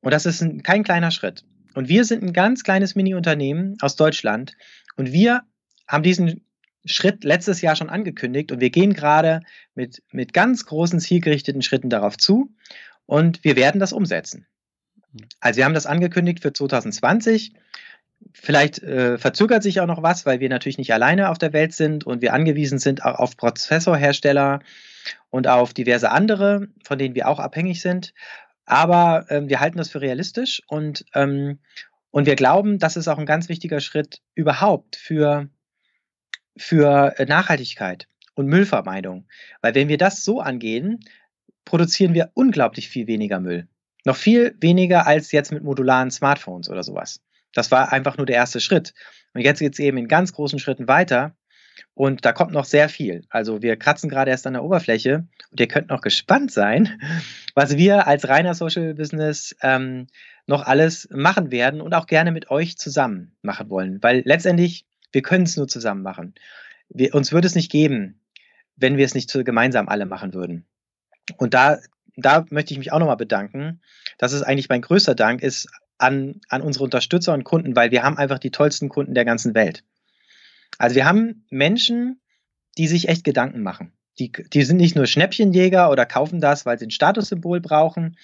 Und 0.00 0.12
das 0.12 0.26
ist 0.26 0.42
ein, 0.42 0.62
kein 0.62 0.82
kleiner 0.82 1.10
Schritt. 1.10 1.44
Und 1.74 1.88
wir 1.88 2.04
sind 2.04 2.22
ein 2.22 2.32
ganz 2.32 2.64
kleines 2.64 2.94
Mini-Unternehmen 2.94 3.76
aus 3.80 3.96
Deutschland. 3.96 4.56
Und 4.96 5.12
wir 5.12 5.42
haben 5.86 6.02
diesen 6.02 6.44
Schritt 6.84 7.24
letztes 7.24 7.60
Jahr 7.60 7.76
schon 7.76 7.88
angekündigt 7.88 8.52
und 8.52 8.60
wir 8.60 8.70
gehen 8.70 8.92
gerade 8.92 9.40
mit, 9.74 10.02
mit 10.12 10.32
ganz 10.32 10.66
großen 10.66 11.00
zielgerichteten 11.00 11.62
Schritten 11.62 11.88
darauf 11.88 12.18
zu 12.18 12.54
und 13.06 13.42
wir 13.42 13.56
werden 13.56 13.80
das 13.80 13.94
umsetzen. 13.94 14.46
Mhm. 15.12 15.20
Also 15.40 15.58
wir 15.58 15.64
haben 15.64 15.74
das 15.74 15.86
angekündigt 15.86 16.40
für 16.40 16.52
2020 16.52 17.54
Vielleicht 18.32 18.82
äh, 18.82 19.18
verzögert 19.18 19.62
sich 19.62 19.80
auch 19.80 19.86
noch 19.86 20.02
was, 20.02 20.26
weil 20.26 20.40
wir 20.40 20.48
natürlich 20.48 20.78
nicht 20.78 20.92
alleine 20.92 21.30
auf 21.30 21.38
der 21.38 21.52
Welt 21.52 21.72
sind 21.72 22.04
und 22.04 22.22
wir 22.22 22.32
angewiesen 22.32 22.78
sind 22.78 23.04
auch 23.04 23.18
auf 23.18 23.36
Prozessorhersteller 23.36 24.60
und 25.30 25.46
auf 25.46 25.74
diverse 25.74 26.10
andere, 26.10 26.68
von 26.84 26.98
denen 26.98 27.14
wir 27.14 27.28
auch 27.28 27.38
abhängig 27.38 27.82
sind. 27.82 28.14
Aber 28.66 29.26
ähm, 29.28 29.48
wir 29.48 29.60
halten 29.60 29.78
das 29.78 29.90
für 29.90 30.00
realistisch 30.00 30.62
und, 30.68 31.04
ähm, 31.14 31.58
und 32.10 32.26
wir 32.26 32.36
glauben, 32.36 32.78
das 32.78 32.96
ist 32.96 33.08
auch 33.08 33.18
ein 33.18 33.26
ganz 33.26 33.48
wichtiger 33.48 33.80
Schritt 33.80 34.20
überhaupt 34.34 34.96
für, 34.96 35.48
für 36.56 37.14
Nachhaltigkeit 37.26 38.08
und 38.34 38.46
Müllvermeidung. 38.46 39.26
Weil 39.60 39.74
wenn 39.74 39.88
wir 39.88 39.98
das 39.98 40.24
so 40.24 40.40
angehen, 40.40 41.00
produzieren 41.64 42.14
wir 42.14 42.30
unglaublich 42.34 42.88
viel 42.88 43.06
weniger 43.06 43.40
Müll. 43.40 43.68
Noch 44.04 44.16
viel 44.16 44.54
weniger 44.60 45.06
als 45.06 45.32
jetzt 45.32 45.52
mit 45.52 45.64
modularen 45.64 46.10
Smartphones 46.10 46.68
oder 46.68 46.82
sowas. 46.82 47.22
Das 47.52 47.70
war 47.70 47.92
einfach 47.92 48.16
nur 48.16 48.26
der 48.26 48.36
erste 48.36 48.60
Schritt. 48.60 48.92
Und 49.32 49.40
jetzt 49.40 49.60
geht 49.60 49.72
es 49.72 49.78
eben 49.78 49.96
in 49.96 50.08
ganz 50.08 50.32
großen 50.32 50.58
Schritten 50.58 50.88
weiter. 50.88 51.36
Und 51.94 52.24
da 52.24 52.32
kommt 52.32 52.52
noch 52.52 52.64
sehr 52.64 52.88
viel. 52.88 53.24
Also 53.30 53.62
wir 53.62 53.76
kratzen 53.76 54.10
gerade 54.10 54.30
erst 54.30 54.46
an 54.46 54.54
der 54.54 54.64
Oberfläche 54.64 55.26
und 55.50 55.60
ihr 55.60 55.68
könnt 55.68 55.88
noch 55.88 56.00
gespannt 56.00 56.50
sein, 56.50 57.00
was 57.54 57.76
wir 57.76 58.06
als 58.06 58.28
reiner 58.28 58.54
Social 58.54 58.94
Business 58.94 59.54
ähm, 59.62 60.06
noch 60.46 60.62
alles 60.66 61.08
machen 61.10 61.50
werden 61.50 61.80
und 61.80 61.94
auch 61.94 62.06
gerne 62.06 62.32
mit 62.32 62.50
euch 62.50 62.76
zusammen 62.76 63.32
machen 63.42 63.70
wollen. 63.70 64.02
Weil 64.02 64.22
letztendlich, 64.24 64.86
wir 65.12 65.22
können 65.22 65.44
es 65.44 65.56
nur 65.56 65.68
zusammen 65.68 66.02
machen. 66.02 66.34
Wir, 66.88 67.14
uns 67.14 67.32
würde 67.32 67.46
es 67.46 67.54
nicht 67.54 67.70
geben, 67.70 68.20
wenn 68.76 68.96
wir 68.96 69.04
es 69.04 69.14
nicht 69.14 69.32
gemeinsam 69.32 69.88
alle 69.88 70.06
machen 70.06 70.34
würden. 70.34 70.66
Und 71.36 71.54
da, 71.54 71.78
da 72.16 72.44
möchte 72.50 72.74
ich 72.74 72.78
mich 72.78 72.92
auch 72.92 72.98
nochmal 72.98 73.16
bedanken. 73.16 73.80
Das 74.18 74.32
ist 74.32 74.42
eigentlich 74.42 74.68
mein 74.68 74.82
größter 74.82 75.14
Dank, 75.14 75.42
ist 75.42 75.68
an, 75.98 76.40
an 76.48 76.62
unsere 76.62 76.84
Unterstützer 76.84 77.32
und 77.32 77.44
Kunden, 77.44 77.76
weil 77.76 77.90
wir 77.90 78.02
haben 78.02 78.18
einfach 78.18 78.38
die 78.38 78.50
tollsten 78.50 78.88
Kunden 78.88 79.14
der 79.14 79.24
ganzen 79.24 79.54
Welt. 79.54 79.84
Also 80.78 80.96
wir 80.96 81.06
haben 81.06 81.44
Menschen, 81.50 82.20
die 82.78 82.88
sich 82.88 83.08
echt 83.08 83.24
Gedanken 83.24 83.62
machen. 83.62 83.92
Die, 84.18 84.30
die 84.30 84.62
sind 84.62 84.76
nicht 84.76 84.96
nur 84.96 85.06
Schnäppchenjäger 85.06 85.90
oder 85.90 86.06
kaufen 86.06 86.40
das, 86.40 86.66
weil 86.66 86.78
sie 86.78 86.86
ein 86.86 86.90
Statussymbol 86.90 87.60
brauchen, 87.60 88.16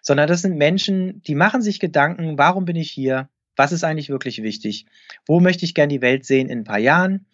sondern 0.00 0.28
das 0.28 0.42
sind 0.42 0.56
Menschen, 0.56 1.22
die 1.22 1.34
machen 1.34 1.62
sich 1.62 1.80
Gedanken, 1.80 2.38
warum 2.38 2.64
bin 2.64 2.76
ich 2.76 2.90
hier? 2.90 3.28
Was 3.56 3.72
ist 3.72 3.84
eigentlich 3.84 4.08
wirklich 4.08 4.42
wichtig? 4.42 4.86
Wo 5.26 5.40
möchte 5.40 5.64
ich 5.64 5.74
gerne 5.74 5.92
die 5.92 6.00
Welt 6.00 6.24
sehen 6.24 6.48
in 6.48 6.60
ein 6.60 6.64
paar 6.64 6.78
Jahren? 6.78 7.26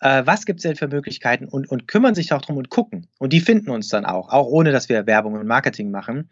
Äh, 0.00 0.22
was 0.24 0.46
gibt 0.46 0.58
es 0.58 0.62
denn 0.62 0.76
für 0.76 0.88
Möglichkeiten? 0.88 1.46
Und, 1.46 1.70
und 1.70 1.86
kümmern 1.86 2.14
sich 2.14 2.32
auch 2.32 2.42
drum 2.42 2.56
und 2.56 2.70
gucken. 2.70 3.06
Und 3.18 3.32
die 3.32 3.40
finden 3.40 3.70
uns 3.70 3.88
dann 3.88 4.04
auch, 4.04 4.30
auch 4.30 4.46
ohne 4.46 4.72
dass 4.72 4.88
wir 4.88 5.06
Werbung 5.06 5.34
und 5.34 5.46
Marketing 5.46 5.90
machen 5.90 6.28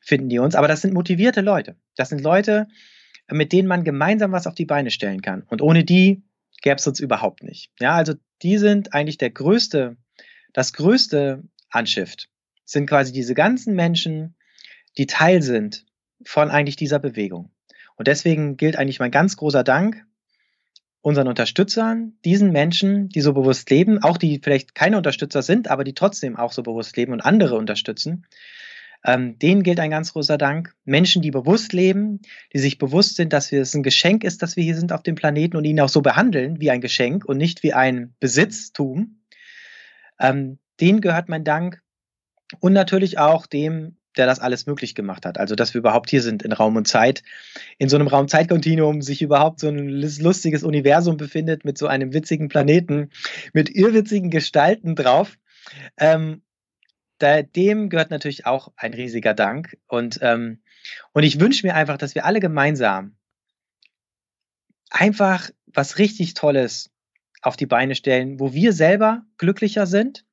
finden 0.00 0.28
die 0.28 0.38
uns. 0.38 0.54
Aber 0.54 0.68
das 0.68 0.80
sind 0.80 0.94
motivierte 0.94 1.40
Leute. 1.40 1.76
Das 1.96 2.08
sind 2.08 2.22
Leute, 2.22 2.68
mit 3.30 3.52
denen 3.52 3.68
man 3.68 3.84
gemeinsam 3.84 4.32
was 4.32 4.46
auf 4.46 4.54
die 4.54 4.64
Beine 4.64 4.90
stellen 4.90 5.22
kann. 5.22 5.42
Und 5.42 5.62
ohne 5.62 5.84
die 5.84 6.22
gäbe 6.62 6.76
es 6.76 6.86
uns 6.86 7.00
überhaupt 7.00 7.42
nicht. 7.42 7.70
Ja, 7.80 7.94
also 7.94 8.14
die 8.42 8.58
sind 8.58 8.94
eigentlich 8.94 9.18
der 9.18 9.30
größte, 9.30 9.96
das 10.52 10.72
größte 10.72 11.44
Anschift. 11.70 12.28
Sind 12.64 12.86
quasi 12.86 13.12
diese 13.12 13.34
ganzen 13.34 13.74
Menschen, 13.74 14.36
die 14.96 15.06
Teil 15.06 15.42
sind 15.42 15.86
von 16.24 16.50
eigentlich 16.50 16.76
dieser 16.76 16.98
Bewegung. 16.98 17.50
Und 17.96 18.08
deswegen 18.08 18.56
gilt 18.56 18.76
eigentlich 18.76 19.00
mein 19.00 19.10
ganz 19.10 19.36
großer 19.36 19.64
Dank 19.64 20.04
unseren 21.00 21.28
Unterstützern, 21.28 22.18
diesen 22.24 22.50
Menschen, 22.50 23.08
die 23.08 23.20
so 23.20 23.32
bewusst 23.32 23.70
leben, 23.70 24.02
auch 24.02 24.18
die 24.18 24.40
vielleicht 24.42 24.74
keine 24.74 24.96
Unterstützer 24.96 25.42
sind, 25.42 25.68
aber 25.68 25.84
die 25.84 25.94
trotzdem 25.94 26.36
auch 26.36 26.52
so 26.52 26.62
bewusst 26.62 26.96
leben 26.96 27.12
und 27.12 27.20
andere 27.20 27.56
unterstützen, 27.56 28.26
ähm, 29.04 29.38
denen 29.38 29.62
gilt 29.62 29.80
ein 29.80 29.90
ganz 29.90 30.12
großer 30.12 30.38
Dank. 30.38 30.74
Menschen, 30.84 31.22
die 31.22 31.30
bewusst 31.30 31.72
leben, 31.72 32.20
die 32.52 32.58
sich 32.58 32.78
bewusst 32.78 33.16
sind, 33.16 33.32
dass 33.32 33.52
es 33.52 33.74
ein 33.74 33.82
Geschenk 33.82 34.24
ist, 34.24 34.42
dass 34.42 34.56
wir 34.56 34.64
hier 34.64 34.76
sind 34.76 34.92
auf 34.92 35.02
dem 35.02 35.14
Planeten 35.14 35.56
und 35.56 35.64
ihn 35.64 35.80
auch 35.80 35.88
so 35.88 36.02
behandeln 36.02 36.60
wie 36.60 36.70
ein 36.70 36.80
Geschenk 36.80 37.24
und 37.24 37.36
nicht 37.36 37.62
wie 37.62 37.72
ein 37.72 38.14
Besitztum. 38.20 39.20
Ähm, 40.18 40.58
denen 40.80 41.00
gehört 41.00 41.28
mein 41.28 41.44
Dank. 41.44 41.82
Und 42.60 42.72
natürlich 42.72 43.18
auch 43.18 43.46
dem, 43.46 43.98
der 44.16 44.26
das 44.26 44.40
alles 44.40 44.66
möglich 44.66 44.94
gemacht 44.94 45.26
hat. 45.26 45.38
Also, 45.38 45.54
dass 45.54 45.74
wir 45.74 45.78
überhaupt 45.78 46.10
hier 46.10 46.22
sind 46.22 46.42
in 46.42 46.52
Raum 46.52 46.76
und 46.76 46.88
Zeit, 46.88 47.22
in 47.78 47.88
so 47.88 47.96
einem 47.96 48.08
Raum-Zeit-Kontinuum 48.08 49.02
sich 49.02 49.22
überhaupt 49.22 49.60
so 49.60 49.68
ein 49.68 49.88
lustiges 49.88 50.62
Universum 50.62 51.16
befindet 51.16 51.64
mit 51.64 51.78
so 51.78 51.86
einem 51.86 52.12
witzigen 52.12 52.48
Planeten, 52.48 53.10
mit 53.52 53.70
irrwitzigen 53.70 54.30
Gestalten 54.30 54.96
drauf. 54.96 55.36
Ähm, 55.98 56.42
da, 57.18 57.42
dem 57.42 57.88
gehört 57.88 58.10
natürlich 58.10 58.46
auch 58.46 58.72
ein 58.76 58.94
riesiger 58.94 59.34
Dank. 59.34 59.76
Und, 59.86 60.18
ähm, 60.22 60.62
und 61.12 61.22
ich 61.22 61.40
wünsche 61.40 61.66
mir 61.66 61.74
einfach, 61.74 61.98
dass 61.98 62.14
wir 62.14 62.24
alle 62.24 62.40
gemeinsam 62.40 63.16
einfach 64.90 65.50
was 65.66 65.98
richtig 65.98 66.34
Tolles 66.34 66.90
auf 67.42 67.56
die 67.56 67.66
Beine 67.66 67.94
stellen, 67.94 68.40
wo 68.40 68.52
wir 68.52 68.72
selber 68.72 69.22
glücklicher 69.36 69.86
sind 69.86 70.24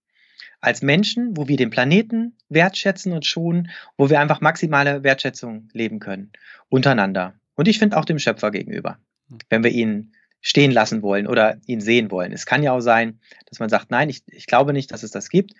als 0.61 0.81
Menschen, 0.81 1.37
wo 1.37 1.47
wir 1.47 1.57
den 1.57 1.69
Planeten 1.69 2.37
wertschätzen 2.49 3.11
und 3.11 3.25
schonen, 3.25 3.69
wo 3.97 4.09
wir 4.09 4.19
einfach 4.19 4.41
maximale 4.41 5.03
Wertschätzung 5.03 5.69
leben 5.73 5.99
können 5.99 6.31
untereinander. 6.69 7.35
Und 7.55 7.67
ich 7.67 7.77
finde 7.77 7.97
auch 7.97 8.05
dem 8.05 8.19
Schöpfer 8.19 8.51
gegenüber, 8.51 8.97
hm. 9.29 9.37
wenn 9.49 9.63
wir 9.63 9.71
ihn 9.71 10.13
stehen 10.41 10.71
lassen 10.71 11.01
wollen 11.01 11.25
oder 11.25 11.57
ihn 11.65 11.81
sehen 11.81 12.11
wollen. 12.11 12.31
Es 12.31 12.45
kann 12.45 12.61
ja 12.61 12.71
auch 12.71 12.79
sein, 12.79 13.19
dass 13.47 13.59
man 13.59 13.69
sagt, 13.69 13.89
nein, 13.89 14.09
ich, 14.09 14.23
ich 14.27 14.45
glaube 14.45 14.73
nicht, 14.73 14.91
dass 14.91 15.01
es 15.01 15.09
das 15.09 15.29
gibt, 15.29 15.53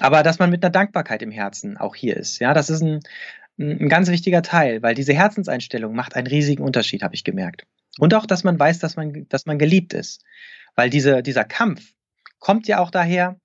aber 0.00 0.22
dass 0.22 0.38
man 0.38 0.50
mit 0.50 0.64
einer 0.64 0.70
Dankbarkeit 0.70 1.22
im 1.22 1.30
Herzen 1.30 1.76
auch 1.76 1.94
hier 1.94 2.16
ist. 2.16 2.40
Ja, 2.40 2.54
das 2.54 2.70
ist 2.70 2.82
ein, 2.82 3.00
ein 3.58 3.88
ganz 3.88 4.08
wichtiger 4.08 4.42
Teil, 4.42 4.82
weil 4.82 4.94
diese 4.94 5.14
Herzenseinstellung 5.14 5.94
macht 5.94 6.16
einen 6.16 6.26
riesigen 6.26 6.62
Unterschied, 6.62 7.02
habe 7.02 7.14
ich 7.14 7.24
gemerkt. 7.24 7.66
Und 7.98 8.14
auch, 8.14 8.26
dass 8.26 8.42
man 8.42 8.58
weiß, 8.58 8.80
dass 8.80 8.96
man, 8.96 9.28
dass 9.28 9.46
man 9.46 9.58
geliebt 9.58 9.94
ist. 9.94 10.24
Weil 10.74 10.90
diese, 10.90 11.22
dieser 11.22 11.44
Kampf 11.44 11.92
kommt 12.40 12.66
ja 12.66 12.80
auch 12.80 12.90
daher, 12.90 13.38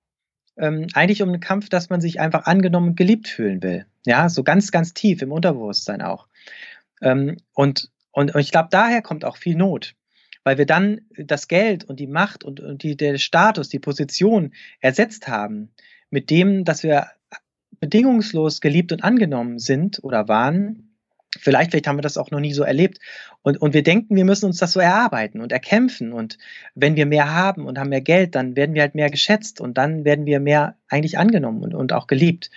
ähm, 0.56 0.88
eigentlich 0.94 1.22
um 1.22 1.28
einen 1.28 1.40
Kampf, 1.40 1.68
dass 1.68 1.88
man 1.88 2.00
sich 2.00 2.18
einfach 2.18 2.46
angenommen 2.46 2.90
und 2.90 2.96
geliebt 2.96 3.28
fühlen 3.28 3.62
will. 3.62 3.86
Ja, 4.04 4.28
so 4.28 4.42
ganz, 4.42 4.72
ganz 4.72 4.92
tief 4.92 5.22
im 5.22 5.30
Unterbewusstsein 5.30 6.02
auch. 6.02 6.26
Ähm, 7.00 7.36
und, 7.54 7.90
und, 8.10 8.34
und 8.34 8.40
ich 8.40 8.50
glaube, 8.50 8.68
daher 8.72 9.02
kommt 9.02 9.24
auch 9.24 9.36
viel 9.36 9.56
Not 9.56 9.94
weil 10.42 10.58
wir 10.58 10.66
dann 10.66 11.02
das 11.16 11.48
Geld 11.48 11.84
und 11.84 12.00
die 12.00 12.06
Macht 12.06 12.44
und, 12.44 12.60
und 12.60 12.82
die, 12.82 12.96
der 12.96 13.18
Status, 13.18 13.68
die 13.68 13.78
Position 13.78 14.54
ersetzt 14.80 15.28
haben 15.28 15.70
mit 16.10 16.30
dem, 16.30 16.64
dass 16.64 16.82
wir 16.82 17.08
bedingungslos 17.80 18.60
geliebt 18.60 18.92
und 18.92 19.02
angenommen 19.02 19.58
sind 19.58 20.02
oder 20.04 20.28
waren. 20.28 20.86
Vielleicht, 21.38 21.70
vielleicht 21.70 21.86
haben 21.86 21.96
wir 21.96 22.02
das 22.02 22.18
auch 22.18 22.30
noch 22.30 22.40
nie 22.40 22.52
so 22.52 22.64
erlebt. 22.64 22.98
Und, 23.42 23.56
und 23.58 23.72
wir 23.72 23.82
denken, 23.82 24.16
wir 24.16 24.24
müssen 24.24 24.46
uns 24.46 24.58
das 24.58 24.72
so 24.72 24.80
erarbeiten 24.80 25.40
und 25.40 25.52
erkämpfen. 25.52 26.12
Und 26.12 26.38
wenn 26.74 26.96
wir 26.96 27.06
mehr 27.06 27.32
haben 27.32 27.66
und 27.66 27.78
haben 27.78 27.88
mehr 27.88 28.00
Geld, 28.00 28.34
dann 28.34 28.56
werden 28.56 28.74
wir 28.74 28.82
halt 28.82 28.94
mehr 28.94 29.10
geschätzt 29.10 29.60
und 29.60 29.78
dann 29.78 30.04
werden 30.04 30.26
wir 30.26 30.40
mehr 30.40 30.76
eigentlich 30.88 31.18
angenommen 31.18 31.62
und, 31.62 31.74
und 31.74 31.92
auch 31.92 32.06
geliebt. 32.06 32.50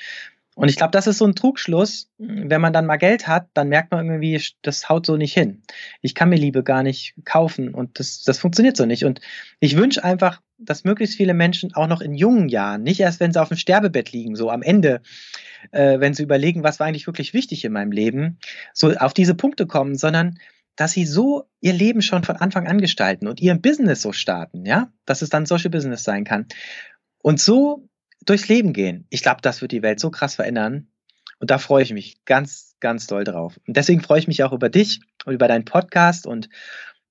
Und 0.56 0.70
ich 0.70 0.76
glaube, 0.76 0.92
das 0.92 1.08
ist 1.08 1.18
so 1.18 1.26
ein 1.26 1.36
Trugschluss. 1.36 2.10
Wenn 2.18 2.62
man 2.62 2.74
dann 2.74 2.86
mal 2.86 2.98
Geld 2.98 3.28
hat, 3.28 3.48
dann 3.54 3.70
merkt 3.70 3.92
man 3.92 4.06
irgendwie, 4.06 4.40
das 4.62 4.88
haut 4.88 5.06
so 5.06 5.18
nicht 5.18 5.34
hin. 5.34 5.64
Ich 6.02 6.14
kann 6.14 6.30
mir 6.30 6.36
Liebe 6.36 6.64
gar 6.64 6.84
nicht 6.84 7.16
kaufen 7.26 7.74
und 7.74 8.00
das, 8.00 8.24
das 8.24 8.40
funktioniert 8.40 8.78
so 8.78 8.86
nicht. 8.86 9.04
Und 9.04 9.20
ich 9.60 9.78
wünsche 9.78 10.04
einfach, 10.04 10.42
dass 10.66 10.84
möglichst 10.84 11.16
viele 11.16 11.34
Menschen 11.34 11.74
auch 11.74 11.88
noch 11.88 12.02
in 12.02 12.14
jungen 12.14 12.50
Jahren, 12.50 12.84
nicht 12.84 13.00
erst 13.00 13.20
wenn 13.20 13.32
sie 13.32 13.42
auf 13.42 13.50
dem 13.50 13.58
Sterbebett 13.58 14.12
liegen, 14.12 14.36
so 14.36 14.50
am 14.50 14.62
Ende, 14.62 15.02
äh, 15.72 16.00
wenn 16.00 16.14
sie 16.14 16.24
überlegen, 16.24 16.64
was 16.64 16.80
war 16.80 16.88
eigentlich 16.88 17.08
wirklich 17.08 17.34
wichtig 17.34 17.64
in 17.66 17.74
meinem 17.74 17.92
Leben, 17.92 18.40
so 18.74 18.94
auf 18.94 19.14
diese 19.14 19.36
Punkte 19.36 19.68
kommen, 19.68 19.96
sondern 19.96 20.38
dass 20.76 20.92
sie 20.92 21.06
so 21.06 21.46
ihr 21.62 21.74
Leben 21.74 22.02
schon 22.02 22.24
von 22.24 22.38
Anfang 22.38 22.68
an 22.68 22.82
gestalten 22.82 23.28
und 23.28 23.40
ihr 23.40 23.54
Business 23.56 24.02
so 24.02 24.12
starten, 24.12 24.66
ja, 24.66 24.92
dass 25.06 25.22
es 25.22 25.30
dann 25.30 25.46
Social 25.46 25.70
Business 25.70 26.04
sein 26.04 26.24
kann. 26.24 26.48
Und 27.20 27.40
so 27.40 27.88
durchs 28.26 28.48
Leben 28.48 28.74
gehen. 28.74 29.06
Ich 29.10 29.22
glaube, 29.22 29.42
das 29.42 29.62
wird 29.62 29.72
die 29.72 29.84
Welt 29.84 30.00
so 30.00 30.10
krass 30.10 30.36
verändern. 30.36 30.88
Und 31.40 31.52
da 31.52 31.58
freue 31.58 31.84
ich 31.84 31.94
mich 31.94 32.24
ganz, 32.26 32.76
ganz 32.80 33.06
doll 33.06 33.24
drauf. 33.24 33.60
Und 33.68 33.76
deswegen 33.76 34.02
freue 34.02 34.20
ich 34.20 34.28
mich 34.28 34.44
auch 34.44 34.54
über 34.54 34.70
dich 34.70 35.02
und 35.26 35.34
über 35.34 35.48
deinen 35.48 35.66
Podcast 35.66 36.26
und 36.26 36.50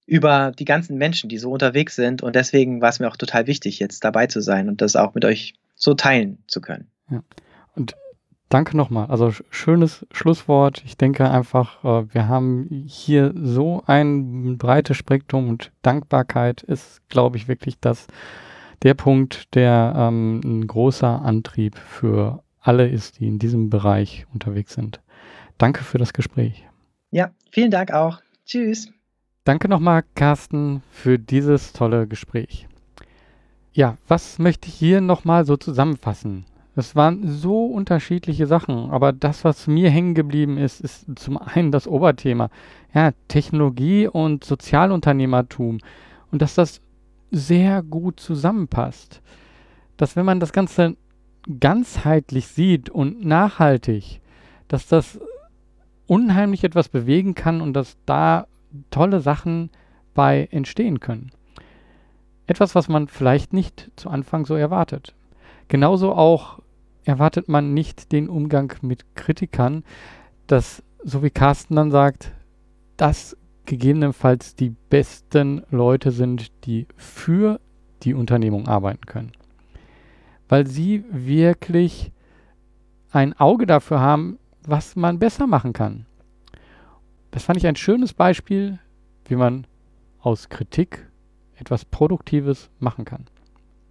über 0.06 0.52
die 0.58 0.64
ganzen 0.64 0.98
Menschen, 0.98 1.28
die 1.28 1.38
so 1.38 1.50
unterwegs 1.52 1.94
sind. 1.94 2.22
Und 2.22 2.36
deswegen 2.36 2.80
war 2.80 2.88
es 2.88 3.00
mir 3.00 3.08
auch 3.08 3.16
total 3.16 3.46
wichtig, 3.46 3.78
jetzt 3.78 4.04
dabei 4.04 4.26
zu 4.26 4.40
sein 4.40 4.68
und 4.68 4.80
das 4.80 4.96
auch 4.96 5.14
mit 5.14 5.24
euch 5.24 5.54
so 5.74 5.94
teilen 5.94 6.38
zu 6.46 6.60
können. 6.60 6.88
Ja. 7.10 7.22
Und 7.74 7.94
danke 8.48 8.76
nochmal. 8.76 9.06
Also 9.06 9.32
schönes 9.50 10.06
Schlusswort. 10.12 10.82
Ich 10.84 10.96
denke 10.96 11.30
einfach, 11.30 11.84
äh, 11.84 12.14
wir 12.14 12.28
haben 12.28 12.84
hier 12.86 13.32
so 13.36 13.82
ein 13.86 14.58
breites 14.58 14.96
Spektrum 14.96 15.48
und 15.48 15.72
Dankbarkeit 15.82 16.62
ist, 16.62 17.00
glaube 17.08 17.36
ich, 17.36 17.48
wirklich 17.48 17.78
das, 17.80 18.06
der 18.82 18.94
Punkt, 18.94 19.54
der 19.54 19.94
ähm, 19.96 20.40
ein 20.44 20.66
großer 20.66 21.22
Antrieb 21.22 21.76
für 21.76 22.42
alle 22.60 22.88
ist, 22.88 23.18
die 23.18 23.26
in 23.26 23.38
diesem 23.38 23.70
Bereich 23.70 24.26
unterwegs 24.32 24.74
sind. 24.74 25.00
Danke 25.58 25.84
für 25.84 25.98
das 25.98 26.12
Gespräch. 26.12 26.64
Ja, 27.10 27.30
vielen 27.50 27.70
Dank 27.70 27.92
auch. 27.92 28.20
Tschüss. 28.46 28.90
Danke 29.44 29.68
nochmal, 29.68 30.04
Carsten, 30.14 30.84
für 30.92 31.18
dieses 31.18 31.72
tolle 31.72 32.06
Gespräch. 32.06 32.68
Ja, 33.72 33.96
was 34.06 34.38
möchte 34.38 34.68
ich 34.68 34.74
hier 34.74 35.00
nochmal 35.00 35.44
so 35.44 35.56
zusammenfassen? 35.56 36.44
Es 36.76 36.94
waren 36.94 37.26
so 37.26 37.66
unterschiedliche 37.66 38.46
Sachen, 38.46 38.92
aber 38.92 39.12
das, 39.12 39.42
was 39.42 39.66
mir 39.66 39.90
hängen 39.90 40.14
geblieben 40.14 40.58
ist, 40.58 40.80
ist 40.80 41.06
zum 41.16 41.38
einen 41.38 41.72
das 41.72 41.88
Oberthema. 41.88 42.50
Ja, 42.94 43.10
Technologie 43.26 44.06
und 44.06 44.44
Sozialunternehmertum. 44.44 45.78
Und 46.30 46.40
dass 46.40 46.54
das 46.54 46.80
sehr 47.32 47.82
gut 47.82 48.20
zusammenpasst. 48.20 49.22
Dass 49.96 50.14
wenn 50.14 50.24
man 50.24 50.38
das 50.38 50.52
Ganze 50.52 50.96
ganzheitlich 51.58 52.46
sieht 52.46 52.90
und 52.90 53.24
nachhaltig, 53.24 54.20
dass 54.68 54.86
das 54.86 55.18
unheimlich 56.06 56.62
etwas 56.62 56.88
bewegen 56.88 57.34
kann 57.34 57.60
und 57.60 57.72
dass 57.72 57.96
da 58.06 58.46
tolle 58.90 59.20
Sachen 59.20 59.70
bei 60.14 60.48
entstehen 60.50 61.00
können. 61.00 61.30
Etwas, 62.46 62.74
was 62.74 62.88
man 62.88 63.08
vielleicht 63.08 63.52
nicht 63.52 63.90
zu 63.96 64.10
Anfang 64.10 64.44
so 64.46 64.54
erwartet. 64.54 65.14
Genauso 65.68 66.12
auch 66.12 66.58
erwartet 67.04 67.48
man 67.48 67.74
nicht 67.74 68.12
den 68.12 68.28
Umgang 68.28 68.74
mit 68.82 69.14
Kritikern, 69.14 69.84
dass, 70.46 70.82
so 71.02 71.22
wie 71.22 71.30
Carsten 71.30 71.76
dann 71.76 71.90
sagt, 71.90 72.32
das 72.96 73.36
gegebenenfalls 73.64 74.54
die 74.54 74.70
besten 74.90 75.62
Leute 75.70 76.10
sind, 76.10 76.52
die 76.66 76.86
für 76.96 77.60
die 78.02 78.14
Unternehmung 78.14 78.68
arbeiten 78.68 79.06
können. 79.06 79.32
Weil 80.48 80.66
sie 80.66 81.04
wirklich 81.10 82.12
ein 83.10 83.38
Auge 83.38 83.66
dafür 83.66 84.00
haben, 84.00 84.38
was 84.66 84.96
man 84.96 85.18
besser 85.18 85.46
machen 85.46 85.72
kann. 85.72 86.06
Das 87.32 87.44
fand 87.44 87.56
ich 87.56 87.66
ein 87.66 87.76
schönes 87.76 88.12
Beispiel, 88.12 88.78
wie 89.24 89.36
man 89.36 89.66
aus 90.20 90.50
Kritik 90.50 91.10
etwas 91.56 91.84
Produktives 91.84 92.70
machen 92.78 93.04
kann. 93.04 93.24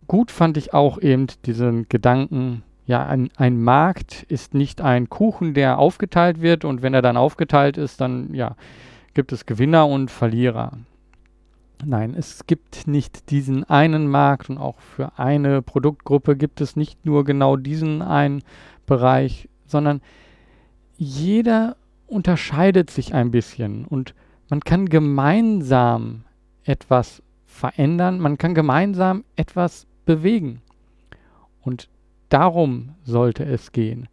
Gut 0.08 0.32
fand 0.32 0.58
ich 0.58 0.74
auch 0.74 1.02
eben 1.02 1.28
diesen 1.46 1.90
Gedanken, 1.90 2.64
ja, 2.86 3.06
ein, 3.06 3.30
ein 3.38 3.62
Markt 3.62 4.24
ist 4.24 4.54
nicht 4.54 4.82
ein 4.82 5.10
Kuchen, 5.10 5.54
der 5.54 5.80
aufgeteilt 5.80 6.42
wird 6.42 6.66
und 6.66 6.82
wenn 6.82 6.94
er 6.94 7.02
dann 7.02 7.18
aufgeteilt 7.18 7.78
ist, 7.78 8.00
dann 8.00 8.34
ja, 8.34 8.56
gibt 9.14 9.32
es 9.32 9.46
Gewinner 9.46 9.88
und 9.88 10.12
Verlierer. 10.12 10.78
Nein, 11.84 12.14
es 12.16 12.46
gibt 12.46 12.86
nicht 12.88 13.32
diesen 13.32 13.64
einen 13.64 14.08
Markt 14.08 14.50
und 14.50 14.60
auch 14.60 14.80
für 14.80 15.18
eine 15.18 15.64
Produktgruppe 15.64 16.36
gibt 16.36 16.62
es 16.62 16.76
nicht 16.76 17.06
nur 17.06 17.24
genau 17.24 17.56
diesen 17.56 18.04
einen 18.04 18.44
Bereich, 18.86 19.50
sondern 19.66 20.02
jeder 20.98 21.76
unterscheidet 22.12 22.90
sich 22.90 23.14
ein 23.14 23.32
bisschen 23.32 23.86
und 23.86 24.14
man 24.50 24.60
kann 24.60 24.90
gemeinsam 24.90 26.26
etwas 26.66 27.24
verändern, 27.46 28.20
man 28.20 28.38
kann 28.38 28.54
gemeinsam 28.54 29.24
etwas 29.36 29.88
bewegen. 30.06 30.62
Und 31.62 31.88
darum 32.30 32.96
sollte 33.04 33.46
es 33.46 33.72
gehen. 33.72 34.08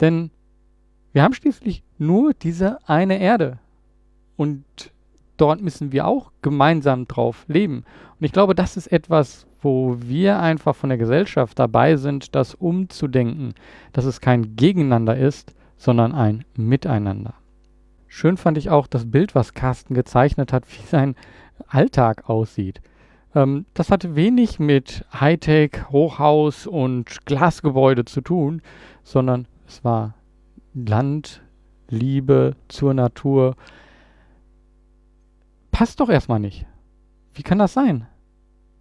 Denn 0.00 0.30
wir 1.12 1.22
haben 1.22 1.34
schließlich 1.34 1.82
nur 1.98 2.34
diese 2.34 2.78
eine 2.88 3.20
Erde. 3.20 3.58
Und 4.36 4.64
dort 5.36 5.60
müssen 5.60 5.92
wir 5.92 6.06
auch 6.06 6.30
gemeinsam 6.42 7.06
drauf 7.06 7.44
leben. 7.48 7.84
Und 8.18 8.24
ich 8.24 8.32
glaube, 8.32 8.54
das 8.54 8.76
ist 8.76 8.88
etwas, 8.88 9.46
wo 9.60 9.96
wir 10.00 10.40
einfach 10.40 10.76
von 10.76 10.90
der 10.90 10.98
Gesellschaft 10.98 11.58
dabei 11.58 11.96
sind, 11.96 12.34
das 12.34 12.54
umzudenken, 12.54 13.54
dass 13.92 14.04
es 14.04 14.20
kein 14.20 14.56
Gegeneinander 14.56 15.16
ist, 15.16 15.54
sondern 15.84 16.14
ein 16.14 16.46
Miteinander. 16.56 17.34
Schön 18.08 18.38
fand 18.38 18.56
ich 18.56 18.70
auch 18.70 18.86
das 18.86 19.10
Bild, 19.10 19.34
was 19.34 19.52
Carsten 19.52 19.92
gezeichnet 19.92 20.50
hat, 20.50 20.64
wie 20.68 20.86
sein 20.86 21.14
Alltag 21.66 22.30
aussieht. 22.30 22.80
Ähm, 23.34 23.66
das 23.74 23.90
hatte 23.90 24.16
wenig 24.16 24.58
mit 24.58 25.04
Hightech, 25.12 25.90
Hochhaus 25.90 26.66
und 26.66 27.26
Glasgebäude 27.26 28.06
zu 28.06 28.22
tun, 28.22 28.62
sondern 29.02 29.46
es 29.66 29.84
war 29.84 30.14
Land, 30.72 31.42
Liebe 31.90 32.56
zur 32.68 32.94
Natur, 32.94 33.54
passt 35.70 36.00
doch 36.00 36.08
erstmal 36.08 36.40
nicht. 36.40 36.64
Wie 37.34 37.42
kann 37.42 37.58
das 37.58 37.74
sein? 37.74 38.06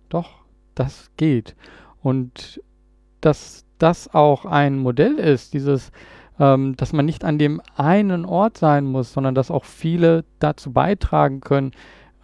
Doch, 0.07 0.45
das 0.73 1.11
geht. 1.17 1.57
Und 2.01 2.61
dass 3.19 3.65
das 3.77 4.13
auch 4.13 4.45
ein 4.45 4.77
Modell 4.77 5.15
ist, 5.15 5.53
dieses, 5.53 5.91
ähm, 6.39 6.75
dass 6.77 6.93
man 6.93 7.05
nicht 7.05 7.23
an 7.23 7.37
dem 7.37 7.61
einen 7.75 8.25
Ort 8.25 8.57
sein 8.57 8.85
muss, 8.85 9.13
sondern 9.13 9.35
dass 9.35 9.51
auch 9.51 9.65
viele 9.65 10.25
dazu 10.39 10.71
beitragen 10.71 11.41
können, 11.41 11.71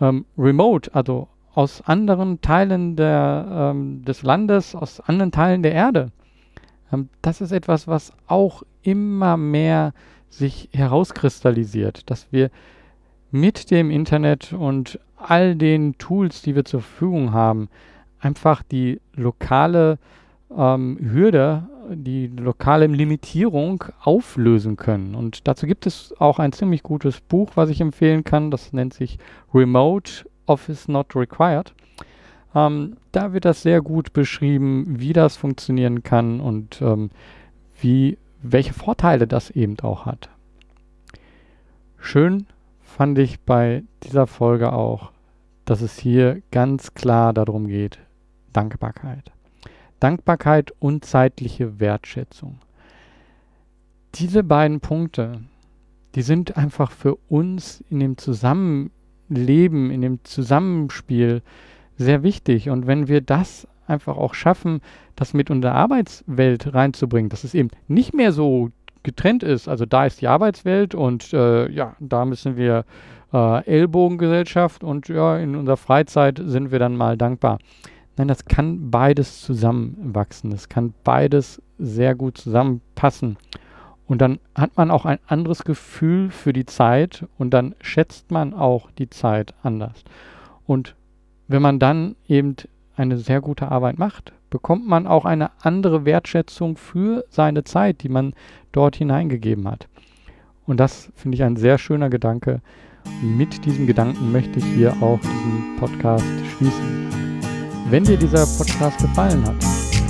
ähm, 0.02 0.26
remote, 0.38 0.94
also 0.94 1.28
aus 1.54 1.82
anderen 1.86 2.42
Teilen 2.42 2.96
der, 2.96 3.72
ähm, 3.74 4.04
des 4.06 4.24
Landes, 4.24 4.76
aus 4.76 5.00
anderen 5.02 5.32
Teilen 5.32 5.64
der 5.64 5.74
Erde. 5.74 6.12
Ähm, 6.92 7.10
das 7.22 7.42
ist 7.42 7.52
etwas, 7.52 7.88
was 7.88 8.14
auch 8.28 8.64
immer 8.82 9.38
mehr 9.38 9.94
sich 10.30 10.70
herauskristallisiert, 10.74 12.10
dass 12.10 12.32
wir 12.32 12.50
mit 13.32 13.72
dem 13.72 13.92
Internet 13.92 14.54
und 14.54 15.00
all 15.18 15.56
den 15.56 15.98
Tools, 15.98 16.42
die 16.42 16.56
wir 16.56 16.66
zur 16.66 16.82
Verfügung 16.82 17.34
haben, 17.34 17.70
einfach 18.20 18.64
die 18.64 19.02
lokale 19.14 19.98
ähm, 20.56 20.98
Hürde, 21.02 21.68
die 21.92 22.28
lokale 22.28 22.88
Limitierung 22.88 23.84
auflösen 24.02 24.78
können. 24.78 25.16
Und 25.16 25.48
dazu 25.48 25.66
gibt 25.66 25.86
es 25.86 26.14
auch 26.20 26.40
ein 26.40 26.52
ziemlich 26.52 26.84
gutes 26.84 27.22
Buch, 27.22 27.52
was 27.56 27.70
ich 27.70 27.82
empfehlen 27.82 28.24
kann. 28.24 28.52
Das 28.52 28.74
nennt 28.74 28.94
sich 28.94 29.18
Remote 29.54 30.26
Office 30.46 30.88
Not 30.88 31.16
Required. 31.16 31.74
Ähm, 32.56 32.98
da 33.12 33.34
wird 33.34 33.46
das 33.46 33.62
sehr 33.62 33.82
gut 33.82 34.14
beschrieben, 34.14 34.86
wie 35.00 35.14
das 35.14 35.38
funktionieren 35.38 36.04
kann 36.04 36.40
und 36.40 36.82
ähm, 36.82 37.12
wie, 37.80 38.18
welche 38.42 38.74
Vorteile 38.74 39.28
das 39.28 39.50
eben 39.52 39.80
auch 39.82 40.06
hat. 40.06 40.30
Schön 42.00 42.46
fand 42.82 43.20
ich 43.20 43.40
bei 43.42 43.84
dieser 44.04 44.26
Folge 44.26 44.74
auch, 44.74 45.12
dass 45.66 45.82
es 45.82 46.00
hier 46.00 46.42
ganz 46.52 46.94
klar 46.94 47.34
darum 47.34 47.68
geht, 47.68 48.00
Dankbarkeit. 48.52 49.32
Dankbarkeit 50.00 50.72
und 50.80 51.06
zeitliche 51.06 51.80
Wertschätzung. 51.80 52.60
Diese 54.16 54.44
beiden 54.44 54.80
Punkte, 54.80 55.42
die 56.16 56.22
sind 56.22 56.58
einfach 56.58 56.92
für 56.92 57.16
uns 57.28 57.84
in 57.90 58.00
dem 58.00 58.18
Zusammenleben, 58.18 59.92
in 59.92 60.02
dem 60.02 60.24
Zusammenspiel 60.24 61.42
sehr 61.98 62.24
wichtig. 62.24 62.70
Und 62.70 62.88
wenn 62.88 63.08
wir 63.08 63.22
das 63.22 63.68
einfach 63.86 64.18
auch 64.18 64.34
schaffen, 64.34 64.82
das 65.16 65.34
mit 65.34 65.50
unserer 65.52 65.76
Arbeitswelt 65.76 66.74
reinzubringen, 66.74 67.30
dass 67.30 67.44
es 67.44 67.54
eben 67.54 67.70
nicht 67.88 68.14
mehr 68.14 68.32
so 68.32 68.70
getrennt 69.04 69.44
ist. 69.44 69.68
Also 69.68 69.86
da 69.86 70.06
ist 70.06 70.22
die 70.22 70.28
Arbeitswelt 70.28 70.96
und 70.96 71.34
äh, 71.34 71.70
ja, 71.70 71.96
da 72.00 72.26
müssen 72.26 72.58
wir 72.58 72.86
äh, 73.34 73.66
Ellbogengesellschaft 73.66 74.84
und 74.84 75.08
ja, 75.08 75.38
in 75.38 75.56
unserer 75.56 75.78
Freizeit 75.78 76.42
sind 76.44 76.72
wir 76.72 76.80
dann 76.80 76.96
mal 76.96 77.18
dankbar. 77.18 77.60
Nein, 78.20 78.28
das 78.28 78.44
kann 78.44 78.92
beides 78.92 79.44
zusammenwachsen. 79.44 80.50
Das 80.50 80.68
kann 80.68 80.94
beides 81.06 81.62
sehr 81.78 82.16
gut 82.16 82.38
zusammenpassen. 82.38 83.38
Und 84.08 84.20
dann 84.20 84.40
hat 84.54 84.76
man 84.76 84.92
auch 84.92 85.06
ein 85.06 85.20
anderes 85.26 85.64
Gefühl 85.64 86.30
für 86.30 86.52
die 86.52 86.66
Zeit 86.66 87.26
und 87.38 87.52
dann 87.52 87.76
schätzt 87.80 88.30
man 88.30 88.54
auch 88.54 88.92
die 88.92 89.10
Zeit 89.10 89.54
anders. 89.64 90.04
Und 90.68 90.96
wenn 91.48 91.62
man 91.62 91.80
dann 91.80 92.18
eben 92.28 92.58
eine 92.98 93.18
sehr 93.18 93.40
gute 93.40 93.72
Arbeit 93.72 93.98
macht, 93.98 94.34
bekommt 94.50 94.86
man 94.86 95.08
auch 95.08 95.24
eine 95.24 95.52
andere 95.62 96.04
Wertschätzung 96.04 96.76
für 96.76 97.24
seine 97.30 97.64
Zeit, 97.64 98.04
die 98.04 98.10
man 98.10 98.34
dort 98.74 98.98
hineingegeben 98.98 99.66
hat. 99.66 99.88
Und 100.66 100.82
das 100.82 101.10
finde 101.16 101.36
ich 101.36 101.44
ein 101.44 101.56
sehr 101.56 101.78
schöner 101.78 102.10
Gedanke. 102.10 102.60
Mit 103.22 103.64
diesem 103.64 103.88
Gedanken 103.88 104.34
möchte 104.34 104.60
ich 104.60 104.66
hier 104.66 104.92
auch 105.02 105.22
diesen 105.22 105.78
Podcast 105.80 106.26
schließen. 106.58 107.29
Wenn 107.90 108.04
dir 108.04 108.18
dieser 108.18 108.46
Podcast 108.46 109.00
gefallen 109.00 109.44
hat, 109.44 109.56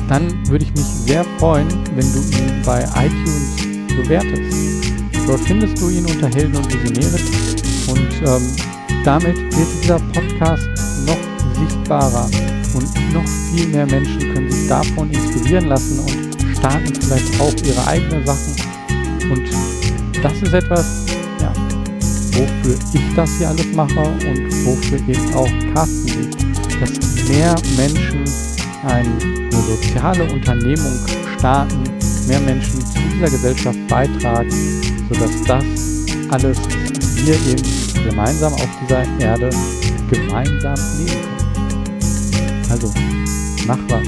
dann 0.10 0.46
würde 0.50 0.66
ich 0.66 0.72
mich 0.72 0.84
sehr 0.84 1.24
freuen, 1.38 1.70
wenn 1.96 2.12
du 2.12 2.20
ihn 2.20 2.62
bei 2.66 2.84
iTunes 2.84 3.96
bewertest. 3.96 4.92
Dort 5.26 5.40
findest 5.42 5.82
du 5.82 5.90
ihn 5.90 6.06
unter 6.06 6.28
Helden 6.28 6.58
und 6.58 6.74
Visionäre 6.74 7.18
und 7.88 8.28
ähm, 8.28 8.56
damit 9.06 9.38
wird 9.38 9.68
dieser 9.82 10.00
Podcast 10.00 10.68
noch 11.06 11.18
sichtbarer 11.58 12.30
und 12.76 13.14
noch 13.14 13.28
viel 13.54 13.68
mehr 13.68 13.86
Menschen 13.86 14.34
können 14.34 14.52
sich 14.52 14.68
davon 14.68 15.10
inspirieren 15.12 15.68
lassen 15.68 16.00
und 16.00 16.58
starten 16.58 16.94
vielleicht 16.94 17.40
auch 17.40 17.54
ihre 17.66 17.88
eigenen 17.88 18.26
Sachen. 18.26 18.56
Und 19.32 19.50
das 20.22 20.34
ist 20.42 20.54
etwas, 20.54 21.06
ja, 21.40 21.54
wofür 22.34 22.76
ich 22.94 23.16
das 23.16 23.38
hier 23.38 23.48
alles 23.48 23.68
mache 23.74 24.02
und 24.02 24.66
wofür 24.66 25.00
eben 25.08 25.34
auch 25.34 25.50
Carsten 25.74 26.08
liegt. 26.08 26.59
Dass 26.80 27.28
mehr 27.28 27.56
Menschen 27.78 28.24
eine 28.84 29.52
soziale 29.52 30.24
Unternehmung 30.32 31.00
starten, 31.38 31.84
mehr 32.28 32.40
Menschen 32.40 32.80
zu 32.80 33.00
dieser 33.14 33.30
Gesellschaft 33.30 33.88
beitragen, 33.88 34.52
sodass 35.10 35.44
das 35.46 35.66
alles 36.32 36.58
wir 37.26 37.36
eben 37.36 37.64
gemeinsam 38.10 38.54
auf 38.54 38.70
dieser 38.82 39.04
Erde 39.20 39.50
gemeinsam 40.10 40.76
leben 40.98 41.28
können. 41.54 42.66
Also, 42.70 42.94
mach 43.68 43.80
was, 43.90 44.08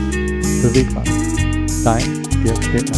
beweg 0.62 0.88
was. 0.94 1.84
Dein 1.84 2.24
Dirk 2.44 2.64
Stedtner. 2.64 2.98